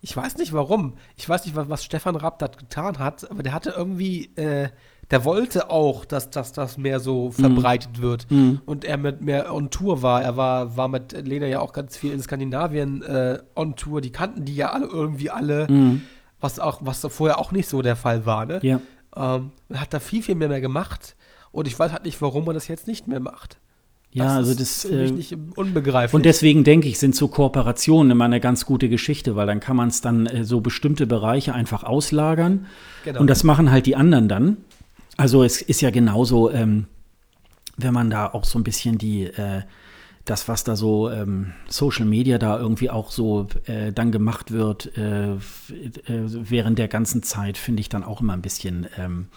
Ich 0.00 0.16
weiß 0.16 0.36
nicht 0.38 0.52
warum. 0.52 0.94
Ich 1.16 1.28
weiß 1.28 1.44
nicht, 1.44 1.54
was, 1.56 1.84
Stefan 1.84 2.16
Raab 2.16 2.38
da 2.38 2.46
getan 2.48 2.98
hat, 2.98 3.30
aber 3.30 3.42
der 3.42 3.52
hatte 3.52 3.70
irgendwie, 3.76 4.34
äh, 4.36 4.68
der 5.10 5.24
wollte 5.24 5.70
auch, 5.70 6.04
dass, 6.04 6.30
dass 6.30 6.52
das 6.52 6.78
mehr 6.78 7.00
so 7.00 7.26
mhm. 7.26 7.32
verbreitet 7.32 7.98
mhm. 7.98 8.02
wird. 8.02 8.30
Mhm. 8.30 8.60
Und 8.64 8.84
er 8.84 8.96
mit 8.96 9.20
mehr 9.20 9.52
on 9.52 9.70
Tour 9.70 10.02
war. 10.02 10.22
Er 10.22 10.36
war, 10.36 10.76
war 10.76 10.88
mit 10.88 11.12
Lena 11.12 11.46
ja 11.46 11.60
auch 11.60 11.72
ganz 11.72 11.96
viel 11.96 12.12
in 12.12 12.22
Skandinavien 12.22 13.02
äh, 13.02 13.38
on 13.54 13.76
Tour. 13.76 14.00
Die 14.00 14.10
kannten 14.10 14.44
die 14.44 14.54
ja 14.54 14.70
alle 14.70 14.86
irgendwie 14.86 15.30
alle, 15.30 15.66
mhm. 15.68 16.02
was 16.40 16.58
auch, 16.58 16.78
was 16.82 17.06
vorher 17.10 17.38
auch 17.38 17.52
nicht 17.52 17.68
so 17.68 17.82
der 17.82 17.96
Fall 17.96 18.24
war, 18.24 18.46
ne? 18.46 18.60
Ja. 18.62 18.80
Ähm, 19.14 19.50
hat 19.74 19.92
da 19.92 20.00
viel, 20.00 20.22
viel 20.22 20.34
mehr, 20.34 20.48
mehr 20.48 20.60
gemacht. 20.60 21.16
Und 21.52 21.66
ich 21.68 21.78
weiß 21.78 21.92
halt 21.92 22.04
nicht, 22.04 22.22
warum 22.22 22.44
man 22.44 22.54
das 22.54 22.68
jetzt 22.68 22.86
nicht 22.86 23.06
mehr 23.06 23.20
macht. 23.20 23.58
Ja, 24.14 24.24
Das 24.24 24.32
also 24.34 24.50
ist 24.52 24.84
das. 24.84 24.90
mich 24.90 25.10
Äh, 25.10 25.12
nicht 25.12 25.36
unbegreiflich. 25.56 26.14
und 26.14 26.24
deswegen 26.26 26.64
denke 26.64 26.88
ich, 26.88 26.98
sind 26.98 27.16
so 27.16 27.28
Kooperationen 27.28 28.10
immer 28.12 28.26
eine 28.26 28.40
ganz 28.40 28.66
gute 28.66 28.88
Geschichte, 28.88 29.36
weil 29.36 29.46
dann 29.46 29.60
kann 29.60 29.76
man 29.76 29.88
es 29.88 30.00
dann 30.02 30.26
äh, 30.26 30.44
so 30.44 30.60
bestimmte 30.60 31.06
Bereiche 31.06 31.54
einfach 31.54 31.82
auslagern. 31.82 32.66
Genau. 33.04 33.20
Und 33.20 33.28
das 33.28 33.42
machen 33.42 33.70
halt 33.70 33.86
die 33.86 33.96
anderen 33.96 34.28
dann. 34.28 34.58
Also 35.16 35.44
es 35.44 35.62
ist 35.62 35.80
ja 35.80 35.90
genauso, 35.90 36.50
ähm, 36.50 36.86
wenn 37.78 37.94
man 37.94 38.10
da 38.10 38.26
auch 38.26 38.44
so 38.44 38.58
ein 38.58 38.64
bisschen 38.64 38.98
die, 38.98 39.24
äh, 39.24 39.62
das, 40.24 40.46
was 40.46 40.62
da 40.62 40.76
so 40.76 41.10
ähm, 41.10 41.52
Social 41.68 42.04
Media 42.04 42.38
da 42.38 42.58
irgendwie 42.58 42.90
auch 42.90 43.10
so 43.10 43.48
äh, 43.64 43.92
dann 43.92 44.12
gemacht 44.12 44.50
wird, 44.52 44.96
äh, 44.96 45.32
äh, 45.32 45.38
während 46.06 46.78
der 46.78 46.88
ganzen 46.88 47.22
Zeit, 47.22 47.56
finde 47.58 47.80
ich 47.80 47.88
dann 47.88 48.04
auch 48.04 48.20
immer 48.20 48.34
ein 48.34 48.42
bisschen 48.42 48.86
ähm, 48.98 49.28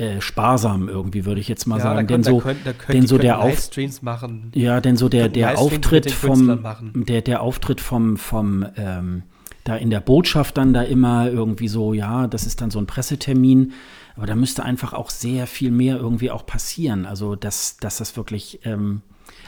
äh, 0.00 0.20
sparsam 0.20 0.88
irgendwie, 0.88 1.26
würde 1.26 1.40
ich 1.40 1.48
jetzt 1.48 1.66
mal 1.66 1.76
ja, 1.76 1.82
sagen. 1.82 2.06
da 2.08 2.14
denn 2.14 2.22
können, 2.22 2.24
so, 2.24 2.38
können, 2.38 2.60
können, 2.64 2.76
denn 2.88 3.06
so 3.06 3.16
können 3.16 3.22
der 3.22 3.40
Auf, 3.40 3.70
machen. 4.00 4.50
ja, 4.54 4.80
denn 4.80 4.96
so 4.96 5.08
der, 5.08 5.28
der 5.28 5.58
Auftritt 5.58 6.10
vom, 6.10 6.64
der, 6.94 7.20
der 7.20 7.42
Auftritt 7.42 7.80
vom, 7.80 8.16
vom, 8.16 8.66
ähm, 8.76 9.22
da 9.64 9.76
in 9.76 9.90
der 9.90 10.00
Botschaft 10.00 10.56
dann 10.56 10.72
da 10.72 10.82
immer 10.82 11.30
irgendwie 11.30 11.68
so, 11.68 11.92
ja, 11.92 12.26
das 12.26 12.46
ist 12.46 12.62
dann 12.62 12.70
so 12.70 12.78
ein 12.78 12.86
Pressetermin, 12.86 13.72
aber 14.16 14.26
da 14.26 14.34
müsste 14.34 14.64
einfach 14.64 14.94
auch 14.94 15.10
sehr 15.10 15.46
viel 15.46 15.70
mehr 15.70 15.98
irgendwie 15.98 16.30
auch 16.30 16.46
passieren. 16.46 17.04
Also, 17.04 17.36
dass, 17.36 17.76
dass 17.76 17.98
das 17.98 18.16
wirklich, 18.16 18.60
ähm, 18.64 19.02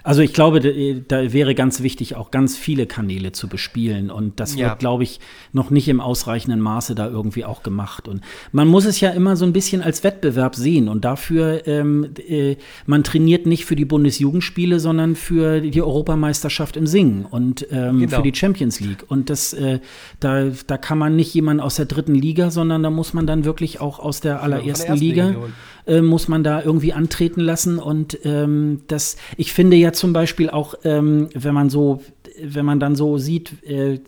also 0.04 0.22
ich 0.22 0.32
glaube, 0.32 0.60
da, 0.60 1.32
wäre 1.32 1.54
ganz 1.54 1.82
wichtig, 1.82 2.16
auch 2.16 2.30
ganz 2.30 2.56
viele 2.56 2.86
Kanäle 2.86 3.32
zu 3.32 3.48
bespielen. 3.48 4.10
Und 4.10 4.40
das 4.40 4.56
Ja. 4.56 4.68
wird, 4.70 4.78
glaube 4.80 5.02
ich, 5.02 5.20
noch 5.52 5.70
nicht 5.70 5.88
im 5.88 6.00
ausreichenden 6.00 6.60
Maße 6.60 6.94
da 6.94 7.08
irgendwie 7.08 7.44
auch 7.44 7.62
gemacht. 7.62 8.08
Und 8.08 8.22
man 8.52 8.68
muss 8.68 8.84
es 8.84 9.00
ja 9.00 9.10
immer 9.10 9.36
so 9.36 9.44
ein 9.44 9.52
bisschen 9.52 9.82
als 9.82 10.02
Wettbewerb 10.04 10.54
sehen. 10.56 10.88
Und 10.88 11.04
dafür, 11.04 11.66
ähm, 11.66 12.10
äh, 12.28 12.56
man 12.86 13.04
trainiert 13.04 13.46
nicht 13.46 13.64
für 13.64 13.76
die 13.76 13.84
Bundesjugendspiele, 13.84 14.80
sondern 14.80 15.14
für 15.16 15.60
die 15.60 15.82
Europameisterschaft 15.82 16.76
im 16.76 16.86
Singen 16.86 17.24
und 17.24 17.66
ähm, 17.70 18.00
Genau. 18.00 18.16
für 18.16 18.22
die 18.22 18.34
Champions 18.34 18.80
League. 18.80 19.04
Und 19.08 19.30
das, 19.30 19.52
äh, 19.52 19.78
da, 20.20 20.50
da 20.66 20.76
kann 20.78 20.98
man 20.98 21.16
nicht 21.16 21.32
jemanden 21.34 21.60
aus 21.62 21.76
der 21.76 21.86
dritten 21.86 22.14
Liga, 22.14 22.50
sondern 22.50 22.82
da 22.82 22.90
muss 22.90 23.14
man 23.14 23.26
dann 23.26 23.44
wirklich 23.44 23.80
auch 23.80 23.98
aus 23.98 24.20
der 24.20 24.42
allerersten 24.42 24.88
ersten 24.88 24.96
Liga 25.04 25.28
Liga. 25.28 25.40
Äh, 25.86 26.00
muss 26.00 26.28
man 26.28 26.44
da 26.44 26.62
irgendwie 26.62 26.92
antreten 26.92 27.40
lassen. 27.40 27.78
Und 27.78 28.18
ähm, 28.24 28.82
das, 28.88 29.16
ich 29.36 29.52
finde 29.52 29.76
ja 29.76 29.92
zum 29.92 30.12
Beispiel 30.12 30.50
auch, 30.50 30.74
ähm, 30.84 31.28
wenn 31.34 31.54
man 31.54 31.70
so, 31.70 32.02
wenn 32.42 32.64
man 32.64 32.80
dann 32.80 32.96
so 32.96 33.18
sieht, 33.18 33.62
äh, 33.64 34.00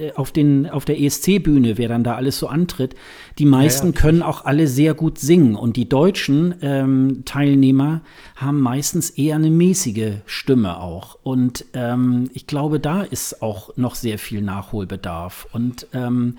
äh, 0.00 0.12
auf, 0.14 0.32
den, 0.32 0.68
auf 0.68 0.84
der 0.84 1.00
ESC-Bühne, 1.00 1.78
wer 1.78 1.88
dann 1.88 2.04
da 2.04 2.14
alles 2.14 2.38
so 2.38 2.46
antritt, 2.46 2.94
die 3.38 3.44
meisten 3.44 3.88
ja, 3.88 3.92
können 3.92 4.22
auch 4.22 4.44
alle 4.44 4.66
sehr 4.66 4.94
gut 4.94 5.18
singen. 5.18 5.54
Und 5.54 5.76
die 5.76 5.88
deutschen 5.88 6.54
ähm, 6.62 7.22
Teilnehmer 7.24 8.02
haben 8.36 8.60
meistens 8.60 9.10
eher 9.10 9.36
eine 9.36 9.50
mäßige 9.50 10.14
Stimme 10.26 10.80
auch. 10.80 11.18
Und 11.22 11.64
ähm, 11.74 12.30
ich 12.34 12.46
glaube, 12.46 12.80
da 12.80 13.02
ist 13.02 13.42
auch 13.42 13.76
noch 13.76 13.94
sehr 13.94 14.18
viel 14.18 14.42
Nachholbedarf. 14.42 15.48
Und 15.52 15.86
ähm, 15.92 16.38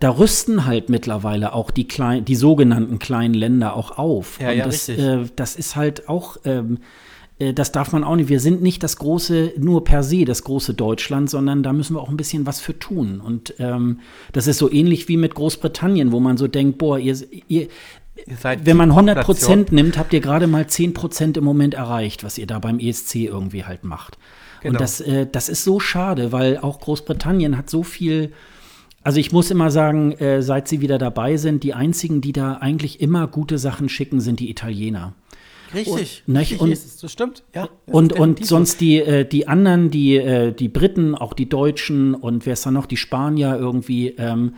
da 0.00 0.10
rüsten 0.10 0.66
halt 0.66 0.88
mittlerweile 0.88 1.52
auch 1.52 1.70
die, 1.70 1.86
klein, 1.86 2.24
die 2.24 2.36
sogenannten 2.36 2.98
kleinen 2.98 3.34
Länder 3.34 3.76
auch 3.76 3.98
auf. 3.98 4.38
Ja, 4.40 4.50
Und 4.50 4.56
ja, 4.56 4.64
das, 4.64 4.88
richtig. 4.88 5.04
äh, 5.04 5.24
das 5.36 5.56
ist 5.56 5.76
halt 5.76 6.08
auch, 6.08 6.36
ähm, 6.44 6.78
äh, 7.38 7.52
das 7.52 7.72
darf 7.72 7.92
man 7.92 8.04
auch 8.04 8.16
nicht. 8.16 8.28
Wir 8.28 8.40
sind 8.40 8.62
nicht 8.62 8.82
das 8.82 8.96
große, 8.96 9.52
nur 9.56 9.84
per 9.84 10.02
se 10.02 10.24
das 10.24 10.44
große 10.44 10.74
Deutschland, 10.74 11.30
sondern 11.30 11.62
da 11.62 11.72
müssen 11.72 11.96
wir 11.96 12.00
auch 12.00 12.08
ein 12.08 12.16
bisschen 12.16 12.46
was 12.46 12.60
für 12.60 12.78
tun. 12.78 13.20
Und 13.20 13.54
ähm, 13.58 14.00
das 14.32 14.46
ist 14.46 14.58
so 14.58 14.70
ähnlich 14.70 15.08
wie 15.08 15.16
mit 15.16 15.34
Großbritannien, 15.34 16.12
wo 16.12 16.20
man 16.20 16.36
so 16.36 16.48
denkt, 16.48 16.78
boah, 16.78 16.98
ihr, 16.98 17.16
ihr 17.48 17.68
wenn 18.26 18.76
man 18.76 18.90
die 18.90 18.94
100 18.94 19.16
Popnation. 19.18 19.24
Prozent 19.24 19.72
nimmt, 19.72 19.98
habt 19.98 20.12
ihr 20.12 20.20
gerade 20.20 20.46
mal 20.46 20.66
10 20.66 20.94
Prozent 20.94 21.36
im 21.36 21.44
Moment 21.44 21.74
erreicht, 21.74 22.22
was 22.22 22.38
ihr 22.38 22.46
da 22.46 22.58
beim 22.58 22.78
ESC 22.78 23.16
irgendwie 23.16 23.64
halt 23.64 23.84
macht. 23.84 24.18
Genau. 24.60 24.74
Und 24.74 24.80
das, 24.80 25.00
äh, 25.00 25.26
das 25.30 25.48
ist 25.48 25.64
so 25.64 25.80
schade, 25.80 26.32
weil 26.32 26.58
auch 26.58 26.80
Großbritannien 26.80 27.56
hat 27.56 27.68
so 27.68 27.82
viel. 27.82 28.32
Also 29.04 29.20
ich 29.20 29.32
muss 29.32 29.50
immer 29.50 29.70
sagen, 29.70 30.12
äh, 30.12 30.42
seit 30.42 30.66
sie 30.66 30.80
wieder 30.80 30.98
dabei 30.98 31.36
sind, 31.36 31.62
die 31.62 31.74
einzigen, 31.74 32.20
die 32.22 32.32
da 32.32 32.54
eigentlich 32.54 33.00
immer 33.00 33.26
gute 33.28 33.58
Sachen 33.58 33.88
schicken, 33.88 34.20
sind 34.20 34.40
die 34.40 34.50
Italiener. 34.50 35.12
Richtig. 35.74 36.22
Und- 36.26 36.36
richtig 36.36 36.60
und- 36.60 36.72
ist 36.72 36.86
es, 36.86 36.96
das 36.98 37.12
stimmt. 37.12 37.42
Ja, 37.54 37.68
das 37.86 37.94
Und, 37.94 38.12
und 38.14 38.44
sonst 38.46 38.80
die, 38.80 38.98
äh, 38.98 39.24
die 39.28 39.46
anderen, 39.46 39.90
die, 39.90 40.16
äh, 40.16 40.52
die 40.52 40.68
Briten, 40.68 41.14
auch 41.14 41.34
die 41.34 41.48
Deutschen 41.48 42.14
und 42.14 42.46
wer 42.46 42.54
ist 42.54 42.64
da 42.64 42.70
noch, 42.70 42.86
die 42.86 42.96
Spanier 42.96 43.56
irgendwie, 43.58 44.08
ähm, 44.16 44.54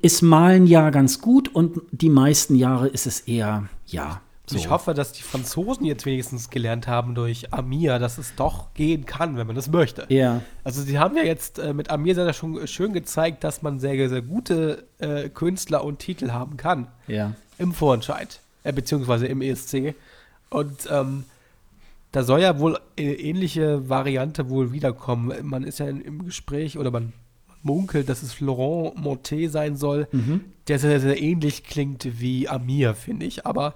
ist 0.00 0.22
mal 0.22 0.54
ein 0.54 0.66
Jahr 0.66 0.90
ganz 0.90 1.20
gut 1.20 1.54
und 1.54 1.80
die 1.92 2.10
meisten 2.10 2.56
Jahre 2.56 2.88
ist 2.88 3.06
es 3.06 3.20
eher, 3.20 3.68
ja. 3.86 4.20
So. 4.46 4.56
Ich 4.56 4.68
hoffe, 4.68 4.92
dass 4.92 5.12
die 5.12 5.22
Franzosen 5.22 5.86
jetzt 5.86 6.04
wenigstens 6.04 6.50
gelernt 6.50 6.86
haben 6.86 7.14
durch 7.14 7.52
Amir, 7.54 7.98
dass 7.98 8.18
es 8.18 8.34
doch 8.34 8.74
gehen 8.74 9.06
kann, 9.06 9.38
wenn 9.38 9.46
man 9.46 9.56
das 9.56 9.70
möchte. 9.70 10.04
Ja. 10.10 10.42
Also 10.64 10.82
sie 10.82 10.98
haben 10.98 11.16
ja 11.16 11.22
jetzt 11.22 11.58
äh, 11.58 11.72
mit 11.72 11.88
Amir 11.90 12.14
sehr, 12.14 12.24
sehr 12.24 12.34
schon 12.34 12.66
schön 12.66 12.92
gezeigt, 12.92 13.42
dass 13.42 13.62
man 13.62 13.80
sehr, 13.80 14.08
sehr 14.10 14.20
gute 14.20 14.84
äh, 14.98 15.30
Künstler 15.30 15.82
und 15.82 15.98
Titel 15.98 16.30
haben 16.32 16.58
kann 16.58 16.88
Ja. 17.06 17.32
im 17.58 17.72
Vorentscheid, 17.72 18.40
äh, 18.64 18.72
beziehungsweise 18.74 19.26
im 19.26 19.40
ESC. 19.40 19.94
Und 20.50 20.88
ähm, 20.90 21.24
da 22.12 22.22
soll 22.22 22.42
ja 22.42 22.58
wohl 22.58 22.78
eine 22.98 23.14
ähnliche 23.14 23.88
Variante 23.88 24.50
wohl 24.50 24.72
wiederkommen. 24.72 25.32
Man 25.42 25.64
ist 25.64 25.78
ja 25.78 25.86
in, 25.88 26.02
im 26.02 26.24
Gespräch 26.26 26.76
oder 26.78 26.90
man 26.90 27.14
munkelt, 27.62 28.10
dass 28.10 28.22
es 28.22 28.34
Florent 28.34 28.96
Montet 28.98 29.50
sein 29.50 29.76
soll, 29.76 30.06
der 30.68 30.78
sehr, 30.78 31.00
sehr 31.00 31.18
ähnlich 31.20 31.64
klingt 31.64 32.20
wie 32.20 32.46
Amir, 32.46 32.94
finde 32.94 33.24
ich, 33.24 33.46
aber 33.46 33.72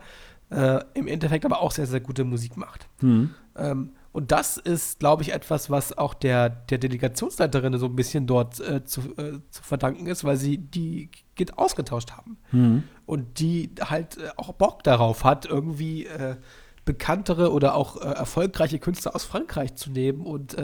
äh, 0.51 0.81
im 0.95 1.07
Endeffekt 1.07 1.45
aber 1.45 1.61
auch 1.61 1.73
sehr, 1.73 1.87
sehr 1.87 2.01
gute 2.01 2.25
Musik 2.25 2.57
macht. 2.57 2.89
Hm. 3.01 3.31
Ähm, 3.57 3.91
und 4.13 4.33
das 4.33 4.57
ist, 4.57 4.99
glaube 4.99 5.23
ich, 5.23 5.33
etwas, 5.33 5.71
was 5.71 5.97
auch 5.97 6.15
der, 6.15 6.49
der 6.49 6.79
Delegationsleiterin 6.79 7.77
so 7.79 7.87
ein 7.87 7.97
bisschen 7.97 8.27
dort 8.27 8.59
äh, 8.61 8.85
zu, 8.85 9.01
äh, 9.17 9.41
zu 9.51 9.63
verdanken 9.63 10.07
ist, 10.07 10.25
weil 10.25 10.37
sie 10.37 10.59
die 10.59 11.11
Git 11.35 11.59
ausgetauscht 11.59 12.13
haben. 12.13 12.39
Hm. 12.51 12.83
Und 13.07 13.39
die 13.41 13.71
halt 13.81 14.17
äh, 14.17 14.31
auch 14.37 14.53
Bock 14.55 14.83
darauf 14.83 15.25
hat, 15.25 15.47
irgendwie 15.47 16.07
äh, 16.07 16.37
bekanntere 16.85 17.53
oder 17.53 17.75
auch 17.75 18.01
äh, 18.01 18.07
erfolgreiche 18.07 18.79
Künstler 18.79 19.15
aus 19.15 19.25
Frankreich 19.25 19.75
zu 19.75 19.91
nehmen 19.91 20.25
und 20.25 20.57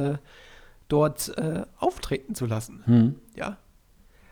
dort 0.89 1.33
auftreten 1.79 2.35
zu 2.35 2.47
lassen. 2.47 2.83
Hm. 2.85 3.15
Ja. 3.35 3.57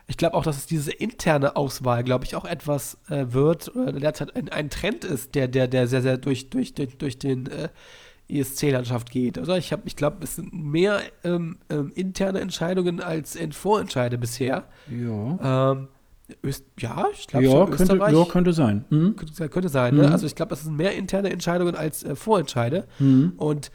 Ich 0.09 0.16
glaube 0.16 0.36
auch, 0.36 0.42
dass 0.44 0.57
es 0.59 0.66
diese 0.66 0.92
interne 0.92 1.57
Auswahl, 1.57 2.03
glaube 2.05 2.24
ich, 2.24 2.34
auch 2.36 2.44
etwas 2.44 2.98
äh, 3.09 3.26
wird 3.28 3.74
oder 3.74 3.92
derzeit 3.92 4.34
ein, 4.36 4.48
ein 4.50 4.68
Trend 4.68 5.05
ist, 5.05 5.34
der, 5.34 5.48
der, 5.48 5.68
der 5.68 5.86
sehr, 5.86 6.03
sehr 6.03 6.18
durch, 6.18 6.50
durch, 6.50 6.74
durch, 6.74 6.98
durch 6.98 7.18
den 7.18 7.46
äh, 7.46 7.68
ESC-Landschaft 8.28 9.11
geht. 9.11 9.38
Oder 9.38 9.59
ich, 9.59 9.72
hab- 9.72 9.86
ich 9.86 9.96
glaube, 9.96 10.18
es 10.22 10.36
sind 10.36 10.53
mehr 10.53 11.00
ähm, 11.24 11.59
ähm, 11.70 11.92
interne 11.94 12.40
Entscheidungen 12.40 13.00
als 13.00 13.36
in 13.36 13.53
Vorentscheide 13.53 14.18
bisher. 14.18 14.64
Ja. 14.90 15.72
Ähm, 15.72 15.88
Öst 16.44 16.64
ja, 16.78 17.07
ich 17.12 17.26
glaube 17.26 17.44
Ja, 17.44 17.50
schon 17.50 17.70
könnte, 17.70 17.96
ja, 17.96 18.24
könnte 18.24 18.53
sein. 18.55 18.84
Hm. 18.88 19.16
könnte, 19.16 19.48
könnte 19.50 19.68
sein, 19.68 19.96
ne? 19.96 20.11
Also 20.11 20.24
ich 20.26 20.34
glaube, 20.34 20.50
das 20.50 20.62
sind 20.62 20.76
mehr 20.76 20.94
interne 20.94 21.30
Entscheidungen 21.30 21.74
als 21.74 22.05
äh, 22.05 22.16
Vorentscheide. 22.16 22.86
Hm. 22.98 23.34
Und 23.36 23.70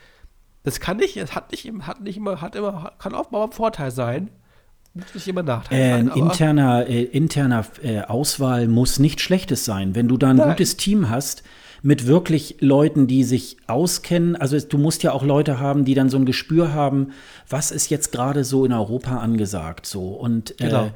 das 0.63 0.79
kann 0.79 0.97
nicht, 0.97 1.17
es 1.17 1.35
hat 1.35 1.51
nicht, 1.51 1.69
hat 1.81 2.01
nicht 2.01 2.17
immer, 2.17 2.41
hat 2.41 2.55
immer, 2.55 2.93
kann 2.97 3.13
auch 3.13 3.29
mal 3.31 3.43
ein 3.43 3.51
Vorteil 3.51 3.91
sein. 3.91 4.31
Muss 4.97 5.15
nicht 5.15 5.27
immer 5.27 5.43
Nachteil 5.43 5.79
Äh, 5.79 5.91
sein. 5.91 6.11
ein 6.11 6.17
interner, 6.17 6.87
äh, 6.87 7.03
interner 7.03 7.65
äh, 7.83 8.01
Auswahl 8.01 8.67
muss 8.67 8.99
nicht 8.99 9.21
schlechtes 9.21 9.65
sein. 9.65 9.95
Wenn 9.95 10.07
du 10.07 10.17
da 10.17 10.29
ein 10.31 10.35
Nein. 10.37 10.49
gutes 10.49 10.77
Team 10.77 11.09
hast, 11.09 11.43
mit 11.83 12.07
wirklich 12.07 12.57
Leuten, 12.59 13.05
die 13.05 13.23
sich 13.23 13.57
auskennen, 13.67 14.35
also 14.35 14.59
du 14.59 14.77
musst 14.79 15.03
ja 15.03 15.11
auch 15.11 15.23
Leute 15.23 15.59
haben, 15.59 15.85
die 15.85 15.93
dann 15.93 16.09
so 16.09 16.17
ein 16.17 16.25
Gespür 16.25 16.73
haben, 16.73 17.11
was 17.47 17.69
ist 17.71 17.89
jetzt 17.89 18.11
gerade 18.11 18.43
so 18.43 18.65
in 18.65 18.73
Europa 18.73 19.17
angesagt 19.17 19.85
so. 19.85 20.07
Und 20.09 20.55
Genau. 20.57 20.85
äh, 20.85 20.89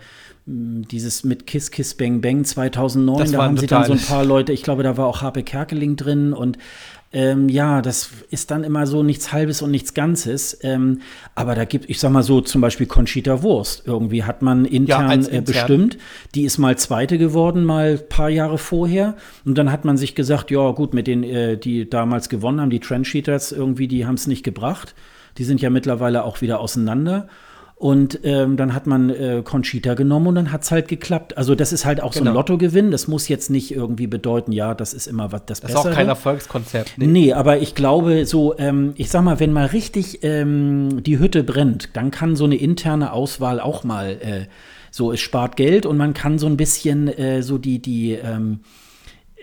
dieses 0.47 1.23
mit 1.23 1.45
Kiss 1.45 1.69
Kiss 1.69 1.93
Bang 1.93 2.19
Bang 2.19 2.43
2009, 2.43 3.19
Das 3.19 3.31
da 3.31 3.43
haben 3.43 3.57
sie 3.57 3.67
dann 3.67 3.85
so 3.85 3.93
ein 3.93 3.99
paar 3.99 4.25
Leute, 4.25 4.51
ich 4.53 4.63
glaube, 4.63 4.81
da 4.81 4.97
war 4.97 5.05
auch 5.05 5.21
Harpe 5.21 5.43
Kerkeling 5.43 5.95
drin 5.97 6.33
und 6.33 6.57
ähm, 7.14 7.49
ja, 7.49 7.82
das 7.82 8.09
ist 8.30 8.51
dann 8.51 8.64
immer 8.64 8.88
so 8.88 9.03
nichts 9.03 9.34
Halbes 9.34 9.62
und 9.62 9.72
nichts 9.72 9.93
Ganzes. 9.93 10.57
Ähm, 10.62 11.01
aber 11.36 11.55
da 11.55 11.66
gibt, 11.66 11.89
ich 11.89 11.99
sag 11.99 12.12
mal 12.12 12.24
so, 12.24 12.39
zum 12.39 12.62
Beispiel 12.62 12.88
Conchita 12.88 13.43
Wurst. 13.43 13.84
Irgendwie 13.86 14.24
hat 14.24 14.41
man 14.41 14.64
intern, 14.64 15.09
als 15.09 15.28
äh, 15.28 15.41
bestimmt. 15.41 15.97
Die 16.36 16.43
ist 16.43 16.57
mal 16.57 16.78
Zweite 16.78 17.18
geworden, 17.18 17.66
mal 17.66 17.99
ein 17.99 18.09
paar 18.09 18.30
Jahre 18.30 18.57
vorher. 18.57 19.16
Und 19.43 19.57
dann 19.57 19.72
hat 19.72 19.84
man 19.84 19.97
sich 19.97 20.16
gesagt, 20.16 20.51
ja 20.51 20.72
gut, 20.72 20.93
mit 20.93 21.07
denen, 21.07 21.24
äh, 21.24 21.57
die 21.57 21.89
damals 21.89 22.30
gewonnen 22.30 22.62
haben, 22.62 22.70
die 22.70 22.80
Trendsheeters 22.80 23.51
irgendwie, 23.51 23.89
die 23.89 24.05
haben 24.05 24.16
es 24.16 24.28
nicht 24.28 24.43
gebracht. 24.43 24.95
Die 25.38 25.43
sind 25.43 25.62
ja 25.62 25.70
mittlerweile 25.70 26.24
auch 26.24 26.41
wieder 26.41 26.62
auseinander. 26.62 27.28
Und 27.82 28.19
ähm, 28.25 28.57
dann 28.57 28.75
hat 28.75 28.86
man 28.86 29.09
äh, 29.09 29.41
Conchita 29.43 29.95
genommen 29.95 30.27
und 30.27 30.36
dann 30.36 30.51
hat 30.51 30.61
es 30.61 30.69
halt 30.69 30.88
geklappt. 30.88 31.36
Also 31.36 31.55
das 31.55 31.73
ist 31.73 31.84
halt 31.84 32.03
auch 32.03 32.13
so 32.13 32.19
Genau. 32.19 32.29
ein 32.29 32.36
Lottogewinn. 32.36 32.91
Das 32.91 33.07
muss 33.07 33.27
jetzt 33.27 33.49
nicht 33.49 33.71
irgendwie 33.73 34.05
bedeuten, 34.05 34.51
ja, 34.51 34.75
das 34.75 34.93
ist 34.93 35.07
immer 35.07 35.32
was 35.32 35.41
das, 35.47 35.61
Das 35.61 35.71
ist 35.71 35.75
Bessere. 35.77 35.91
auch 35.91 35.95
kein 35.95 36.07
Erfolgskonzept. 36.07 36.91
Nee. 36.99 37.34
aber 37.34 37.57
ich 37.57 37.73
glaube, 37.73 38.27
so, 38.27 38.55
ähm, 38.59 38.93
ich 38.97 39.09
sag 39.09 39.23
mal, 39.23 39.39
wenn 39.39 39.51
mal 39.51 39.65
richtig 39.65 40.19
ähm, 40.21 41.01
die 41.01 41.17
Hütte 41.17 41.43
brennt, 41.43 41.89
dann 41.93 42.11
kann 42.11 42.36
so 42.36 42.43
eine 42.45 42.55
interne 42.55 43.13
Auswahl 43.13 43.59
auch 43.59 43.84
mal 43.84 44.11
äh, 44.11 44.45
so, 44.91 45.11
es 45.11 45.19
spart 45.19 45.57
Geld 45.57 45.88
und 45.88 45.97
man 45.97 46.13
kann 46.13 46.38
so 46.38 46.45
ein 46.45 46.57
bisschen 46.57 47.07
äh, 47.07 47.41
so 47.41 47.57
die, 47.57 47.79
die, 47.82 48.11
ähm, 48.11 48.59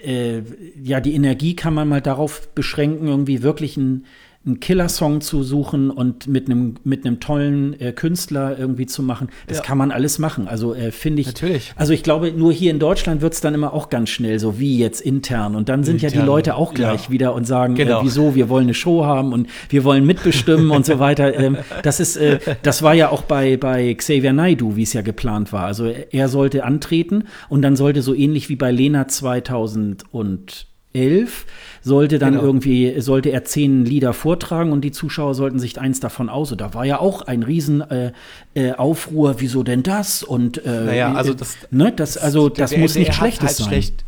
äh, 0.05 0.43
ja, 0.80 1.01
die 1.01 1.14
Energie 1.14 1.57
kann 1.57 1.74
man 1.74 1.89
mal 1.89 2.01
darauf 2.01 2.49
beschränken, 2.55 3.09
irgendwie 3.09 3.43
wirklich 3.43 3.76
ein, 3.76 4.05
einen 4.47 4.61
Killer-Song 4.61 5.20
zu 5.20 5.43
suchen 5.43 5.91
und 5.91 6.26
mit 6.26 6.47
einem 6.47 6.76
mit 6.84 7.05
einem 7.05 7.20
tollen 7.20 7.78
äh, 7.80 7.93
Künstler 7.93 8.59
irgendwie 8.59 8.86
zu 8.86 9.03
machen, 9.03 9.28
das 9.47 9.59
Ja. 9.59 9.64
kann 9.64 9.76
man 9.76 9.91
alles 9.91 10.18
machen. 10.18 10.49
Also 10.49 10.74
äh, 10.74 10.91
finde 10.91 11.20
ich. 11.20 11.26
Natürlich. 11.26 11.74
Also 11.76 11.93
ich 11.93 12.03
glaube, 12.03 12.32
nur 12.32 12.51
hier 12.53 12.70
in 12.70 12.78
Deutschland 12.78 13.20
wird 13.20 13.34
es 13.34 13.43
dann 13.43 13.53
immer 13.53 13.74
auch 13.74 13.91
ganz 13.91 14.09
schnell 14.09 14.39
so 14.39 14.59
wie 14.59 14.78
jetzt 14.78 15.03
intern. 15.03 15.55
Und 15.55 15.68
dann 15.68 15.84
sind 15.84 16.01
ja 16.01 16.09
die 16.09 16.14
Intern, 16.14 16.26
Leute 16.26 16.55
auch 16.55 16.72
gleich 16.72 17.07
ja. 17.07 17.11
wieder 17.11 17.34
und 17.34 17.47
sagen, 17.47 17.74
Genau. 17.74 18.01
äh, 18.01 18.05
wieso, 18.05 18.34
wir 18.36 18.49
wollen 18.49 18.66
eine 18.66 18.74
Show 18.74 19.05
haben 19.05 19.32
und 19.34 19.49
wir 19.68 19.84
wollen 19.84 20.07
mitbestimmen 20.07 20.70
und 20.70 20.86
so 20.86 20.99
weiter. 20.99 21.34
Ähm, 21.39 21.59
das 21.82 22.01
ist, 22.01 22.16
äh, 22.16 22.39
das 22.62 22.82
war 22.82 22.95
ja 22.95 23.11
auch 23.11 23.22
bei, 23.22 23.59
bei 23.59 23.93
Xavier 23.93 24.32
Naidoo, 24.32 24.76
wie 24.76 24.82
es 24.84 24.95
ja 24.95 25.03
geplant 25.03 25.53
war. 25.53 25.64
Also 25.66 25.86
er 25.86 26.28
sollte 26.28 26.64
antreten 26.64 27.24
und 27.51 27.61
dann 27.62 27.76
sollte 27.76 28.01
so 28.03 28.14
ähnlich 28.14 28.49
wie 28.49 28.57
bei 28.57 28.70
Lena 28.70 29.09
2011 29.09 31.47
sollte 31.89 32.18
dann 32.20 32.34
Genau. 32.34 32.45
irgendwie, 32.45 33.01
sollte 33.01 33.30
er 33.30 33.43
zehn 33.45 33.84
Lieder 33.84 34.12
vortragen 34.12 34.70
und 34.70 34.82
die 34.82 34.93
Zuschauer 34.93 35.34
sollten 35.34 35.59
sich 35.59 35.80
eins 35.80 35.99
davon 35.99 36.28
aus. 36.28 36.53
Und 36.53 36.61
da 36.61 36.72
war 36.74 36.84
ja 36.84 37.01
auch 37.01 37.22
ein 37.22 37.43
riesen 37.43 37.80
äh, 37.80 38.12
äh, 38.55 38.72
Aufruhr, 38.74 39.36
wieso 39.39 39.64
denn 39.64 39.82
das? 39.82 40.22
Und 40.22 40.64
äh, 40.64 40.84
Naja, 40.84 41.12
also 41.14 41.32
äh, 41.32 41.36
das- 41.36 41.57
ne, 41.72 41.91
das, 41.91 42.16
also 42.16 42.49
das 42.49 42.76
muss 42.76 42.95
NDR 42.95 43.01
nichts 43.01 43.09
hat's 43.09 43.16
Schlechtes 43.16 43.49
halt 43.49 43.57
sein. 43.57 43.66
Schlecht, 43.68 44.05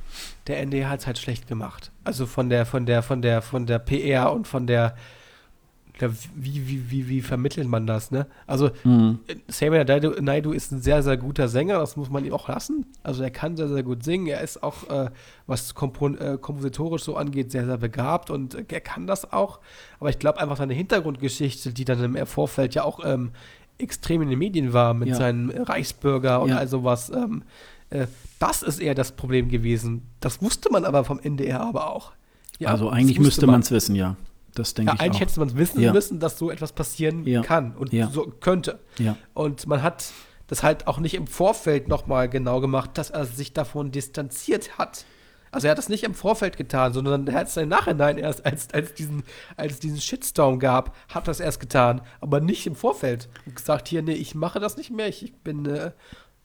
der 0.47 0.61
NDR 0.61 0.91
hat 0.91 1.01
es 1.01 1.07
halt 1.07 1.19
schlecht 1.19 1.49
gemacht. 1.49 1.91
Also 2.05 2.27
von 2.27 2.49
der, 2.51 2.67
von 2.67 2.87
der, 2.87 3.03
von 3.03 3.23
der, 3.23 3.43
von 3.43 3.67
der 3.67 3.79
PR 3.81 4.33
und 4.33 4.47
von 4.47 4.67
der, 4.67 4.95
der 6.01 6.13
wie, 6.35 6.67
wie, 6.69 6.91
wie, 6.91 7.09
wie 7.09 7.21
vermittelt 7.23 7.69
man 7.69 7.87
das, 7.87 8.11
ne? 8.11 8.27
Also 8.47 8.71
Mhm. 8.85 9.19
Naidoo, 9.61 10.21
Naidoo 10.21 10.53
ist 10.53 10.73
ein 10.73 10.81
sehr, 10.81 11.03
sehr 11.03 11.17
guter 11.17 11.49
Sänger, 11.49 11.79
das 11.79 11.97
muss 11.97 12.11
man 12.11 12.25
ihm 12.25 12.33
auch 12.33 12.49
lassen. 12.49 12.87
Also 13.03 13.23
er 13.23 13.31
kann 13.31 13.57
sehr, 13.57 13.69
sehr 13.69 13.83
gut 13.83 14.03
singen. 14.05 14.27
Er 14.27 14.41
ist 14.41 14.63
auch, 14.63 14.89
äh, 14.91 15.11
was 15.47 15.75
kompon 15.75 16.17
äh, 16.19 16.39
kompositorisch 16.41 17.03
so 17.03 17.17
angeht, 17.17 17.51
sehr, 17.51 17.67
sehr 17.67 17.79
begabt 17.79 18.31
und 18.31 18.55
äh, 18.55 18.65
er 18.69 18.81
kann 18.81 19.07
das 19.07 19.33
auch. 19.33 19.61
Aber 19.99 20.11
ich 20.11 20.19
glaube 20.19 20.41
einfach 20.41 20.57
seine 20.57 20.75
Hintergrundgeschichte, 20.75 21.73
die 21.73 21.85
dann 21.85 22.03
im 22.17 22.27
Vorfeld 22.27 22.75
ja 22.75 22.85
auch 22.85 23.01
ähm, 23.05 23.31
extrem 23.79 24.23
in 24.23 24.29
den 24.31 24.39
Medien 24.39 24.73
war 24.73 24.95
mit 24.95 25.09
Ja. 25.09 25.17
seinem 25.17 25.51
Reichsbürger 25.51 26.41
und 26.43 26.51
Ja. 26.51 26.57
all 26.59 26.69
sowas, 26.69 27.11
ähm, 27.11 27.43
äh, 27.91 28.07
das 28.39 28.63
ist 28.63 28.79
eher 28.81 28.95
das 28.95 29.13
Problem 29.13 29.49
gewesen. 29.49 30.03
Das 30.21 30.41
wusste 30.43 30.71
man 30.71 30.85
aber 30.85 31.05
vom 31.05 31.19
NDR 31.19 31.61
aber 31.61 31.91
auch. 31.93 32.13
Ja, 32.59 32.69
also 32.69 32.91
eigentlich 32.91 33.19
müsste 33.19 33.47
man 33.47 33.61
es 33.61 33.71
wissen, 33.71 33.95
ja. 33.95 34.17
Das 34.55 34.75
denke 34.75 34.91
Ja, 34.91 34.95
ich 34.95 35.01
eigentlich 35.01 35.17
auch. 35.17 35.21
hätte 35.21 35.41
man 35.41 35.49
es 35.49 35.57
wissen 35.57 35.81
Ja. 35.81 35.93
müssen, 35.93 36.19
dass 36.21 36.39
so 36.39 36.51
etwas 36.51 36.73
passieren 36.73 37.25
Ja. 37.27 37.43
kann 37.43 37.77
und 37.77 37.91
so 38.13 38.27
könnte. 38.41 38.81
Und 39.35 39.67
man 39.67 39.83
hat 39.83 40.11
das 40.49 40.63
halt 40.63 40.87
auch 40.89 40.99
nicht 40.99 41.15
im 41.15 41.27
Vorfeld 41.29 41.87
nochmal 41.89 42.29
genau 42.29 42.61
gemacht, 42.61 42.91
dass 42.99 43.11
er 43.11 43.25
sich 43.27 43.53
davon 43.53 43.93
distanziert 43.93 44.79
hat. 44.79 45.05
Also 45.53 45.67
er 45.67 45.73
hat 45.73 45.79
das 45.79 45.89
nicht 45.89 46.05
im 46.05 46.15
Vorfeld 46.15 46.57
getan, 46.57 46.93
sondern 46.93 47.27
er 47.27 47.35
hat 47.35 47.49
es 47.49 47.57
im 47.57 47.69
Nachhinein 47.69 48.19
erst, 48.19 48.45
als, 48.47 48.73
als, 48.73 48.95
diesen, 48.95 49.25
als 49.57 49.75
es 49.75 49.81
diesen 49.81 50.01
Shitstorm 50.01 50.59
gab, 50.61 50.97
hat 51.09 51.27
das 51.27 51.41
erst 51.41 51.59
getan, 51.61 52.03
aber 52.21 52.41
nicht 52.41 52.67
im 52.69 52.77
Vorfeld. 52.77 53.29
Und 53.47 53.57
gesagt, 53.57 53.89
hier, 53.89 54.03
nee, 54.03 54.13
ich 54.13 54.35
mache 54.37 54.61
das 54.61 54.77
nicht 54.77 54.91
mehr, 54.91 55.09
ich, 55.09 55.25
ich 55.25 55.35
bin, 55.35 55.67
äh, 55.67 55.91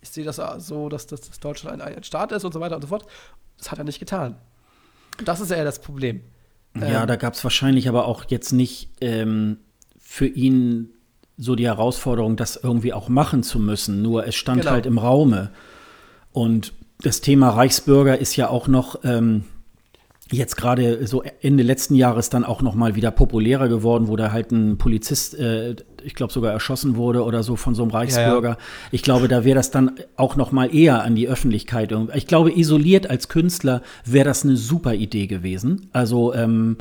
ich 0.02 0.10
sehe 0.10 0.24
das 0.26 0.42
so, 0.66 0.90
dass, 0.90 1.06
dass, 1.08 1.22
dass 1.22 1.40
Deutschland 1.40 1.82
ein, 1.82 1.96
ein 1.98 2.04
Staat 2.04 2.32
ist 2.32 2.44
und 2.46 2.52
so 2.54 2.60
weiter 2.60 2.76
und 2.76 2.82
so 2.82 2.88
fort. 2.88 3.06
Das 3.60 3.70
hat 3.72 3.78
er 3.78 3.84
nicht 3.86 4.00
getan. 4.00 4.38
Und 5.20 5.28
das 5.28 5.40
ist 5.40 5.52
eher 5.52 5.64
das 5.66 5.80
Problem. 5.80 6.22
Ja, 6.80 7.02
Ähm, 7.02 7.08
da 7.08 7.16
gab 7.16 7.34
es 7.34 7.44
wahrscheinlich 7.44 7.88
aber 7.90 8.06
auch 8.08 8.26
jetzt 8.28 8.52
nicht 8.52 8.90
ähm, 9.02 9.58
für 10.00 10.28
ihn 10.28 10.90
so 11.38 11.56
die 11.56 11.66
Herausforderung, 11.66 12.36
das 12.38 12.56
irgendwie 12.62 12.94
auch 12.94 13.10
machen 13.10 13.44
zu 13.44 13.60
müssen. 13.60 14.02
Nur 14.02 14.26
es 14.28 14.36
stand 14.36 14.62
Genau. 14.62 14.72
halt 14.72 14.86
im 14.86 14.98
Raume. 14.98 15.52
Und 16.32 16.74
das 17.02 17.22
Thema 17.22 17.50
Reichsbürger 17.50 18.18
ist 18.20 18.36
ja 18.36 18.50
auch 18.50 18.68
noch 18.68 19.00
ähm, 19.04 19.44
jetzt 20.32 20.56
gerade 20.58 21.06
so 21.08 21.24
Ende 21.42 21.64
letzten 21.64 21.96
Jahres 21.96 22.30
dann 22.30 22.44
auch 22.46 22.62
noch 22.62 22.74
mal 22.76 22.96
wieder 22.96 23.12
populärer 23.12 23.68
geworden, 23.68 24.08
wo 24.08 24.16
da 24.16 24.32
halt 24.32 24.52
ein 24.52 24.78
Polizist, 24.78 25.36
äh, 25.38 25.76
ich 26.06 26.16
glaube 26.16 26.32
sogar 26.32 26.52
erschossen 26.54 26.96
wurde 26.96 27.24
oder 27.24 27.44
so 27.44 27.56
von 27.56 27.76
so 27.76 27.84
einem 27.84 27.92
Reichsbürger. 27.92 28.58
Ich 28.92 29.02
glaube, 29.02 29.28
da 29.28 29.44
wäre 29.44 29.56
das 29.56 29.72
dann 29.72 29.92
auch 30.16 30.36
noch 30.36 30.52
mal 30.52 30.74
eher 30.74 31.04
an 31.04 31.16
die 31.16 31.28
Öffentlichkeit. 31.28 31.94
Ich 32.14 32.28
glaube, 32.28 32.58
isoliert 32.58 33.10
als 33.10 33.28
Künstler 33.30 33.82
wäre 34.06 34.26
das 34.26 34.44
eine 34.44 34.56
super 34.58 34.94
Idee 34.94 35.28
gewesen. 35.28 35.88
Also 35.92 36.34
ähm, 36.34 36.78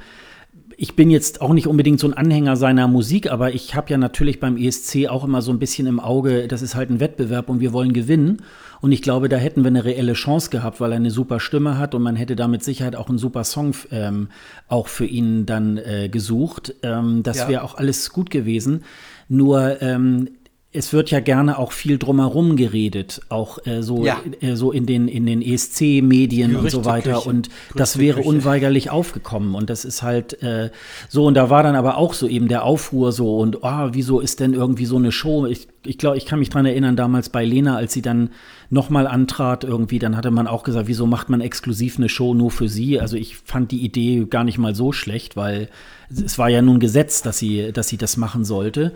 ich 0.77 0.97
bin 0.97 1.11
jetzt 1.11 1.41
auch 1.41 1.53
nicht 1.53 1.67
unbedingt 1.69 2.01
so 2.01 2.09
ein 2.09 2.15
Anhänger 2.15 2.57
seiner 2.57 2.89
Musik, 2.89 3.31
aber 3.31 3.55
ich 3.55 3.75
habe 3.75 3.91
ja 3.91 3.97
natürlich 3.99 4.41
beim 4.41 4.57
ESC 4.57 5.07
auch 5.09 5.25
immer 5.25 5.41
so 5.41 5.53
ein 5.53 5.59
bisschen 5.59 5.87
im 5.87 6.01
Auge, 6.01 6.49
das 6.49 6.63
ist 6.63 6.75
halt 6.75 6.91
ein 6.91 7.01
Wettbewerb 7.01 7.49
und 7.49 7.61
wir 7.61 7.73
wollen 7.73 7.93
gewinnen. 7.93 8.43
Und 8.81 8.93
ich 8.93 9.01
glaube, 9.01 9.29
da 9.31 9.37
hätten 9.37 9.63
wir 9.63 9.69
eine 9.69 9.85
reelle 9.85 10.13
Chance 10.13 10.51
gehabt, 10.51 10.81
weil 10.81 10.93
er 10.93 10.97
eine 10.97 11.11
super 11.11 11.41
Stimme 11.41 11.79
hat 11.79 11.95
und 11.95 12.03
man 12.03 12.17
hätte 12.17 12.37
da 12.37 12.49
mit 12.49 12.63
Sicherheit 12.63 12.97
auch 12.97 13.09
einen 13.09 13.19
super 13.19 13.45
Song 13.45 13.73
ähm, 13.91 14.29
auch 14.69 14.89
für 14.89 15.07
ihn 15.07 15.47
dann 15.47 15.79
äh, 15.79 16.09
gesucht. 16.11 16.75
Ähm, 16.83 17.23
das 17.23 17.39
Ja. 17.39 17.49
wäre 17.49 17.63
auch 17.63 17.77
alles 17.77 18.11
gut 18.11 18.29
gewesen. 18.31 18.83
Nur 19.29 19.81
ähm, 19.83 20.29
es 20.77 20.93
wird 20.93 21.13
ja 21.13 21.21
gerne 21.21 21.57
auch 21.59 21.71
viel 21.71 21.99
drumherum 21.99 22.57
geredet, 22.57 23.21
auch 23.29 23.65
äh, 23.65 23.81
so, 23.85 24.05
Ja. 24.05 24.21
äh, 24.41 24.57
so 24.57 24.73
in 24.73 24.87
den, 24.87 25.07
in 25.07 25.25
den 25.25 25.41
ESC-Medien 25.41 26.57
und 26.57 26.69
so 26.69 26.85
weiter. 26.85 27.27
Und 27.29 27.49
das 27.77 27.97
wäre 27.99 28.15
Gerüchteküche. 28.17 28.29
unweigerlich 28.29 28.91
aufgekommen. 28.91 29.55
Und 29.55 29.71
das 29.71 29.85
ist 29.85 30.03
halt 30.03 30.43
äh, 30.43 30.71
so, 31.09 31.27
und 31.27 31.35
da 31.35 31.49
war 31.49 31.63
dann 31.63 31.77
aber 31.77 31.97
auch 31.97 32.13
so 32.13 32.27
eben 32.27 32.49
der 32.49 32.65
Aufruhr 32.65 33.13
so 33.13 33.39
und 33.39 33.63
ah, 33.63 33.91
wieso 33.93 34.19
ist 34.19 34.41
denn 34.41 34.53
irgendwie 34.53 34.87
so 34.87 34.97
eine 34.97 35.13
Show? 35.13 35.47
Ich, 35.47 35.69
ich 35.87 35.97
glaube, 35.97 36.17
ich 36.17 36.27
kann 36.27 36.41
mich 36.41 36.51
dran 36.51 36.67
erinnern, 36.67 36.97
damals 36.97 37.29
bei 37.29 37.45
Lena, 37.45 37.77
als 37.77 37.93
sie 37.93 38.03
dann 38.03 38.31
nochmal 38.75 39.07
antrat, 39.07 39.65
irgendwie, 39.65 39.99
dann 39.99 40.17
hatte 40.17 40.31
man 40.31 40.47
auch 40.47 40.65
gesagt, 40.65 40.89
wieso 40.89 41.07
macht 41.07 41.31
man 41.31 41.41
exklusiv 41.41 41.97
eine 41.97 42.11
Show 42.11 42.35
nur 42.35 42.51
für 42.51 42.69
sie? 42.69 43.01
Also 43.01 43.17
ich 43.17 43.37
fand 43.37 43.71
die 43.71 43.83
Idee 43.83 44.27
gar 44.29 44.45
nicht 44.45 44.59
mal 44.59 44.75
so 44.75 44.93
schlecht, 44.93 45.37
weil 45.37 45.71
es 46.11 46.39
war 46.39 46.51
ja 46.51 46.61
nun 46.61 46.81
Gesetz, 46.81 47.23
dass 47.23 47.39
sie, 47.39 47.73
dass 47.73 47.89
sie 47.89 47.97
das 47.97 48.19
machen 48.19 48.45
sollte. 48.45 48.93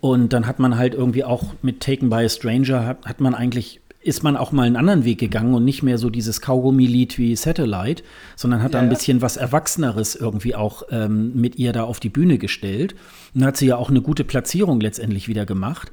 Und 0.00 0.32
dann 0.32 0.48
hat 0.48 0.58
man 0.58 0.76
halt 0.76 0.94
irgendwie 0.94 1.22
auch 1.22 1.54
mit 1.62 1.80
Taken 1.80 2.10
by 2.10 2.24
a 2.24 2.28
Stranger 2.28 2.84
hat, 2.86 3.04
hat 3.04 3.20
man 3.20 3.34
eigentlich 3.34 3.80
ist 4.04 4.24
man 4.24 4.36
auch 4.36 4.50
mal 4.50 4.64
einen 4.64 4.74
anderen 4.74 5.04
Weg 5.04 5.18
gegangen 5.18 5.54
und 5.54 5.64
nicht 5.64 5.84
mehr 5.84 5.96
so 5.96 6.10
dieses 6.10 6.40
Kaugummi-Lied 6.40 7.18
wie 7.18 7.36
Satellite, 7.36 8.02
sondern 8.34 8.60
hat 8.60 8.74
da 8.74 8.78
Ja, 8.78 8.82
ein 8.82 8.88
ja. 8.90 8.94
bisschen 8.94 9.22
was 9.22 9.36
Erwachseneres 9.36 10.16
irgendwie 10.16 10.56
auch 10.56 10.82
ähm, 10.90 11.32
mit 11.36 11.56
ihr 11.56 11.72
da 11.72 11.84
auf 11.84 12.00
die 12.00 12.08
Bühne 12.08 12.38
gestellt. 12.38 12.96
Und 13.32 13.44
hat 13.44 13.56
sie 13.56 13.66
ja 13.66 13.76
auch 13.76 13.90
eine 13.90 14.00
gute 14.00 14.24
Platzierung 14.24 14.80
letztendlich 14.80 15.28
wieder 15.28 15.46
gemacht. 15.46 15.92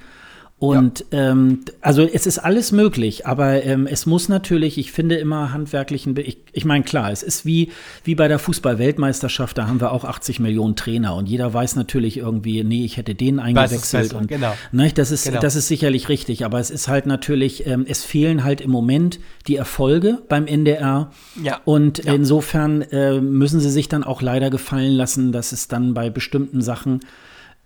Und 0.59 1.05
ähm, 1.11 1.61
also 1.79 2.03
es 2.03 2.27
ist 2.27 2.37
alles 2.37 2.73
möglich, 2.73 3.25
aber 3.25 3.63
ähm, 3.63 3.87
es 3.87 4.05
muss 4.05 4.27
natürlich, 4.27 4.77
ich 4.77 4.91
finde 4.91 5.15
immer 5.15 5.53
handwerklichen, 5.53 6.15
Be- 6.15 6.21
ich, 6.21 6.39
ich 6.51 6.65
meine 6.65 6.83
klar, 6.83 7.11
es 7.13 7.23
ist 7.23 7.45
wie, 7.45 7.69
wie 8.03 8.13
bei 8.13 8.27
der 8.27 8.39
Fußball-Weltmeisterschaft, 8.39 9.57
da 9.57 9.67
haben 9.67 9.79
wir 9.79 9.93
auch 9.93 10.03
80 10.03 10.41
Millionen 10.41 10.75
Trainer 10.75 11.15
und 11.15 11.27
jeder 11.29 11.53
weiß 11.53 11.77
natürlich 11.77 12.17
irgendwie, 12.17 12.63
nee, 12.65 12.83
ich 12.83 12.97
hätte 12.97 13.15
den 13.15 13.39
eingewechselt 13.39 14.13
und 14.13 14.27
genau. 14.27 14.53
Ne, 14.73 14.91
das, 14.93 15.11
ist, 15.11 15.25
Genau. 15.25 15.39
das 15.39 15.55
ist 15.55 15.69
sicherlich 15.69 16.09
richtig, 16.09 16.43
aber 16.43 16.59
es 16.59 16.71
ist 16.71 16.89
halt 16.89 17.05
natürlich, 17.05 17.65
ähm, 17.65 17.85
es 17.87 18.03
fehlen 18.03 18.43
halt 18.43 18.59
im 18.59 18.71
Moment 18.71 19.19
die 19.47 19.55
Erfolge 19.55 20.19
beim 20.27 20.45
NDR. 20.45 21.11
Ja. 21.41 21.61
Und 21.63 22.03
Ja. 22.03 22.13
insofern 22.13 22.81
äh, 22.81 23.21
müssen 23.21 23.59
sie 23.61 23.69
sich 23.69 23.87
dann 23.87 24.03
auch 24.03 24.21
leider 24.21 24.49
gefallen 24.49 24.93
lassen, 24.93 25.31
dass 25.31 25.51
es 25.53 25.67
dann 25.69 25.93
bei 25.93 26.09
bestimmten 26.09 26.61
Sachen 26.61 26.99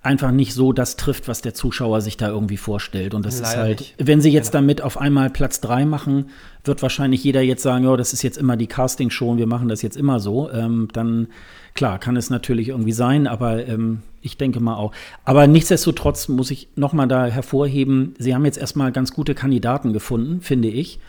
einfach 0.04 0.32
nicht 0.32 0.54
so 0.54 0.74
das 0.74 0.98
trifft, 0.98 1.30
was 1.30 1.42
der 1.42 1.54
Zuschauer 1.54 2.02
sich 2.02 2.18
da 2.18 2.28
irgendwie 2.28 2.58
vorstellt. 2.58 3.14
Und 3.14 3.26
das 3.26 3.36
ist 3.36 3.42
Leider 3.44 3.62
halt, 3.62 3.80
nicht. 3.80 3.96
wenn 3.98 4.20
sie 4.22 4.30
jetzt 4.32 4.52
Genau. 4.52 4.62
damit 4.62 4.82
auf 4.82 5.00
einmal 5.00 5.30
Platz 5.30 5.62
drei 5.62 5.86
machen, 5.86 6.26
wird 6.66 6.82
wahrscheinlich 6.82 7.24
jeder 7.24 7.42
jetzt 7.42 7.64
sagen, 7.64 7.86
ja, 7.86 7.96
das 7.96 8.12
ist 8.12 8.22
jetzt 8.22 8.38
immer 8.38 8.58
die 8.58 8.68
Castingshow 8.68 9.32
und 9.32 9.38
wir 9.38 9.48
machen 9.48 9.70
das 9.70 9.82
jetzt 9.82 9.96
immer 9.96 10.20
so. 10.20 10.52
Ähm, 10.52 10.90
dann, 10.92 11.28
klar, 11.74 12.00
kann 12.00 12.18
es 12.18 12.30
natürlich 12.30 12.68
irgendwie 12.70 12.92
sein, 12.92 13.28
aber 13.28 13.66
ähm, 13.66 14.02
ich 14.22 14.38
denke 14.38 14.60
mal 14.60 14.76
auch. 14.76 14.92
Aber 15.24 15.48
nichtsdestotrotz 15.48 16.28
muss 16.28 16.52
ich 16.52 16.68
nochmal 16.76 17.08
da 17.08 17.26
hervorheben, 17.26 18.14
sie 18.20 18.36
haben 18.36 18.44
jetzt 18.46 18.58
erstmal 18.58 18.92
ganz 18.92 19.14
gute 19.14 19.34
Kandidaten 19.36 19.94
gefunden, 19.94 20.42
finde 20.42 20.68
ich. 20.68 21.00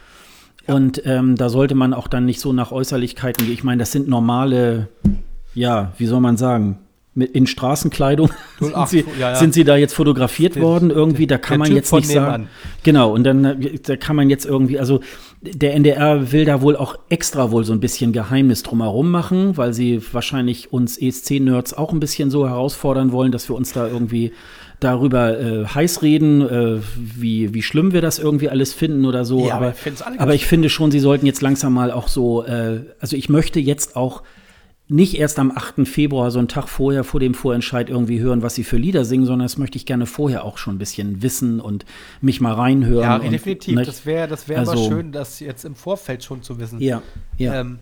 Und 0.68 1.02
ähm, 1.04 1.34
da 1.36 1.48
sollte 1.48 1.74
man 1.74 1.92
auch 1.94 2.06
dann 2.08 2.24
nicht 2.26 2.40
so 2.40 2.52
nach 2.52 2.70
Äußerlichkeiten 2.72 3.44
gehen. 3.44 3.54
Ich 3.54 3.64
meine, 3.64 3.80
das 3.80 3.90
sind 3.92 4.08
normale, 4.08 4.88
ja, 5.54 5.92
wie 5.98 6.06
soll 6.06 6.20
man 6.20 6.36
sagen, 6.36 6.78
mit 7.14 7.30
in 7.32 7.46
Straßenkleidung 7.46 8.30
sind 8.60 8.74
08, 8.74 8.88
sie, 8.88 9.04
ja, 9.18 9.30
ja. 9.30 9.34
sind 9.36 9.54
sie 9.54 9.64
da 9.64 9.76
jetzt 9.76 9.94
fotografiert 9.94 10.56
Der- 10.56 10.62
worden 10.62 10.90
irgendwie. 10.90 11.26
Da 11.26 11.38
kann 11.38 11.58
man 11.58 11.68
Typ 11.68 11.76
jetzt 11.76 11.92
nicht 11.92 12.08
sagen. 12.08 12.48
Genau, 12.82 13.12
und 13.12 13.24
dann 13.24 13.44
äh, 13.44 13.78
da 13.82 13.96
kann 13.96 14.16
man 14.16 14.30
jetzt 14.30 14.46
irgendwie, 14.46 14.78
also 14.78 15.00
der 15.42 15.74
NDR 15.74 16.32
will 16.32 16.44
da 16.44 16.60
wohl 16.60 16.76
auch 16.76 16.96
extra 17.08 17.50
wohl 17.50 17.64
so 17.64 17.72
ein 17.72 17.80
bisschen 17.80 18.12
Geheimnis 18.12 18.62
drumherum 18.62 19.10
machen, 19.10 19.56
weil 19.56 19.72
sie 19.72 20.02
wahrscheinlich 20.12 20.72
uns 20.72 20.96
ESC-Nerds 20.96 21.74
auch 21.74 21.92
ein 21.92 22.00
bisschen 22.00 22.30
so 22.30 22.48
herausfordern 22.48 23.12
wollen, 23.12 23.30
dass 23.32 23.48
wir 23.48 23.56
uns 23.56 23.72
da 23.72 23.86
irgendwie 23.86 24.32
darüber 24.80 25.38
äh, 25.38 25.64
heiß 25.66 26.02
reden, 26.02 26.42
äh, 26.42 26.80
wie, 26.96 27.54
wie 27.54 27.62
schlimm 27.62 27.92
wir 27.92 28.02
das 28.02 28.18
irgendwie 28.18 28.48
alles 28.48 28.72
finden 28.72 29.04
oder 29.06 29.24
so. 29.24 29.46
Ja, 29.46 29.54
aber 29.54 29.70
ich 29.72 30.20
aber 30.20 30.34
ich 30.34 30.46
finde 30.46 30.68
schon, 30.68 30.90
sie 30.90 30.98
sollten 30.98 31.26
jetzt 31.26 31.42
langsam 31.42 31.72
mal 31.72 31.90
auch 31.90 32.08
so, 32.08 32.44
äh, 32.44 32.80
also 33.00 33.16
ich 33.16 33.28
möchte 33.28 33.60
jetzt 33.60 33.96
auch 33.96 34.22
nicht 34.94 35.18
erst 35.18 35.40
am 35.40 35.50
8. 35.50 35.88
Februar, 35.88 36.30
so 36.30 36.38
einen 36.38 36.46
Tag 36.46 36.68
vorher, 36.68 37.02
vor 37.02 37.18
dem 37.18 37.34
Vorentscheid 37.34 37.90
irgendwie 37.90 38.20
hören, 38.20 38.42
was 38.42 38.54
sie 38.54 38.62
für 38.62 38.76
Lieder 38.76 39.04
singen, 39.04 39.26
sondern 39.26 39.44
das 39.44 39.58
möchte 39.58 39.76
ich 39.76 39.86
gerne 39.86 40.06
vorher 40.06 40.44
auch 40.44 40.56
schon 40.56 40.76
ein 40.76 40.78
bisschen 40.78 41.20
wissen 41.20 41.58
und 41.60 41.84
mich 42.20 42.40
mal 42.40 42.52
reinhören. 42.52 43.02
Ja, 43.02 43.16
und, 43.16 43.32
definitiv. 43.32 43.74
ne, 43.74 43.84
Das 43.84 44.06
wäre 44.06 44.28
das 44.28 44.48
wär 44.48 44.60
Also- 44.60 44.74
mal 44.74 44.88
schön, 44.88 45.10
das 45.10 45.40
jetzt 45.40 45.64
im 45.64 45.74
Vorfeld 45.74 46.22
schon 46.22 46.42
zu 46.42 46.60
wissen. 46.60 46.78
Ja, 46.80 47.02
ja. 47.38 47.60
Ähm, 47.60 47.80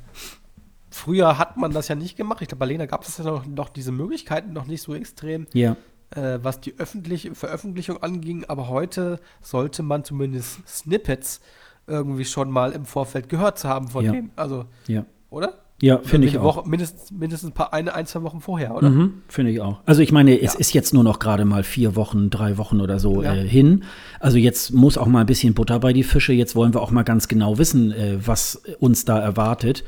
früher 0.88 1.36
hat 1.36 1.58
man 1.58 1.72
das 1.72 1.88
ja 1.88 1.96
nicht 1.96 2.16
gemacht. 2.16 2.40
Ich 2.40 2.48
glaube, 2.48 2.60
bei 2.60 2.66
Lena 2.66 2.86
gab 2.86 3.06
es 3.06 3.18
ja 3.18 3.24
noch, 3.24 3.44
noch 3.44 3.68
diese 3.68 3.92
Möglichkeiten 3.92 4.54
noch 4.54 4.66
nicht 4.66 4.80
so 4.80 4.94
extrem. 4.94 5.46
Ja. 5.52 5.76
Äh, 6.16 6.38
was 6.42 6.62
die 6.62 6.78
öffentliche 6.78 7.34
Veröffentlichung 7.34 8.02
anging, 8.02 8.46
aber 8.48 8.68
heute 8.68 9.20
sollte 9.42 9.82
man 9.82 10.02
zumindest 10.04 10.66
Snippets 10.66 11.42
irgendwie 11.86 12.24
schon 12.24 12.50
mal 12.50 12.72
im 12.72 12.86
Vorfeld 12.86 13.28
gehört 13.28 13.58
zu 13.58 13.68
haben 13.68 13.88
von 13.88 14.02
ja. 14.02 14.12
denen. 14.12 14.30
Also, 14.34 14.64
ja. 14.86 15.04
oder? 15.28 15.58
Ja, 15.82 15.98
finde 15.98 16.28
ich 16.28 16.38
auch. 16.38 16.58
Woche, 16.58 16.68
mindestens, 16.68 17.10
mindestens 17.10 17.50
ein 17.50 17.54
paar, 17.54 17.72
eine, 17.72 17.92
ein, 17.92 18.06
zwei 18.06 18.22
Wochen 18.22 18.40
vorher, 18.40 18.76
oder? 18.76 18.88
Mhm, 18.88 19.14
finde 19.26 19.50
ich 19.50 19.60
auch. 19.60 19.80
Also 19.84 20.00
ich 20.00 20.12
meine, 20.12 20.40
es 20.40 20.54
ja. 20.54 20.60
ist 20.60 20.72
jetzt 20.74 20.94
nur 20.94 21.02
noch 21.02 21.18
gerade 21.18 21.44
mal 21.44 21.64
vier 21.64 21.96
Wochen, 21.96 22.30
drei 22.30 22.56
Wochen 22.56 22.80
oder 22.80 23.00
so 23.00 23.24
ja. 23.24 23.34
äh, 23.34 23.44
hin. 23.44 23.82
Also 24.20 24.38
jetzt 24.38 24.72
muss 24.72 24.96
auch 24.96 25.08
mal 25.08 25.22
ein 25.22 25.26
bisschen 25.26 25.54
Butter 25.54 25.80
bei 25.80 25.92
die 25.92 26.04
Fische. 26.04 26.32
Jetzt 26.32 26.54
wollen 26.54 26.72
wir 26.72 26.80
auch 26.80 26.92
mal 26.92 27.02
ganz 27.02 27.26
genau 27.26 27.58
wissen, 27.58 27.90
äh, 27.90 28.16
was 28.24 28.62
uns 28.78 29.04
da 29.04 29.18
erwartet. 29.18 29.82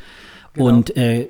Genau. 0.54 0.66
Und 0.66 0.96
äh, 0.96 1.28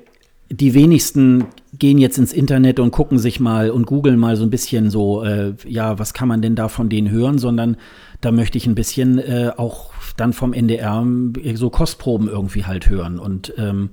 die 0.48 0.72
wenigsten 0.72 1.44
gehen 1.78 1.98
jetzt 1.98 2.16
ins 2.16 2.32
Internet 2.32 2.80
und 2.80 2.90
gucken 2.90 3.18
sich 3.18 3.40
mal 3.40 3.68
und 3.70 3.86
googeln 3.86 4.18
mal 4.18 4.36
so 4.36 4.44
ein 4.44 4.50
bisschen 4.50 4.88
so, 4.88 5.24
äh, 5.24 5.54
ja, 5.66 5.98
was 5.98 6.14
kann 6.14 6.28
man 6.28 6.40
denn 6.40 6.54
da 6.54 6.68
von 6.68 6.88
denen 6.88 7.10
hören, 7.10 7.36
sondern 7.36 7.76
da 8.22 8.32
möchte 8.32 8.56
ich 8.56 8.66
ein 8.66 8.74
bisschen 8.74 9.18
äh, 9.18 9.50
auch 9.56 9.92
dann 10.16 10.32
vom 10.32 10.54
NDR 10.54 11.06
äh, 11.42 11.56
so 11.56 11.68
Kostproben 11.68 12.28
irgendwie 12.28 12.64
halt 12.64 12.88
hören. 12.88 13.18
Und 13.18 13.52
ähm, 13.58 13.90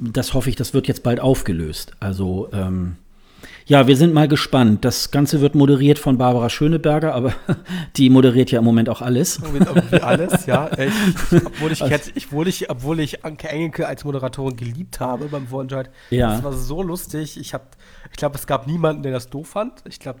das 0.00 0.34
hoffe 0.34 0.50
ich, 0.50 0.56
das 0.56 0.74
wird 0.74 0.88
jetzt 0.88 1.02
bald 1.02 1.20
aufgelöst. 1.20 1.92
Also 2.00 2.48
ähm, 2.52 2.96
ja, 3.66 3.86
wir 3.86 3.96
sind 3.96 4.12
mal 4.12 4.26
gespannt. 4.26 4.84
Das 4.84 5.10
Ganze 5.10 5.40
wird 5.40 5.54
moderiert 5.54 5.98
von 5.98 6.18
Barbara 6.18 6.50
Schöneberger, 6.50 7.14
aber 7.14 7.34
die 7.96 8.10
moderiert 8.10 8.50
ja 8.50 8.58
im 8.58 8.64
Moment 8.64 8.88
auch 8.88 9.00
alles. 9.00 9.38
Irgendwie 9.38 10.00
alles, 10.00 10.46
ja. 10.46 10.68
Obwohl 11.44 11.72
ich, 11.72 11.80
jetzt, 11.80 12.12
ich, 12.16 12.26
obwohl 12.26 12.48
ich, 12.48 12.70
obwohl 12.70 13.00
ich 13.00 13.24
Anke 13.24 13.48
Engelke 13.48 13.86
als 13.86 14.04
Moderatorin 14.04 14.56
geliebt 14.56 15.00
habe 15.00 15.26
beim 15.26 15.46
Vorentscheid. 15.46 15.90
Ja. 16.10 16.34
Das 16.34 16.42
war 16.42 16.52
so 16.52 16.82
lustig. 16.82 17.38
Ich, 17.38 17.54
ich 17.54 18.16
glaube, 18.16 18.36
es 18.36 18.46
gab 18.46 18.66
niemanden, 18.66 19.02
der 19.02 19.12
das 19.12 19.30
doof 19.30 19.48
fand. 19.48 19.84
Ich 19.86 20.00
glaube, 20.00 20.20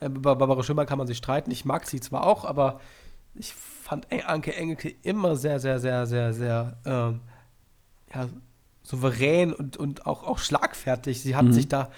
äh, 0.00 0.08
bei 0.08 0.34
Barbara 0.34 0.62
Schöneberger 0.62 0.88
kann 0.88 0.98
man 0.98 1.06
sich 1.06 1.16
streiten. 1.16 1.50
Ich 1.50 1.64
mag 1.64 1.86
sie 1.86 2.00
zwar 2.00 2.26
auch, 2.26 2.44
aber 2.44 2.80
ich 3.34 3.54
fand 3.54 4.08
Anke 4.26 4.54
Engelke 4.54 4.94
immer 5.02 5.36
sehr, 5.36 5.58
sehr, 5.58 5.78
sehr, 5.78 6.06
sehr, 6.06 6.32
sehr, 6.32 6.76
ähm, 6.84 7.20
ja, 8.14 8.28
souverän 8.82 9.52
und, 9.52 9.76
und 9.76 10.06
auch, 10.06 10.24
auch 10.24 10.38
schlagfertig. 10.38 11.22
Sie 11.22 11.36
hat 11.36 11.44
mhm. 11.44 11.52
sich 11.52 11.68
da, 11.68 11.90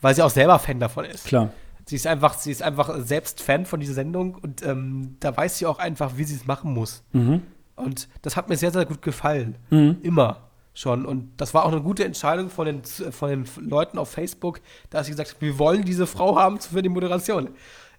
weil 0.00 0.14
sie 0.14 0.22
auch 0.22 0.30
selber 0.30 0.58
Fan 0.58 0.80
davon 0.80 1.04
ist. 1.04 1.26
Klar. 1.26 1.50
Sie 1.86 1.96
ist 1.96 2.06
einfach, 2.06 2.34
sie 2.34 2.50
ist 2.50 2.62
einfach 2.62 2.98
selbst 2.98 3.40
Fan 3.40 3.64
von 3.64 3.78
dieser 3.78 3.94
Sendung 3.94 4.34
und 4.34 4.62
ähm, 4.62 5.16
da 5.20 5.36
weiß 5.36 5.58
sie 5.58 5.66
auch 5.66 5.78
einfach, 5.78 6.16
wie 6.16 6.24
sie 6.24 6.34
es 6.34 6.46
machen 6.46 6.74
muss. 6.74 7.04
Mhm. 7.12 7.42
Und 7.76 8.08
das 8.22 8.36
hat 8.36 8.48
mir 8.48 8.56
sehr, 8.56 8.72
sehr 8.72 8.86
gut 8.86 9.02
gefallen. 9.02 9.56
Mhm. 9.70 9.98
Immer 10.02 10.46
schon. 10.74 11.06
Und 11.06 11.30
das 11.36 11.54
war 11.54 11.64
auch 11.64 11.72
eine 11.72 11.82
gute 11.82 12.04
Entscheidung 12.04 12.50
von 12.50 12.66
den, 12.66 12.84
von 12.84 13.28
den 13.30 13.46
Leuten 13.68 13.98
auf 13.98 14.10
Facebook, 14.10 14.60
da 14.90 15.04
sie 15.04 15.12
gesagt 15.12 15.30
haben, 15.34 15.40
wir 15.40 15.58
wollen 15.58 15.84
diese 15.84 16.06
Frau 16.06 16.36
haben 16.36 16.60
für 16.60 16.82
die 16.82 16.88
Moderation 16.88 17.50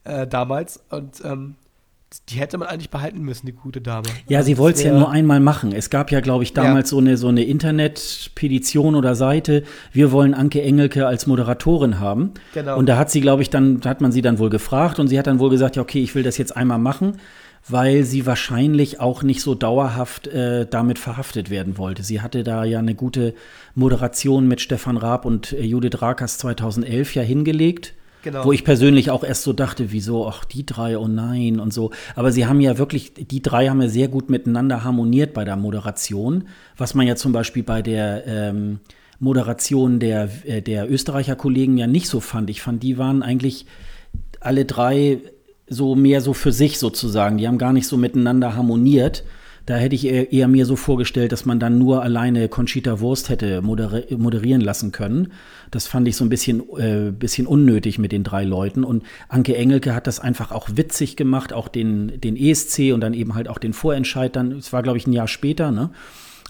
äh, 0.03 0.27
damals. 0.27 0.83
Und 0.89 1.23
ähm, 1.23 1.55
die 2.29 2.35
hätte 2.35 2.57
man 2.57 2.69
eigentlich 2.69 2.89
behalten 2.89 3.21
müssen, 3.21 3.45
die 3.47 3.51
gute 3.51 3.81
Dame. 3.81 4.07
Ja, 4.29 4.41
sie 4.41 4.57
wollte 4.57 4.79
es 4.79 4.85
ja 4.85 4.93
nur 4.93 5.11
einmal 5.11 5.41
machen. 5.41 5.73
Es 5.73 5.89
gab 5.89 6.09
ja, 6.09 6.21
glaube 6.21 6.43
ich, 6.43 6.53
damals 6.53 6.89
ja. 6.89 6.91
so 6.91 6.97
eine, 6.99 7.17
so 7.17 7.27
eine 7.27 7.43
Internetpetition 7.43 8.95
oder 8.95 9.13
Seite. 9.15 9.63
Wir 9.91 10.11
wollen 10.13 10.33
Anke 10.33 10.61
Engelke 10.61 11.05
als 11.05 11.27
Moderatorin 11.27 11.99
haben. 11.99 12.33
Genau. 12.53 12.77
Und 12.77 12.87
da 12.87 12.97
hat 12.97 13.11
sie, 13.11 13.19
glaube 13.19 13.41
ich, 13.41 13.49
dann, 13.49 13.81
da 13.81 13.89
hat 13.89 13.99
man 13.99 14.13
sie 14.13 14.21
dann 14.21 14.39
wohl 14.39 14.49
gefragt 14.49 14.99
und 14.99 15.09
sie 15.09 15.19
hat 15.19 15.27
dann 15.27 15.39
wohl 15.39 15.49
gesagt, 15.49 15.75
ja, 15.75 15.81
okay, 15.81 16.01
ich 16.01 16.15
will 16.15 16.23
das 16.23 16.37
jetzt 16.37 16.55
einmal 16.55 16.79
machen, 16.79 17.17
weil 17.67 18.03
sie 18.03 18.25
wahrscheinlich 18.25 19.01
auch 19.01 19.21
nicht 19.21 19.41
so 19.41 19.53
dauerhaft 19.53 20.27
äh, 20.27 20.65
damit 20.65 20.99
verhaftet 20.99 21.49
werden 21.49 21.77
wollte. 21.77 22.03
Sie 22.03 22.21
hatte 22.21 22.43
da 22.43 22.63
ja 22.63 22.79
eine 22.79 22.95
gute 22.95 23.33
Moderation 23.75 24.47
mit 24.47 24.61
Stefan 24.61 24.95
Raab 24.95 25.25
und 25.25 25.51
äh, 25.51 25.61
Judith 25.61 26.01
Rakers 26.01 26.37
2011 26.37 27.15
ja 27.15 27.21
hingelegt. 27.21 27.95
Genau. 28.23 28.43
Wo 28.45 28.51
ich 28.51 28.63
persönlich 28.63 29.11
auch 29.11 29.23
erst 29.23 29.43
so 29.43 29.53
dachte, 29.53 29.91
wieso, 29.91 30.27
ach, 30.27 30.43
die 30.43 30.65
drei, 30.65 30.97
oh 30.97 31.07
nein 31.07 31.59
und 31.59 31.73
so. 31.73 31.91
Aber 32.15 32.31
sie 32.31 32.45
haben 32.45 32.59
ja 32.59 32.77
wirklich, 32.77 33.13
die 33.13 33.41
drei 33.41 33.69
haben 33.69 33.81
ja 33.81 33.87
sehr 33.87 34.07
gut 34.07 34.29
miteinander 34.29 34.83
harmoniert 34.83 35.33
bei 35.33 35.45
der 35.45 35.55
Moderation, 35.55 36.45
was 36.75 36.93
man 36.93 37.07
ja 37.07 37.15
zum 37.15 37.31
Beispiel 37.31 37.63
bei 37.63 37.81
der 37.81 38.25
ähm, 38.27 38.79
Moderation 39.19 39.99
der, 39.99 40.29
äh, 40.45 40.61
der 40.61 40.91
Österreicher 40.91 41.35
Kollegen 41.35 41.77
ja 41.77 41.87
nicht 41.87 42.07
so 42.07 42.19
fand. 42.19 42.49
Ich 42.49 42.61
fand, 42.61 42.83
die 42.83 42.97
waren 42.97 43.23
eigentlich 43.23 43.65
alle 44.39 44.65
drei 44.65 45.19
so 45.67 45.95
mehr 45.95 46.21
so 46.21 46.33
für 46.33 46.51
sich 46.51 46.79
sozusagen. 46.79 47.37
Die 47.37 47.47
haben 47.47 47.57
gar 47.57 47.73
nicht 47.73 47.87
so 47.87 47.97
miteinander 47.97 48.55
harmoniert. 48.55 49.23
Da 49.67 49.75
hätte 49.75 49.95
ich 49.95 50.05
eher, 50.05 50.47
mir 50.47 50.65
so 50.65 50.77
vorgestellt, 50.77 51.33
dass 51.33 51.45
man 51.45 51.59
dann 51.59 51.77
nur 51.77 52.01
alleine 52.01 52.47
Conchita 52.47 53.01
Wurst 53.01 53.27
hätte 53.27 53.61
moderi 53.61 54.15
moderieren 54.15 54.61
lassen 54.61 54.93
können. 54.93 55.33
Das 55.71 55.87
fand 55.87 56.07
ich 56.07 56.15
so 56.15 56.23
ein 56.23 56.29
bisschen, 56.29 56.63
äh, 56.77 57.11
bisschen 57.11 57.45
unnötig 57.45 57.99
mit 57.99 58.13
den 58.13 58.23
drei 58.23 58.45
Leuten. 58.45 58.85
Und 58.85 59.03
Anke 59.27 59.57
Engelke 59.57 59.93
hat 59.93 60.07
das 60.07 60.21
einfach 60.21 60.53
auch 60.53 60.69
witzig 60.75 61.17
gemacht, 61.17 61.51
auch 61.51 61.67
den, 61.67 62.21
den 62.21 62.37
ESC 62.37 62.93
und 62.93 63.01
dann 63.01 63.13
eben 63.13 63.35
halt 63.35 63.49
auch 63.49 63.57
den 63.57 63.73
Vorentscheid. 63.73 64.33
Dann, 64.37 64.53
es 64.53 64.71
war, 64.71 64.83
glaube 64.83 64.99
ich, 64.99 65.05
ein 65.05 65.11
Jahr 65.11 65.27
später, 65.27 65.69
ne? 65.71 65.89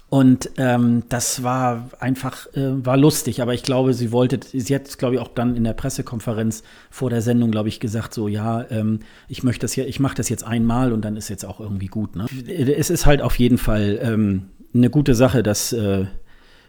Und 0.09 0.51
ähm, 0.57 1.03
das 1.09 1.43
war 1.43 1.89
einfach, 1.99 2.47
äh, 2.53 2.85
war 2.85 2.95
lustig, 2.95 3.41
aber 3.41 3.53
ich 3.53 3.63
glaube, 3.63 3.93
sie 3.93 4.13
wollte, 4.13 4.39
sie 4.41 4.73
hat, 4.73 4.97
glaube 4.97 5.15
ich, 5.15 5.21
auch 5.21 5.27
dann 5.27 5.57
in 5.57 5.65
der 5.65 5.73
Pressekonferenz 5.73 6.63
vor 6.89 7.09
der 7.09 7.21
Sendung, 7.21 7.51
glaube 7.51 7.67
ich, 7.67 7.81
gesagt, 7.81 8.13
so 8.13 8.29
ja, 8.29 8.65
ähm, 8.69 8.99
ich 9.27 9.43
möchte 9.43 9.65
das 9.65 9.75
ja, 9.75 9.83
ich 9.83 9.99
mache 9.99 10.15
das 10.15 10.29
jetzt 10.29 10.45
einmal 10.45 10.93
und 10.93 11.03
dann 11.03 11.17
ist 11.17 11.27
jetzt 11.27 11.45
auch 11.45 11.59
irgendwie 11.59 11.87
gut. 11.87 12.15
Ne? 12.15 12.25
Es 12.47 12.89
ist 12.89 13.05
halt 13.05 13.21
auf 13.21 13.37
jeden 13.37 13.57
Fall 13.57 13.99
ähm, 14.01 14.45
eine 14.73 14.89
gute 14.89 15.13
Sache, 15.13 15.43
dass, 15.43 15.73
äh, 15.73 16.05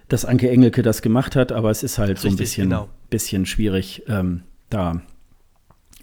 dass 0.09 0.25
Anke 0.25 0.51
Engelke 0.51 0.83
das 0.83 1.01
gemacht 1.01 1.37
hat, 1.37 1.53
aber 1.53 1.71
es 1.71 1.85
ist 1.85 1.99
halt 1.99 2.11
Richtig, 2.11 2.23
so 2.23 2.29
ein 2.35 2.37
bisschen, 2.37 2.71
genau. 2.71 2.89
bisschen 3.09 3.47
schwierig, 3.47 4.03
ähm, 4.09 4.43
da 4.69 5.01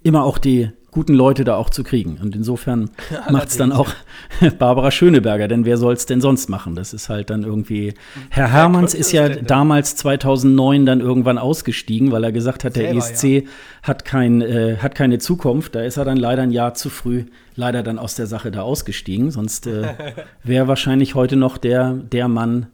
immer 0.02 0.24
auch 0.24 0.38
die 0.38 0.70
guten 0.96 1.12
Leute 1.12 1.44
da 1.44 1.56
auch 1.56 1.68
zu 1.68 1.84
kriegen. 1.84 2.16
Und 2.22 2.34
insofern 2.34 2.88
macht 3.30 3.48
es 3.48 3.58
dann 3.58 3.70
auch 3.70 3.90
Barbara 4.58 4.90
Schöneberger, 4.90 5.46
denn 5.46 5.66
wer 5.66 5.76
soll 5.76 5.92
es 5.92 6.06
denn 6.06 6.22
sonst 6.22 6.48
machen? 6.48 6.74
Das 6.74 6.94
ist 6.94 7.10
halt 7.10 7.28
dann 7.28 7.42
irgendwie. 7.42 7.92
Herr 8.30 8.50
Hermanns 8.50 8.94
ist 8.94 9.12
ja 9.12 9.28
damals 9.28 9.94
2009 9.96 10.86
dann 10.86 11.00
irgendwann 11.00 11.36
ausgestiegen, 11.36 12.12
weil 12.12 12.24
er 12.24 12.32
gesagt 12.32 12.64
hat, 12.64 12.76
der 12.76 12.94
ESC 12.94 13.24
ja. 13.24 13.42
hat, 13.82 14.06
kein, 14.06 14.40
äh, 14.40 14.78
hat 14.78 14.94
keine 14.94 15.18
Zukunft. 15.18 15.74
Da 15.74 15.82
ist 15.82 15.98
er 15.98 16.06
dann 16.06 16.16
leider 16.16 16.42
ein 16.42 16.50
Jahr 16.50 16.72
zu 16.72 16.88
früh 16.88 17.26
leider 17.56 17.82
dann 17.82 17.98
aus 17.98 18.14
der 18.14 18.26
Sache 18.26 18.50
da 18.50 18.62
ausgestiegen. 18.62 19.30
Sonst 19.30 19.66
äh, 19.66 19.88
wäre 20.44 20.66
wahrscheinlich 20.66 21.14
heute 21.14 21.36
noch 21.36 21.58
der, 21.58 21.92
der 21.92 22.28
Mann 22.28 22.68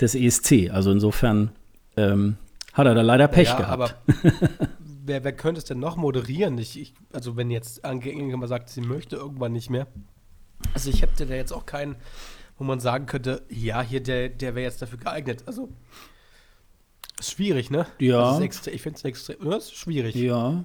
des 0.00 0.14
ESC. 0.14 0.70
Also 0.72 0.90
insofern 0.90 1.50
ähm, 1.98 2.36
hat 2.72 2.86
er 2.86 2.94
da 2.94 3.02
leider 3.02 3.28
Pech 3.28 3.48
ja, 3.48 3.58
gehabt. 3.58 3.94
Wer, 5.08 5.24
wer 5.24 5.32
könnte 5.32 5.58
es 5.58 5.64
denn 5.64 5.78
noch 5.78 5.96
moderieren? 5.96 6.58
Ich, 6.58 6.78
ich, 6.78 6.92
also 7.14 7.36
wenn 7.38 7.50
jetzt 7.50 7.82
Anke 7.82 8.12
mal 8.36 8.46
sagt, 8.46 8.68
sie 8.68 8.82
möchte 8.82 9.16
irgendwann 9.16 9.52
nicht 9.52 9.70
mehr. 9.70 9.86
Also 10.74 10.90
ich 10.90 11.00
hätte 11.00 11.24
da 11.24 11.34
jetzt 11.34 11.52
auch 11.52 11.64
keinen, 11.64 11.96
wo 12.58 12.64
man 12.64 12.78
sagen 12.78 13.06
könnte, 13.06 13.42
ja, 13.48 13.80
hier, 13.80 14.02
der, 14.02 14.28
der 14.28 14.54
wäre 14.54 14.64
jetzt 14.64 14.82
dafür 14.82 14.98
geeignet. 14.98 15.44
Also 15.46 15.70
ist 17.18 17.32
schwierig, 17.32 17.70
ne? 17.70 17.86
Ja. 17.98 18.38
Extra, 18.38 18.70
ich 18.70 18.82
finde 18.82 18.98
es 18.98 19.04
extrem, 19.04 19.50
das 19.50 19.64
ist 19.64 19.76
schwierig. 19.76 20.14
Ja. 20.14 20.62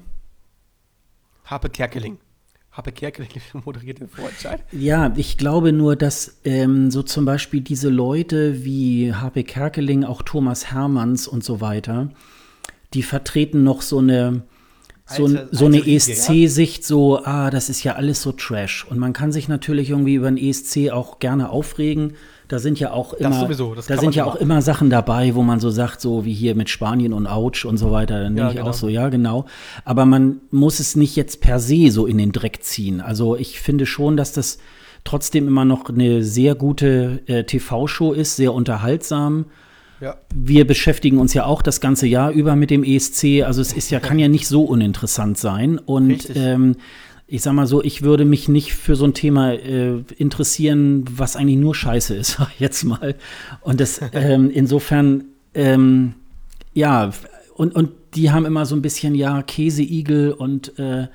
Harpe 1.46 1.70
Kerkeling. 1.70 2.18
Harpe 2.74 2.92
Kerkeling 2.92 3.30
moderiert 3.66 4.02
den 4.02 4.10
Vorentscheid. 4.10 4.62
Ja, 4.74 5.14
ich 5.16 5.38
glaube 5.38 5.72
nur, 5.72 5.96
dass 5.96 6.42
ähm, 6.44 6.92
so 6.92 7.02
zum 7.02 7.24
Beispiel 7.24 7.62
diese 7.62 7.90
Leute 7.90 8.66
wie 8.66 9.14
Harpe 9.14 9.46
Kerkeling, 9.46 10.04
auch 10.04 10.22
Thomas 10.22 10.70
Hermanns 10.72 11.30
und 11.30 11.46
so 11.46 11.62
weiter, 11.62 12.10
die 12.94 13.04
vertreten 13.04 13.64
noch 13.64 13.82
so 13.82 14.00
eine, 14.00 14.44
so, 15.06 15.26
alte, 15.26 15.48
so 15.52 15.66
eine 15.66 15.86
ESC-Sicht, 15.86 16.86
so, 16.86 17.24
ah, 17.24 17.50
das 17.50 17.70
ist 17.70 17.84
ja 17.84 17.96
alles 17.96 18.22
so 18.22 18.32
Trash. 18.32 18.86
Und 18.90 19.00
man 19.00 19.14
kann 19.14 19.32
sich 19.32 19.48
natürlich 19.48 19.90
irgendwie 19.90 20.16
über 20.16 20.30
den 20.30 20.38
ESC 20.38 20.92
auch 20.92 21.20
gerne 21.20 21.50
aufregen. 21.50 22.14
Da 22.48 22.60
sind 22.60 22.80
ja 22.80 22.92
auch 22.92 23.14
immer, 23.14 23.40
sowieso, 23.40 23.74
da 23.74 23.98
sind 23.98 24.16
ja 24.16 24.26
auch 24.26 24.36
immer 24.36 24.62
Sachen 24.62 24.90
dabei, 24.90 25.34
wo 25.34 25.44
man 25.44 25.60
so 25.60 25.70
sagt, 25.70 26.02
so 26.02 26.26
wie 26.26 26.34
hier 26.34 26.56
mit 26.56 26.70
Spanien 26.70 27.14
und 27.14 27.26
Ouch 27.26 27.66
und 27.66 27.78
so 27.78 27.92
weiter. 27.92 28.22
Dann 28.22 28.36
denke 28.36 28.42
ja, 28.42 28.50
ich 28.50 28.56
genau. 28.58 28.70
auch 28.70 28.74
so, 28.74 28.90
ja, 28.90 29.10
genau. 29.10 29.46
Aber 29.86 30.06
man 30.06 30.42
muss 30.52 30.80
es 30.80 30.96
nicht 30.96 31.16
jetzt 31.16 31.42
per 31.42 31.60
se 31.60 31.90
so 31.90 32.06
in 32.06 32.18
den 32.18 32.32
Dreck 32.32 32.64
ziehen. 32.64 33.02
Also 33.02 33.36
ich 33.36 33.60
finde 33.60 33.86
schon, 33.86 34.18
dass 34.18 34.34
das 34.34 34.60
trotzdem 35.04 35.48
immer 35.48 35.66
noch 35.66 35.90
eine 35.90 36.24
sehr 36.24 36.56
gute 36.56 37.22
äh, 37.26 37.44
TV-Show 37.44 38.14
ist, 38.14 38.36
sehr 38.36 38.54
unterhaltsam. 38.54 39.46
Ja. 40.04 40.18
Wir 40.36 40.68
beschäftigen 40.68 41.18
uns 41.18 41.34
ja 41.34 41.46
auch 41.46 41.62
das 41.62 41.80
ganze 41.80 42.08
Jahr 42.08 42.32
über 42.32 42.58
mit 42.58 42.72
dem 42.72 42.84
ESC. 42.84 43.44
Also 43.46 43.62
es 43.62 43.72
ist 43.72 43.90
ja, 43.90 44.02
kann 44.02 44.20
ja 44.20 44.28
nicht 44.28 44.50
so 44.50 44.66
uninteressant 44.66 45.38
sein. 45.38 45.80
Und 45.80 46.36
ähm, 46.36 46.76
ich 47.26 47.42
sag 47.42 47.54
mal 47.54 47.68
so, 47.68 47.82
ich 47.82 48.02
würde 48.02 48.26
mich 48.26 48.50
nicht 48.50 48.74
für 48.74 48.98
so 48.98 49.06
ein 49.06 49.14
Thema 49.14 49.54
äh, 49.54 50.04
interessieren, 50.18 51.06
was 51.10 51.38
eigentlich 51.38 51.58
nur 51.58 51.74
Scheiße 51.74 52.16
ist, 52.16 52.38
jetzt 52.60 52.84
mal. 52.84 53.16
Und 53.62 53.80
das 53.80 54.02
ähm, 54.12 54.52
insofern, 54.52 55.24
ähm, 55.54 56.16
ja, 56.74 57.14
und, 57.56 57.74
und 57.74 57.92
die 58.14 58.30
haben 58.30 58.46
immer 58.46 58.66
so 58.66 58.76
ein 58.76 58.82
bisschen, 58.82 59.16
ja, 59.16 59.42
Käseigel 59.42 60.34
und 60.34 60.78
äh, 60.78 61.08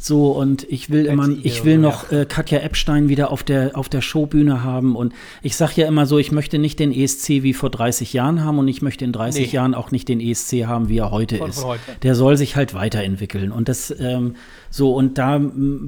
So, 0.00 0.30
und 0.30 0.64
ich 0.70 0.90
will 0.90 1.06
immer, 1.06 1.28
ich 1.42 1.64
will 1.64 1.76
noch 1.76 2.12
äh, 2.12 2.24
Katja 2.24 2.60
Epstein 2.60 3.08
wieder 3.08 3.32
auf 3.32 3.42
der, 3.42 3.76
auf 3.76 3.88
der 3.88 4.00
Showbühne 4.00 4.62
haben. 4.62 4.94
Und 4.94 5.12
ich 5.42 5.56
sage 5.56 5.72
ja 5.74 5.88
immer 5.88 6.06
so, 6.06 6.18
ich 6.18 6.30
möchte 6.30 6.60
nicht 6.60 6.78
den 6.78 6.92
ESC 6.92 7.42
wie 7.42 7.52
vor 7.52 7.68
30 7.68 8.12
Jahren 8.12 8.44
haben 8.44 8.60
und 8.60 8.68
ich 8.68 8.80
möchte 8.80 9.04
in 9.04 9.10
30 9.12 9.46
nee. 9.46 9.52
Jahren 9.52 9.74
auch 9.74 9.90
nicht 9.90 10.08
den 10.08 10.20
ESC 10.20 10.66
haben, 10.66 10.88
wie 10.88 10.98
er 10.98 11.10
heute 11.10 11.38
von, 11.38 11.50
ist. 11.50 11.58
Von 11.58 11.70
heute. 11.70 11.82
Der 12.02 12.14
soll 12.14 12.36
sich 12.36 12.54
halt 12.54 12.74
weiterentwickeln. 12.74 13.50
Und 13.50 13.68
das, 13.68 13.92
ähm, 13.98 14.36
so, 14.70 14.94
und 14.94 15.18
da, 15.18 15.40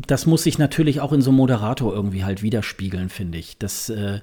das 0.09 0.27
muss 0.27 0.43
sich 0.43 0.59
natürlich 0.59 1.01
auch 1.01 1.13
in 1.13 1.23
so 1.23 1.31
einem 1.31 1.37
Moderator 1.37 1.95
irgendwie 1.95 2.25
halt 2.25 2.43
widerspiegeln, 2.43 3.11
finde 3.11 3.39
ich. 3.39 3.59
Das, 3.59 3.91
äh, 3.91 4.19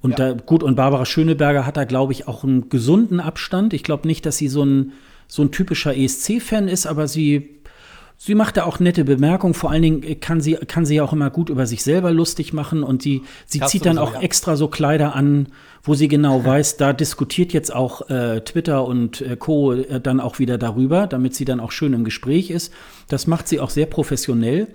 und 0.00 0.20
ja. 0.20 0.34
da, 0.34 0.40
gut, 0.40 0.62
und 0.62 0.76
Barbara 0.76 1.04
Schöneberger 1.04 1.66
hat 1.66 1.76
da, 1.76 1.82
glaube 1.82 2.12
ich, 2.12 2.28
auch 2.28 2.44
einen 2.44 2.68
gesunden 2.68 3.18
Abstand. 3.18 3.74
Ich 3.74 3.82
glaube 3.82 4.06
nicht, 4.06 4.24
dass 4.24 4.36
sie 4.36 4.46
so 4.46 4.64
ein, 4.64 4.92
so 5.26 5.42
ein 5.42 5.50
typischer 5.50 5.96
ESC-Fan 5.96 6.68
ist, 6.68 6.86
aber 6.86 7.08
sie 7.08 7.61
Sie 8.24 8.36
macht 8.36 8.56
da 8.56 8.62
auch 8.66 8.78
nette 8.78 9.04
Bemerkungen. 9.04 9.52
Vor 9.52 9.72
allen 9.72 9.82
Dingen 9.82 10.20
kann 10.20 10.40
sie, 10.40 10.54
kann 10.54 10.86
sie 10.86 11.00
auch 11.00 11.12
immer 11.12 11.28
gut 11.28 11.50
über 11.50 11.66
sich 11.66 11.82
selber 11.82 12.12
lustig 12.12 12.52
machen 12.52 12.84
und 12.84 13.02
sie, 13.02 13.22
sie 13.46 13.58
zieht 13.62 13.84
dann 13.84 13.98
auch 13.98 14.14
ja. 14.14 14.20
extra 14.20 14.54
so 14.54 14.68
Kleider 14.68 15.16
an, 15.16 15.48
wo 15.82 15.94
sie 15.94 16.06
genau 16.06 16.44
weiß, 16.44 16.76
da 16.76 16.92
diskutiert 16.92 17.52
jetzt 17.52 17.74
auch 17.74 18.08
äh, 18.10 18.40
Twitter 18.42 18.86
und 18.86 19.22
äh, 19.22 19.36
Co. 19.36 19.72
Äh, 19.72 20.00
dann 20.00 20.20
auch 20.20 20.38
wieder 20.38 20.56
darüber, 20.56 21.08
damit 21.08 21.34
sie 21.34 21.44
dann 21.44 21.58
auch 21.58 21.72
schön 21.72 21.94
im 21.94 22.04
Gespräch 22.04 22.50
ist. 22.52 22.72
Das 23.08 23.26
macht 23.26 23.48
sie 23.48 23.58
auch 23.58 23.70
sehr 23.70 23.86
professionell. 23.86 24.68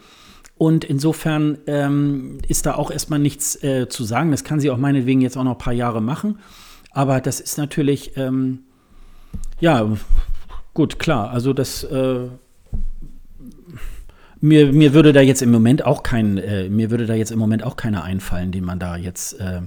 Und 0.57 0.84
insofern 0.84 1.57
ähm, 1.68 2.40
ist 2.49 2.65
da 2.65 2.76
auch 2.76 2.91
erstmal 2.91 3.19
nichts 3.19 3.64
äh, 3.64 3.88
zu 3.88 4.03
sagen. 4.03 4.32
Das 4.32 4.44
kann 4.44 4.60
sie 4.60 4.69
auch 4.72 4.78
meinetwegen 4.78 5.22
jetzt 5.22 5.38
auch 5.38 5.45
noch 5.45 5.53
ein 5.53 5.57
paar 5.57 5.72
Jahre 5.72 6.02
machen. 6.02 6.40
Aber 6.91 7.22
das 7.22 7.40
ist 7.40 7.57
natürlich, 7.57 8.18
ähm, 8.18 8.64
ja, 9.61 9.90
gut, 10.74 10.99
klar. 10.99 11.30
Also 11.30 11.53
das 11.53 11.86
äh, 11.86 12.28
mir, 14.39 14.72
mir 14.72 14.93
würde 14.93 15.14
da 15.14 15.22
jetzt 15.22 15.41
im 15.41 15.51
Moment 15.51 15.85
auch 15.85 16.03
kein, 16.03 16.38
äh, 16.38 16.69
mir 16.69 16.91
würde 16.91 17.05
da 17.05 17.14
jetzt 17.14 17.31
im 17.31 17.39
Moment 17.39 17.64
auch 17.64 17.76
keiner 17.76 18.03
einfallen, 18.03 18.51
den 18.51 18.64
man 18.64 18.80
da 18.80 18.95
jetzt 18.95 19.39
äh, 19.39 19.61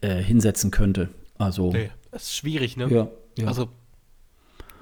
äh, 0.00 0.22
hinsetzen 0.22 0.70
könnte. 0.70 1.08
Also. 1.38 1.72
Nee, 1.72 1.90
das 2.10 2.24
ist 2.24 2.36
schwierig, 2.36 2.76
ne? 2.76 2.88
Ja, 2.88 3.08
ja. 3.38 3.46
Also 3.46 3.68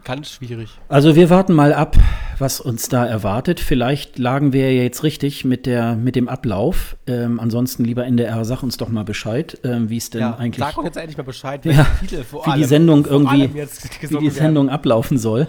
ganz 0.05 0.31
schwierig. 0.31 0.71
Also 0.89 1.15
wir 1.15 1.31
warten 1.31 1.53
mal 1.53 1.73
ab, 1.73 1.97
was 2.39 2.61
uns 2.61 2.89
da 2.89 3.07
erwartet. 3.07 3.61
Vielleicht 3.61 4.19
lagen 4.19 4.53
wir 4.53 4.73
ja 4.73 4.83
jetzt 4.83 5.03
richtig 5.03 5.45
mit, 5.45 5.67
der, 5.67 5.95
mit 5.95 6.17
dem 6.17 6.29
Ablauf. 6.29 6.97
Ähm, 7.07 7.39
ansonsten, 7.41 7.85
lieber 7.85 8.05
NDR, 8.05 8.45
sag 8.45 8.63
uns 8.63 8.77
doch 8.77 8.89
mal 8.89 9.05
Bescheid, 9.05 9.59
ähm, 9.65 9.89
wie 9.91 9.97
es 9.97 10.11
denn 10.11 10.23
ja, 10.23 10.37
eigentlich. 10.37 10.65
Sag 10.65 10.77
uns 10.77 10.87
jetzt 10.87 10.97
endlich 10.97 11.17
mal 11.17 11.23
Bescheid, 11.23 11.65
ja, 11.65 11.87
Titel 12.01 12.25
vor 12.25 12.45
wie 12.47 12.51
allem, 12.51 12.61
die 12.61 12.67
Sendung 12.67 13.07
irgendwie, 13.07 13.55
wie 13.55 14.19
die 14.19 14.31
Sendung 14.31 14.67
werden. 14.67 14.75
ablaufen 14.75 15.19
soll. 15.19 15.47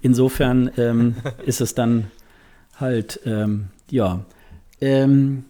Insofern 0.00 0.70
ähm, 0.78 1.16
ist 1.44 1.60
es 1.60 1.74
dann 1.74 2.10
halt, 2.80 3.20
ähm, 3.24 3.68
ja. 3.90 4.24
Ähm, 4.80 5.44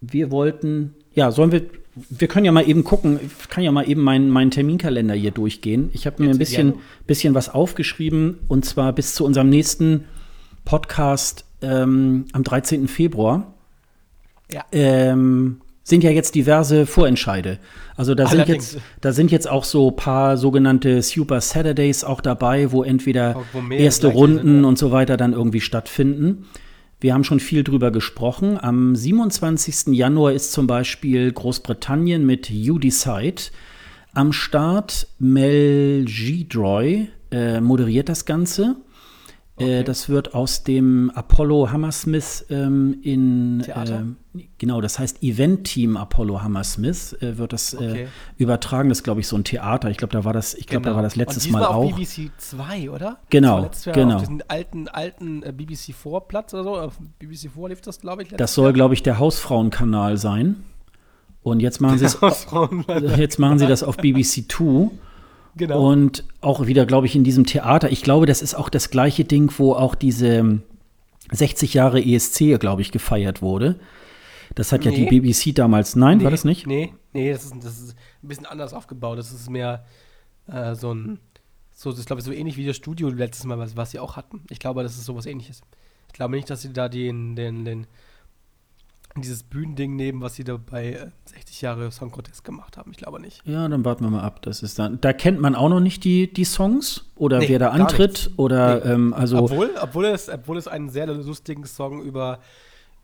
wir 0.00 0.30
wollten, 0.30 0.94
ja, 1.14 1.30
sollen 1.30 1.52
wir, 1.52 1.62
wir 1.94 2.28
können 2.28 2.44
ja 2.44 2.52
mal 2.52 2.68
eben 2.68 2.84
gucken, 2.84 3.20
ich 3.22 3.48
kann 3.48 3.62
ja 3.62 3.70
mal 3.70 3.88
eben 3.88 4.02
meinen 4.02 4.28
mein 4.30 4.50
Terminkalender 4.50 5.14
hier 5.14 5.30
durchgehen. 5.30 5.90
Ich 5.92 6.06
habe 6.06 6.22
mir 6.22 6.30
ein 6.30 6.38
bisschen, 6.38 6.74
bisschen 7.06 7.34
was 7.34 7.48
aufgeschrieben 7.48 8.40
und 8.48 8.64
zwar 8.64 8.92
bis 8.92 9.14
zu 9.14 9.24
unserem 9.24 9.48
nächsten 9.48 10.04
Podcast 10.64 11.44
ähm, 11.60 12.26
am 12.32 12.42
13. 12.42 12.88
Februar. 12.88 13.54
Ja. 14.50 14.64
Ähm, 14.72 15.60
sind 15.84 16.04
ja 16.04 16.10
jetzt 16.10 16.34
diverse 16.34 16.86
Vorentscheide. 16.86 17.58
Also 17.96 18.14
da 18.14 18.26
sind, 18.26 18.48
jetzt, 18.48 18.78
da 19.00 19.12
sind 19.12 19.32
jetzt 19.32 19.48
auch 19.50 19.64
so 19.64 19.90
ein 19.90 19.96
paar 19.96 20.36
sogenannte 20.36 21.02
Super 21.02 21.40
Saturdays 21.40 22.04
auch 22.04 22.20
dabei, 22.20 22.70
wo 22.70 22.84
entweder 22.84 23.42
wo 23.52 23.74
erste 23.74 24.08
Runden 24.08 24.38
sind, 24.38 24.62
ja. 24.62 24.68
und 24.68 24.78
so 24.78 24.92
weiter 24.92 25.16
dann 25.16 25.32
irgendwie 25.32 25.60
stattfinden. 25.60 26.46
Wir 27.00 27.14
haben 27.14 27.24
schon 27.24 27.40
viel 27.40 27.64
drüber 27.64 27.90
gesprochen. 27.90 28.56
Am 28.60 28.94
27. 28.94 29.88
Januar 29.88 30.34
ist 30.34 30.52
zum 30.52 30.68
Beispiel 30.68 31.32
Großbritannien 31.32 32.24
mit 32.24 32.48
You 32.48 32.78
Decide 32.78 33.42
am 34.14 34.32
Start. 34.32 35.08
Mel 35.18 36.04
Gidroy 36.04 37.08
äh, 37.32 37.60
moderiert 37.60 38.08
das 38.08 38.24
Ganze. 38.24 38.76
Äh, 39.58 39.64
okay. 39.64 39.84
das 39.84 40.08
wird 40.08 40.34
aus 40.34 40.64
dem 40.64 41.12
Apollo 41.14 41.70
Hammersmith 41.70 42.46
ähm, 42.48 42.96
in 43.02 43.60
Theater? 43.62 44.06
Äh, 44.34 44.44
genau, 44.56 44.80
das 44.80 44.98
heißt 44.98 45.22
Event 45.22 45.64
Team 45.64 45.98
Apollo 45.98 46.42
Hammersmith 46.42 47.12
äh, 47.20 47.36
wird 47.36 47.52
das 47.52 47.74
äh, 47.74 47.76
okay. 47.76 48.08
übertragen. 48.38 48.88
Das 48.88 48.98
ist, 48.98 49.04
glaube 49.04 49.20
ich, 49.20 49.28
so 49.28 49.36
ein 49.36 49.44
Theater. 49.44 49.90
Ich 49.90 49.98
glaube, 49.98 50.12
da 50.12 50.24
war 50.24 50.32
das, 50.32 50.54
ich 50.54 50.66
glaube, 50.66 50.84
genau. 50.84 50.92
da 50.92 50.96
war 50.96 51.02
das 51.02 51.16
letztes 51.16 51.50
Mal 51.50 51.66
auch. 51.66 51.84
auf 51.84 51.94
BBC 51.94 52.30
2, 52.38 52.90
oder? 52.90 53.18
Genau, 53.28 53.68
genau. 53.92 54.14
Auf 54.16 54.22
diesen 54.22 54.42
alten, 54.48 54.88
alten 54.88 55.42
äh, 55.42 55.52
BBC 55.52 55.92
4 55.94 56.20
Platz 56.20 56.54
oder 56.54 56.64
so. 56.64 56.76
Auf 56.78 56.98
BBC 57.18 57.50
4 57.54 57.68
lief 57.68 57.82
das, 57.82 58.00
glaube 58.00 58.22
ich. 58.22 58.30
Das 58.30 58.54
soll, 58.54 58.72
glaube 58.72 58.94
ich, 58.94 59.02
der 59.02 59.18
Hausfrauenkanal 59.18 60.16
sein. 60.16 60.64
Und 61.42 61.60
jetzt 61.60 61.80
machen 61.80 61.98
sie 61.98 62.06
es. 62.06 62.18
jetzt 63.18 63.38
machen 63.38 63.58
sie 63.58 63.66
das 63.66 63.82
auf 63.82 63.98
BBC 63.98 64.50
2. 64.50 64.90
Genau. 65.54 65.90
Und 65.90 66.24
auch 66.40 66.66
wieder, 66.66 66.86
glaube 66.86 67.06
ich, 67.06 67.14
in 67.14 67.24
diesem 67.24 67.44
Theater. 67.44 67.90
Ich 67.90 68.02
glaube, 68.02 68.26
das 68.26 68.40
ist 68.42 68.54
auch 68.54 68.68
das 68.68 68.90
gleiche 68.90 69.24
Ding, 69.24 69.52
wo 69.58 69.74
auch 69.74 69.94
diese 69.94 70.60
60 71.30 71.74
Jahre 71.74 72.02
ESC, 72.02 72.58
glaube 72.58 72.82
ich, 72.82 72.90
gefeiert 72.90 73.42
wurde. 73.42 73.78
Das 74.54 74.72
hat 74.72 74.84
nee. 74.84 74.90
ja 74.90 75.08
die 75.10 75.20
BBC 75.20 75.54
damals. 75.54 75.96
Nein, 75.96 76.18
nee, 76.18 76.24
war 76.24 76.30
das 76.30 76.44
nicht? 76.44 76.66
Nee, 76.66 76.94
nee, 77.12 77.32
das 77.32 77.44
ist, 77.44 77.54
das 77.60 77.80
ist 77.80 77.96
ein 78.22 78.28
bisschen 78.28 78.46
anders 78.46 78.72
aufgebaut. 78.72 79.18
Das 79.18 79.32
ist 79.32 79.50
mehr 79.50 79.84
äh, 80.46 80.74
so 80.74 80.92
ein, 80.94 81.18
so, 81.72 81.90
das 81.90 82.00
ist, 82.00 82.06
glaube 82.06 82.20
ich, 82.20 82.26
so 82.26 82.32
ähnlich 82.32 82.56
wie 82.56 82.66
das 82.66 82.76
Studio 82.76 83.08
letztes 83.08 83.44
Mal, 83.44 83.58
was, 83.58 83.76
was 83.76 83.90
sie 83.90 83.98
auch 83.98 84.16
hatten. 84.16 84.42
Ich 84.50 84.58
glaube, 84.58 84.82
das 84.82 84.96
ist 84.96 85.04
sowas 85.04 85.26
ähnliches. 85.26 85.62
Ich 86.08 86.12
glaube 86.14 86.34
nicht, 86.34 86.48
dass 86.50 86.62
sie 86.62 86.72
da 86.72 86.88
den, 86.88 87.36
den, 87.36 87.64
den 87.64 87.86
dieses 89.16 89.42
Bühnending 89.42 89.96
nehmen, 89.96 90.22
was 90.22 90.34
sie 90.34 90.44
da 90.44 90.56
bei 90.56 91.10
60 91.26 91.62
äh, 91.62 91.66
Jahre 91.66 91.90
Song 91.92 92.10
Contest 92.10 92.44
gemacht 92.44 92.76
haben. 92.76 92.90
Ich 92.92 92.96
glaube 92.96 93.20
nicht. 93.20 93.42
Ja, 93.46 93.68
dann 93.68 93.84
warten 93.84 94.04
wir 94.04 94.10
mal 94.10 94.22
ab. 94.22 94.42
Das 94.42 94.62
ist 94.62 94.78
dann, 94.78 95.00
da 95.00 95.12
kennt 95.12 95.40
man 95.40 95.54
auch 95.54 95.68
noch 95.68 95.80
nicht 95.80 96.04
die, 96.04 96.32
die 96.32 96.44
Songs 96.44 97.04
oder 97.16 97.40
nee, 97.40 97.48
wer 97.48 97.58
da 97.58 97.70
antritt 97.70 98.30
oder 98.36 98.76
nee. 98.84 98.90
ähm, 98.90 99.14
also. 99.14 99.38
Obwohl, 99.38 99.70
obwohl, 99.80 100.06
es, 100.06 100.28
obwohl 100.28 100.56
es 100.56 100.66
einen 100.66 100.88
sehr 100.88 101.06
lustigen 101.06 101.64
Song 101.66 102.02
über 102.02 102.38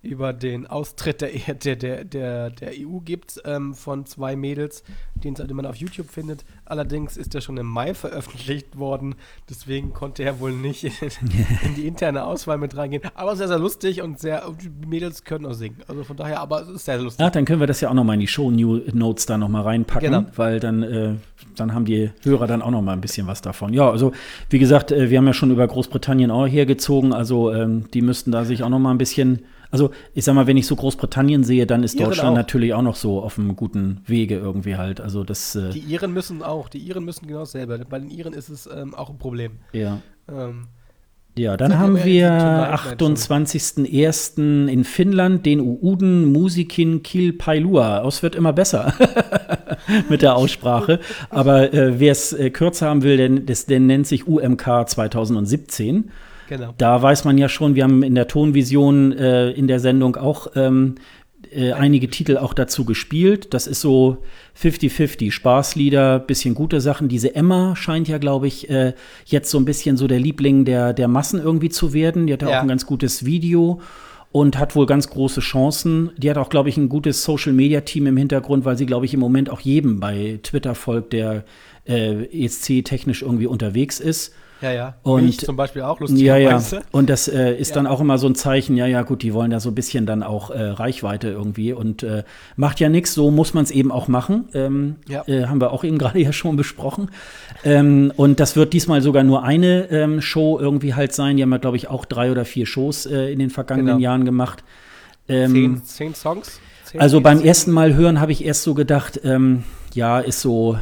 über 0.02 0.32
den 0.32 0.66
Austritt 0.66 1.20
der, 1.20 1.34
e 1.34 1.40
der, 1.64 1.76
der, 1.76 2.04
der, 2.04 2.50
der 2.50 2.70
EU 2.78 2.98
gibt 3.00 3.40
ähm, 3.44 3.74
von 3.74 4.06
zwei 4.06 4.36
Mädels, 4.36 4.84
den, 5.14 5.34
man 5.52 5.66
auf 5.66 5.76
YouTube 5.76 6.08
findet. 6.08 6.44
Allerdings 6.64 7.16
ist 7.16 7.34
er 7.34 7.40
schon 7.40 7.56
im 7.56 7.66
Mai 7.66 7.94
veröffentlicht 7.94 8.78
worden, 8.78 9.16
deswegen 9.50 9.92
konnte 9.92 10.22
er 10.22 10.38
wohl 10.40 10.52
nicht 10.52 10.84
in, 10.84 10.92
in 11.66 11.74
die 11.74 11.86
interne 11.86 12.24
Auswahl 12.24 12.58
mit 12.58 12.76
reingehen. 12.76 13.02
Aber 13.14 13.34
sehr, 13.36 13.48
sehr 13.48 13.58
lustig 13.58 14.02
und 14.02 14.20
sehr, 14.20 14.44
die 14.62 14.86
Mädels 14.86 15.24
können 15.24 15.46
auch 15.46 15.54
singen. 15.54 15.78
Also 15.88 16.04
von 16.04 16.16
daher, 16.16 16.40
aber 16.40 16.62
es 16.62 16.68
ist 16.68 16.84
sehr, 16.84 16.96
sehr 16.96 17.04
lustig. 17.04 17.24
Ach, 17.26 17.30
dann 17.30 17.44
können 17.44 17.60
wir 17.60 17.66
das 17.66 17.80
ja 17.80 17.90
auch 17.90 17.94
nochmal 17.94 18.14
in 18.14 18.20
die 18.20 18.28
Show-Notes 18.28 19.26
da 19.26 19.36
nochmal 19.36 19.62
reinpacken, 19.62 20.12
genau. 20.12 20.26
weil 20.36 20.60
dann, 20.60 20.82
äh, 20.82 21.14
dann 21.56 21.74
haben 21.74 21.84
die 21.84 22.10
Hörer 22.22 22.46
dann 22.46 22.62
auch 22.62 22.70
nochmal 22.70 22.94
ein 22.94 23.00
bisschen 23.00 23.26
was 23.26 23.42
davon. 23.42 23.72
Ja, 23.72 23.90
also 23.90 24.12
wie 24.50 24.60
gesagt, 24.60 24.92
äh, 24.92 25.10
wir 25.10 25.18
haben 25.18 25.26
ja 25.26 25.32
schon 25.32 25.50
über 25.50 25.66
Großbritannien 25.66 26.30
auch 26.30 26.46
hergezogen, 26.46 27.12
also 27.12 27.52
ähm, 27.52 27.90
die 27.92 28.02
müssten 28.02 28.30
da 28.30 28.44
sich 28.44 28.62
auch 28.62 28.68
nochmal 28.68 28.94
ein 28.94 28.98
bisschen 28.98 29.40
also 29.70 29.90
ich 30.14 30.24
sag 30.24 30.34
mal, 30.34 30.46
wenn 30.46 30.56
ich 30.56 30.66
so 30.66 30.76
Großbritannien 30.76 31.44
sehe, 31.44 31.66
dann 31.66 31.82
ist 31.82 31.94
Iren 31.94 32.06
Deutschland 32.06 32.30
auch. 32.30 32.36
natürlich 32.36 32.74
auch 32.74 32.82
noch 32.82 32.96
so 32.96 33.22
auf 33.22 33.38
einem 33.38 33.56
guten 33.56 34.00
Wege 34.06 34.36
irgendwie 34.36 34.76
halt. 34.76 35.00
Also 35.00 35.24
das. 35.24 35.54
Äh 35.54 35.70
die 35.70 35.80
Iren 35.80 36.12
müssen 36.12 36.42
auch, 36.42 36.68
die 36.68 36.78
Iren 36.78 37.04
müssen 37.04 37.26
genau 37.26 37.40
dasselbe. 37.40 37.84
Bei 37.88 37.98
den 37.98 38.10
Iren 38.10 38.32
ist 38.32 38.48
es 38.48 38.66
ähm, 38.66 38.94
auch 38.94 39.10
ein 39.10 39.18
Problem. 39.18 39.58
Ja. 39.72 40.00
Ähm, 40.28 40.68
ja, 41.38 41.56
dann 41.56 41.78
haben 41.78 42.04
wir 42.04 42.32
28.01. 42.32 44.66
in 44.66 44.82
Finnland 44.82 45.46
den 45.46 45.60
Uuden 45.60 46.32
Musikin 46.32 47.04
Kil 47.04 47.32
Pailua. 47.32 48.00
Aus 48.00 48.24
wird 48.24 48.34
immer 48.34 48.52
besser 48.52 48.92
mit 50.08 50.22
der 50.22 50.34
Aussprache. 50.34 50.98
Aber 51.30 51.72
äh, 51.72 52.00
wer 52.00 52.10
es 52.10 52.32
äh, 52.32 52.50
kürzer 52.50 52.88
haben 52.88 53.04
will, 53.04 53.16
denn, 53.16 53.46
das, 53.46 53.66
der 53.66 53.78
nennt 53.78 54.08
sich 54.08 54.26
UMK 54.26 54.88
2017. 54.88 56.10
Genau. 56.48 56.74
Da 56.78 57.00
weiß 57.02 57.24
man 57.24 57.38
ja 57.38 57.48
schon, 57.48 57.74
wir 57.74 57.84
haben 57.84 58.02
in 58.02 58.14
der 58.14 58.26
Tonvision 58.26 59.12
äh, 59.12 59.50
in 59.50 59.68
der 59.68 59.80
Sendung 59.80 60.16
auch 60.16 60.48
ähm, 60.56 60.94
äh, 61.50 61.72
einige 61.72 62.08
Titel 62.08 62.36
auch 62.36 62.54
dazu 62.54 62.84
gespielt. 62.84 63.54
Das 63.54 63.66
ist 63.66 63.80
so 63.80 64.18
50-50, 64.60 65.30
Spaßlieder, 65.30 66.18
bisschen 66.18 66.54
gute 66.54 66.80
Sachen. 66.80 67.08
Diese 67.08 67.34
Emma 67.34 67.76
scheint 67.76 68.08
ja, 68.08 68.18
glaube 68.18 68.48
ich, 68.48 68.68
äh, 68.70 68.94
jetzt 69.26 69.50
so 69.50 69.58
ein 69.58 69.64
bisschen 69.64 69.96
so 69.96 70.06
der 70.06 70.18
Liebling 70.18 70.64
der, 70.64 70.92
der 70.92 71.06
Massen 71.06 71.40
irgendwie 71.40 71.68
zu 71.68 71.92
werden. 71.92 72.26
Die 72.26 72.32
hat 72.32 72.42
ja 72.42 72.48
auch 72.48 72.62
ein 72.62 72.68
ganz 72.68 72.86
gutes 72.86 73.24
Video 73.24 73.80
und 74.32 74.58
hat 74.58 74.74
wohl 74.74 74.86
ganz 74.86 75.08
große 75.08 75.40
Chancen. 75.40 76.10
Die 76.16 76.28
hat 76.28 76.38
auch, 76.38 76.50
glaube 76.50 76.68
ich, 76.68 76.76
ein 76.76 76.88
gutes 76.88 77.22
Social-Media-Team 77.24 78.06
im 78.06 78.16
Hintergrund, 78.16 78.64
weil 78.64 78.76
sie, 78.76 78.86
glaube 78.86 79.06
ich, 79.06 79.14
im 79.14 79.20
Moment 79.20 79.48
auch 79.50 79.60
jedem 79.60 80.00
bei 80.00 80.40
Twitter 80.42 80.74
folgt, 80.74 81.12
der 81.12 81.44
äh, 81.86 82.24
ESC-technisch 82.24 83.22
irgendwie 83.22 83.46
unterwegs 83.46 84.00
ist. 84.00 84.34
Ja, 84.60 84.72
ja. 84.72 84.94
Und 85.02 85.26
Mich 85.26 85.38
zum 85.38 85.56
Beispiel 85.56 85.82
auch 85.82 86.00
Ja, 86.00 86.36
ja. 86.36 86.50
lustigerweise. 86.50 86.80
Und 86.90 87.08
das 87.10 87.28
äh, 87.28 87.54
ist 87.54 87.68
Ja. 87.70 87.74
dann 87.76 87.86
auch 87.86 88.00
immer 88.00 88.18
so 88.18 88.26
ein 88.26 88.34
Zeichen, 88.34 88.76
ja, 88.76 88.86
ja, 88.86 89.02
gut, 89.02 89.22
die 89.22 89.32
wollen 89.32 89.50
da 89.50 89.60
so 89.60 89.68
ein 89.70 89.74
bisschen 89.74 90.04
dann 90.06 90.22
auch 90.22 90.50
äh, 90.50 90.60
Reichweite 90.62 91.28
irgendwie 91.28 91.72
und 91.72 92.02
äh, 92.02 92.24
macht 92.56 92.80
ja 92.80 92.88
nichts, 92.88 93.14
so 93.14 93.30
muss 93.30 93.54
man 93.54 93.64
es 93.64 93.70
eben 93.70 93.92
auch 93.92 94.08
machen. 94.08 94.48
Ähm, 94.54 94.96
Ja. 95.08 95.22
äh, 95.28 95.46
haben 95.46 95.60
wir 95.60 95.72
auch 95.72 95.84
eben 95.84 95.98
gerade 95.98 96.18
ja 96.20 96.32
schon 96.32 96.56
besprochen. 96.56 97.10
Ähm, 97.64 98.12
und 98.16 98.40
das 98.40 98.56
wird 98.56 98.72
diesmal 98.72 99.00
sogar 99.02 99.22
nur 99.22 99.44
eine 99.44 99.90
ähm, 99.90 100.20
Show 100.20 100.58
irgendwie 100.58 100.94
halt 100.94 101.12
sein. 101.12 101.36
Die 101.36 101.42
haben 101.42 101.52
ja, 101.52 101.58
glaube 101.58 101.76
ich, 101.76 101.88
auch 101.88 102.04
drei 102.04 102.30
oder 102.32 102.44
vier 102.44 102.66
Shows 102.66 103.06
äh, 103.06 103.32
in 103.32 103.38
den 103.38 103.50
vergangenen 103.50 103.86
Genau. 103.96 103.98
Jahren 104.00 104.24
gemacht. 104.24 104.64
Ähm, 105.28 105.52
Zehn, 105.52 105.84
zehn 105.84 106.14
Songs. 106.14 106.60
Zehn 106.84 107.00
also 107.00 107.20
beim 107.20 107.40
ersten 107.42 107.70
Mal 107.70 107.94
hören 107.94 108.18
habe 108.20 108.32
ich 108.32 108.44
erst 108.44 108.62
so 108.62 108.74
gedacht, 108.74 109.20
ähm, 109.22 109.62
ja, 109.94 110.18
ist 110.20 110.40
so, 110.40 110.78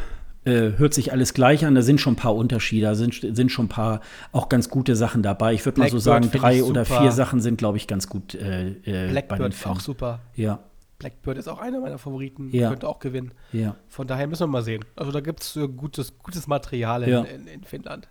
äh, 0.46 0.78
hört 0.78 0.94
sich 0.94 1.12
alles 1.12 1.34
gleich 1.34 1.66
an. 1.66 1.74
Da 1.74 1.82
sind 1.82 2.00
schon 2.00 2.14
ein 2.14 2.16
paar 2.16 2.34
Unterschiede, 2.34 2.86
da 2.86 2.94
sind, 2.94 3.14
sind 3.14 3.50
schon 3.50 3.66
ein 3.66 3.68
paar 3.68 4.00
auch 4.32 4.48
ganz 4.48 4.70
gute 4.70 4.96
Sachen 4.96 5.22
dabei. 5.22 5.52
Ich 5.54 5.64
würde 5.64 5.80
mal 5.80 5.90
so 5.90 5.98
sagen, 5.98 6.30
drei 6.30 6.62
oder 6.64 6.84
vier 6.84 7.10
Sachen 7.12 7.40
sind, 7.40 7.58
glaube 7.58 7.76
ich, 7.76 7.86
ganz 7.86 8.08
gut 8.08 8.34
äh, 8.34 8.68
äh, 8.84 9.08
Blackbird 9.10 9.52
ist 9.52 9.66
auch 9.66 9.80
super. 9.80 10.20
Ja, 10.34 10.60
Blackbird 10.98 11.36
ist 11.38 11.48
auch 11.48 11.58
einer 11.60 11.80
meiner 11.80 11.98
Favoriten. 11.98 12.48
Ja. 12.52 12.70
Könnte 12.70 12.88
auch 12.88 13.00
gewinnen. 13.00 13.32
ja. 13.52 13.76
Von 13.88 14.06
daher 14.06 14.26
müssen 14.26 14.44
wir 14.44 14.46
mal 14.46 14.62
sehen. 14.62 14.84
Also 14.96 15.12
da 15.12 15.20
gibt 15.20 15.42
es 15.42 15.56
äh, 15.56 15.68
gutes, 15.68 16.16
gutes 16.18 16.46
Material 16.46 17.02
in, 17.02 17.10
Ja. 17.10 17.20
in, 17.22 17.46
in 17.46 17.64
Finnland. 17.64 18.08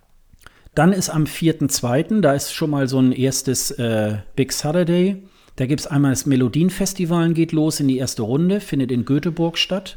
Dann 0.74 0.92
ist 0.92 1.08
am 1.08 1.24
4.2., 1.24 2.20
da 2.20 2.34
ist 2.34 2.52
schon 2.52 2.68
mal 2.70 2.86
so 2.86 2.98
ein 3.00 3.12
erstes 3.12 3.70
äh, 3.72 4.18
Big 4.36 4.52
Saturday. 4.52 5.22
Da 5.56 5.64
gibt 5.64 5.80
es 5.80 5.86
einmal 5.86 6.12
das 6.12 6.26
Melodienfestival, 6.26 7.32
geht 7.32 7.52
los 7.52 7.80
in 7.80 7.88
die 7.88 7.96
erste 7.96 8.22
Runde, 8.22 8.60
findet 8.60 8.92
in 8.92 9.04
Göteborg 9.06 9.56
statt. 9.56 9.96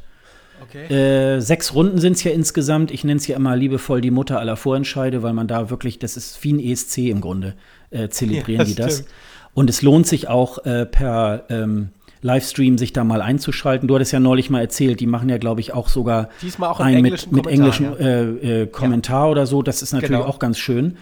Okay. 0.64 0.86
Äh, 0.94 1.40
sechs 1.42 1.74
Runden 1.74 2.00
sind 2.00 2.14
es 2.14 2.24
ja 2.24 2.32
insgesamt. 2.32 2.92
Ich 2.92 3.04
nenne 3.04 3.18
es 3.18 3.28
ja 3.28 3.36
immer 3.36 3.56
liebevoll 3.56 4.02
die 4.02 4.12
Mutter 4.12 4.40
aller 4.40 4.56
Vorentscheide, 4.58 5.24
weil 5.24 5.34
man 5.34 5.48
da 5.48 5.70
wirklich, 5.70 6.00
das 6.00 6.18
ist 6.18 6.44
wie 6.44 6.54
ein 6.54 6.60
ESC 6.60 7.10
im 7.10 7.22
Grunde, 7.22 7.56
äh, 7.92 8.10
zelebrieren 8.10 8.62
Ja, 8.62 8.66
die 8.66 8.76
das. 8.76 8.94
stimmt. 8.96 9.10
Und 9.54 9.70
es 9.70 9.82
lohnt 9.82 10.08
sich 10.08 10.28
auch 10.28 10.60
äh, 10.66 10.86
per 10.86 11.46
ähm, 11.50 11.90
Livestream 12.22 12.78
sich 12.78 12.94
da 12.94 13.04
mal 13.04 13.22
einzuschalten. 13.22 13.88
Du 13.88 13.96
hattest 13.96 14.12
ja 14.12 14.20
neulich 14.20 14.50
mal 14.50 14.60
erzählt, 14.60 15.00
die 15.00 15.08
machen 15.08 15.30
ja, 15.30 15.38
glaube 15.38 15.62
ich, 15.62 15.74
auch 15.74 15.88
sogar 15.90 16.30
Diesmal 16.42 16.70
auch 16.70 16.80
im 16.80 16.86
ein 16.88 16.94
mit, 17.02 17.06
englischen 17.06 17.36
mit 17.36 17.48
englischem 17.48 17.86
ja. 17.86 17.96
äh, 17.96 18.62
äh, 18.62 18.68
Kommentar 18.68 19.30
oder 19.30 19.48
so. 19.48 19.62
Das 19.62 19.82
ist 19.82 19.94
natürlich 19.94 20.18
Genau. 20.18 20.26
auch 20.30 20.40
ganz 20.40 20.58
schön, 20.60 20.98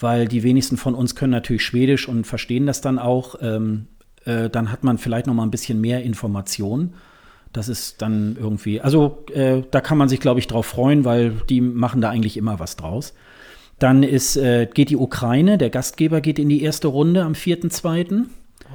weil 0.00 0.26
die 0.26 0.42
wenigsten 0.42 0.76
von 0.78 0.94
uns 0.94 1.14
können 1.14 1.32
natürlich 1.32 1.64
Schwedisch 1.64 2.08
und 2.08 2.26
verstehen 2.26 2.66
das 2.66 2.80
dann 2.80 2.98
auch. 2.98 3.36
Ähm, 3.42 3.86
äh, 4.24 4.48
dann 4.48 4.72
hat 4.72 4.82
man 4.84 4.98
vielleicht 4.98 5.26
noch 5.26 5.34
mal 5.34 5.42
ein 5.42 5.50
bisschen 5.50 5.80
mehr 5.80 6.02
Information. 6.02 6.94
Das 7.52 7.68
ist 7.68 8.00
dann 8.00 8.36
irgendwie, 8.40 8.80
also 8.80 9.24
äh, 9.34 9.62
da 9.70 9.80
kann 9.80 9.98
man 9.98 10.08
sich, 10.08 10.20
glaube 10.20 10.40
ich, 10.40 10.46
drauf 10.46 10.66
freuen, 10.66 11.04
weil 11.04 11.32
die 11.48 11.60
machen 11.60 12.00
da 12.00 12.08
eigentlich 12.08 12.36
immer 12.36 12.58
was 12.58 12.76
draus. 12.76 13.14
Dann 13.78 14.02
ist, 14.02 14.36
äh, 14.36 14.68
geht 14.72 14.90
die 14.90 14.96
Ukraine, 14.96 15.58
der 15.58 15.68
Gastgeber 15.68 16.20
geht 16.20 16.38
in 16.38 16.48
die 16.48 16.62
erste 16.62 16.88
Runde 16.88 17.24
am 17.24 17.32
4.2. 17.32 18.24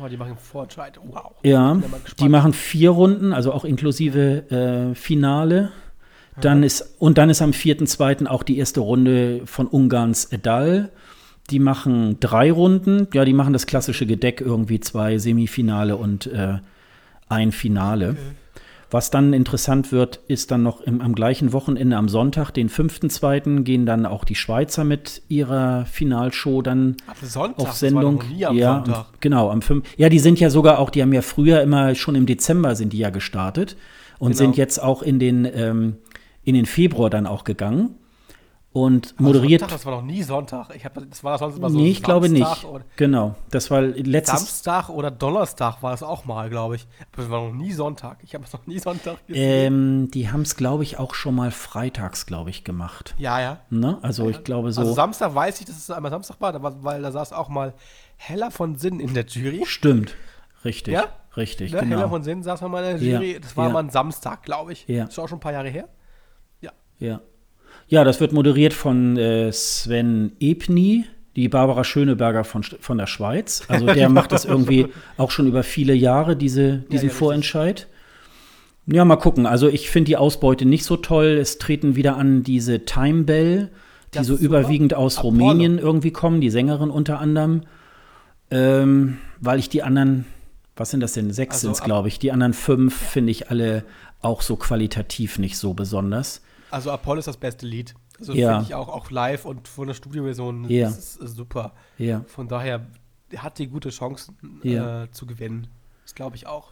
Oh, 0.03 0.07
die 0.07 0.17
machen 0.17 0.37
Vorentscheid. 0.37 0.99
Wow. 1.03 1.31
Ja, 1.43 1.81
die 2.19 2.29
machen 2.29 2.53
vier 2.53 2.91
Runden, 2.91 3.33
also 3.33 3.51
auch 3.51 3.65
inklusive 3.65 4.91
äh, 4.91 4.95
Finale. 4.95 5.71
Dann 6.39 6.61
ist, 6.61 6.95
und 6.99 7.17
dann 7.17 7.29
ist 7.31 7.41
am 7.41 7.51
4.2. 7.51 8.27
auch 8.27 8.43
die 8.43 8.59
erste 8.59 8.81
Runde 8.81 9.41
von 9.45 9.65
Ungarns 9.65 10.25
Edal. 10.25 10.91
Die 11.49 11.59
machen 11.59 12.19
drei 12.19 12.51
Runden. 12.51 13.07
Ja, 13.13 13.25
die 13.25 13.33
machen 13.33 13.53
das 13.53 13.65
klassische 13.65 14.05
Gedeck 14.05 14.41
irgendwie 14.41 14.79
zwei 14.79 15.17
Semifinale 15.17 15.97
und 15.97 16.27
äh, 16.27 16.59
ein 17.29 17.51
Finale. 17.51 18.17
Was 18.89 19.11
dann 19.11 19.33
interessant 19.33 19.91
wird, 19.91 20.21
ist 20.27 20.49
dann 20.51 20.63
noch 20.63 20.79
im, 20.81 21.01
am 21.01 21.13
gleichen 21.13 21.51
Wochenende 21.51 21.97
am 21.97 22.07
Sonntag, 22.07 22.51
den 22.51 22.69
5.2., 22.69 23.63
gehen 23.63 23.85
dann 23.85 24.05
auch 24.05 24.23
die 24.23 24.35
Schweizer 24.35 24.85
mit 24.85 25.21
ihrer 25.27 25.85
Finalshow 25.85 26.61
dann 26.61 26.95
Sonntag, 27.21 27.59
auf 27.59 27.73
Sendung. 27.73 28.21
am 28.45 28.55
ja, 28.55 28.75
Sonntag. 28.85 29.07
genau, 29.19 29.49
am 29.51 29.61
5. 29.61 29.85
Ja, 29.97 30.07
die 30.07 30.19
sind 30.19 30.39
ja 30.39 30.49
sogar 30.49 30.79
auch, 30.79 30.89
die 30.89 31.01
haben 31.01 31.11
ja 31.11 31.21
früher 31.21 31.61
immer 31.61 31.95
schon 31.95 32.15
im 32.15 32.25
Dezember 32.25 32.75
sind 32.75 32.93
die 32.93 32.99
ja 32.99 33.09
gestartet 33.09 33.75
und 34.19 34.31
Genau. 34.31 34.37
sind 34.37 34.57
jetzt 34.57 34.81
auch 34.81 35.01
in 35.01 35.19
den, 35.19 35.43
ähm, 35.53 35.97
in 36.45 36.55
den 36.55 36.65
Februar 36.65 37.09
dann 37.09 37.27
auch 37.27 37.43
gegangen 37.43 37.95
und 38.83 39.19
moderiert. 39.19 39.61
Sonntag, 39.61 39.75
das 39.77 39.85
war 39.85 39.95
noch 39.95 40.03
nie 40.03 40.21
Sonntag. 40.21 40.75
Ich 40.75 40.85
hab, 40.85 40.93
das 41.09 41.23
war 41.23 41.37
sonst 41.39 41.57
immer 41.57 41.69
so 41.69 41.77
nee, 41.77 41.89
ich 41.89 42.03
glaube 42.03 42.29
nicht. 42.29 42.63
Oder, 42.63 42.83
Genau, 42.95 43.35
das 43.49 43.71
war 43.71 43.81
letztes. 43.81 44.39
Samstag 44.39 44.89
oder 44.89 45.09
Donnerstag 45.09 45.81
war 45.81 45.93
es 45.93 46.03
auch 46.03 46.25
mal, 46.25 46.49
glaube 46.49 46.75
ich. 46.75 46.87
Aber 47.13 47.23
es 47.23 47.29
war 47.29 47.41
noch 47.47 47.53
nie 47.53 47.71
Sonntag. 47.71 48.19
Ich 48.23 48.35
habe 48.35 48.43
es 48.43 48.53
noch 48.53 48.67
nie 48.67 48.79
Sonntag 48.79 49.25
gesehen. 49.25 49.73
Ähm, 49.73 50.11
die 50.11 50.29
haben 50.31 50.41
es, 50.41 50.55
glaube 50.55 50.83
ich, 50.83 50.99
auch 50.99 51.15
schon 51.15 51.35
mal 51.35 51.51
freitags, 51.51 52.25
glaube 52.25 52.49
ich, 52.51 52.63
gemacht. 52.63 53.15
ja, 53.17 53.39
ja. 53.41 53.59
Ne? 53.69 53.97
Also 54.01 54.29
ich 54.29 54.43
glaube 54.43 54.71
so. 54.71 54.81
Also 54.81 54.93
Samstag 54.93 55.33
weiß 55.33 55.59
ich, 55.59 55.65
dass 55.65 55.77
es 55.77 55.89
einmal 55.89 56.11
Samstag 56.11 56.39
war, 56.39 56.83
weil 56.83 57.01
da 57.01 57.11
saß 57.11 57.33
auch 57.33 57.49
mal 57.49 57.73
Heller 58.17 58.51
von 58.51 58.75
Sinn 58.75 58.99
in 58.99 59.13
der 59.13 59.25
Jury. 59.25 59.63
Stimmt. 59.65 60.15
Richtig. 60.65 60.93
Ja? 60.93 61.05
Richtig, 61.35 61.71
Ne? 61.71 61.79
Heller 61.81 61.95
genau. 61.97 62.09
von 62.09 62.23
Sinn 62.23 62.41
saß 62.43 62.61
mal 62.61 62.83
in 62.83 62.99
der 62.99 63.07
Ja, 63.07 63.19
Jury. 63.19 63.39
Das 63.39 63.55
war 63.57 63.67
ja. 63.67 63.73
mal 63.73 63.79
ein 63.83 63.89
Samstag, 63.89 64.43
glaube 64.43 64.73
ich. 64.73 64.87
Ja. 64.87 65.05
Das 65.05 65.13
ist 65.13 65.19
auch 65.19 65.27
schon 65.27 65.37
ein 65.37 65.41
paar 65.41 65.53
Jahre 65.53 65.69
her. 65.69 65.87
Ja. 66.61 66.71
Ja, 66.99 67.21
das 68.03 68.19
wird 68.19 68.33
moderiert 68.33 68.73
von 68.73 69.17
äh, 69.17 69.51
Sven 69.51 70.33
Ebni, 70.39 71.05
die 71.35 71.47
Barbara 71.47 71.83
Schöneberger 71.83 72.43
von, 72.43 72.63
von 72.63 72.97
der 72.97 73.07
Schweiz. 73.07 73.63
Also 73.67 73.85
der 73.93 74.09
macht 74.09 74.31
das 74.31 74.45
irgendwie 74.45 74.87
auch 75.17 75.31
schon 75.31 75.47
über 75.47 75.63
viele 75.63 75.93
Jahre, 75.93 76.35
diese, 76.35 76.77
diesen 76.77 76.91
ja, 76.91 76.99
richtig. 77.01 77.13
Vorentscheid. 77.13 77.87
Ja, 78.87 79.05
mal 79.05 79.17
gucken. 79.17 79.45
Also 79.45 79.67
ich 79.67 79.89
finde 79.89 80.07
die 80.07 80.17
Ausbeute 80.17 80.65
nicht 80.65 80.83
so 80.85 80.97
toll. 80.97 81.37
Es 81.39 81.57
treten 81.57 81.95
wieder 81.95 82.17
an 82.17 82.43
diese 82.43 82.85
Time 82.85 83.23
Bell, 83.23 83.69
die 84.13 84.17
Das 84.17 84.27
so 84.27 84.35
überwiegend 84.35 84.93
aus 84.93 85.17
Apollo. 85.17 85.31
Rumänien 85.31 85.77
irgendwie 85.77 86.11
kommen, 86.11 86.41
die 86.41 86.49
Sängerin 86.49 86.89
unter 86.89 87.19
anderem. 87.19 87.61
Ähm, 88.49 89.17
weil 89.41 89.59
ich 89.59 89.67
die 89.69 89.83
anderen, 89.83 90.25
was 90.75 90.89
sind 90.89 91.01
das 91.01 91.13
denn? 91.13 91.31
Sechs 91.31 91.55
Also 91.55 91.67
sind 91.67 91.73
es, 91.73 91.83
glaube 91.83 92.07
ich. 92.07 92.17
Die 92.19 92.31
anderen 92.31 92.53
fünf 92.53 92.95
finde 92.95 93.31
ich 93.31 93.49
alle 93.49 93.83
auch 94.21 94.41
so 94.41 94.55
qualitativ 94.55 95.37
nicht 95.37 95.57
so 95.57 95.73
besonders. 95.73 96.41
Also 96.71 96.91
Apollo 96.91 97.19
ist 97.19 97.27
das 97.27 97.37
beste 97.37 97.65
Lied. 97.65 97.93
Also 98.19 98.33
Ja. 98.33 98.53
finde 98.53 98.65
ich 98.65 98.75
auch, 98.75 98.87
auch 98.89 99.11
live 99.11 99.45
und 99.45 99.67
von 99.67 99.87
der 99.87 99.93
Studioversion 99.93 100.69
Ja. 100.69 100.89
ist 100.89 101.13
super. 101.13 101.73
Ja. 101.97 102.23
Von 102.27 102.47
daher 102.47 102.85
hat 103.37 103.59
die 103.59 103.67
gute 103.67 103.89
Chancen 103.89 104.37
Ja. 104.63 105.03
äh, 105.03 105.11
zu 105.11 105.25
gewinnen. 105.25 105.67
Das 106.03 106.15
glaube 106.15 106.35
ich 106.35 106.47
auch. 106.47 106.71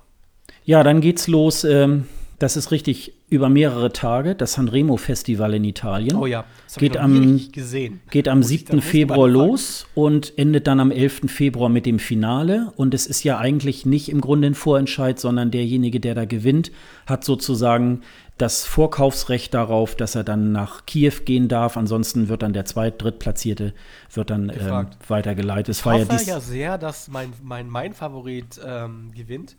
Ja, 0.64 0.84
dann 0.84 1.02
geht's 1.02 1.28
los. 1.28 1.64
Ähm, 1.64 2.08
das 2.40 2.58
ist 2.58 2.72
richtig 2.72 3.14
über 3.30 3.50
mehrere 3.50 3.92
Tage. 3.92 4.36
Das 4.36 4.54
Sanremo 4.54 4.98
Festival 4.98 5.54
in 5.54 5.64
Italien. 5.64 6.16
Oh 6.16 6.26
ja, 6.26 6.46
das 6.66 6.76
Geht 6.76 6.96
ich 6.96 7.02
am- 7.02 7.52
gesehen. 7.52 8.02
Geht 8.12 8.28
am 8.28 8.40
Muss 8.40 8.50
ich 8.52 8.60
7. 8.62 8.68
dann- 8.68 8.76
muss 8.78 8.86
ich 8.86 8.92
mal 8.92 8.92
Februar 8.92 9.28
los 9.30 9.88
und 9.96 10.38
endet 10.38 10.68
dann 10.68 10.80
am 10.80 10.92
11. 10.92 11.28
Februar 11.30 11.70
mit 11.70 11.86
dem 11.86 12.00
Finale. 12.00 12.72
Und 12.76 12.94
es 12.94 13.08
ist 13.08 13.24
ja 13.24 13.38
eigentlich 13.38 13.86
nicht 13.86 14.10
im 14.10 14.22
Grunde 14.22 14.48
ein 14.48 14.56
Vorentscheid, 14.56 15.20
sondern 15.20 15.50
derjenige, 15.52 16.00
der 16.00 16.14
da 16.16 16.26
gewinnt, 16.26 16.72
hat 17.08 17.24
sozusagen 17.24 18.02
das 18.38 18.66
Vorkaufsrecht 18.66 19.54
darauf, 19.54 19.96
dass 19.96 20.14
er 20.16 20.26
dann 20.26 20.52
nach 20.52 20.86
Kiew 20.86 21.14
gehen 21.24 21.48
darf. 21.48 21.78
Ansonsten 21.78 22.28
wird 22.28 22.42
dann 22.42 22.52
der 22.52 22.66
zweit-, 22.66 23.02
drittplatzierte 23.02 23.74
wird 24.14 24.30
dann 24.30 24.50
ähm, 24.50 24.88
weitergeleitet. 25.08 25.70
Es 25.70 25.80
Ich 25.80 25.86
ja 25.86 25.92
hoffe 25.94 26.08
dies, 26.12 26.26
ja 26.26 26.40
sehr, 26.42 26.78
dass 26.78 27.08
mein, 27.08 27.32
mein, 27.42 27.70
mein 27.70 27.94
Favorit 27.94 28.60
ähm, 28.66 29.12
gewinnt. 29.16 29.56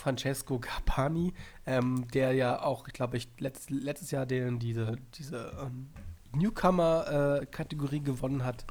Francesco 0.00 0.58
Capani, 0.58 1.34
ähm, 1.66 2.06
der 2.12 2.32
ja 2.32 2.62
auch, 2.62 2.84
glaube 2.84 3.16
ich, 3.16 3.28
letzt, 3.38 3.70
letztes 3.70 4.10
Jahr 4.10 4.26
den, 4.26 4.58
diese, 4.58 4.96
diese 5.14 5.52
ähm, 5.62 5.90
Newcomer-Kategorie 6.32 8.00
gewonnen 8.00 8.44
hat. 8.44 8.64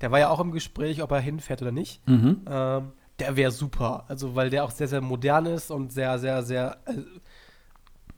Der 0.00 0.10
war 0.10 0.18
ja 0.18 0.28
auch 0.28 0.40
im 0.40 0.52
Gespräch, 0.52 1.02
ob 1.02 1.10
er 1.12 1.20
hinfährt 1.20 1.62
oder 1.62 1.72
nicht. 1.72 2.06
Mhm. 2.06 2.42
Ähm, 2.46 2.92
der 3.18 3.36
wäre 3.36 3.50
super. 3.50 4.04
Also, 4.08 4.34
weil 4.34 4.50
der 4.50 4.64
auch 4.64 4.70
sehr, 4.70 4.88
sehr 4.88 5.00
modern 5.00 5.46
ist 5.46 5.70
und 5.70 5.92
sehr, 5.92 6.18
sehr, 6.18 6.42
sehr 6.42 6.78
äh, 6.86 7.02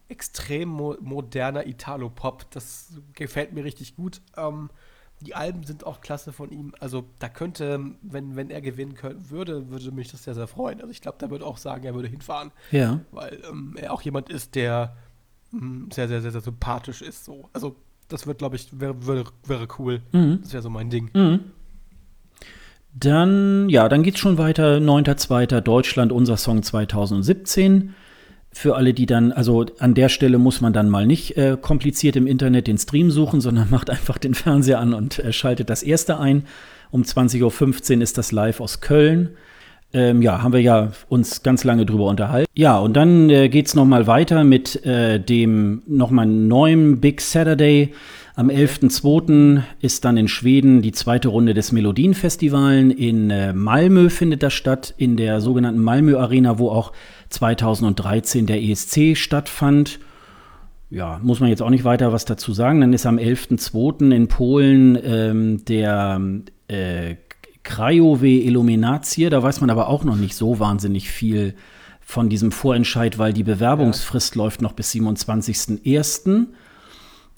extrem 0.08 0.68
mo 0.68 0.96
moderner 1.00 1.66
Italo-Pop. 1.66 2.50
Das 2.50 3.00
gefällt 3.14 3.52
mir 3.52 3.64
richtig 3.64 3.96
gut. 3.96 4.20
Ähm, 4.36 4.70
die 5.22 5.34
Alben 5.34 5.64
sind 5.64 5.84
auch 5.86 6.00
klasse 6.00 6.32
von 6.32 6.50
ihm. 6.50 6.74
Also, 6.80 7.04
da 7.18 7.28
könnte, 7.28 7.80
wenn, 8.02 8.36
wenn 8.36 8.50
er 8.50 8.60
gewinnen 8.60 8.94
können, 8.94 9.30
würde, 9.30 9.70
würde 9.70 9.90
mich 9.92 10.10
das 10.10 10.24
sehr, 10.24 10.34
sehr 10.34 10.46
freuen. 10.46 10.80
Also, 10.80 10.90
ich 10.90 11.00
glaube, 11.00 11.18
der 11.18 11.30
würde 11.30 11.46
auch 11.46 11.56
sagen, 11.56 11.84
er 11.84 11.94
würde 11.94 12.08
hinfahren, 12.08 12.50
Ja. 12.70 13.00
weil 13.10 13.40
ähm, 13.48 13.74
er 13.76 13.92
auch 13.92 14.02
jemand 14.02 14.28
ist, 14.30 14.54
der 14.54 14.96
mh, 15.52 15.94
sehr, 15.94 16.08
sehr, 16.08 16.20
sehr, 16.22 16.32
sehr 16.32 16.40
sympathisch 16.40 17.02
ist. 17.02 17.24
So. 17.24 17.48
Also, 17.52 17.76
das 18.08 18.26
wird, 18.26 18.38
glaube 18.38 18.56
ich, 18.56 18.78
wäre 18.80 19.06
wäre 19.06 19.24
wäre 19.46 19.68
cool. 19.78 20.02
Mhm. 20.12 20.40
Das 20.42 20.52
wäre 20.52 20.62
so 20.62 20.70
mein 20.70 20.90
Ding. 20.90 21.10
Mhm. 21.14 21.40
Dann, 22.94 23.68
ja, 23.70 23.88
dann 23.88 24.02
geht's 24.02 24.18
schon 24.18 24.36
weiter. 24.36 24.76
9.2. 24.76 25.60
Deutschland, 25.62 26.12
unser 26.12 26.36
Song 26.36 26.62
2017. 26.62 27.94
Für 28.54 28.76
alle, 28.76 28.92
die 28.92 29.06
dann, 29.06 29.32
also 29.32 29.64
an 29.78 29.94
der 29.94 30.08
Stelle 30.10 30.38
muss 30.38 30.60
man 30.60 30.72
dann 30.72 30.90
mal 30.90 31.06
nicht 31.06 31.36
äh, 31.36 31.56
kompliziert 31.60 32.16
im 32.16 32.26
Internet 32.26 32.66
den 32.66 32.78
Stream 32.78 33.10
suchen, 33.10 33.40
sondern 33.40 33.68
macht 33.70 33.90
einfach 33.90 34.18
den 34.18 34.34
Fernseher 34.34 34.78
an 34.78 34.94
und 34.94 35.18
äh, 35.18 35.32
schaltet 35.32 35.70
das 35.70 35.82
erste 35.82 36.18
ein. 36.18 36.44
Um 36.90 37.02
20.15 37.02 37.96
Uhr 37.96 38.02
ist 38.02 38.18
das 38.18 38.32
live 38.32 38.60
aus 38.60 38.80
Köln. 38.80 39.30
Ähm, 39.94 40.22
ja, 40.22 40.42
haben 40.42 40.52
wir 40.52 40.60
ja 40.60 40.92
uns 41.08 41.42
ganz 41.42 41.64
lange 41.64 41.84
drüber 41.84 42.06
unterhalten. 42.06 42.50
Ja, 42.54 42.78
und 42.78 42.94
dann 42.94 43.28
äh, 43.28 43.48
geht 43.48 43.66
es 43.66 43.74
nochmal 43.74 44.06
weiter 44.06 44.42
mit 44.44 44.84
äh, 44.86 45.18
dem 45.18 45.82
nochmal 45.86 46.26
neuen 46.26 47.00
Big 47.00 47.20
Saturday. 47.20 47.92
Am 48.34 48.48
11.02. 48.48 49.62
ist 49.80 50.06
dann 50.06 50.16
in 50.16 50.26
Schweden 50.26 50.80
die 50.80 50.92
zweite 50.92 51.28
Runde 51.28 51.52
des 51.52 51.70
Melodienfestivalen. 51.70 52.90
In 52.90 53.28
äh, 53.28 53.52
Malmö 53.52 54.08
findet 54.08 54.42
das 54.42 54.54
statt, 54.54 54.94
in 54.96 55.18
der 55.18 55.42
sogenannten 55.42 55.82
Malmö 55.82 56.18
Arena, 56.18 56.58
wo 56.58 56.70
auch 56.70 56.92
2013 57.28 58.46
der 58.46 58.62
ESC 58.62 59.18
stattfand. 59.18 60.00
Ja, 60.88 61.20
muss 61.22 61.40
man 61.40 61.50
jetzt 61.50 61.60
auch 61.60 61.68
nicht 61.68 61.84
weiter 61.84 62.12
was 62.14 62.24
dazu 62.24 62.54
sagen. 62.54 62.80
Dann 62.80 62.94
ist 62.94 63.04
am 63.04 63.18
11.02. 63.18 64.14
in 64.14 64.28
Polen 64.28 64.98
ähm, 65.04 65.64
der 65.66 66.20
äh, 66.68 67.16
Krajowe 67.64 68.26
Illuminatie. 68.26 69.28
Da 69.28 69.42
weiß 69.42 69.60
man 69.60 69.68
aber 69.68 69.88
auch 69.88 70.04
noch 70.04 70.16
nicht 70.16 70.36
so 70.36 70.58
wahnsinnig 70.58 71.10
viel 71.10 71.54
von 72.00 72.30
diesem 72.30 72.50
Vorentscheid, 72.50 73.18
weil 73.18 73.34
die 73.34 73.44
Bewerbungsfrist 73.44 74.36
ja. 74.36 74.42
läuft 74.42 74.62
noch 74.62 74.72
bis 74.72 74.90
27.01. 74.92 76.46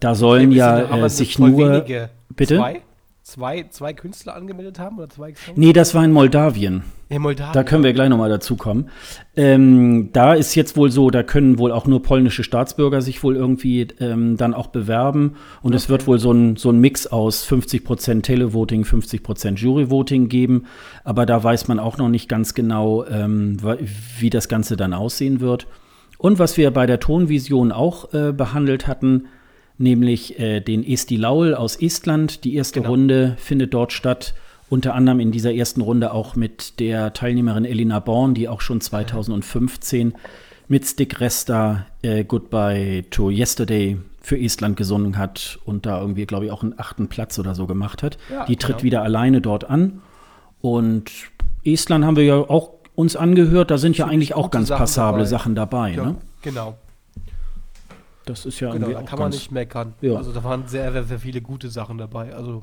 Da 0.04 0.14
sollen 0.14 0.52
ja 0.52 1.02
äh, 1.02 1.08
sich 1.08 1.38
nur. 1.38 1.56
Wenige. 1.56 2.10
Bitte? 2.28 2.56
Zwei? 2.56 2.82
Zwei, 3.22 3.64
zwei 3.70 3.94
Künstler 3.94 4.36
angemeldet 4.36 4.78
haben 4.78 4.98
oder 4.98 5.08
zwei 5.08 5.32
Songs? 5.32 5.56
Nee, 5.56 5.72
das 5.72 5.94
war 5.94 6.04
in 6.04 6.12
Moldawien. 6.12 6.84
In 7.08 7.22
Moldawien. 7.22 7.54
Da 7.54 7.64
können 7.64 7.82
wir 7.82 7.94
gleich 7.94 8.10
nochmal 8.10 8.28
dazu 8.28 8.54
kommen. 8.56 8.90
Ähm, 9.34 10.10
da 10.12 10.34
ist 10.34 10.54
jetzt 10.56 10.76
wohl 10.76 10.90
so, 10.90 11.08
da 11.08 11.22
können 11.22 11.58
wohl 11.58 11.72
auch 11.72 11.86
nur 11.86 12.02
polnische 12.02 12.44
Staatsbürger 12.44 13.00
sich 13.00 13.22
wohl 13.22 13.34
irgendwie 13.34 13.88
ähm, 13.98 14.36
dann 14.36 14.52
auch 14.52 14.66
bewerben. 14.66 15.36
Und 15.62 15.68
okay. 15.68 15.76
es 15.76 15.88
wird 15.88 16.06
wohl 16.06 16.18
so 16.18 16.32
ein, 16.32 16.56
so 16.56 16.68
ein 16.68 16.80
Mix 16.80 17.06
aus 17.06 17.48
50% 17.48 18.20
Televoting, 18.20 18.82
50% 18.82 19.54
Juryvoting 19.54 20.28
geben. 20.28 20.66
Aber 21.02 21.24
da 21.24 21.42
weiß 21.42 21.66
man 21.68 21.78
auch 21.78 21.96
noch 21.96 22.10
nicht 22.10 22.28
ganz 22.28 22.52
genau, 22.52 23.06
ähm, 23.06 23.56
wie 24.18 24.28
das 24.28 24.50
Ganze 24.50 24.76
dann 24.76 24.92
aussehen 24.92 25.40
wird. 25.40 25.66
Und 26.18 26.38
was 26.38 26.58
wir 26.58 26.70
bei 26.72 26.84
der 26.84 27.00
Tonvision 27.00 27.72
auch 27.72 28.12
äh, 28.12 28.32
behandelt 28.32 28.86
hatten, 28.86 29.28
nämlich 29.78 30.38
äh, 30.38 30.60
den 30.60 30.86
Esti 30.86 31.16
Laul 31.16 31.54
aus 31.54 31.76
Estland. 31.76 32.44
Die 32.44 32.54
erste 32.54 32.80
genau. 32.80 32.90
Runde 32.90 33.36
findet 33.38 33.74
dort 33.74 33.92
statt. 33.92 34.34
Unter 34.70 34.94
anderem 34.94 35.20
in 35.20 35.30
dieser 35.30 35.52
ersten 35.54 35.82
Runde 35.82 36.12
auch 36.12 36.36
mit 36.36 36.80
der 36.80 37.12
Teilnehmerin 37.12 37.64
Elina 37.64 38.00
Born, 38.00 38.34
die 38.34 38.48
auch 38.48 38.60
schon 38.60 38.80
2015 38.80 40.14
mit 40.68 40.86
Stick 40.86 41.20
Resta 41.20 41.86
äh, 42.02 42.24
Goodbye 42.24 43.04
to 43.10 43.30
Yesterday 43.30 43.98
für 44.20 44.38
Estland 44.38 44.76
gesungen 44.76 45.18
hat 45.18 45.58
und 45.66 45.84
da 45.84 46.00
irgendwie, 46.00 46.24
glaube 46.24 46.46
ich, 46.46 46.50
auch 46.50 46.62
einen 46.62 46.78
achten 46.78 47.08
Platz 47.08 47.38
oder 47.38 47.54
so 47.54 47.66
gemacht 47.66 48.02
hat. 48.02 48.16
Ja, 48.30 48.46
die 48.46 48.56
tritt 48.56 48.78
genau. 48.78 48.84
wieder 48.84 49.02
alleine 49.02 49.42
dort 49.42 49.68
an. 49.68 50.00
Und 50.62 51.10
Estland 51.62 52.06
haben 52.06 52.16
wir 52.16 52.24
ja 52.24 52.36
auch 52.36 52.70
uns 52.94 53.16
angehört, 53.16 53.70
da 53.70 53.76
sind 53.76 53.98
ja 53.98 54.06
eigentlich 54.06 54.34
auch 54.34 54.50
ganz 54.50 54.68
Sachen 54.68 54.78
passable 54.78 55.18
dabei. 55.18 55.28
Sachen 55.28 55.54
dabei. 55.54 55.90
Ja, 55.92 56.04
ne? 56.06 56.16
Genau. 56.42 56.78
Das 58.24 58.46
ist 58.46 58.60
ja 58.60 58.72
genau, 58.72 58.88
da 58.88 59.02
kann 59.02 59.18
man 59.18 59.30
nicht 59.30 59.50
meckern. 59.50 59.94
Ja. 60.00 60.16
Also 60.16 60.32
da 60.32 60.42
waren 60.44 60.66
sehr, 60.66 60.92
sehr, 60.92 61.04
sehr 61.04 61.18
viele 61.18 61.40
gute 61.40 61.68
Sachen 61.68 61.98
dabei. 61.98 62.34
Also 62.34 62.62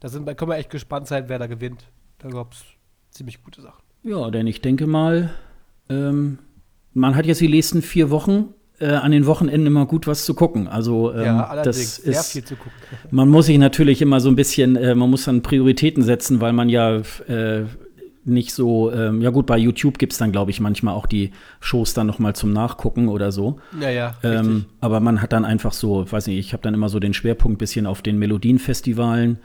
da, 0.00 0.08
sind, 0.08 0.24
können 0.36 0.50
wir 0.50 0.56
echt 0.56 0.70
gespannt 0.70 1.06
sein, 1.06 1.24
wer 1.28 1.38
da 1.38 1.46
gewinnt. 1.46 1.84
Da 2.18 2.28
gab 2.28 2.52
es 2.52 2.64
ziemlich 3.10 3.42
gute 3.42 3.62
Sachen. 3.62 3.82
Ja, 4.02 4.30
denn 4.30 4.46
ich 4.46 4.60
denke 4.60 4.86
mal, 4.86 5.30
ähm, 5.88 6.38
man 6.94 7.14
hat 7.14 7.26
jetzt 7.26 7.40
die 7.40 7.48
nächsten 7.48 7.82
vier 7.82 8.10
Wochen 8.10 8.54
äh, 8.80 8.86
an 8.86 9.12
den 9.12 9.26
Wochenenden 9.26 9.66
immer 9.66 9.86
gut 9.86 10.06
was 10.06 10.24
zu 10.24 10.34
gucken. 10.34 10.68
Also 10.68 11.12
ähm, 11.12 11.24
ja, 11.24 11.46
allerdings, 11.46 11.76
das 11.76 11.98
ist, 11.98 12.04
sehr 12.04 12.22
viel 12.22 12.44
zu 12.44 12.56
gucken. 12.56 12.72
Man 13.10 13.28
muss 13.28 13.46
sich 13.46 13.58
natürlich 13.58 14.02
immer 14.02 14.20
so 14.20 14.28
ein 14.28 14.36
bisschen, 14.36 14.76
äh, 14.76 14.94
man 14.94 15.10
muss 15.10 15.24
dann 15.24 15.42
Prioritäten 15.42 16.02
setzen, 16.02 16.40
weil 16.40 16.52
man 16.52 16.68
ja 16.68 16.96
äh, 16.96 17.64
nicht 18.28 18.52
so, 18.52 18.92
ähm, 18.92 19.20
ja 19.20 19.30
gut, 19.30 19.46
bei 19.46 19.58
YouTube 19.58 19.98
gibt 19.98 20.12
es 20.12 20.18
dann, 20.18 20.32
glaube 20.32 20.50
ich, 20.50 20.60
manchmal 20.60 20.94
auch 20.94 21.06
die 21.06 21.32
Shows 21.60 21.94
dann 21.94 22.06
noch 22.06 22.18
mal 22.18 22.34
zum 22.34 22.52
Nachgucken 22.52 23.08
oder 23.08 23.32
so. 23.32 23.58
Ja, 23.80 23.90
ja. 23.90 24.14
Ähm, 24.22 24.66
aber 24.80 25.00
man 25.00 25.22
hat 25.22 25.32
dann 25.32 25.44
einfach 25.44 25.72
so, 25.72 26.10
weiß 26.10 26.26
nicht, 26.28 26.38
ich 26.38 26.52
habe 26.52 26.62
dann 26.62 26.74
immer 26.74 26.88
so 26.88 27.00
den 27.00 27.14
Schwerpunkt 27.14 27.58
bisschen 27.58 27.86
auf 27.86 28.02
den 28.02 28.18
Melodienfestivalen. 28.18 29.38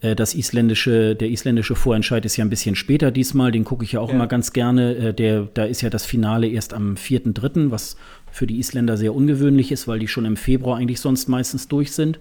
Äh, 0.00 0.16
das 0.16 0.34
isländische, 0.34 1.14
der 1.14 1.30
isländische 1.30 1.74
Vorentscheid 1.74 2.24
ist 2.24 2.36
ja 2.36 2.44
ein 2.44 2.50
bisschen 2.50 2.76
später 2.76 3.10
diesmal, 3.10 3.52
den 3.52 3.64
gucke 3.64 3.84
ich 3.84 3.92
ja 3.92 4.00
auch 4.00 4.08
ja. 4.08 4.14
immer 4.14 4.26
ganz 4.26 4.52
gerne. 4.52 4.94
Äh, 4.96 5.14
der, 5.14 5.48
da 5.54 5.64
ist 5.64 5.82
ja 5.82 5.90
das 5.90 6.06
Finale 6.06 6.48
erst 6.48 6.74
am 6.74 6.94
4.3., 6.94 7.70
was 7.70 7.96
für 8.30 8.46
die 8.46 8.58
Isländer 8.58 8.96
sehr 8.96 9.14
ungewöhnlich 9.14 9.72
ist, 9.72 9.88
weil 9.88 9.98
die 9.98 10.08
schon 10.08 10.24
im 10.24 10.36
Februar 10.36 10.78
eigentlich 10.78 11.00
sonst 11.00 11.28
meistens 11.28 11.68
durch 11.68 11.92
sind. 11.92 12.20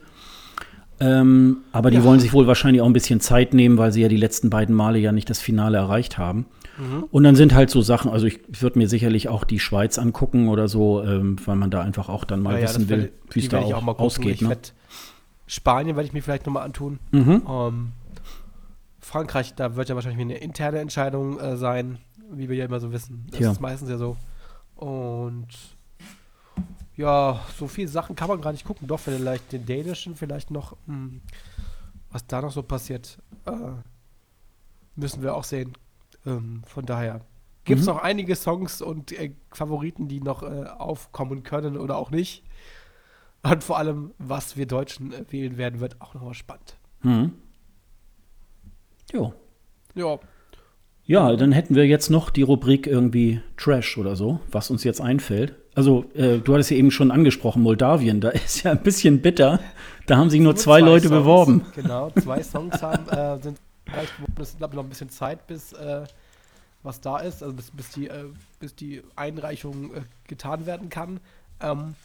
Ähm, 0.99 1.57
aber 1.71 1.91
die 1.91 1.97
ja. 1.97 2.03
wollen 2.03 2.19
sich 2.19 2.33
wohl 2.33 2.47
wahrscheinlich 2.47 2.81
auch 2.81 2.85
ein 2.85 2.93
bisschen 2.93 3.21
Zeit 3.21 3.53
nehmen, 3.53 3.77
weil 3.77 3.91
sie 3.91 4.01
ja 4.01 4.07
die 4.09 4.17
letzten 4.17 4.49
beiden 4.49 4.75
Male 4.75 4.99
ja 4.99 5.11
nicht 5.11 5.29
das 5.29 5.39
Finale 5.39 5.77
erreicht 5.77 6.17
haben. 6.17 6.45
Mhm. 6.77 7.05
Und 7.11 7.23
dann 7.23 7.35
sind 7.35 7.53
halt 7.53 7.69
so 7.69 7.81
Sachen, 7.81 8.11
also 8.11 8.25
ich 8.25 8.39
würde 8.61 8.79
mir 8.79 8.87
sicherlich 8.89 9.29
auch 9.29 9.43
die 9.43 9.59
Schweiz 9.59 9.97
angucken 9.97 10.49
oder 10.49 10.67
so, 10.67 11.03
ähm, 11.03 11.37
weil 11.45 11.55
man 11.55 11.71
da 11.71 11.81
einfach 11.81 12.09
auch 12.09 12.25
dann 12.25 12.41
mal 12.41 12.55
ja, 12.55 12.63
wissen 12.63 12.83
ja, 12.83 12.89
will, 12.89 13.11
wie 13.31 13.39
es 13.39 13.49
da 13.49 13.59
auch, 13.59 13.87
auch 13.87 13.99
ausgeht. 13.99 14.41
Ne? 14.41 14.57
Spanien 15.47 15.95
werde 15.95 16.07
ich 16.07 16.13
mir 16.13 16.21
vielleicht 16.21 16.45
nochmal 16.45 16.63
antun. 16.63 16.99
Mhm. 17.11 17.43
Ähm, 17.47 17.91
Frankreich, 18.99 19.55
da 19.55 19.75
wird 19.75 19.89
ja 19.89 19.95
wahrscheinlich 19.95 20.21
eine 20.21 20.37
interne 20.37 20.79
Entscheidung 20.79 21.39
äh, 21.39 21.57
sein, 21.57 21.97
wie 22.31 22.49
wir 22.49 22.55
ja 22.55 22.65
immer 22.65 22.79
so 22.79 22.91
wissen. 22.91 23.25
Das 23.31 23.39
ist 23.39 23.61
meistens 23.61 23.89
ja 23.89 23.97
so. 23.97 24.17
Und 24.75 25.47
ja, 26.99 27.39
so 27.57 27.69
viele 27.69 27.87
Sachen 27.87 28.17
kann 28.17 28.27
man 28.27 28.41
gar 28.41 28.51
nicht 28.51 28.65
gucken. 28.65 28.85
Doch, 28.85 28.99
vielleicht 28.99 29.53
den 29.53 29.65
dänischen, 29.65 30.17
vielleicht 30.17 30.51
noch, 30.51 30.73
mh, 30.85 30.95
hm, 30.95 31.21
was 32.11 32.27
da 32.27 32.41
noch 32.41 32.51
so 32.51 32.61
passiert, 32.61 33.19
äh, 33.45 33.51
müssen 34.97 35.23
wir 35.23 35.33
auch 35.33 35.45
sehen. 35.45 35.77
Ähm, 36.25 36.61
von 36.65 36.85
daher 36.85 37.21
gibt 37.63 37.79
es 37.79 37.87
mhm. 37.87 37.93
noch 37.93 38.01
einige 38.01 38.35
Songs 38.35 38.81
und 38.81 39.13
äh, 39.13 39.31
Favoriten, 39.53 40.09
die 40.09 40.19
noch 40.19 40.43
äh, 40.43 40.65
aufkommen 40.65 41.43
können 41.43 41.77
oder 41.77 41.95
auch 41.95 42.11
nicht. 42.11 42.43
Und 43.43 43.63
vor 43.63 43.77
allem, 43.77 44.11
was 44.17 44.57
wir 44.57 44.65
Deutschen 44.65 45.13
äh, 45.13 45.23
wählen 45.29 45.57
werden, 45.57 45.79
wird 45.79 46.01
auch 46.01 46.13
nochmal 46.15 46.33
spannend. 46.33 46.75
Mhm. 47.03 47.31
Jo. 49.13 49.33
Ja. 49.95 50.19
Ja, 51.05 51.33
dann 51.37 51.53
hätten 51.53 51.75
wir 51.75 51.87
jetzt 51.87 52.09
noch 52.09 52.29
die 52.29 52.41
Rubrik 52.41 52.87
irgendwie 52.87 53.41
Trash 53.55 53.97
oder 53.97 54.17
so, 54.17 54.41
was 54.51 54.69
uns 54.69 54.83
jetzt 54.83 54.99
einfällt. 54.99 55.55
Also, 55.75 56.05
äh, 56.13 56.39
du 56.39 56.53
hattest 56.53 56.71
ja 56.71 56.77
eben 56.77 56.91
schon 56.91 57.11
angesprochen, 57.11 57.61
Moldawien, 57.61 58.21
da 58.21 58.29
ist 58.29 58.63
ja 58.63 58.71
ein 58.71 58.83
bisschen 58.83 59.21
bitter. 59.21 59.59
Da 60.07 60.17
haben 60.17 60.29
sich 60.29 60.39
nur, 60.39 60.53
nur 60.53 60.55
zwei, 60.55 60.79
zwei, 60.79 60.85
Leute 60.85 61.07
Songs, 61.07 61.19
beworben. 61.19 61.65
Genau, 61.75 62.11
zwei 62.11 62.43
Songs 62.43 62.81
haben, 62.81 63.07
äh, 63.09 63.41
sind 63.41 63.59
erreicht 63.85 64.15
geworden. 64.17 64.33
Es 64.41 64.49
ist, 64.49 64.57
glaube 64.57 64.73
ich, 64.73 64.75
noch 64.75 64.83
ein 64.83 64.89
bisschen 64.89 65.09
Zeit, 65.09 65.45
bis 65.47 65.73
äh, 65.73 66.03
was 66.83 67.01
da 67.01 67.17
ist, 67.19 67.43
also 67.43 67.53
bis, 67.55 67.71
bis, 67.71 67.89
die, 67.91 68.07
äh, 68.07 68.25
bis 68.59 68.75
die 68.75 69.01
Einreichung 69.15 69.93
äh, 69.93 70.01
getan 70.27 70.65
werden 70.65 70.89
kann. 70.89 71.19
Ähm, 71.61 71.95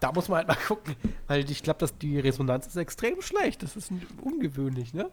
da 0.00 0.12
muss 0.12 0.28
man 0.28 0.38
halt 0.38 0.48
mal 0.48 0.56
gucken, 0.66 0.94
weil 1.28 1.48
ich 1.50 1.62
glaube, 1.62 1.78
dass 1.78 1.96
die 1.96 2.18
Resonanz 2.18 2.66
ist 2.66 2.76
extrem 2.76 3.20
schlecht. 3.20 3.62
Das 3.62 3.76
ist 3.76 3.92
ungewöhnlich, 4.22 4.94
ne? 4.94 5.06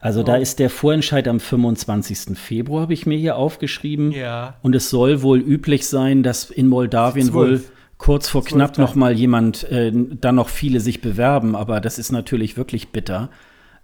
Also 0.00 0.22
da 0.22 0.36
ist 0.36 0.58
der 0.58 0.70
Vorentscheid 0.70 1.28
am 1.28 1.40
25. 1.40 2.38
Februar, 2.38 2.82
habe 2.82 2.94
ich 2.94 3.06
mir 3.06 3.18
hier 3.18 3.36
aufgeschrieben. 3.36 4.12
Ja. 4.12 4.54
Und 4.62 4.74
es 4.74 4.88
soll 4.88 5.22
wohl 5.22 5.40
üblich 5.40 5.86
sein, 5.86 6.22
dass 6.22 6.50
in 6.50 6.68
Moldawien 6.68 7.28
12. 7.30 7.34
wohl 7.34 7.62
kurz 7.98 8.28
vor 8.28 8.42
12 8.42 8.54
knapp 8.54 8.78
noch 8.78 8.94
mal 8.94 9.12
jemand, 9.12 9.64
äh, 9.64 9.92
dann 9.94 10.36
noch 10.36 10.48
viele 10.48 10.80
sich 10.80 11.02
bewerben. 11.02 11.54
Aber 11.54 11.80
das 11.80 11.98
ist 11.98 12.10
natürlich 12.10 12.56
wirklich 12.56 12.88
bitter, 12.88 13.28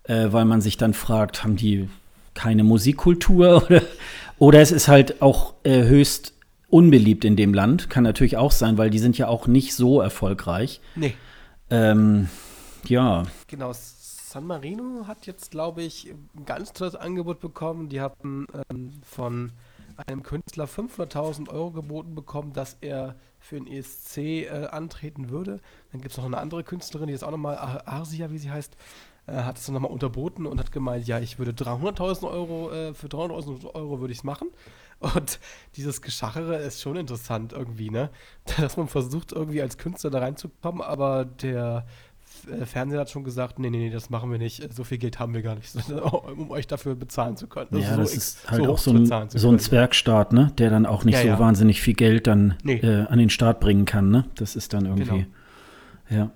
äh, 0.05 0.28
weil 0.31 0.47
man 0.47 0.62
sich 0.62 0.78
dann 0.78 0.95
fragt, 0.95 1.45
haben 1.45 1.57
die 1.57 1.89
keine 2.33 2.65
Musikkultur 2.65 3.62
oder, 3.69 3.83
oder 4.39 4.61
es 4.61 4.73
ist 4.73 4.89
halt 4.89 5.20
auch 5.20 5.55
äh, 5.65 5.85
höchst 5.85 6.33
unbeliebt 6.69 7.25
in 7.25 7.37
dem 7.37 7.55
Land. 7.55 7.91
Kann 7.91 8.05
natürlich 8.05 8.37
auch 8.37 8.53
sein, 8.53 8.79
weil 8.79 8.91
die 8.91 8.99
sind 8.99 9.19
ja 9.19 9.29
auch 9.29 9.47
nicht 9.47 9.75
so 9.75 10.01
erfolgreich. 10.01 10.81
Nee. 10.95 11.15
Ähm, 11.71 12.29
ja. 12.87 13.25
Genau. 13.47 13.73
San 13.73 14.47
Marino 14.47 15.07
hat 15.07 15.27
jetzt, 15.27 15.51
glaube 15.51 15.83
ich, 15.83 16.13
ein 16.37 16.45
ganz 16.45 16.73
tolles 16.73 16.95
Angebot 16.95 17.41
bekommen. 17.41 17.89
Die 17.89 18.01
hatten 18.01 18.47
ähm, 18.71 18.91
von 19.03 19.53
einem 20.07 20.23
Künstler 20.23 20.67
500.000 20.67 21.49
Euro 21.49 21.71
geboten 21.71 22.15
bekommen, 22.15 22.53
dass 22.53 22.77
er 22.81 23.15
für 23.39 23.57
den 23.57 23.67
ESC 23.67 24.19
äh, 24.19 24.67
antreten 24.71 25.31
würde. 25.31 25.61
Dann 25.93 26.01
gibt 26.01 26.13
es 26.13 26.19
noch 26.19 26.27
eine 26.27 26.39
andere 26.39 26.65
Künstlerin, 26.65 27.07
die 27.07 27.15
ist 27.15 27.25
auch 27.25 27.31
nochmal, 27.31 27.57
Arsia, 27.57 28.31
wie 28.31 28.39
sie 28.39 28.51
heißt, 28.51 28.77
äh, 29.27 29.33
hat 29.33 29.59
es 29.59 29.67
dann 29.67 29.75
nochmal 29.75 29.91
unterboten 29.91 30.47
und 30.47 30.59
hat 30.59 30.73
gemeint, 30.73 31.07
ja, 31.07 31.19
ich 31.19 31.39
würde 31.39 31.53
300.000 31.53 32.31
Euro, 32.31 32.71
äh, 32.73 32.95
für 32.95 33.07
300.000 33.07 33.75
Euro 33.75 34.01
würde 34.01 34.13
ich 34.13 34.19
es 34.19 34.25
machen. 34.25 34.49
Und 34.98 35.40
dieses 35.77 36.01
Geschachere 36.01 36.56
ist 36.56 36.81
schon 36.81 36.97
interessant 36.97 37.52
irgendwie, 37.52 37.90
ne? 37.90 38.10
Dass 38.59 38.77
man 38.77 38.89
versucht, 38.89 39.32
irgendwie 39.32 39.60
als 39.62 39.78
Künstler 39.78 40.10
da 40.10 40.20
reinzukommen, 40.20 40.81
aber 40.81 41.24
der 41.24 41.86
äh, 42.51 42.64
Fernseher 42.64 43.01
hat 43.01 43.10
schon 43.10 43.24
gesagt, 43.24 43.59
nee, 43.59 43.70
nee, 43.70 43.78
nee, 43.78 43.90
das 43.90 44.10
machen 44.10 44.31
wir 44.31 44.39
nicht. 44.39 44.73
So 44.73 44.85
viel 44.85 44.98
Geld 44.98 45.18
haben 45.18 45.35
wir 45.35 45.43
gar 45.43 45.55
nicht, 45.55 45.74
um 46.36 46.51
euch 46.51 46.66
dafür 46.66 46.94
bezahlen 46.94 47.36
zu 47.36 47.47
können. 47.47 47.68
Ja, 47.73 47.78
ist 47.78 47.90
so 47.90 47.97
das 47.97 48.14
ist 48.14 48.51
halt 48.51 48.64
so 48.64 48.73
auch 48.73 48.78
so 48.78 48.93
ein, 48.93 49.28
so 49.28 49.48
ein 49.48 49.59
Zwergstaat, 49.59 50.32
ne? 50.32 50.52
Der 50.59 50.70
dann 50.70 50.86
auch 50.86 51.05
nicht 51.05 51.16
ja, 51.16 51.23
so 51.23 51.28
ja. 51.28 51.39
wahnsinnig 51.39 51.81
viel 51.82 51.94
Geld 51.94 52.27
dann 52.27 52.55
nee. 52.62 52.77
äh, 52.77 53.06
an 53.06 53.18
den 53.18 53.31
Start 53.31 53.60
bringen 53.60 53.85
kann, 53.85 54.10
ne? 54.10 54.24
Das 54.36 54.56
ist 54.56 54.73
dann 54.73 54.86
irgendwie, 54.86 55.05
genau. 55.05 55.24
ja. 56.09 56.31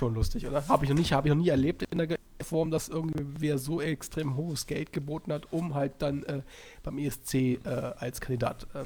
Schon 0.00 0.14
lustig, 0.14 0.46
oder? 0.46 0.66
Habe 0.66 0.86
ich 0.86 0.88
noch 0.88 0.96
nicht, 0.96 1.12
habe 1.12 1.28
ich 1.28 1.34
noch 1.34 1.42
nie 1.42 1.50
erlebt 1.50 1.82
in 1.82 1.98
der 1.98 2.16
Form, 2.40 2.70
dass 2.70 2.88
irgendwer 2.88 3.58
so 3.58 3.82
extrem 3.82 4.34
hohes 4.34 4.66
Geld 4.66 4.94
geboten 4.94 5.30
hat, 5.30 5.52
um 5.52 5.74
halt 5.74 5.92
dann 5.98 6.22
äh, 6.22 6.40
beim 6.82 6.96
ESC 6.96 7.34
äh, 7.34 7.58
als 7.98 8.18
Kandidat 8.18 8.66
äh, 8.72 8.84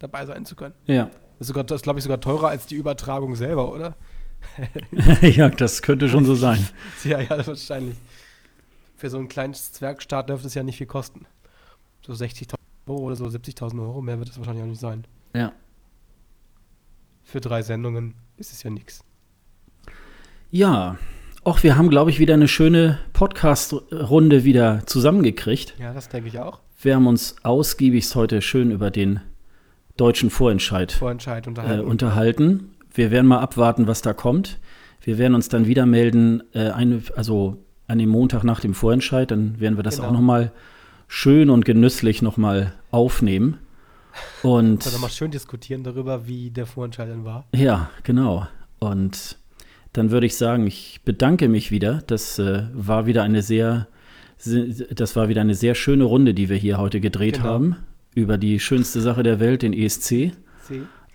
dabei 0.00 0.26
sein 0.26 0.44
zu 0.44 0.56
können. 0.56 0.74
Ja. 0.84 1.04
Das 1.04 1.12
ist, 1.40 1.46
sogar, 1.46 1.64
das 1.64 1.80
glaube 1.80 1.98
ich, 1.98 2.02
sogar 2.02 2.20
teurer 2.20 2.48
als 2.48 2.66
die 2.66 2.74
Übertragung 2.74 3.36
selber, 3.36 3.72
oder? 3.72 3.96
ja, 5.22 5.48
das 5.48 5.80
könnte 5.80 6.10
schon 6.10 6.26
so 6.26 6.34
sein. 6.34 6.68
ja, 7.04 7.20
ja, 7.20 7.46
wahrscheinlich. 7.46 7.96
Für 8.98 9.08
so 9.08 9.16
einen 9.16 9.28
kleinen 9.28 9.54
Zwergstaat 9.54 10.28
dürfte 10.28 10.46
es 10.46 10.52
ja 10.52 10.62
nicht 10.62 10.76
viel 10.76 10.86
kosten. 10.86 11.24
So 12.04 12.12
60.000 12.12 12.52
Euro 12.86 12.98
oder 12.98 13.16
so 13.16 13.24
70.000 13.24 13.80
Euro, 13.80 14.02
mehr 14.02 14.18
wird 14.18 14.28
es 14.28 14.36
wahrscheinlich 14.36 14.62
auch 14.62 14.68
nicht 14.68 14.80
sein. 14.80 15.06
Ja. 15.34 15.54
Für 17.22 17.40
drei 17.40 17.62
Sendungen 17.62 18.14
ist 18.36 18.52
es 18.52 18.62
ja 18.62 18.68
nichts. 18.68 19.02
Ja, 20.50 20.96
auch 21.44 21.62
wir 21.62 21.76
haben, 21.76 21.88
glaube 21.90 22.10
ich, 22.10 22.18
wieder 22.18 22.34
eine 22.34 22.48
schöne 22.48 22.98
Podcast-Runde 23.12 24.44
wieder 24.44 24.82
zusammengekriegt. 24.86 25.74
Ja, 25.78 25.92
das 25.92 26.08
denke 26.08 26.28
ich 26.28 26.38
auch. 26.38 26.60
Wir 26.82 26.94
haben 26.96 27.06
uns 27.06 27.36
ausgiebigst 27.42 28.14
heute 28.14 28.42
schön 28.42 28.70
über 28.70 28.90
den 28.90 29.20
deutschen 29.96 30.30
Vorentscheid, 30.30 30.92
Vorentscheid 30.92 31.46
äh, 31.46 31.50
unterhalten. 31.50 31.84
unterhalten. 31.86 32.70
Wir 32.92 33.10
werden 33.10 33.26
mal 33.26 33.38
abwarten, 33.40 33.86
was 33.86 34.02
da 34.02 34.12
kommt. 34.12 34.58
Wir 35.02 35.18
werden 35.18 35.34
uns 35.34 35.48
dann 35.48 35.66
wieder 35.66 35.86
melden, 35.86 36.42
äh, 36.52 36.70
eine, 36.70 37.02
also 37.16 37.58
an 37.86 37.98
dem 37.98 38.08
Montag 38.10 38.44
nach 38.44 38.60
dem 38.60 38.74
Vorentscheid, 38.74 39.30
dann 39.30 39.58
werden 39.60 39.76
wir 39.76 39.82
das 39.82 39.96
Genau. 39.96 40.08
auch 40.08 40.12
nochmal 40.12 40.52
schön 41.08 41.50
und 41.50 41.64
genüsslich 41.64 42.22
nochmal 42.22 42.72
aufnehmen. 42.90 43.58
Und 44.42 44.92
Dann 44.92 45.00
mal 45.00 45.08
schön 45.08 45.30
diskutieren 45.30 45.84
darüber, 45.84 46.26
wie 46.26 46.50
der 46.50 46.66
Vorentscheid 46.66 47.08
dann 47.08 47.24
war. 47.24 47.46
ja, 47.54 47.90
genau. 48.02 48.46
Und 48.80 49.36
dann 49.92 50.10
würde 50.10 50.26
ich 50.26 50.36
sagen, 50.36 50.66
ich 50.66 51.00
bedanke 51.04 51.48
mich 51.48 51.70
wieder. 51.70 52.02
Das 52.06 52.38
äh, 52.38 52.62
war 52.72 53.06
wieder 53.06 53.22
eine 53.22 53.42
sehr, 53.42 53.88
se- 54.38 54.68
das 54.94 55.16
war 55.16 55.28
wieder 55.28 55.40
eine 55.40 55.54
sehr 55.54 55.74
schöne 55.74 56.04
Runde, 56.04 56.32
die 56.34 56.48
wir 56.48 56.56
hier 56.56 56.78
heute 56.78 57.00
gedreht 57.00 57.36
Genau. 57.38 57.46
haben 57.48 57.76
über 58.14 58.38
die 58.38 58.60
schönste 58.60 59.00
Sache 59.00 59.22
der 59.22 59.40
Welt, 59.40 59.62
den 59.62 59.72
ESC. 59.72 60.08
See. 60.08 60.32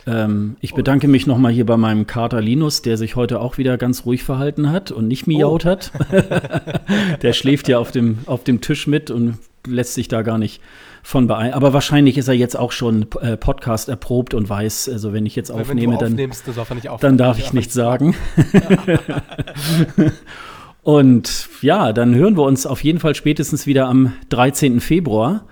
Ähm, 0.07 0.55
ich 0.61 0.73
bedanke 0.73 1.07
mich 1.07 1.25
nochmal 1.25 1.51
hier 1.51 1.65
bei 1.65 1.77
meinem 1.77 2.05
Kater 2.05 2.39
Linus, 2.41 2.81
der 2.81 2.95
sich 2.97 3.15
heute 3.15 3.39
auch 3.39 3.57
wieder 3.57 3.77
ganz 3.77 4.05
ruhig 4.05 4.23
verhalten 4.23 4.69
hat 4.71 4.91
und 4.91 5.07
nicht 5.07 5.25
miaut 5.25 5.65
Oh. 5.65 5.69
hat. 5.69 5.91
der 7.21 7.33
schläft 7.33 7.67
ja 7.67 7.79
auf 7.79 7.91
dem, 7.91 8.19
auf 8.25 8.43
dem 8.43 8.61
Tisch 8.61 8.87
mit 8.87 9.09
und 9.11 9.37
lässt 9.67 9.93
sich 9.95 10.07
da 10.07 10.21
gar 10.21 10.37
nicht 10.37 10.61
von 11.05 11.27
beein. 11.27 11.53
Aber 11.53 11.71
wahrscheinlich 11.71 12.17
ist 12.17 12.27
er 12.27 12.33
jetzt 12.33 12.57
auch 12.57 12.71
schon 12.71 13.05
äh, 13.21 13.37
Podcast 13.37 13.89
erprobt 13.89 14.33
und 14.33 14.49
weiß, 14.49 14.89
also 14.89 15.13
wenn 15.13 15.27
ich 15.27 15.35
jetzt 15.35 15.53
Weil 15.53 15.61
aufnehme, 15.61 15.97
dann, 15.99 16.13
aufnimmst, 16.13 16.47
das 16.47 16.55
darf 16.55 16.69
er 16.71 16.75
nicht 16.75 16.89
auf. 16.89 16.99
dann 16.99 17.15
darf 17.15 17.37
ich 17.37 17.53
nichts 17.53 17.75
sagen. 17.75 18.15
und 20.83 21.47
ja, 21.61 21.93
dann 21.93 22.15
hören 22.15 22.35
wir 22.37 22.43
uns 22.43 22.65
auf 22.65 22.83
jeden 22.83 22.99
Fall 22.99 23.13
spätestens 23.13 23.67
wieder 23.67 23.87
am 23.87 24.13
13. 24.29 24.79
Februar. 24.79 25.45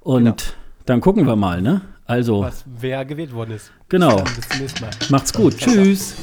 Und 0.00 0.24
Genau. 0.24 0.36
dann 0.86 1.00
gucken 1.00 1.24
wir 1.26 1.36
mal, 1.36 1.62
ne? 1.62 1.82
Also, 2.04 2.42
Was, 2.42 2.64
wer 2.80 3.04
gewählt 3.04 3.32
worden 3.32 3.52
ist. 3.52 3.70
Genau. 3.88 4.22
Bis 4.36 4.48
zum 4.48 4.60
nächsten 4.60 4.80
Mal. 4.84 4.90
macht's 5.08 5.32
gut. 5.32 5.56
Tschüss. 5.56 6.14